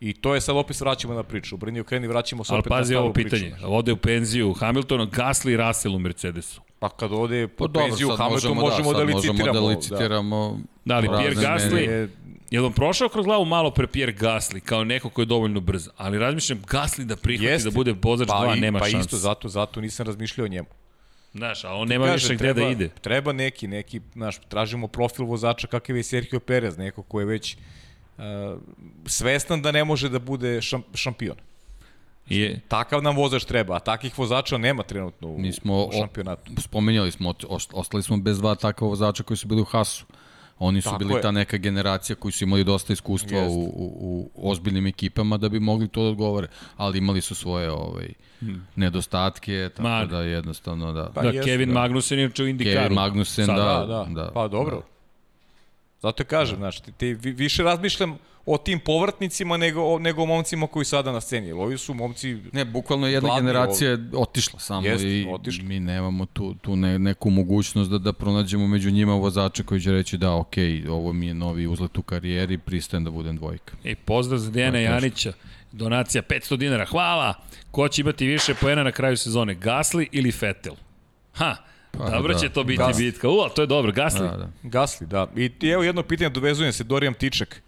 [0.00, 1.56] I to je sad opet vraćamo na priču.
[1.56, 3.30] Brni okreni, vraćamo se Ali opet na pazi staru ovo priču.
[3.30, 3.54] pitanje.
[3.64, 6.60] Ode u penziju Hamilton, Gasly i Russell u Mercedesu.
[6.78, 9.38] Pa kad ode po Pa penziju Hamilton možemo, možemo da, da, sad licitiramo.
[9.38, 10.60] možemo da licitiramo.
[10.84, 11.88] Da, ali razne Pierre Gasly-.
[11.90, 12.08] Je,
[12.50, 15.88] Je vam prošao kroz glavu malo pre Pierre Gasly, kao neko ko je dovoljno brz,
[15.96, 17.70] ali razmišljam Gasly da prihvati Jeste.
[17.70, 18.98] da bude vozač 2, i- nema pa šanse.
[19.00, 20.68] isto, zato, zato nisam razmišljao o njemu.
[21.32, 22.88] Znaš, a on nema Kažem, više gde treba, da ide.
[22.90, 27.56] Treba neki, neki, znaš, tražimo profil vozača kakav je Sergio Perez, neko ko je već
[28.18, 28.22] uh,
[29.06, 31.36] svestan da ne može da bude šam, šampion.
[32.28, 36.52] I, Takav nam vozač treba, a takih vozača nema trenutno u, Mi smo, u šampionatu.
[36.52, 40.04] O, spomenjali smo, ost- ostali smo bez dva takva vozača koji su bili u Hasu.
[40.58, 41.20] Oni su Tako bili je.
[41.20, 45.60] ta neka generacija koji su imali dosta iskustva u, u, u ozbiljnim ekipama da bi
[45.60, 48.08] mogli to da odgovore, ali imali su svoje ovaj,
[48.76, 51.10] nedostatke, tako Ma- da jednostavno da.
[51.14, 51.74] Pa da, jesu, Kevin da.
[51.74, 52.76] Magnussen je u Indikaru.
[52.76, 54.30] Kevin Magnussen, Sad, da, Da, da, da.
[54.34, 54.82] pa dobro.
[56.06, 60.26] Zato kažem, znaš, ti, ti vi- više razmišljam o tim povratnicima nego, o, nego o
[60.26, 61.46] momcima koji sada na sceni.
[61.46, 65.64] Jer ovi su momci Ne, bukvalno jedna generacija je otišla samo Jeste, i otišla.
[65.64, 69.92] mi nemamo tu, tu ne, neku mogućnost da, da pronađemo među njima vozača koji će
[69.92, 70.54] reći da, ok,
[70.90, 73.76] ovo mi je novi uzlet u karijeri, pristajem da budem dvojka.
[73.84, 74.92] I pozdrav za Dejana teško.
[74.94, 75.32] Janića.
[75.72, 76.84] Donacija 500 dinara.
[76.84, 77.34] Hvala!
[77.70, 79.54] Ko će imati više poena na kraju sezone?
[79.56, 80.74] Gasly ili Vettel?
[81.32, 81.56] Ha,
[81.98, 82.38] Pa, dobro da.
[82.38, 82.98] će to biti Gasly.
[82.98, 83.28] bitka.
[83.28, 83.92] U, to je dobro.
[83.92, 84.20] Gasly.
[84.20, 84.48] Da, da.
[84.62, 85.26] Gasli, da.
[85.36, 87.62] I ti- evo jedno pitanje, dovezujem se, Dorijan Tičak.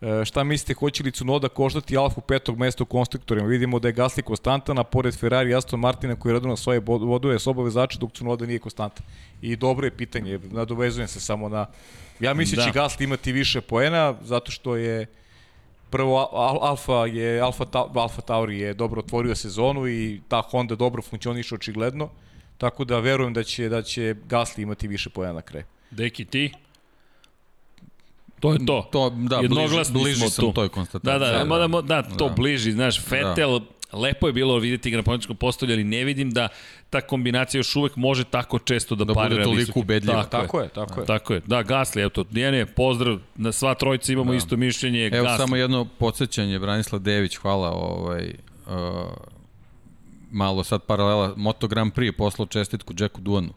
[0.00, 3.46] E, šta mislite, hoće li Cunoda koštati Alfu petog mesta u konstruktorima?
[3.46, 7.02] Vidimo da je Gasli konstantan, a pored Ferrari i Aston Martina koji redovno svoje bod-
[7.02, 9.06] voduje s obavezača, dok Cunoda nije konstantan.
[9.42, 11.66] I dobro je pitanje, nadovezujem se samo na...
[12.20, 12.72] Ja mislim da će Da.
[12.74, 15.06] Gasli imati više poena, zato što je
[15.90, 20.74] prvo Al- Alfa je Alfa, Ta, Alfa Tauri je dobro otvorio sezonu i ta Honda
[20.74, 22.08] dobro funkcioniše očigledno.
[22.60, 25.64] Tako da verujem da će da će Gasli imati više poena na kraju.
[25.90, 26.52] Deki, ti?
[28.40, 28.88] To je to.
[28.92, 30.52] To, da, bliži, Jednoglasni bliži smo sam tu.
[30.52, 31.12] toj konstataciji.
[31.12, 32.34] Da, da, da, da, da, to Da.
[32.34, 33.60] bliži, znaš, Vettel,
[33.92, 36.48] lepo je bilo videti ga na političkom postolju, ali ne vidim da
[36.90, 39.82] ta kombinacija još uvek može tako često da, Da bude parira toliko visokim.
[39.82, 40.22] ubedljiva.
[40.22, 41.06] Tako, Tako je, tako je.
[41.06, 41.40] Tako je.
[41.46, 42.24] Da, Gasly, evo to.
[42.24, 43.18] Dijane, pozdrav.
[43.36, 44.36] Na sva trojica imamo da.
[44.36, 45.06] isto mišljenje.
[45.06, 45.36] Evo Gasly.
[45.36, 48.34] samo jedno podsjećanje, Branislav Dević, hvala, ovaj,
[48.66, 48.72] uh,
[50.30, 53.52] malo sad paralela, Moto Grand Prix je poslao čestitku Jacku Duanu.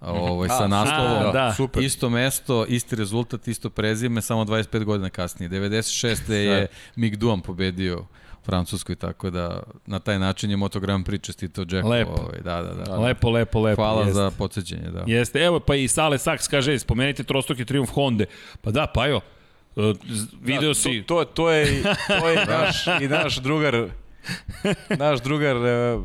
[0.00, 1.54] Ovaj, sa naslovom, a, da.
[1.56, 1.82] super.
[1.82, 5.48] isto mesto, isti rezultat, isto prezime, samo 25 godina kasnije.
[5.48, 6.32] 96.
[6.32, 8.04] je Mick Duan pobedio u
[8.44, 11.88] Francuskoj, tako da na taj način je Moto Grand Prix čestito Jacku.
[11.88, 12.10] Lepo.
[12.10, 12.96] Ovaj, da, da, da.
[12.98, 13.82] Lepo, lepo, lepo.
[13.82, 14.14] Hvala jeste.
[14.14, 15.04] za podsjećanje, da.
[15.06, 18.24] Jeste, evo pa i Sale Saks kaže, spomenite trostruki triumf Honda.
[18.60, 19.20] Pa da, pa jo,
[19.76, 21.02] e, z- video Da, si...
[21.06, 21.82] To, to, to je,
[22.20, 23.88] to je naš, i naš drugar
[24.98, 25.98] Naš drugar e,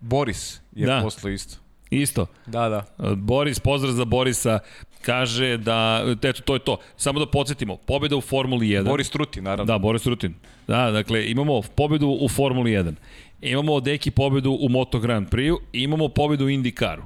[0.00, 1.00] Boris je Da.
[1.02, 1.56] poslao isto.
[1.90, 2.26] Isto.
[2.46, 3.14] Da, da.
[3.14, 4.58] Boris, pozdrav za Borisa,
[5.02, 6.76] kaže da, eto, to je to.
[6.96, 8.84] Samo da podsjetimo, pobjeda u Formuli 1.
[8.84, 9.64] Boris Truti, naravno.
[9.64, 10.34] Da, Boris Rutin.
[10.66, 12.94] Da, dakle, imamo pobedu u Formuli 1.
[13.42, 17.02] Imamo Deki pobedu u Moto Grand Prix-u imamo pobedu u IndyCaru.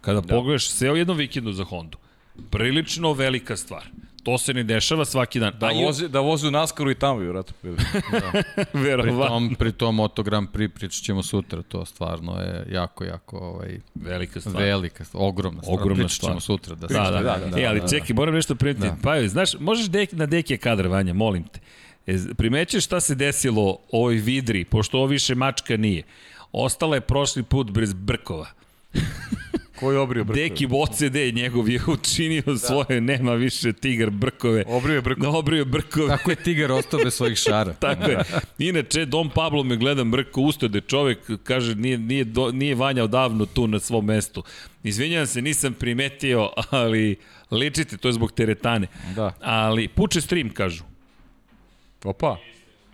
[0.00, 0.34] Kada da.
[0.34, 1.98] pogledaš sve u jednom vikendu za Hondu,
[2.50, 3.82] prilično velika stvar.
[4.26, 5.52] To se ne dešava svaki dan.
[5.58, 7.54] Da, vozi, da vozi u Naskaru i tamo, vjerojatno.
[7.62, 7.70] Pri
[8.82, 9.26] Verovatno.
[9.26, 13.80] tom, pri tom Moto Grand Prix pričat ćemo sutra, to stvarno je jako, jako ovaj,
[13.94, 14.56] Velika stvar.
[14.56, 15.74] velika, stvar, ogromna stvar.
[15.74, 16.58] Ogromna pričat ćemo stvar.
[16.58, 16.74] sutra.
[16.74, 18.86] Da, Da, da, da, da, da, E, ali da, čekaj, moram nešto primetiti.
[18.86, 18.96] Da.
[19.02, 21.60] Pa, znaš, možeš dek, na deke kadar, Vanja, molim te.
[22.06, 26.02] E, primećeš šta se desilo ovoj vidri, pošto ovo više mačka nije.
[26.52, 28.46] Ostala je prošli put bez brkova.
[29.76, 30.48] Ko je obrio brkove?
[30.48, 32.58] Deki OCD njegov je učinio da.
[32.58, 34.64] svoje, nema više tigar brkove.
[34.66, 35.26] Obrio je brkove.
[35.26, 36.08] Da, obrio je brkove.
[36.08, 37.72] Tako je tigar ostao bez svojih šara.
[37.86, 38.18] Tako je.
[38.58, 43.04] Inače, Dom Pablo me gleda mrko usto da čovek kaže nije, nije, do, nije Vanja
[43.04, 44.42] odavno tu na svom mestu.
[44.82, 47.16] Izvinjavam se, nisam primetio, ali
[47.50, 48.86] ličite, to je zbog teretane.
[49.14, 49.32] Da.
[49.40, 50.84] Ali puče stream, kažu.
[52.04, 52.36] Opa.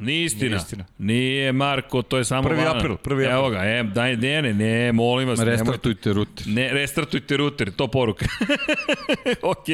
[0.02, 0.46] Nije istina.
[0.46, 0.84] Nije istina.
[0.98, 2.76] Nije Marko, to je samo Prvi Vana.
[2.76, 3.50] april, prvi Evo april.
[3.52, 5.38] ga, e, daj, ne, ne, ne, molim vas.
[5.38, 6.46] nemojte- Restartujte ruter.
[6.48, 8.26] Ne, restartujte router, to poruka.
[9.44, 9.66] ok,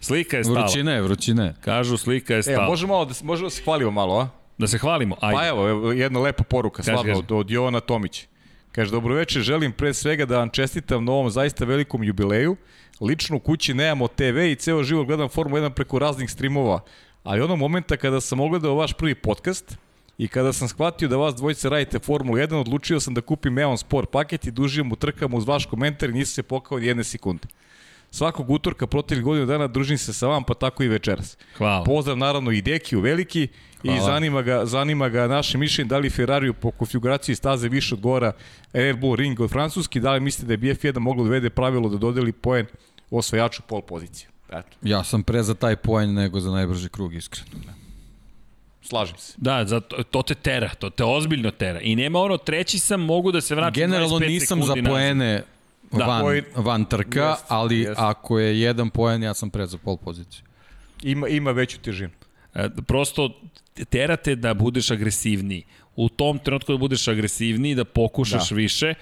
[0.00, 0.60] slika je stala.
[0.60, 1.54] Vrućina je, vrućina je.
[1.60, 2.66] Kažu slika je E, stala.
[2.66, 4.28] možemo malo da, se- možemo da se hvalimo malo, a?
[4.58, 5.36] Da se hvalimo, ajde.
[5.36, 7.18] Pa evo, evo, jedna lepa poruka, Kaži, slavna kaži.
[7.20, 8.26] od, od Jovana Tomića.
[8.72, 12.56] Kaže, dobroveče, želim pre svega da vam čestitam na ovom zaista velikom jubileju.
[13.00, 16.80] Lično u kući nemamo TV i ceo život gledam Formu 1 preko raznih streamova.
[17.30, 19.78] Ali onog momenta kada sam ogledao vaš prvi podcast
[20.18, 23.78] i kada sam shvatio da vas dvojice radite Formulu 1, odlučio sam da kupim Eon
[23.78, 26.86] Sport paket i da uživam u trkama uz vaš komentar i nisam se pokao ni
[26.86, 27.48] jedne sekunde.
[28.10, 31.38] Svakog utorka protiv godinu dana družim se sa vam, pa tako i večeras.
[31.58, 31.84] Hvala.
[31.84, 33.48] Pozdrav naravno i Dekiju veliki
[33.82, 33.96] Hvala.
[33.96, 38.32] i zanima ga, zanima ga naše mišljenje da li Ferrari po konfiguraciji staze više odgovara
[38.72, 41.88] Red Bull Ring od Francuski, da li mislite da je BF1 moglo da vede pravilo
[41.88, 42.66] da dodeli poen
[43.10, 44.29] osvajaču pol poziciju.
[44.50, 47.46] Eto, Ja sam pre za taj poen nego za najbrži krug, iskreno.
[48.82, 49.34] slažem se.
[49.36, 51.80] Da, zato, to te tera, to te ozbiljno tera.
[51.80, 55.42] I nema ono, treći sam, mogu da se vratim Generalno 25 nisam za poene
[55.92, 56.04] Da.
[56.04, 58.00] van, Poen- van trka, Jest, ali jest.
[58.00, 60.42] ako je jedan poen, ja sam pre za pol poziciju.
[61.02, 62.10] Ima, ima veću težinu.
[62.54, 63.30] E, Prosto
[63.88, 65.64] terate da budeš agresivniji.
[65.96, 68.54] U tom trenutku da budeš agresivniji, da pokušaš da.
[68.54, 68.56] Da.
[68.56, 68.94] više.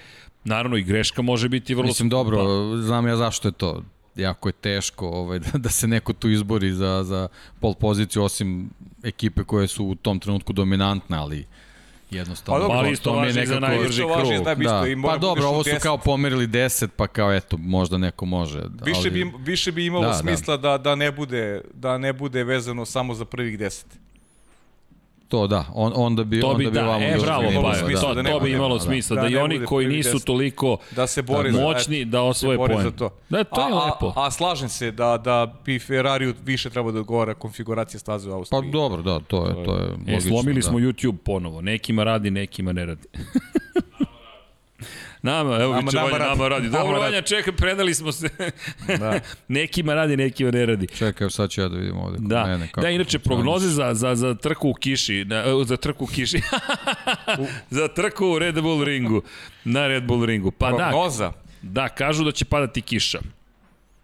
[0.43, 1.87] Naravno i greška može biti vrlo...
[1.87, 2.45] Mislim, dobro,
[2.77, 3.83] znam ja zašto je to.
[4.19, 7.27] Jako je teško ovaj, da, da se neko tu izbori za, za
[7.59, 8.69] pol poziciju, osim
[9.03, 11.45] ekipe koje su u tom trenutku dominantne, ali
[12.11, 12.59] jednostavno.
[12.59, 14.37] Pa dobro, ali isto je važi za najbrži Isto važi krug.
[14.37, 15.79] za najbrži Da, krug i mora pa dobro, ovo su 10.
[15.79, 18.61] kao pomerili 10, pa kao eto, možda neko može.
[18.61, 20.19] da, Više ali, bi, više bi imalo Da, da, da.
[20.19, 20.77] smisla da.
[20.77, 23.85] Da, ne bude, da ne bude vezano samo za prvih 10.
[25.29, 27.73] To da, on, onda bi, To bi, onda bi da, ovamo e, bilo bravo, pa,
[27.75, 28.81] smisla to, da to nema- bi imalo da.
[28.81, 32.21] smisla, da, Da i ne oni koji nisu toliko Da se bori za, moćni da
[32.21, 32.91] osvoje poen.
[32.91, 33.09] to.
[33.29, 34.13] Da, to je a, lepo.
[34.15, 38.31] A, a slažem se da, da bi Ferrariju više treba da odgovara konfiguracija staze u
[38.31, 38.71] Pa Austriji.
[38.71, 40.21] dobro, da, to je, to je E, logično.
[40.23, 40.61] slomili da.
[40.61, 41.61] smo YouTube ponovo.
[41.61, 43.07] Nekima radi, nekima ne radi.
[45.21, 46.29] Nama, evo Nama- nama, Vanja, nama radi.
[46.29, 46.65] nama radi.
[46.65, 47.05] Nama Dobro, radi.
[47.05, 48.29] Vanja, čekaj, predali smo se.
[48.89, 49.19] Da.
[49.49, 50.87] nekima radi, nekima ne radi.
[50.89, 52.67] Čekaj, sad ću ja da vidim ovde Da, mene.
[52.67, 56.41] Kako da inače, prognoze za, za, za trku u kiši, na, za trku u kiši,
[57.69, 59.21] za trku u Red Bull ringu,
[59.65, 60.51] na Red Bull ringu.
[60.51, 61.31] Pa da, Prognoza.
[61.61, 63.19] da, kažu da će padati kiša.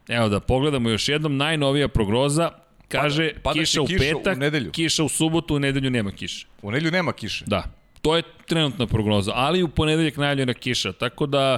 [0.07, 2.51] Evo da pogledamo još jednom, najnovija prognoza,
[2.87, 4.71] kaže Pada- padaće kiša u kiša u petak, nedelju.
[4.71, 6.45] kiša u subotu, u nedelju nema kiše.
[6.61, 7.43] U nedlju nema kiše.
[7.47, 7.63] Da,
[8.05, 11.57] to je trenutna prognoza, ali u ponedeljak najavljena kiša, tako da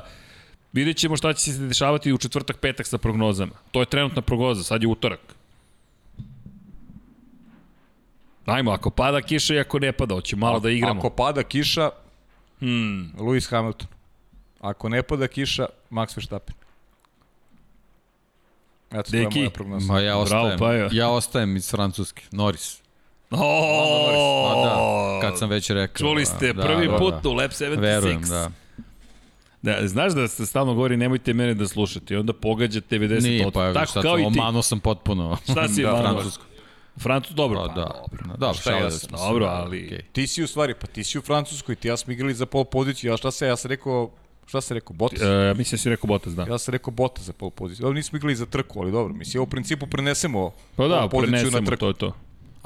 [0.74, 3.51] vidjet ćemo šta će se dešavati u četvrtak, petak sa prognozama.
[3.72, 5.19] To je trenutna prognoza, sad je utorak.
[8.45, 11.00] Ajmo, ako pada kiša i ako ne pada, hoćemo malo da igramo.
[11.00, 11.90] Ako pada kiša,
[12.59, 13.88] Hmm, Lewis Hamilton.
[14.59, 16.56] Ako ne pada kiša, Max Verstappen.
[18.92, 19.40] Eto, to je Deki.
[19.40, 19.93] moja prognoza.
[19.93, 20.90] Ma ja Bravo, ostajem, Pajo.
[20.92, 22.82] ja ostajem iz Francuske, Norris.
[23.32, 23.38] O,
[24.46, 25.98] Pa da, kad sam već rekao.
[26.00, 27.30] Čuli ste, da, prvi da, put da.
[27.30, 27.80] u Lab 76.
[27.80, 28.50] Verujem, da.
[29.62, 33.48] Da, znaš da se stalno govori nemojte mene da slušate i onda pogađate 90 Nije,
[33.48, 33.54] od...
[33.54, 34.28] pa Tako sad kao i ti.
[34.30, 35.38] omano sam potpuno.
[35.44, 36.10] Šta si da, omano?
[36.10, 36.44] Francusku.
[36.98, 38.38] Francus, dobro, Pa pa, da, dobro.
[38.38, 40.02] dobro, Šta sam- smo se, dobro, da, ali- okej.
[40.04, 42.64] Ti si u stvari, pa ti si u Francuskoj, ti ja smo igrali za pol
[42.66, 44.10] poziciju, a šta se, ja sam rekao,
[44.46, 45.22] šta sam rekao, Bottas?
[45.22, 46.44] E, mislim da si rekao Bottas, da.
[46.44, 47.84] Ja sam rekao Bottas za pol poziciju.
[47.84, 51.40] Dobro, nismo igrali za trku, ali dobro, mislim, u principu prenesemo Pa da, poziciju na
[51.40, 51.80] prenesemo, trku.
[51.80, 52.14] to je to.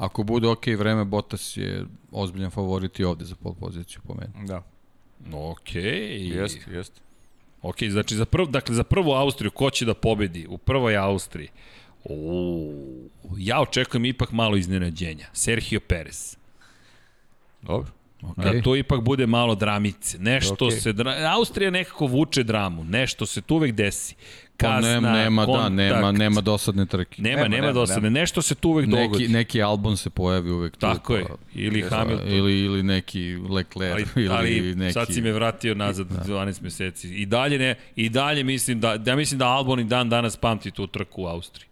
[0.02, 4.48] Ako bude ok vreme, Bottas je ozbiljan favorit i ovde za pol poziciju po meni.
[4.48, 4.62] Da,
[5.32, 6.28] Okej.
[6.28, 7.00] jeste, jeste.
[7.62, 11.48] Ok, znači za prv, dakle za prvu Austriju ko će da pobedi u prvoj Austriji?
[12.04, 12.72] O,
[13.36, 15.26] ja očekujem ipak malo iznenađenja.
[15.32, 16.36] Sergio Perez.
[17.62, 17.90] Dobro.
[18.22, 18.52] Okay.
[18.52, 20.18] Da to ipak bude malo dramice.
[20.18, 20.80] Nešto okay.
[20.80, 20.92] se...
[20.92, 21.34] Dra...
[21.36, 22.84] Austrija nekako vuče dramu.
[22.84, 24.14] Nešto se tu uvek desi.
[24.62, 25.72] Pa Kasna, nema, nema, da, kontakt.
[25.72, 27.22] nema, nema dosadne trke.
[27.22, 28.10] Nema, Nema, nema, nema, dosadne.
[28.10, 29.28] Nešto se tu uvek neki, dogodi.
[29.28, 30.80] neki album se pojavi uvek tu.
[30.80, 31.24] Tako je.
[31.24, 32.28] pa- Ili Hamilton.
[32.28, 33.92] Ili, ili neki Leclerc.
[34.16, 34.92] ali, ili ali neki...
[34.92, 36.24] sad si me vratio nazad da.
[36.24, 37.08] 12 meseci.
[37.08, 40.70] I dalje ne, i dalje mislim da, da mislim da Albon i dan danas pamti
[40.70, 41.66] tu trku u Austriji.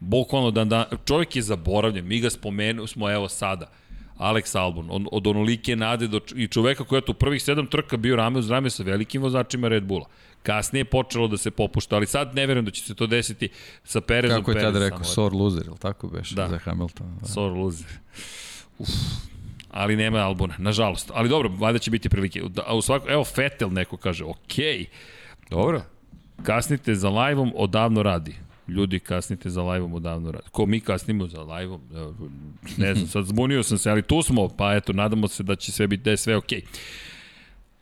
[0.00, 3.70] Bukvalno dan, dan, čovjek je zaboravljen, mi ga spomenu smo evo sada.
[4.18, 7.96] Alex Albon, on, od onolike nade do, i čoveka koja je tu prvih sedam trka
[7.96, 10.06] bio rame uz rame sa velikim vozačima Red Bulla.
[10.46, 13.48] Kasnije je počelo da se popušta, ali sad ne verujem da će se to desiti
[13.84, 14.38] sa Perezom.
[14.38, 16.48] Kako je tada rekao, sore loser, ili tako beš, Da.
[16.48, 17.10] za Hamiltona?
[17.20, 17.26] Da.
[17.28, 17.86] Sore loser.
[18.78, 18.88] Uf.
[19.70, 21.10] Ali nema Albona, nažalost.
[21.14, 22.42] Ali dobro, valjda će biti prilike.
[22.48, 24.86] Da, A u svako, evo Fetel neko kaže, okej,
[25.50, 25.82] dobro,
[26.42, 28.34] kasnite za live-om, odavno radi.
[28.68, 30.44] Ljudi, kasnite za live-om, odavno radi.
[30.50, 31.80] Ko mi kasnimo za live-om?
[32.76, 35.72] Ne znam, sad zbunio sam se, ali tu smo, pa eto, nadamo se da će
[35.72, 36.62] sve biti, da je sve okej.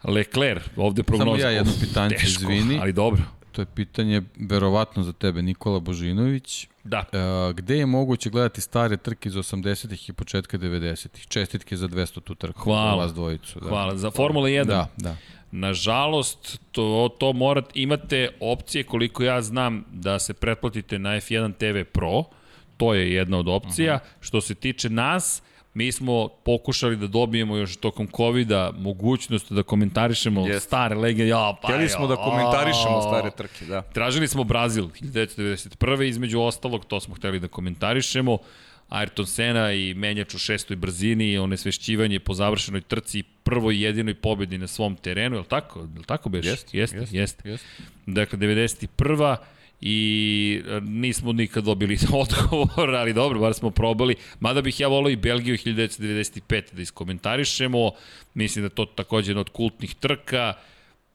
[0.05, 1.43] Leclerc, ovde prognoza.
[1.43, 2.79] ja jedno Uf, pitanje, teško, izvini.
[2.81, 3.23] Ali dobro.
[3.53, 6.69] To je pitanje verovatno za tebe, Nikola Božinović.
[6.85, 7.05] Da.
[7.13, 11.27] E, gde je moguće gledati stare trke iz 80-ih i početka 90-ih?
[11.27, 12.61] Čestitke za 200 tu trku.
[12.61, 13.05] Hvala.
[13.05, 13.61] Vas dvojicu.
[13.61, 13.69] Da.
[13.69, 13.97] Hvala.
[13.97, 14.65] Za Formula 1.
[14.65, 15.17] Da, da.
[15.51, 21.91] Nažalost, to, to morate, imate opcije koliko ja znam da se pretplatite na F1 TV
[21.93, 22.25] Pro,
[22.77, 23.95] to je jedna od opcija.
[23.95, 24.27] Uh -huh.
[24.27, 25.43] Što se tiče nas,
[25.75, 30.61] mi smo pokušali da dobijemo još tokom COVID-a mogućnost da komentarišemo Jeste.
[30.61, 31.29] stare legende.
[31.29, 33.83] Ja, pa Htjeli smo da komentarišemo stare trke, da.
[33.83, 36.09] Tražili smo Brazil 1991.
[36.09, 38.39] između ostalog, to smo hteli da komentarišemo.
[38.91, 44.15] Ayrton Senna i menjač u šestoj brzini i onesvešćivanje po završenoj trci i prvoj jedinoj
[44.15, 45.81] pobedi na svom terenu, je li tako?
[45.81, 46.47] Je li tako beš?
[46.47, 47.67] Jeste, jeste, jeste, jeste.
[48.07, 49.37] Dakle, 91
[49.81, 54.15] i e, nismo nikad dobili odgovor, ali dobro, bar smo probali.
[54.41, 57.91] Mada bih ja volao i Belgiju 1995 da iskomentarišemo.
[58.35, 60.55] Mislim da to takođe jedna od kultnih trka.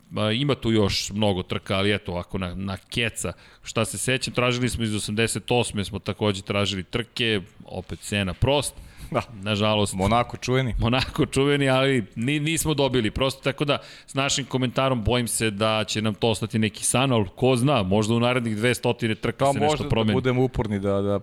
[0.10, 3.34] Ma, ima tu još mnogo trka, ali eto, ovako na, na keca.
[3.64, 5.84] Šta se sećam, tražili smo iz 88.
[5.84, 8.74] smo takođe tražili trke, opet Sena Prost.
[9.12, 9.22] Da.
[9.34, 10.76] Nažalost, Monako čuveni.
[10.80, 13.12] Monako čuveni, ali ni, nismo dobili.
[13.12, 17.12] Prosto tako da s našim komentarom bojim se da će nam to ostati neki san,
[17.12, 20.14] ali ko zna, možda u narednih 200 trka Pa se možda nešto da promeni.
[20.14, 21.20] budemo uporni da, da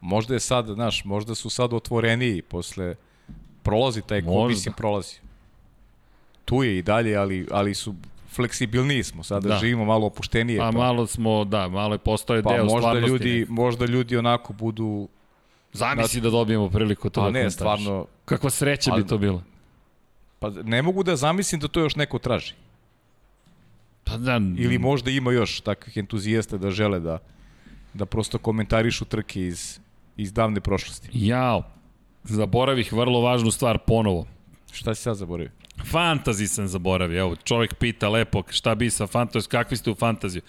[0.00, 2.94] možda je sad, znaš, možda su sad otvoreniji posle
[3.62, 4.48] prolazi taj ko, Možda.
[4.48, 5.14] mislim prolazi.
[6.44, 7.94] Tu je i dalje, ali, ali su
[8.28, 9.54] fleksibilniji smo, sada Da.
[9.54, 9.60] da.
[9.60, 10.58] živimo malo opuštenije.
[10.58, 13.10] Pa malo smo, da, malo je postao pa deo možda stvarnosti.
[13.10, 15.08] ljudi, možda ljudi onako budu,
[15.74, 17.54] Zamisli da dobijemo priliku to a da ne, komentariš.
[17.54, 19.42] stvarno, Kakva sreća bi Ali- to bila.
[20.38, 22.52] pa ne mogu da zamislim da to još neko traži.
[24.04, 27.18] Pa da, Ili možda ima još takvih entuzijasta da žele da,
[27.94, 29.78] da prosto komentarišu trke iz,
[30.16, 31.08] iz davne prošlosti.
[31.12, 31.62] Jao,
[32.24, 34.26] zaboravih vrlo važnu stvar ponovo.
[34.72, 35.50] Šta si sad zaboravio?
[35.84, 37.20] Fantazi sam zaboravio.
[37.20, 40.42] Evo, čovjek pita lepo šta bi sa fantazijom, kakvi ste u fantaziju.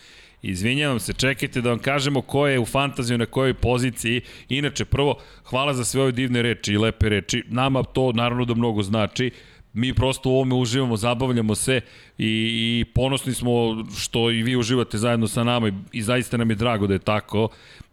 [0.46, 4.22] Izvinjavam se, čekajte da vam kažemo ko je u fantaziju na kojoj poziciji.
[4.50, 7.44] Inače, prvo, hvala za sve ove divne reči i lepe reči.
[7.48, 9.32] Nama to naravno da mnogo znači.
[9.74, 11.82] Mi prosto u ovome uživamo, zabavljamo se
[12.18, 16.50] i, i ponosni smo što i vi uživate zajedno sa nama i, i zaista nam
[16.50, 17.50] je drago da je tako.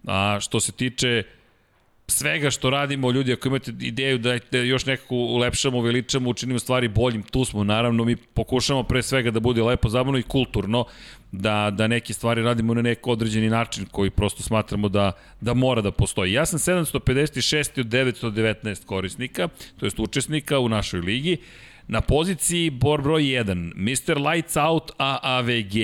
[0.06, 1.22] A što se tiče
[2.08, 6.88] svega što radimo, ljudi, ako imate ideju da, da još nekako ulepšamo, uveličamo, učinimo stvari
[6.88, 10.84] boljim, tu smo, naravno, mi pokušamo pre svega da bude lepo, zabavno i kulturno,
[11.32, 15.82] da, da neke stvari radimo na neko određeni način koji prosto smatramo da, da mora
[15.82, 16.32] da postoji.
[16.32, 17.80] Ja sam 756.
[17.80, 19.48] od 919 korisnika,
[19.80, 21.36] to jest učesnika u našoj ligi,
[21.88, 24.18] na poziciji bor broj 1, Mr.
[24.30, 25.74] Lights Out AAVG,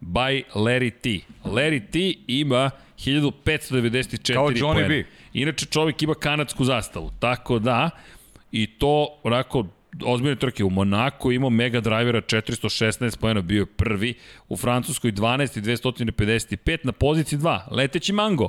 [0.00, 1.26] by Larry T.
[1.44, 4.88] Larry T ima 1594 Kao Johnny poena.
[4.88, 5.04] B.
[5.32, 7.90] Inače čovjek ima kanadsku zastavu, tako da
[8.52, 9.66] i to onako
[10.04, 14.14] ozbiljne trke u Monaku imao Mega Drivera 416 pojena, bio je prvi,
[14.48, 18.48] u Francuskoj 12 i 255, na poziciji 2, leteći Mango.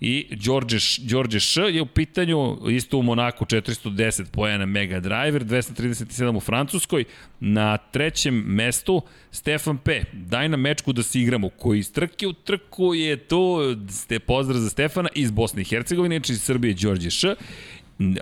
[0.00, 6.36] I Đorđe, Đorđe Š je u pitanju, isto u Monaku 410 pojena Mega Driver, 237
[6.36, 7.04] u Francuskoj.
[7.40, 10.02] Na trećem mestu Stefan P.
[10.12, 13.58] Daj na mečku da se igramo, koji iz trke u trku je to,
[13.90, 17.34] ste pozdrav za Stefana iz Bosne i Hercegovine, znači iz Srbije Đorđe Š.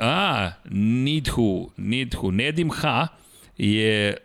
[0.01, 3.09] A, Nidhu, Nidhu, Nedim H
[3.59, 4.17] je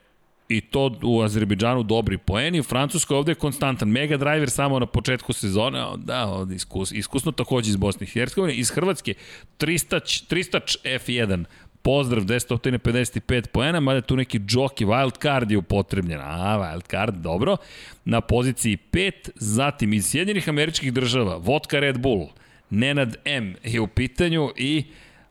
[0.49, 4.85] i to u Azerbejdžanu dobri poeni, u Francuskoj ovde je konstantan Mega Driver samo na
[4.85, 9.13] početku sezone, da, ovde iskus, iskusno takođe iz Bosne i Hercegovine, iz Hrvatske
[9.59, 11.43] 300, 300 F1,
[11.81, 17.57] pozdrav 255 poena, mada tu neki jockey, wild card je upotrebljen, a wild card, dobro,
[18.05, 22.27] na poziciji 5, zatim iz Sjedinjenih američkih država, Vodka Red Bull,
[22.69, 24.83] Nenad M je u pitanju i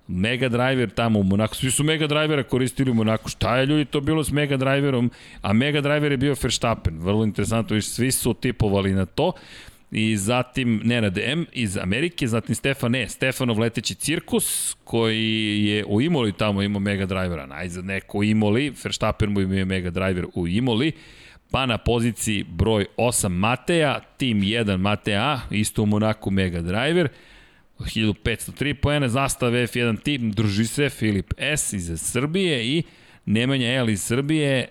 [0.08, 3.84] Mega Driver tamo u Monaku, svi su Mega Drivera koristili u Monaku, šta je ljudi
[3.84, 5.10] to bilo s Mega Driverom,
[5.42, 9.32] a Mega Driver je bio Verstappen, vrlo interesantno, viš, svi su tipovali na to.
[9.90, 16.00] I zatim Nenad M iz Amerike, zatim Stefan E, Stefanov leteći cirkus, koji je u
[16.00, 20.92] Imoli tamo imao Mega Drivera, najzad neko Imoli, Verstappen mu imao Mega Driver u Imoli,
[21.50, 27.08] pa na poziciji broj 8 Mateja, tim 1 Mateja, isto u Monaku Mega Driver,
[27.78, 32.82] 1503 poena, zastava F1 tim, druži se Filip S iz Srbije i
[33.26, 34.68] Nemanja L iz Srbije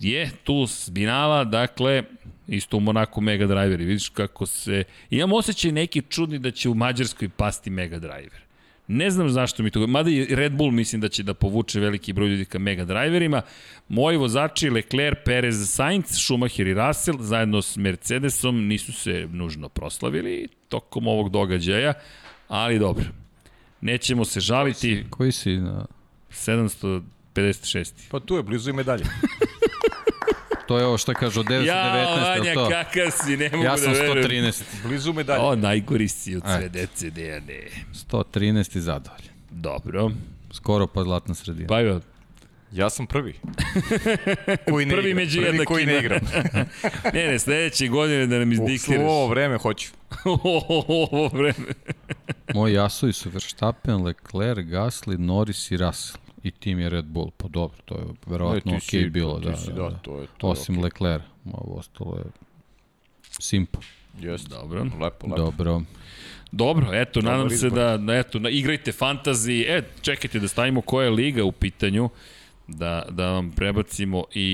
[0.00, 2.02] je tu zbinala, dakle,
[2.48, 4.84] isto u Monaku Mega Driver i vidiš kako se...
[5.10, 8.49] Imam osjećaj neki čudni da će u Mađarskoj pasti Mega Driver.
[8.92, 9.86] Ne znam zašto mi to...
[9.86, 13.42] Mada i Red Bull mislim da će da povuče veliki broj ljudi ka Mega Driverima.
[13.88, 20.48] Moji vozači Leclerc, Perez, Sainz, Schumacher i Russell zajedno s Mercedesom nisu se nužno proslavili
[20.68, 21.92] tokom ovog događaja,
[22.48, 23.04] ali dobro.
[23.80, 25.04] Nećemo se žaliti.
[25.10, 25.86] Koji si na...
[26.30, 27.92] 756.
[28.10, 29.04] Pa tu je, blizu i medalje.
[30.70, 31.92] To je ovo što kažu 919, Ja,
[32.30, 32.68] Vanja, to?
[32.68, 34.44] kakav si, ne mogu Ja sam da verujem.
[34.44, 34.62] 113.
[34.84, 35.40] Blizu medalje.
[35.40, 37.60] O, najgori si od sve dece, Dejane.
[38.02, 39.28] 113 i zadovoljan.
[39.50, 40.10] Dobro.
[40.52, 41.66] Skoro pa zlatna sredina.
[41.68, 42.00] Pa evo,
[42.72, 43.34] Ja sam prvi.
[44.70, 45.16] koji ne Prvi igram.
[45.16, 46.20] među prvi koji ne igram.
[47.14, 49.00] ne, ne, sledeće godine da nam U izdiktiraš.
[49.00, 49.88] ovo vreme hoću.
[50.78, 51.68] Ovo vreme.
[52.54, 56.18] Moji jasovi su Verstappen, Leclerc, Gasly, Norris i Russell.
[56.42, 57.30] I tim je Red Bull.
[57.30, 59.38] Pa dobro, to je verovatno Ne, okej si- bilo.
[59.38, 59.98] Da, si- da, da, da.
[59.98, 60.84] to je- to Osim okej.
[60.84, 61.22] Leclerc.
[61.46, 62.24] Ovo ostalo je
[63.30, 63.78] simpa.
[64.20, 64.48] Jeste.
[64.48, 64.82] Dobro.
[64.82, 65.36] Lepo, lepo.
[65.36, 65.82] Dobro.
[66.52, 67.72] Dobro, eto, Dobar nadam se izbor.
[67.72, 69.64] da, da eto, na, igrajte fantasy.
[69.68, 72.08] E, čekajte da stavimo koja je liga u pitanju,
[72.68, 74.48] da, da vam prebacimo i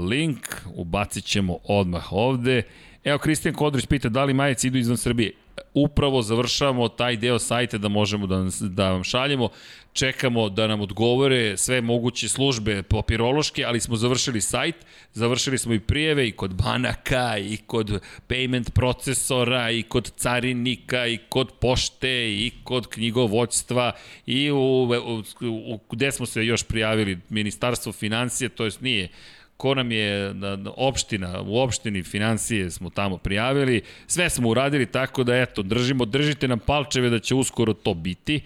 [0.00, 2.62] link, ubacit ćemo odmah ovde.
[3.04, 5.32] Evo, Kristijan Kodrić pita da li majice idu izvan Srbije.
[5.74, 9.48] Upravo završavamo taj deo sajta da možemo da, da vam šaljemo.
[9.92, 14.74] Čekamo da nam odgovore sve moguće službe papirološke, ali smo završili sajt,
[15.12, 21.18] završili smo i prijeve i kod banaka, i kod payment procesora, i kod carinika, i
[21.28, 23.92] kod pošte, i kod knjigovođstva,
[24.26, 29.08] i u, u, u, gde smo se još prijavili, Ministarstvo financije, to jest nije,
[29.56, 35.24] ko nam je na opština, u opštini financije smo tamo prijavili, sve smo uradili tako
[35.24, 38.40] da eto, držimo, držite nam palčeve da će uskoro to biti,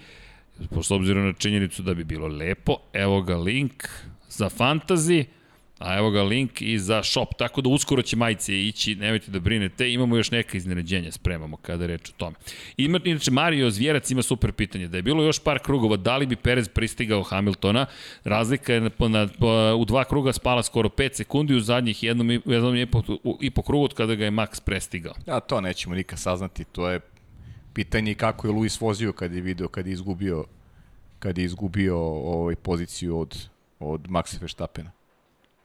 [0.82, 3.88] s obzirom na činjenicu da bi bilo lepo, evo ga link
[4.28, 5.24] za fantasy,
[5.78, 9.40] a evo ga link i za shop, tako da uskoro će majice ići, nemojte da
[9.40, 12.36] brinete, imamo još neka iznenađenja, spremamo kada reč o tome.
[12.76, 16.26] Ima, inače, Mario Zvjerac ima super pitanje, da je bilo još par krugova, da li
[16.26, 17.86] bi Perez pristigao Hamiltona,
[18.24, 22.30] razlika je na, na, na, u dva kruga spala skoro 5 sekundi, u zadnjih jednom,
[22.30, 23.02] jednom i, po,
[23.40, 25.14] i po krugu od kada ga je Max prestigao.
[25.26, 27.00] A to nećemo nikad saznati, to je
[27.74, 30.44] pitanje kako je Luis vozio kad je video, kad je izgubio
[31.18, 33.48] kad je izgubio ovaj poziciju od
[33.80, 34.90] od Maxa Verstappena.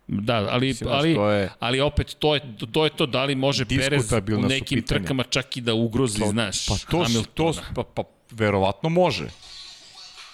[0.07, 3.35] Da, ali, Mislim, ali, to je- ali opet to je, to je to da li
[3.35, 4.99] može Perez u nekim pitanja.
[4.99, 9.29] trkama čak i da ugrozi, znaš, Pa to, s- to pa, pa verovatno može.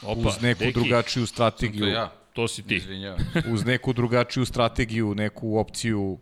[0.03, 1.81] Opa, uz neku deki, drugačiju strategiju.
[1.81, 2.11] To ja.
[2.33, 2.75] To si ti.
[2.75, 3.19] Izvinjavam.
[3.47, 6.17] uz neku drugačiju strategiju, neku opciju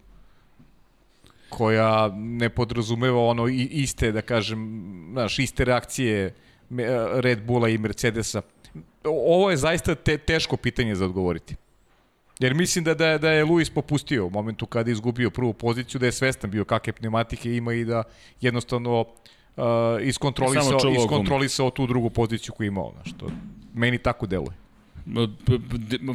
[1.58, 4.60] koja ne podrazumeva ono iste, da kažem,
[5.12, 6.34] znaš, iste reakcije
[6.70, 8.42] me- Red Bulla i Mercedesa.
[9.04, 11.56] Ovo je zaista te, teško pitanje za odgovoriti.
[12.40, 16.00] Jer mislim da, da, da je Luis popustio u momentu kada je izgubio prvu poziciju,
[16.00, 18.04] da je svestan bio kakve pneumatike ima i da
[18.42, 19.64] jednostavno uh,
[20.02, 20.64] iskontrolisao,
[21.04, 22.92] iskontrolisao tu drugu poziciju koju je imao.
[22.94, 23.28] Znaš, to
[23.74, 24.63] meni tako deluje.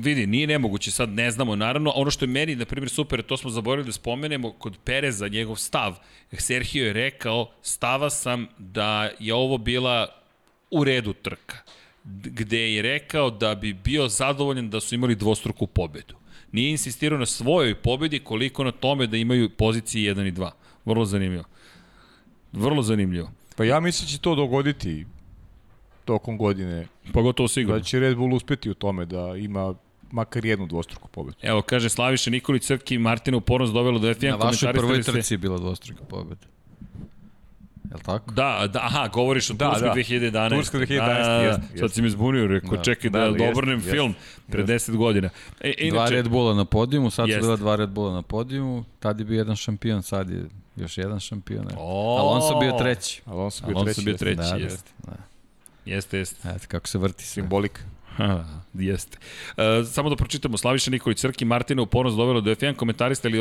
[0.01, 1.57] Vidi, nije nemoguće, sad ne znamo.
[1.57, 5.29] Naravno, ono što je meni, na primjer, super, to smo zaboravili da spomenemo, kod Pereza,
[5.29, 5.99] njegov stav,
[6.33, 10.09] Sergio je rekao, stava sam da je ovo bila
[10.71, 11.57] u redu trka,
[12.05, 16.15] gde je rekao da bi bio zadovoljan da su imali dvostruku pobedu.
[16.53, 20.51] Nije insistirao na svojoj pobedi koliko na tome da imaju pozicije 1 i 2.
[20.85, 21.45] Vrlo zanimljivo.
[22.53, 23.31] Vrlo zanimljivo.
[23.57, 25.07] Pa ja mislim da će to dogoditi
[26.09, 26.87] tokom godine.
[27.13, 27.79] Pogotovo sigurno.
[27.79, 29.75] Da će Red Bull uspeti u tome da ima
[30.11, 31.37] makar jednu dvostruku pobedu.
[31.43, 34.83] Evo, kaže Slaviša Nikolić Crki i Martina u ponos dovelo do F1 Na vašoj prvoj
[34.83, 36.47] komentarisali ste- trci je bila dvostruka pobeda.
[37.85, 38.31] Jel tako?
[38.33, 39.95] Da, da, aha, govoriš o Da, Turskoj da.
[39.95, 40.49] 2011.
[40.51, 41.79] Turska 2011, Da, da, da.
[41.79, 42.83] Sad si me zbunio, rekao, Da.
[42.83, 44.15] čekaj da, Da, da, obrnem jeste, film
[44.49, 45.29] pre 10 godina.
[45.61, 47.41] E, Inače, dva Red Bulla na podijumu, sad Jeste.
[47.41, 50.45] su bila dva Red Bulla na podijumu, tad je bio jedan šampion, sad je
[50.77, 51.65] još jedan šampion.
[51.65, 51.77] eto.
[51.79, 52.17] O!
[52.17, 53.23] Alonso bio treći.
[53.27, 54.05] Alonso bio Alonso treći.
[54.05, 54.91] bio treći, Da, da, jeste.
[54.99, 55.13] da.
[55.89, 56.49] Jeste, jeste.
[56.49, 57.43] Eto, kako se vrti sve.
[57.43, 57.81] Simbolika.
[58.29, 59.19] Ha, jeste.
[59.57, 63.39] E, samo da pročitamo, Slaviša Nikolić, Crki Martina u ponos dovelo do F1, komentariste li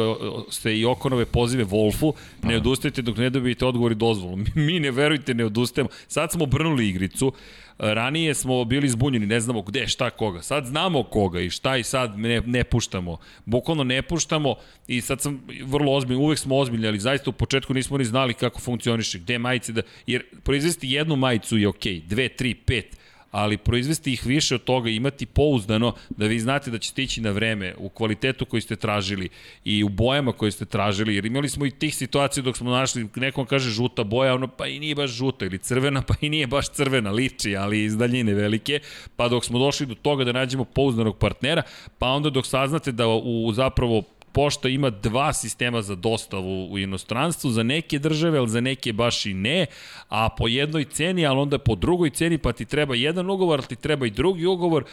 [0.50, 4.38] ste i Okonove pozive Wolfu, ne odustajte dok ne dobijete odgovor i dozvolu.
[4.56, 5.90] Mi ne verujte, ne odustajemo.
[6.08, 7.34] Sad smo obrnuli igricu,
[7.80, 10.42] ranije smo bili zbunjeni, ne znamo gde, šta, koga.
[10.42, 13.18] Sad znamo koga i šta i sad ne, ne puštamo.
[13.46, 14.56] Bukvalno ne puštamo
[14.88, 18.34] i sad sam vrlo ozbiljno, uvek smo ozbiljni, ali zaista u početku nismo ni znali
[18.34, 19.82] kako funkcioniše, gde majice da...
[20.08, 22.98] Jer proizvesti jednu majicu je okej, okay, dve, tri, pet,
[23.32, 27.32] ali proizvesti ih više od toga, imati pouzdano da vi znate da ćete ići na
[27.32, 29.30] vreme u kvalitetu koji ste tražili
[29.66, 33.08] i u bojama koje ste tražili, jer imali smo i tih situacija dok smo našli,
[33.16, 36.48] nekom kaže žuta boja, ono pa i nije baš žuta, ili crvena, pa i nije
[36.48, 38.80] baš crvena, liči, ali iz daljine velike,
[39.16, 41.62] pa dok smo došli do toga da nađemo pouzdanog partnera,
[41.98, 44.04] pa onda dok saznate da u zapravo
[44.38, 49.26] pošta ima dva sistema za dostavu u inostranstvu, za neke države, ali za neke baš
[49.26, 49.66] i ne,
[50.10, 53.68] a po jednoj ceni, ali onda po drugoj ceni, pa ti treba jedan ugovor, ali
[53.68, 54.84] ti treba i drugi ugovor,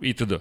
[0.00, 0.32] itd.
[0.32, 0.40] Uh,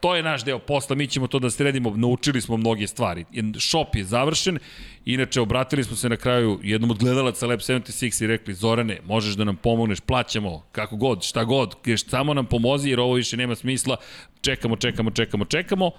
[0.00, 3.24] to je naš deo posla, mi ćemo to da sredimo, naučili smo mnoge stvari.
[3.58, 4.58] Shop je završen,
[5.04, 9.34] inače obratili smo se na kraju jednom od gledalaca Lab 76 i rekli, Zorane, možeš
[9.34, 13.54] da nam pomogneš, plaćamo, kako god, šta god, samo nam pomozi jer ovo više nema
[13.54, 13.96] smisla,
[14.40, 15.90] čekamo, čekamo, čekamo, čekamo,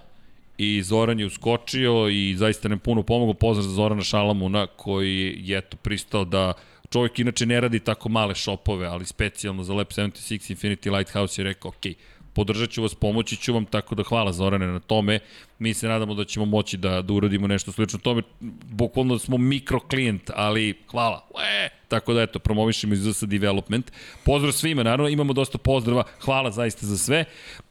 [0.57, 3.33] i Zoran je uskočio i zaista nam puno pomogao.
[3.33, 6.53] Pozdrav za Zorana Šalamuna koji je eto pristao da
[6.89, 11.43] čovjek inače ne radi tako male šopove, ali specijalno za Lab 76 Infinity Lighthouse je
[11.43, 11.95] rekao, ok,
[12.33, 15.19] podržat ću vas, pomoći ću vam, tako da hvala Zorane na tome.
[15.59, 18.21] Mi se nadamo da ćemo moći da, da uradimo nešto slično tome.
[18.65, 21.27] Bukvalno smo mikroklijent, ali hvala.
[21.29, 21.69] Ue!
[21.87, 23.91] Tako da eto, promovišemo iz ZS Development.
[24.23, 26.03] Pozdrav svima, naravno, imamo dosta pozdrava.
[26.21, 27.25] Hvala zaista za sve.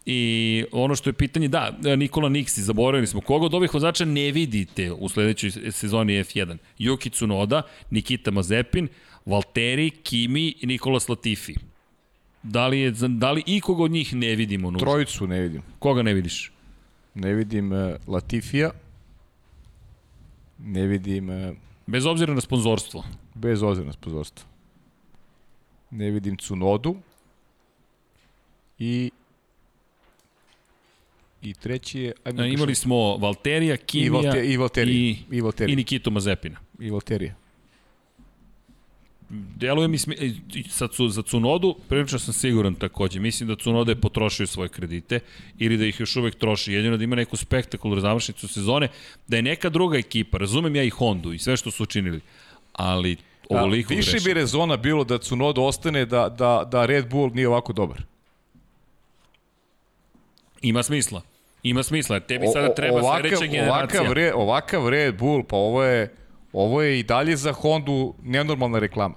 [0.07, 4.33] I ono što je pitanje, da, Nikola Niksi, zaboravili smo, koga od ovih vozača ne
[4.33, 6.57] vidite u sledećoj sezoni F1?
[6.79, 8.89] Yuki Tsunoda, Nikita Mazepin,
[9.27, 11.55] Valtteri, Kimi i Nikola Latifi.
[12.43, 14.71] Da li, je, da li ikoga od njih ne vidimo?
[14.71, 14.87] Nužno?
[14.87, 15.63] Trojicu ne vidim.
[15.79, 16.53] Koga ne vidiš?
[17.15, 18.71] Ne vidim uh, Latifija.
[20.59, 21.29] Ne vidim...
[21.29, 23.05] Uh, bez obzira na sponzorstvo.
[23.35, 24.47] Bez obzira na sponzorstvo.
[25.91, 26.97] Ne vidim Cunodu.
[28.79, 29.11] I
[31.43, 32.13] I treći je...
[32.25, 35.73] Ajmo A, imali smo Valterija, Kimija i, Valte, i, Valterija, i, i, Valterija.
[35.73, 36.57] i Nikitu Mazepina.
[36.81, 37.35] I Valterija
[39.57, 40.17] deluje mi smi...
[40.69, 43.21] sad su za Cunodu, prilično sam siguran takođe.
[43.21, 45.21] Mislim da Cunoda je potrošio svoje kredite
[45.59, 46.73] ili da ih još uvek troši.
[46.73, 48.89] Jedino da ima neku spektakularnu završnicu sezone,
[49.29, 52.21] da je neka druga ekipa, razumem ja i Hondu i sve što su učinili,
[52.75, 53.17] ali
[53.51, 57.49] ovoliko A, Više bi rezona bilo da Cunoda ostane da, da, da Red Bull nije
[57.49, 58.03] ovako dobar.
[60.63, 61.23] Ima smisla.
[61.63, 62.21] Ima smisla.
[62.21, 64.01] Tebi sada treba ovakav, sledeća generacija.
[64.01, 66.15] Ovakav, re, ovakav Red Bull, pa ovo je,
[66.53, 69.15] ovo je i dalje za Hondu nenormalna reklama.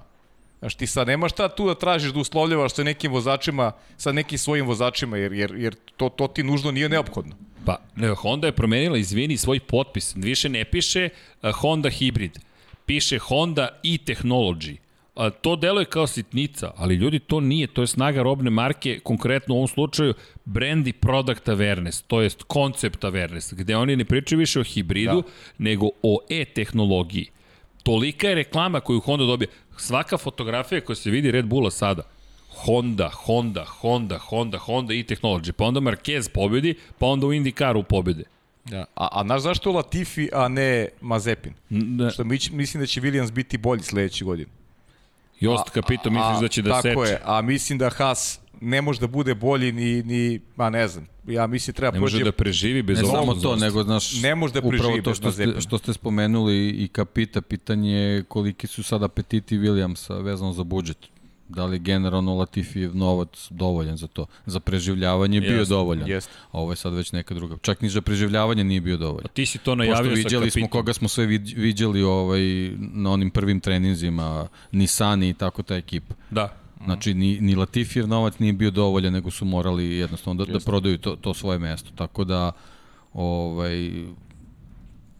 [0.58, 4.38] Znaš, ti sad nemaš šta tu da tražiš da uslovljavaš sa nekim vozačima, sa nekim
[4.38, 7.36] svojim vozačima, jer, jer, jer to, to ti nužno nije neophodno.
[7.66, 7.78] Pa,
[8.16, 10.16] Honda je promenila, izvini, svoj potpis.
[10.16, 11.08] Više ne piše
[11.42, 12.38] uh, Honda Hybrid,
[12.88, 14.76] piše Honda e-Technology.
[15.14, 19.54] A, to deluje kao sitnica, ali ljudi to nije, to je snaga robne marke, konkretno
[19.54, 24.38] u ovom slučaju brand i product awareness, to jest koncept awareness, gde oni ne pričaju
[24.38, 25.28] više o hibridu, da.
[25.58, 27.26] nego o e-tehnologiji.
[27.82, 32.02] Tolika je reklama koju Honda dobija svaka fotografija koja se vidi Red Bulla sada,
[32.48, 37.82] Honda, Honda, Honda, Honda, Honda i Technology, pa onda Marquez pobedi, pa onda u IndyCaru
[37.82, 38.24] pobede.
[38.70, 38.84] Da.
[38.94, 41.52] A, a znaš zašto Latifi, a ne Mazepin?
[41.70, 42.10] Da.
[42.10, 44.46] Što mi, mislim da će Williams biti bolji sledeći godin.
[45.40, 46.94] Jost Kapito misliš da će da tako seče?
[46.94, 50.88] Tako je, a mislim da Haas ne može da bude bolji ni, ni ma ne
[50.88, 54.34] znam, ja mislim treba ne može da preživi bez ne samo to, nego znaš, ne
[54.34, 58.82] može da preživi upravo to što ste, što ste spomenuli i kapita, pitanje koliki su
[58.82, 60.98] sad apetiti Williamsa vezano za budžet.
[61.48, 64.26] Da li generalno Latifijev novac dovoljan za to?
[64.46, 66.08] Za preživljavanje jest, bio dovoljan.
[66.08, 66.30] Jest.
[66.50, 67.56] A ovo je sad već neka druga.
[67.62, 69.26] Čak ni za preživljavanje nije bio dovoljan.
[69.26, 72.40] A ti si to najavio Pošto viđali smo koga smo sve viđali ovaj,
[72.78, 76.14] na onim prvim treninzima, Nisani i tako ta ekipa.
[76.30, 76.54] Da.
[76.84, 80.98] Znači, ni, ni Latifijev novac nije bio dovoljan, nego su morali jednostavno da, da prodaju
[80.98, 81.90] to, to svoje mesto.
[81.96, 82.52] Tako da,
[83.12, 83.90] ovaj,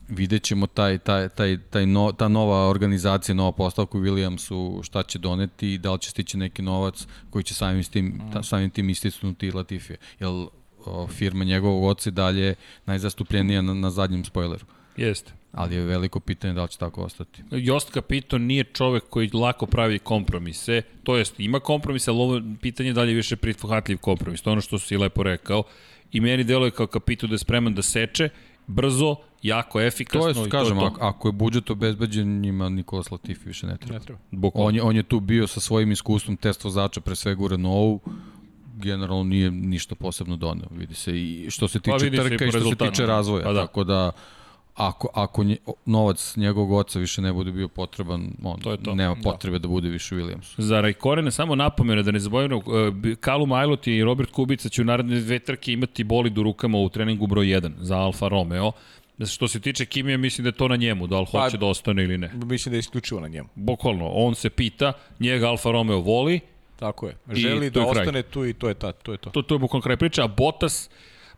[0.09, 5.03] vidjet ćemo taj, taj, taj, taj no, ta nova organizacija, nova postavka u Williamsu, šta
[5.03, 8.43] će doneti i da li će stići neki novac koji će samim, s tim, ta,
[8.43, 9.97] samim tim istisnuti Latifije.
[10.21, 10.31] Jer
[11.09, 12.55] firma njegovog oca dalje
[12.87, 14.67] najzastupljenija na, na zadnjem spojleru.
[14.97, 15.33] Jeste.
[15.53, 17.43] Ali je veliko pitanje da li će tako ostati.
[17.51, 22.93] Jost Capito nije čovek koji lako pravi kompromise, to jest ima kompromise, ali ovo pitanje
[22.93, 25.63] da li je više prihvatljiv kompromis, to je ono što si lepo rekao.
[26.13, 28.29] I meni deluje kao Capito da je spreman da seče,
[28.69, 30.33] brzo, jako efikasno.
[30.35, 30.97] To je, kažem, to, to.
[31.01, 33.99] ako je budžet obezbeđen, njima Nikola Latifi više ne treba.
[33.99, 34.21] Ne treba.
[34.55, 38.11] On, je, on je tu bio sa svojim iskustvom test vozača, pre svega u Renaultu,
[38.77, 42.45] generalno nije ništa posebno doneo, vidi se i što se tiče Pa se i trka
[42.45, 43.09] i što se tiče da.
[43.09, 43.61] razvoja, Pa da.
[43.67, 44.13] tako da
[44.79, 48.95] ako, ako nje, novac njegovog oca više ne bude bio potreban, on To je to.
[48.95, 49.69] nema potrebe da.
[49.69, 50.55] bude više u Williamsu.
[50.59, 52.63] Za Rajkorene samo napomenu da ne zaboravimo,
[53.05, 56.79] e, Kalu Majlot i Robert Kubica će u naredne dve trke imati bolid u rukama
[56.79, 58.73] u treningu broj 1 za Alfa Romeo.
[59.27, 61.67] Što se tiče Kimija, mislim da je to na njemu, da li Pa- hoće da
[61.67, 62.31] ostane ili ne.
[62.37, 63.49] Mislim da je isključivo na njemu.
[63.55, 66.41] Bukvalno, on se pita, njega Alfa Romeo voli,
[66.77, 67.17] Tako je.
[67.31, 68.01] Želi da je kraj.
[68.01, 69.31] ostane tu i to je, ta, to je to.
[69.31, 70.91] to, to je bukvalno kraj priče, a Bottas,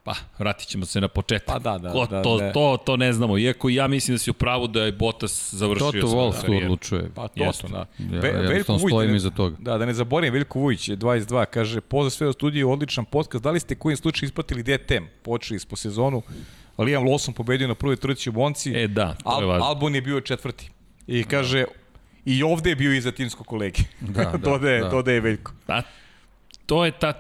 [0.04, 1.46] pa vratit ćemo se na početak.
[1.46, 2.52] Pa da, da, Ko da, to, ne.
[2.52, 5.86] to, to ne znamo, iako ja mislim da si u pravu da je Bottas završio
[5.86, 7.10] Toto svoju Wolff tu odlučuje.
[7.14, 7.62] Pa to Jeste.
[7.62, 7.78] to, da.
[7.78, 9.56] Ja, Ve- Veljko Vujić, stojim da iza toga.
[9.58, 13.44] Da, da ne zaboravim, Veljko Vujić je 22, kaže, pozdrav sve u studiju, odličan podcast,
[13.44, 15.04] da li ste kojim slučaju ispratili DTM?
[15.22, 16.22] Počeli smo sezonu,
[16.78, 19.66] Liam Lawson pobedio na prvoj trci u Monci, E, da, to je Al, važno.
[19.66, 20.70] Albon je bio četvrti.
[21.06, 21.64] I kaže,
[22.24, 23.82] i ovde je bio iza timskog kolege.
[24.00, 24.88] Da, da, dodaje, da.
[24.88, 25.52] dodaje Veljko.
[25.66, 25.82] Pa,
[26.70, 27.12] to je, ta,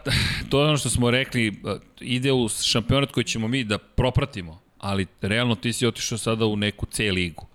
[0.48, 1.52] to je ono što smo rekli, e,
[2.00, 6.56] ide u šampionat koji ćemo mi da propratimo, ali realno ti si otišao sada u
[6.56, 7.46] neku C ligu.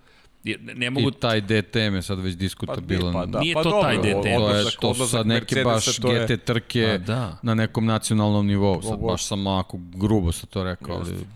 [0.44, 1.08] Ne, ne mogu...
[1.08, 3.12] I taj DTM je sad već diskutabilan.
[3.12, 4.22] Pa da, Nije pa to dobro, taj DTM.
[4.22, 7.36] To, je, odlazak- to su odlazak sad neke baš to je- GT trke Pa da.
[7.42, 8.82] na nekom nacionalnom nivou.
[8.82, 11.26] Sad baš sam onako grubo sa to rekao, ali...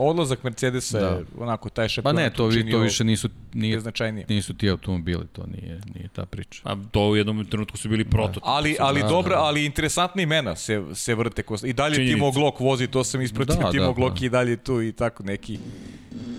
[0.00, 1.06] Odlazak Mercedesa Da.
[1.06, 4.26] je onako taj Pa šampionat ne, to, vi, to više nisu, nije, značajnije.
[4.28, 6.60] nisu ti automobili, to nije, nije ta priča.
[6.64, 8.40] A to u jednom trenutku su bili prototipi.
[8.44, 9.42] Ali, ali Da, dobra, da.
[9.42, 11.42] ali interesantna imena se, se vrte.
[11.42, 12.16] Ko, I dalje Činjenica.
[12.16, 14.26] Timo Glock vozi, to sam ispratio, Da, Timo da, Glock da.
[14.26, 15.58] i dalje tu i tako neki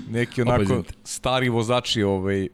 [0.09, 0.93] neki onako izvinite.
[1.03, 2.47] stari vozači ovaj,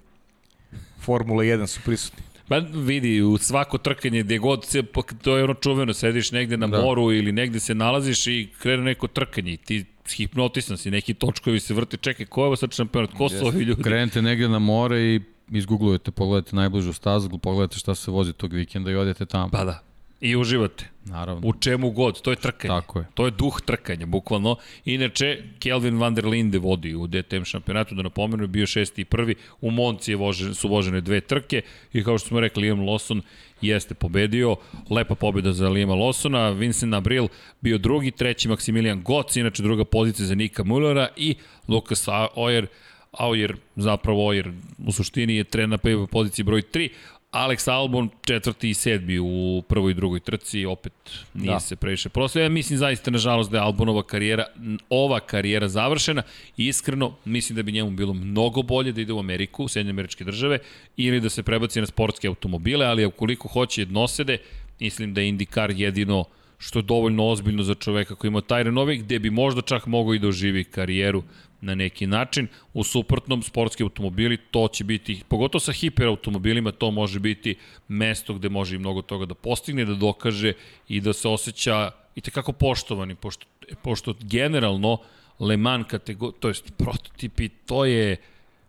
[1.00, 2.24] Formula 1 su prisutni.
[2.48, 4.84] Pa vidi, u svako trkanje gde god se,
[5.22, 6.82] to je ono čuveno, sediš negde na Da.
[6.82, 11.60] moru ili negde se nalaziš i krene neko trkanje i ti hipnotisan si, neki točkovi
[11.60, 13.84] se vrte, čekaj, ko je ovo sad šampionat, ko su ovi ljudi?
[13.84, 15.22] Krenete negdje na more i
[15.52, 19.50] izgooglujete, pogledate najbližu stazu, pogledate šta se vozi tog vikenda i odete tamo.
[19.52, 19.87] Pa da.
[20.22, 20.86] I uživate.
[21.06, 21.48] Naravno.
[21.48, 22.82] U čemu god, to je trkanje.
[22.82, 23.06] Tako je.
[23.14, 24.56] To je duh trkanja, bukvalno.
[24.86, 29.06] Inače, Kelvin van der Linde vodi u DTM šampionatu, da napomenu, je bio šesti i
[29.06, 29.36] prvi.
[29.62, 31.62] U Monci je vožen, su vožene dve trke
[31.94, 33.22] i kao što smo rekli, Liam Lawson
[33.62, 34.56] jeste pobedio.
[34.90, 36.58] Lepa pobjeda za Liama Lawsona.
[36.58, 37.28] Vincent Abril
[37.62, 41.36] bio drugi, treći Maximilian Goc, inače druga pozicija za Nika Mullera i
[41.68, 42.66] Lukas Oyer,
[43.12, 44.54] Auer, zapravo Oyer,
[44.88, 45.78] u suštini je tren na
[46.12, 46.90] poziciji broj 3,
[47.32, 50.94] Alex Albon četvrti i sedmi u prvoj i drugoj trci, opet
[51.34, 51.60] nije da.
[51.60, 52.44] Se previše prosio.
[52.44, 54.46] Ja mislim zaista, nažalost, da je Albonova karijera,
[54.90, 56.24] ova karijera završena
[56.58, 60.24] iskreno mislim da bi njemu bilo mnogo bolje da ide u Ameriku, u Sjedinje američke
[60.24, 60.60] države,
[60.98, 64.38] ili da se prebaci na sportske automobile, ali ukoliko hoće jednosede,
[64.80, 66.26] mislim da je IndyCar jedino
[66.58, 70.14] što je dovoljno ozbiljno za čoveka koji ima taj renovi, gde bi možda čak mogao
[70.14, 70.27] i da
[70.72, 71.24] karijeru
[71.61, 72.48] na neki način.
[72.74, 77.56] U suprotnom, sportski automobili, to će biti, pogotovo sa hiperautomobilima, to može biti
[77.88, 80.53] mesto gde može i mnogo toga da postigne, da dokaže
[80.88, 83.45] i da se osjeća i tekako poštovani, pošto,
[83.82, 84.98] pošto generalno
[85.40, 88.18] Le Mans kategorija, to jest prototipi, to je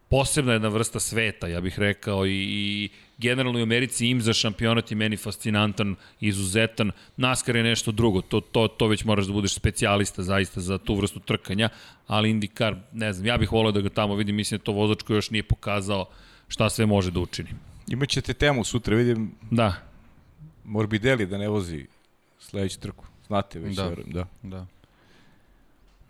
[0.08, 2.88] posebna jedna vrsta sveta, ja bih rekao, i, i
[3.18, 6.90] generalno u Americi im za šampionat je meni fascinantan, izuzetan.
[7.16, 10.94] NASCAR je nešto drugo, to, to, to već moraš da budeš specijalista zaista za tu
[10.94, 11.68] vrstu trkanja,
[12.06, 15.02] ali IndyCar, ne znam, ja bih volao da ga tamo vidim, mislim da to vozač
[15.02, 16.06] koji još nije pokazao
[16.48, 17.48] šta sve može da učini.
[17.88, 19.74] Imaćete temu sutra, vidim Da,
[20.64, 21.86] Morbidelli da ne vozi
[22.38, 23.04] sledeću trku.
[23.26, 23.88] Znate već, Da.
[23.88, 24.26] verujem, da.
[24.42, 24.66] Da.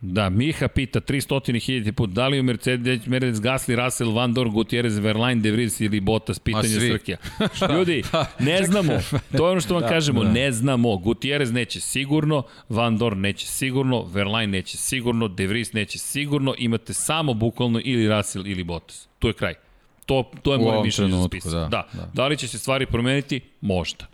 [0.01, 4.99] Da, Miha pita 300.000 put, da li u Mercedes, Mercedes Gasly, Russell, Van Dorn, Gutierrez,
[4.99, 6.69] Verlaine, De Vries ili Bottas, pitanje.
[6.69, 7.17] Srkija.
[7.75, 8.03] Ljudi,
[8.39, 8.93] ne znamo,
[9.37, 10.33] to je ono što vam Da, kažemo, da.
[10.33, 10.97] ne znamo.
[10.97, 16.95] Gutierrez neće sigurno, Van Dorn neće sigurno, Verlaine neće sigurno, De Vries neće sigurno, imate
[16.95, 19.09] samo bukvalno ili Russell ili Bottas.
[19.19, 19.55] Tu je kraj.
[20.07, 21.53] To, to je moje mišljenje za trenutku, spis.
[21.53, 21.89] da, da.
[21.93, 22.11] da.
[22.15, 23.41] da li će se stvari promeniti?
[23.61, 24.07] Možda.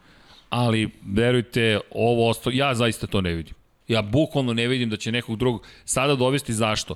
[0.51, 3.55] Ali, verujte, ovo ostalo, ja zaista to ne vidim.
[3.89, 6.95] Ja bukvalno ne vidim da će nekog drugog sada dovesti zašto.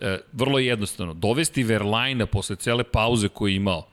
[0.00, 3.86] E, vrlo jednostavno, dovesti Verlajna posle cele pauze koju je imao.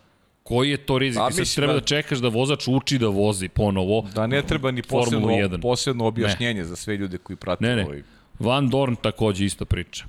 [0.44, 1.20] Koji je to rizik?
[1.20, 4.10] A, A, sad mislim treba da- da čekaš da vozač uči da vozi ponovo.
[4.16, 5.62] Da ne treba ni posebno, 1.
[5.62, 7.86] posebno objašnjenje za sve ljude koji prate Ne, ne.
[7.86, 8.02] ovaj
[8.40, 10.06] Van Dorn takođe ista priča.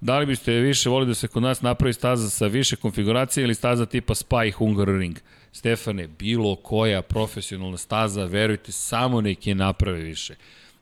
[0.00, 3.54] Da li biste više volili da se kod nas napravi staza sa više konfiguracije ili
[3.54, 5.16] staza tipa Spa i Hungaroring?
[5.52, 10.34] Stefane, bilo koja profesionalna staza, verujte, samo neki je naprave više.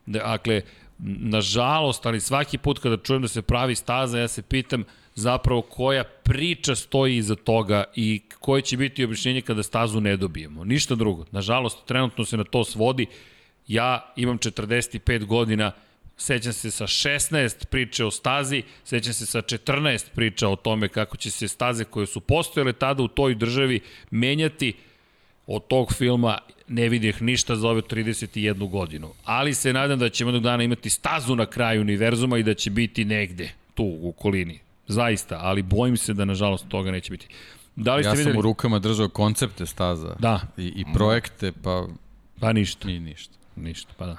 [0.07, 0.63] Dakle,
[0.99, 6.05] nažalost, ali svaki put kada čujem da se pravi staza, ja se pitam zapravo koja
[6.05, 10.65] priča stoji iza toga i koje će biti objašnjenje kada stazu ne dobijemo.
[10.65, 11.25] Ništa drugo.
[11.31, 13.07] Nažalost, trenutno se na to svodi.
[13.67, 15.73] Ja imam 45 godina,
[16.17, 21.17] sećam se sa 16 priče o stazi, sećam se sa 14 priča o tome kako
[21.17, 24.73] će se staze koje su postojale tada u toj državi menjati,
[25.47, 29.13] od tog filma ne vidih ništa za ove 31 godinu.
[29.25, 32.71] Ali se nadam da ćemo jednog dana imati stazu na kraju univerzuma i da će
[32.71, 34.59] biti negde, tu u okolini.
[34.89, 37.29] Zaista, ali bojim se da nažalost toga neće biti.
[37.77, 38.39] Da li ste Ja sam videli?
[38.39, 40.41] u rukama držao koncepte staza Da.
[40.57, 41.87] i, i projekte, pa
[42.41, 42.89] Pa ništa.
[42.89, 43.35] ni ništa.
[43.57, 44.17] Ništa, pa da.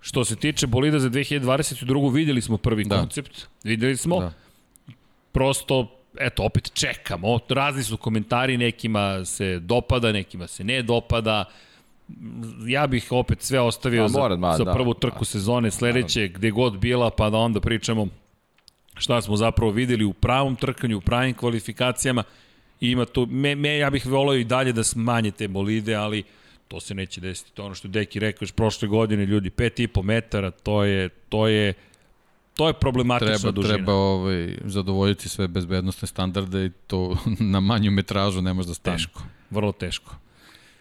[0.00, 2.14] Što se tiče bolida za 2022.
[2.14, 2.98] videli smo prvi da.
[2.98, 3.46] Koncept.
[3.64, 4.20] Videli smo.
[4.20, 4.32] Da.
[5.32, 7.38] Prosto, eto, opet čekamo.
[7.48, 11.44] Razni su komentari, nekima se dopada, nekima se ne dopada.
[12.66, 15.24] Ja bih opet sve ostavio Pa za, mora, ma, za da, prvu trku da.
[15.24, 18.08] sezone sledeće, gde god bila, pa da onda pričamo
[18.98, 22.24] šta smo zapravo videli u pravom trkanju, u pravim kvalifikacijama.
[22.80, 26.22] I ima tu, me, me, ja bih volao i dalje da smanje te bolide, ali
[26.68, 27.52] to se neće desiti.
[27.54, 31.74] To ono što Deki rekao još prošle godine, ljudi, 5,5 metara, to je, to je,
[32.58, 33.74] to je problematična Treba, dužina.
[33.74, 37.16] treba ovaj, zadovoljiti sve bezbednostne standarde i to
[37.54, 38.96] na manju metražu ne može da stane.
[38.96, 40.14] Teško, vrlo teško.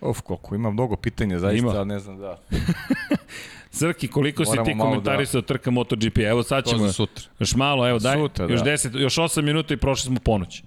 [0.02, 1.84] Of, koliko, ima mnogo pitanja, zaista, Ima.
[1.84, 2.40] ne znam da.
[3.78, 5.48] Crki, koliko si Moramo ti malo komentarisao da...
[5.48, 6.18] trka MotoGP?
[6.18, 7.24] Evo sad To ćemo, za sutra.
[7.40, 8.72] još malo, evo daj, Sutra, još da.
[8.72, 10.64] 10, još 8 minuta i prošli smo ponoć.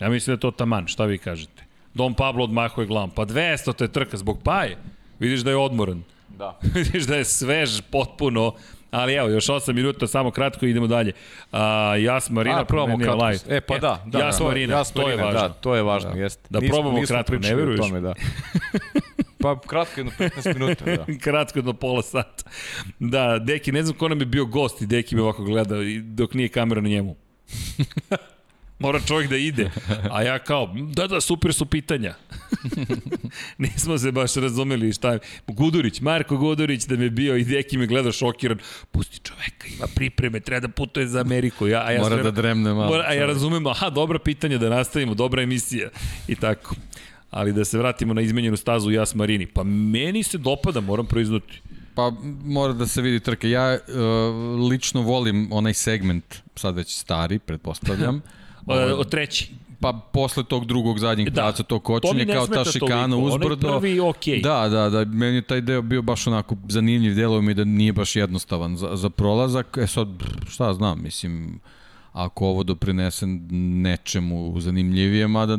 [0.00, 1.64] Ja mislim da je to taman, šta vi kažete?
[1.94, 4.76] Dom Pablo odmahuje glavom, pa 200 te trka zbog paje.
[5.18, 6.02] Vidiš da je odmoran.
[6.38, 6.58] Da.
[6.74, 8.52] Vidiš da je svež potpuno,
[8.94, 11.12] ali evo, još 8 minuta, samo kratko idemo dalje.
[11.52, 13.24] A, Jas Marina A, probamo kratko.
[13.24, 13.56] live.
[13.56, 14.18] E, pa da, da.
[14.18, 15.48] Jas da, Marina, Jas to je Marina, važno.
[15.48, 16.18] Da, to je važno, da.
[16.20, 16.48] jeste.
[16.50, 17.80] Da probamo kratko, ne veruješ?
[17.80, 18.14] Tome, da.
[19.44, 21.04] Pa kratko, jedno 15 minuta, da.
[21.24, 22.44] Kratko jedno pola sata.
[22.98, 25.98] Da, Deki, ne znam ko nam je bio gost i Deki me ovako gleda i
[25.98, 27.16] dok nije kamera na njemu.
[28.84, 29.70] Mora čovjek da ide.
[30.10, 32.14] A ja kao, da, da, super su pitanja.
[33.58, 35.18] Nismo se baš razumeli šta je.
[35.46, 38.58] Gudurić, Marko Gudurić da me bio i Deki me gleda šokiran.
[38.90, 41.66] Pusti čoveka, ima pripreme, treba da putuje za Ameriku.
[41.66, 42.86] Ja, a ja Mora sve- da dremne malo.
[42.86, 45.88] Mora, a ja razumem, aha, dobra pitanja da nastavimo, dobra emisija
[46.28, 46.74] i tako.
[47.30, 49.46] Ali da se vratimo na izmenjenu stazu Jas Marini.
[49.46, 51.60] Pa meni se dopada, moram proiznuti.
[51.94, 52.12] Pa
[52.44, 53.48] mora da se vidi trka.
[53.48, 56.24] Ja uh, lično volim onaj segment,
[56.56, 58.22] sad već stari, pretpostavljam.
[58.66, 59.50] O, o treći.
[59.80, 61.42] Pa posle tog drugog zadnjeg Da.
[61.42, 63.16] pravca, tog To kočenja, ne kao ta šikana toliko.
[63.16, 63.68] Onaj uzbrdo.
[63.68, 64.40] prvi okej.
[64.40, 67.92] Da, da, da, meni je taj deo bio baš onako zanimljiv, delo mi da nije
[67.92, 69.78] baš jednostavan za, za prolazak.
[69.80, 70.08] E sad,
[70.48, 71.60] šta znam, mislim,
[72.12, 73.26] ako ovo doprinese
[73.82, 75.58] nečemu zanimljivije, mada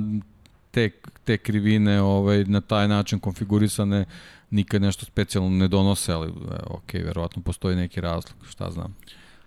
[0.72, 0.90] te,
[1.24, 4.06] te krivine ovaj, na taj način konfigurisane
[4.50, 6.32] nikad nešto specijalno ne donose, ali e,
[6.68, 8.96] ok, verovatno postoji neki razlog, šta znam.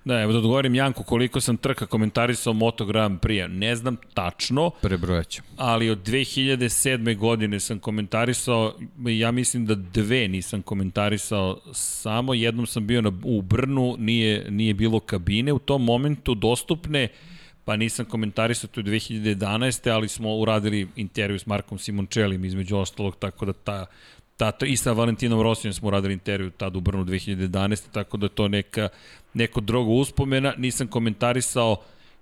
[0.04, 3.48] Da, evo da odgovorim Janku koliko sam trka komentarisao Moto Grand Prix.
[3.48, 5.44] Ne znam tačno, Prebrojaćem.
[5.56, 7.16] ali od 2007.
[7.16, 13.42] godine sam komentarisao, ja mislim da dve nisam komentarisao, samo jednom sam bio na, u
[13.42, 17.08] Brnu, nije, nije bilo kabine u tom momentu dostupne,
[17.64, 19.90] pa nisam komentarisao to je 2011.
[19.90, 23.86] ali smo uradili intervju s Markom Simončelim između ostalog, tako da ta,
[24.38, 27.90] ta, ta i sa Valentinom Rosijom smo uradili intervju tad u Brnu 2011.
[27.92, 28.88] tako da to neka,
[29.34, 30.54] neko drugo uspomena.
[30.56, 31.76] Nisam komentarisao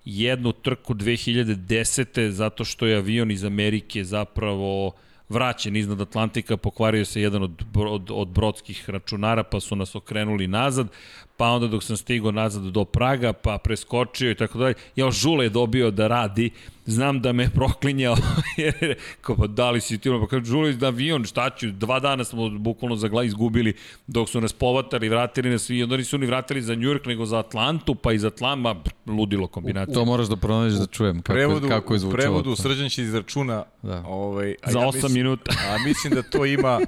[0.05, 2.29] jednu trku 2010.
[2.29, 4.93] zato što je avion iz Amerike zapravo
[5.29, 10.47] vraćen iznad Atlantika, pokvario se jedan od, od, od brodskih računara, pa su nas okrenuli
[10.47, 10.89] nazad,
[11.37, 15.45] pa onda dok sam stigao nazad do Praga, pa preskočio i tako dalje, ja Žule
[15.45, 16.51] je dobio da radi,
[16.87, 18.17] znam da me je proklinjao,
[18.57, 21.51] jer je kao, pa da li si ti, ono, pa kaže, Žule, da avion, šta
[21.51, 23.73] ću, dva dana smo bukvalno za gla izgubili,
[24.07, 27.39] dok su nas povatali, vratili nas i onda nisu ni vratili za Njurk, nego za
[27.39, 28.75] Atlantu, pa iz Atlanta,
[29.07, 29.95] ludilo kombinacija.
[29.95, 32.19] To moraš da pronađeš da čujem kako, prevodu, kako je u zvučalo.
[32.19, 32.63] prevodu to.
[32.63, 34.03] Srđan će izračuna Da.
[34.07, 35.53] ovaj, a Za ja 8 mislim- minuta.
[35.71, 36.81] A mislim da to ima,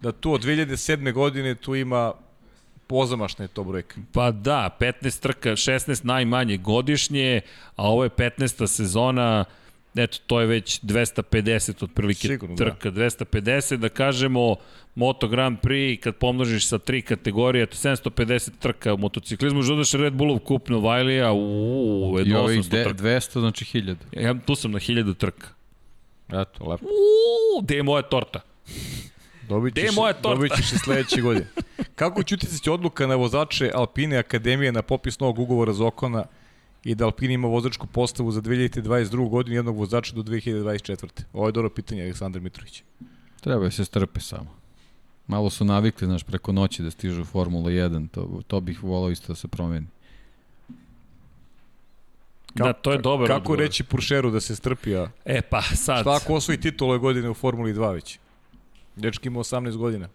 [0.00, 1.12] da tu od 2007.
[1.12, 2.12] godine tu ima
[2.92, 4.00] pozamašna je to brojka.
[4.12, 7.40] Pa da, 15 trka, 16 najmanje godišnje,
[7.76, 8.66] a ovo je 15.
[8.66, 9.44] sezona,
[9.94, 12.64] eto, to je već 250 otprilike Sigurno, da.
[12.64, 14.56] trka, 250, da kažemo,
[14.94, 20.12] Moto Grand Prix, kad pomnožiš sa tri kategorije, eto, 750 trka u motociklizmu, dodaš Red
[20.12, 23.02] Bullov kup Novajlija, uuu, jedno ovih 800 de, trka.
[23.02, 23.96] 200, znači 1000.
[24.12, 25.48] Ja tu sam na 1000 trka.
[26.28, 26.84] Eto, lepo.
[26.84, 28.40] Uuu, gde je moja torta?
[29.52, 30.28] Dobit ćeš, moja torta?
[30.28, 31.46] dobit ćeš i sledeće godine.
[31.94, 36.24] Kako će uticati odluka na vozače Alpine Akademije na popis novog ugovora za Okona
[36.84, 39.28] i da Alpine ima vozačku postavu za 2022.
[39.30, 41.06] godinu jednog vozača do 2024.
[41.32, 42.82] Ovo je dobro pitanje, Aleksandar Mitrović.
[43.40, 44.50] Treba se strpe samo.
[45.26, 49.10] Malo su navikli, znaš, preko noći da stižu u Formula 1, to, to bih volao
[49.10, 49.86] isto da se promeni.
[52.54, 53.58] da, to je dobar Kako odgovor.
[53.58, 56.00] reći Puršeru da se strpi, a E pa, sad.
[56.00, 58.18] šta ako osvoji titul ove godine u Formuli 2 već?
[58.96, 60.08] Dečki ima 18 godina.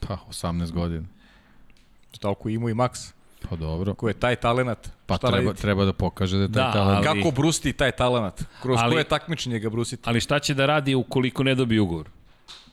[0.00, 1.06] Pa, 18 godina.
[2.22, 3.12] Ako ima i Max?
[3.40, 3.94] Pa dobro.
[3.94, 4.90] Ko je taj talenat?
[5.06, 5.62] Pa Šta treba, raditi?
[5.62, 7.06] treba da pokaže da je taj Da, talent.
[7.06, 8.42] ali- Kako brusti taj talenat?
[8.62, 10.02] Kroz Ali- koje takmičenje ga brusiti?
[10.06, 12.08] Ali šta će da radi ukoliko ne dobije ugovor?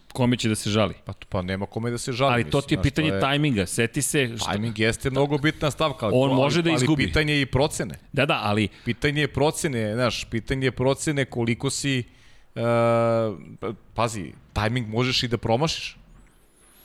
[0.10, 0.94] Kome će da se žali?
[1.06, 2.34] Pa, pa nema kome da se žali.
[2.34, 3.66] Ali to ti je pitanje je- tajminga.
[3.66, 4.38] Seti se...
[4.38, 4.52] Šta...
[4.52, 6.06] Timing jeste mnogo bitna stavka.
[6.06, 7.04] ali On može da izgubi.
[7.04, 7.96] Ali pitanje je i procene.
[8.14, 12.04] Da, da, ali Pitanje je procene, znaš, pitanje je procene koliko si,
[12.56, 12.62] uh,
[13.94, 15.98] pazi, tajming možeš i da promašiš.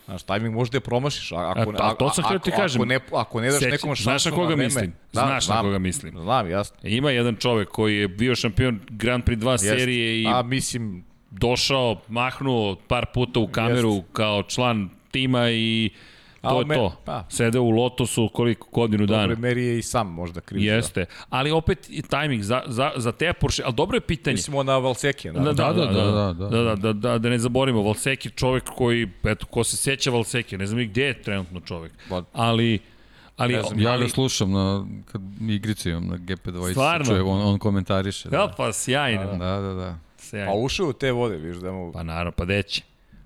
[0.04, 1.32] Znaš, tajming možeš da je promašiš.
[1.32, 2.80] Ako, A, a to sam htio ti ako- kažem.
[2.80, 4.90] Ako ne, ako ne daš Seć- nekom šansu znaš na koga vreme- mislim?
[5.12, 6.12] Da, Znaš na znam, koga mislim?
[6.18, 6.76] Znam, jasno.
[6.82, 9.66] ima jedan čovek koji je bio šampion Grand Prix 2 Jeste.
[9.68, 14.08] serije i A mislim, došao, mahnuo par puta u kameru Jeste.
[14.12, 15.90] kao član tima i
[16.42, 16.96] to je me- to.
[17.04, 17.24] pa.
[17.28, 19.22] Sede u Lotosu koliko godinu dana.
[19.22, 20.62] dobre meri je i sam možda kriv.
[20.62, 21.04] Jeste.
[21.28, 24.34] Ali opet i tajming za, za, za te Porsche, ali dobro je pitanje.
[24.34, 25.32] Mislimo na Valsekija.
[25.32, 28.30] Da, Da, da, da, da, da, da, da, da, da, da, da ne zaborimo, Valseki
[28.30, 32.22] čovek koji, eto, ko se seća Valseki, ne znam i gde je trenutno čovek, Pa-
[32.34, 32.78] ali,
[33.36, 37.04] ali, Ne znam, Ja ali, ga slušam na, kad igricu imam na GP2 Stvarno?
[37.06, 38.28] čuje, on, on komentariše.
[38.28, 38.54] ja, Da.
[38.56, 39.84] pa sjajno, da, da, da.
[39.84, 40.54] A sjajno.
[40.54, 41.92] ušao u te vode, viš da mu...
[41.92, 42.82] Pa naravno, pa deće.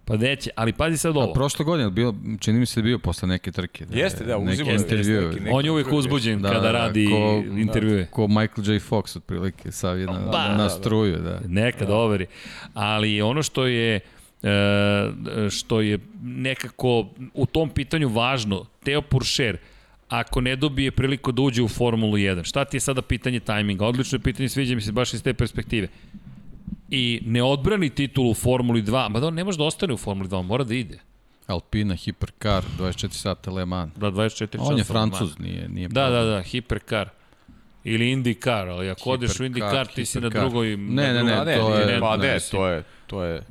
[0.06, 1.30] Pa deće, ali pazi sad ovo.
[1.30, 3.84] A prošle godine, bio, čini mi se da je bio posle neke trke.
[3.86, 5.20] Da, Jeste, da, uzimao je intervju.
[5.22, 8.06] neki- neki- On je uvijek uzbuđen Da, kada da, radi ko- intervjue.
[8.06, 8.80] Ko Michael J.
[8.80, 11.40] Fox otprilike, sav je na, Pa, na, da, struju, da.
[11.46, 12.26] Nekad overi.
[12.74, 14.00] Ali ono što je
[14.42, 14.48] e,
[15.50, 19.56] što je nekako u tom pitanju važno, Teo Puršer,
[20.08, 23.86] ako ne dobije priliku da uđe u Formulu 1, šta ti je sada pitanje tajminga?
[23.86, 25.88] Odlično je pitanje, sviđa mi se baš iz te perspektive.
[26.90, 29.96] I ne odbrani titulu u Formuli 2, ma da on ne može da ostane u
[29.96, 30.98] Formuli 2, on mora da ide.
[31.46, 33.92] Alpina, Hipercar, 24 sata Le Mans.
[33.96, 34.64] Da, 24 časa.
[34.64, 37.08] On je francuz, nije, nije Da, da, da, Hipercar.
[37.84, 40.76] Ili IndyCar, ali ako odeš u IndyCar, ti si na drugoj...
[40.76, 43.42] Ne, ne, ne, A to je- Pa ne, ne, to je, to je...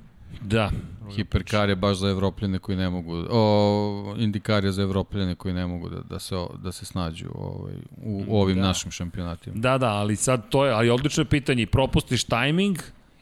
[0.42, 0.72] Da,
[1.16, 5.68] Hipercar je baš za evropljene koji ne mogu, o, Indikar je za evropljene koji ne
[5.68, 7.74] mogu da, da, se, da se snađu ovaj,
[8.04, 8.62] u, u ovim da.
[8.62, 9.56] našim šampionatima.
[9.60, 12.78] Da, da, ali sad to je, ali odlično je pitanje, propustiš tajming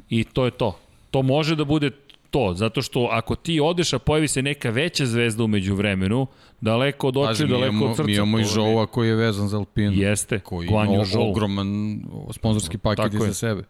[0.09, 0.77] i to je to.
[1.11, 1.91] To može da bude
[2.30, 6.27] to, zato što ako ti odeš, a pojavi se neka veća zvezda umeđu vremenu,
[6.61, 8.03] daleko od očiju, daleko imamo, od srca.
[8.03, 9.91] mi imamo i je- Žova koji je vezan za Alpinu.
[9.93, 10.69] Jeste, koji
[11.06, 11.30] Zhou.
[11.30, 11.99] ogroman
[12.32, 13.33] sponzorski paket Tako iza je.
[13.33, 13.64] sebe.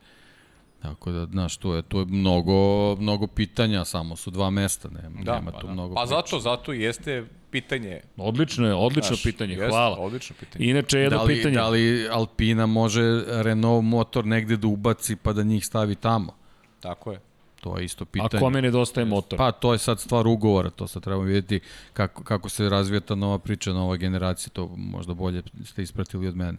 [0.84, 5.24] Tako da, znaš, tu je, tu je mnogo, mnogo pitanja, samo su dva mesta, nema,
[5.24, 5.74] Da, nema pa, tu da.
[5.74, 8.02] mnogo pa zato, zato jeste pitanje.
[8.18, 9.98] Odlično je, odlično znaš, pitanje, jeste, hvala.
[9.98, 10.66] Odlično pitanje.
[10.66, 11.56] Inače, jedno da li, pitanje.
[11.56, 16.36] Da li Alpina može Renault motor negde da ubaci pa da njih stavi tamo?
[16.80, 17.20] Tako je.
[17.62, 18.42] To je isto A pitanje.
[18.42, 19.38] kome nedostaje motor?
[19.38, 21.60] Pa to je sad stvar ugovora, to sad trebamo vidjeti
[21.94, 26.36] kako, kako se razvija ta nova priča, nova generacija, to možda bolje ste ispratili od
[26.36, 26.58] mene.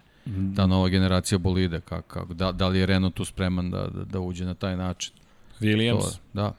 [0.56, 4.04] Ta nova generacija bolide, kako, kako, da, da li je Renault tu spreman da, da,
[4.04, 5.12] da uđe na taj način.
[5.60, 6.00] Williams.
[6.00, 6.52] To, da,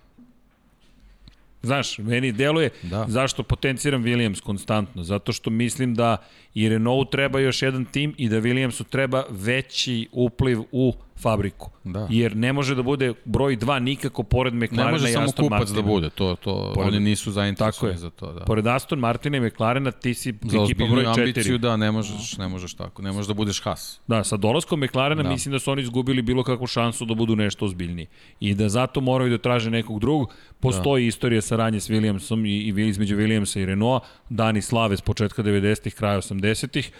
[1.66, 3.06] Znaš, meni deluje Da.
[3.08, 6.18] zašto potenciram Williams konstantno, zato što mislim da
[6.54, 11.70] i Renault treba još jedan tim i da Williamsu treba veći upliv u fabriku.
[11.84, 12.08] Da.
[12.10, 15.46] Jer ne može da bude broj 2 nikako pored ne McLarena može i samo Aston
[15.46, 15.82] kupac Martina.
[15.82, 18.34] da bude, to, to, Pored- oni nisu zainteresovani za to.
[18.34, 18.40] Da.
[18.46, 21.20] Pored Aston Martina i McLarena ti si Za ekipa broj 4.
[21.20, 24.00] ambiciju, da, ne možeš, ne možeš tako, ne možeš da budeš has.
[24.08, 25.30] Da, sa dolaskom McLarena da.
[25.30, 25.34] Da.
[25.34, 28.08] mislim da su oni izgubili bilo kakvu šansu da budu nešto ozbiljniji.
[28.40, 30.34] I da zato moraju da traže nekog drugog.
[30.60, 31.08] Postoji da.
[31.08, 35.94] istorija saranje s Williamsom i, i između Williamsa i Renaulta, dani slave s početka 90-ih,
[35.96, 36.92] kraja 80-ih.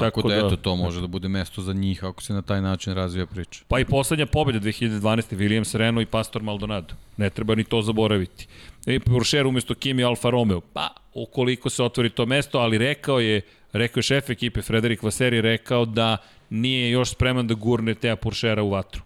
[0.00, 2.62] Tako, tako da, eto, to može da bude mesto za njih ako se na taj
[2.62, 3.64] način razvija priča.
[3.68, 5.36] Pa i poslednja pobjeda 2012.
[5.36, 6.94] Williams, Renault i Pastor Maldonado.
[7.16, 8.46] Ne treba ni to zaboraviti.
[8.86, 10.60] I Porsche umesto Kimi Alfa Romeo.
[10.60, 13.40] Pa, ukoliko se otvori to mesto, ali rekao je,
[13.72, 16.16] rekao je šef ekipe Frederik Vaseri, rekao da
[16.50, 19.02] nije još spreman da gurne Teja Porschera u vatru.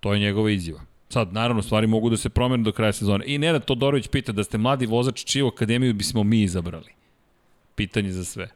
[0.00, 0.80] To je njegova izjava.
[1.08, 3.24] Sad, naravno, stvari mogu da se promene do kraja sezone.
[3.26, 6.90] I Nenad Todorović pita da ste mladi vozač, čiju akademiju bismo mi izabrali?
[7.74, 8.48] Pitanje za sve.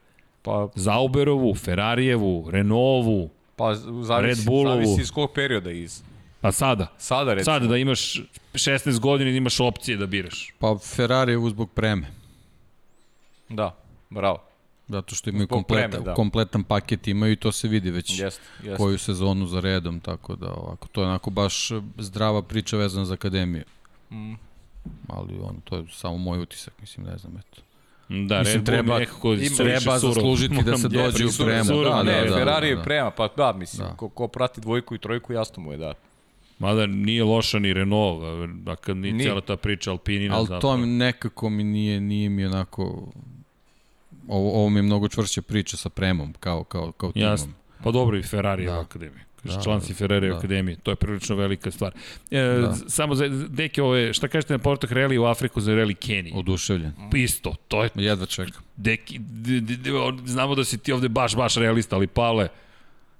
[0.47, 4.75] Pa, Zauberovu, Ferrarijevu, Renaultovu, pa zavisi, Red Bullovu.
[4.76, 6.02] zavisi iz kog perioda iz.
[6.41, 6.86] pa sada.
[6.99, 7.55] Sada recimo.
[7.55, 8.20] Sada da imaš
[8.55, 10.52] 16 godina i imaš opcije da biraš.
[10.58, 12.07] Pa Ferrari je uzbog preme,
[13.49, 13.76] Da,
[14.10, 14.39] bravo.
[14.89, 16.15] zato što imaju Zbog kompletan, preme, da.
[16.15, 18.76] kompletan paket imaju i to se vidi već Jeste, jeste.
[18.76, 21.68] koju sezonu za redom, tako da ovako, to je onako baš
[21.99, 23.65] zdrava priča vezana za akademiju.
[24.10, 24.34] Mm.
[25.08, 27.62] Ali ono, to je samo moj utisak, mislim, ne znam, eto.
[28.09, 31.65] Da, Mislim, Red treba- nekako treba zaslužiti da se dođe u prema.
[31.65, 32.83] surov, Da, ne, da, da, Ferrari je da.
[32.83, 33.94] prema, pa da, mislim, Da.
[33.94, 35.94] ko, ko prati dvojku i trojku, jasno mu je da.
[36.59, 38.23] Mada nije loša ni Renault,
[38.67, 39.23] a kad ni Nije.
[39.23, 43.09] cijela ta priča Alpinina Ali to mi nekako mi nije, nije mi onako...
[44.28, 47.31] Ovo, ovo mi je mnogo čvršća priča sa premom, kao, kao, kao timom.
[47.31, 47.52] Jasno.
[47.85, 48.73] Pa dobro i Ferrari da.
[48.73, 48.81] u Da.
[48.81, 49.23] akademiji.
[49.55, 50.36] Da, član si Ferrari da.
[50.36, 50.76] Akademije.
[50.83, 51.92] To je prilično velika stvar.
[52.31, 52.75] E, da.
[52.89, 56.34] Samo za, deke, ove, šta kažete na Porto Rally u Afriku za Rally Kenije?
[56.36, 56.92] Oduševljen.
[57.15, 58.62] Isto, to je Jedva čekam.
[58.76, 59.91] Deki, d, d, d,
[60.25, 62.49] znamo da si ti ovde baš, baš realista, ali Pavle,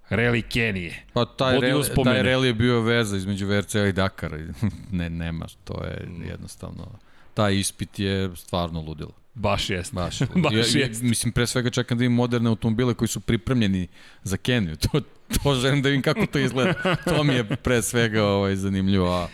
[0.09, 1.05] Reli Kenije.
[1.13, 4.39] Pa taj, reli, taj reli je bio veza između VRC-a i Dakara.
[4.93, 6.87] ne, nema, to je jednostavno...
[7.35, 9.13] Taj ispit je stvarno ludilo.
[9.37, 9.95] Baš jeste.
[9.95, 10.19] Baš.
[10.45, 11.05] baš ja, jeste.
[11.05, 13.89] Mislim, pre svega čekam da vidim moderne automobile koji su pripremljeni
[14.23, 14.77] za Keniju.
[14.83, 15.01] To,
[15.35, 16.75] to želim da vidim kako to izgleda.
[17.05, 19.27] To mi je pre svega ovaj, zanimljivo, a,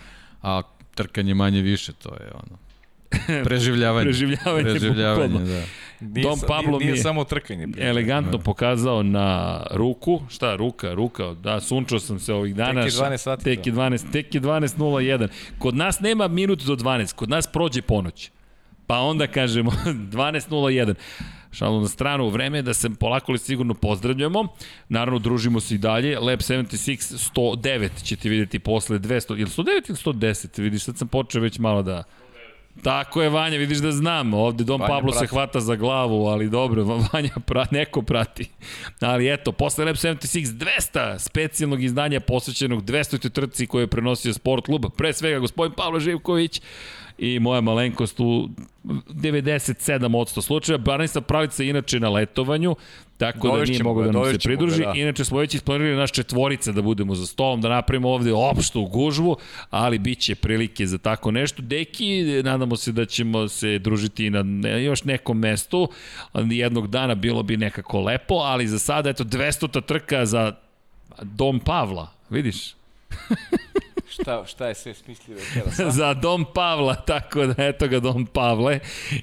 [0.43, 0.63] a
[0.95, 2.59] trkanje manje više, to je ono...
[3.45, 4.05] Preživljavanje.
[4.05, 5.51] Preživljavanje, Preživljavanje, bukvalno.
[5.51, 5.63] da.
[6.01, 7.67] Nije, Dom Pablo nije, nije mi je- samo trkanje.
[7.67, 7.85] bre.
[7.85, 9.29] Elegantno pokazao na
[9.71, 10.23] ruku.
[10.31, 11.35] Šta, ruka, ruka.
[11.35, 12.83] Da, sunčao sam se ovih dana.
[12.83, 13.81] Tek je 12 sati, Tek je da.
[13.81, 15.29] 12, tek je 12.01.
[15.59, 17.15] Kod nas nema minut do 12.
[17.15, 18.31] Kod nas prođe ponoć.
[18.93, 19.71] Pa onda kažemo
[20.13, 20.95] 12.01.
[21.53, 24.47] Šalu na stranu, vreme je da se polako li sigurno pozdravljamo.
[24.89, 26.19] Naravno, družimo se i dalje.
[26.19, 29.33] Lab 76 109 ćete vidjeti posle 200.
[29.33, 29.99] Ili 109 ili
[30.33, 30.63] 110?
[30.63, 32.05] Vidiš, sad sam počeo već malo da...
[32.83, 34.35] Tako je, Vanja, vidiš da znam.
[34.35, 35.31] Ovde Dom Vanja Pablo se prati.
[35.31, 38.49] hvata za glavu, ali dobro, Vanja pra, neko prati.
[39.01, 43.31] Ali eto, posle Lab 76 200 specijalnog izdanja posvećenog 200.
[43.31, 46.61] trci koje je prenosio Sport klub, pre svega gospodin Pavlo Živković
[47.19, 48.49] i moja malenkost u
[48.85, 50.79] 97% slučaja.
[50.79, 52.77] Branisa Pravica inače na letovanju,
[53.19, 54.83] tako da nije Dovešćemo mogao ga, da nam se dovešćemo ga, pridruži.
[54.83, 54.93] da.
[54.95, 59.37] Inače smo već isplanirali naš četvorica da budemo za stolom, da napravimo ovde opštu gužvu,
[59.71, 61.63] ali bit će prilike za tako nešto.
[61.63, 65.89] Deki, nadamo se da ćemo se družiti na još nekom mestu.
[66.35, 70.53] Jednog dana bilo bi nekako lepo, ali za sada, eto, 200 trka za
[71.23, 72.75] Dom Pavla, vidiš?
[74.13, 75.81] Šta, šta je sve smislio večeras?
[75.81, 75.91] a?
[75.91, 78.81] za Dom Pavla, tako da eto ga Dom Pavle.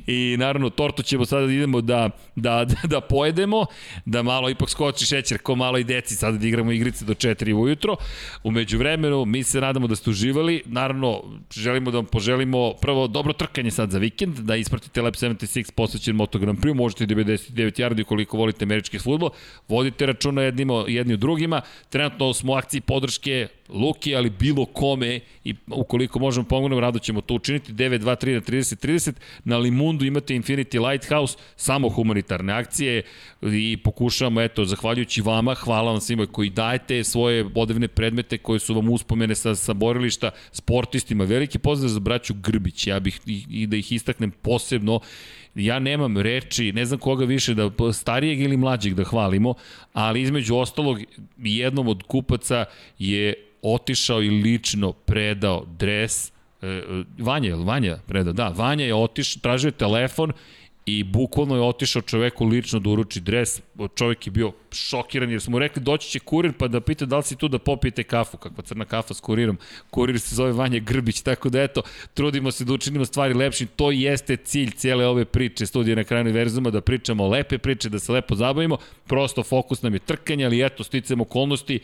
[0.07, 3.65] I naravno tortu ćemo sada da idemo da, da, da, da pojedemo,
[4.05, 7.53] da malo ipak skoči šećer ko malo i deci, sada da igramo igrice do 4
[7.53, 7.95] ujutro.
[8.43, 13.33] Umeđu vremenu mi se nadamo da ste uživali, naravno želimo da vam poželimo prvo dobro
[13.33, 17.81] trkanje sad za vikend, da ispratite Lab 76 posvećen Moto Grand Prix, možete i 99
[17.81, 19.29] yardi koliko volite američki futbol,
[19.67, 25.19] vodite računa jednimo, jedni u drugima, trenutno smo u akciji podrške Luki, ali bilo kome
[25.43, 27.73] i ukoliko možemo pomognemo, rado ćemo to učiniti.
[27.73, 29.13] 9, 2, 3 na 30, 30.
[29.43, 33.03] Na Limundu imate Infinity Lighthouse, samo humanitarne akcije
[33.41, 38.73] i pokušavamo, eto, zahvaljujući vama, hvala vam svima koji dajete svoje odevne predmete koje su
[38.73, 41.23] vam uspomene sa, sa borilišta sportistima.
[41.23, 44.99] Veliki pozdrav za braću Grbić, ja bih i, i da ih istaknem posebno
[45.55, 49.53] ja nemam reči, ne znam koga više da starijeg ili mlađeg da hvalimo,
[49.93, 50.99] ali između ostalog
[51.37, 52.65] jednom od kupaca
[52.99, 56.31] je otišao i lično predao dres e,
[56.67, 56.81] e,
[57.17, 58.33] Vanja, Vanja predao?
[58.33, 60.33] Da, Vanja je otišao, tražio je telefon
[60.85, 63.61] i bukvalno je otišao čoveku lično da uruči dres.
[63.95, 67.17] Čovek je bio šokiran jer smo mu rekli doći će kurir pa da pita da
[67.17, 69.57] li si tu da popijete kafu, kakva crna kafa s kurirom.
[69.89, 71.81] Kurir se zove Vanja Grbić, tako da eto,
[72.13, 73.67] trudimo se da učinimo stvari lepšim.
[73.75, 77.99] To jeste cilj cijele ove priče, studije na kraju univerzuma, da pričamo lepe priče, da
[77.99, 78.77] se lepo zabavimo.
[79.07, 81.79] Prosto fokus nam je trkanje, ali eto, sticam okolnosti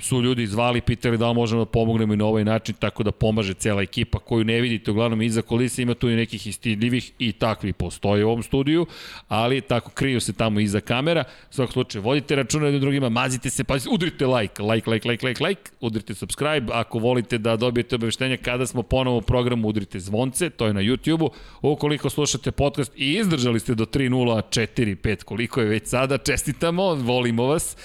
[0.00, 3.12] su ljudi zvali, pitali da li možemo da pomognemo i na ovaj način, tako da
[3.12, 7.32] pomaže cela ekipa koju ne vidite, uglavnom iza kulisa ima tu i nekih istidljivih i
[7.32, 8.86] takvi postoje u ovom studiju,
[9.28, 11.24] ali tako kriju se tamo iza kamera.
[11.50, 15.26] U svakom slučaju, vodite računa jednim drugima, mazite se, pazite, udrite like, like, like, like,
[15.26, 20.00] like, like, udrite subscribe, ako volite da dobijete obaveštenja kada smo ponovo u programu, udrite
[20.00, 21.30] zvonce, to je na YouTube-u.
[21.62, 24.42] Ukoliko slušate podcast i izdržali ste do 3.0,
[24.76, 27.76] 4, 5, koliko je već sada, čestitamo, volimo vas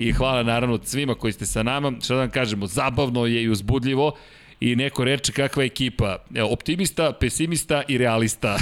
[0.00, 1.92] i hvala naravno svima koji ste sa nama.
[2.04, 4.16] Šta da vam kažemo, zabavno je i uzbudljivo
[4.60, 6.16] i neko reče kakva je ekipa.
[6.34, 8.58] Evo, optimista, pesimista i realista.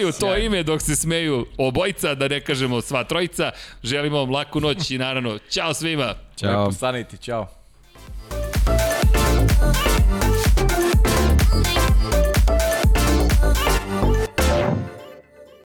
[0.00, 3.50] I u to ime dok se smeju obojica, da ne kažemo sva trojica,
[3.82, 6.14] želimo vam laku noć i naravno, čao svima!
[6.36, 6.60] Ćao.
[6.60, 7.61] Lepo stanite, čao.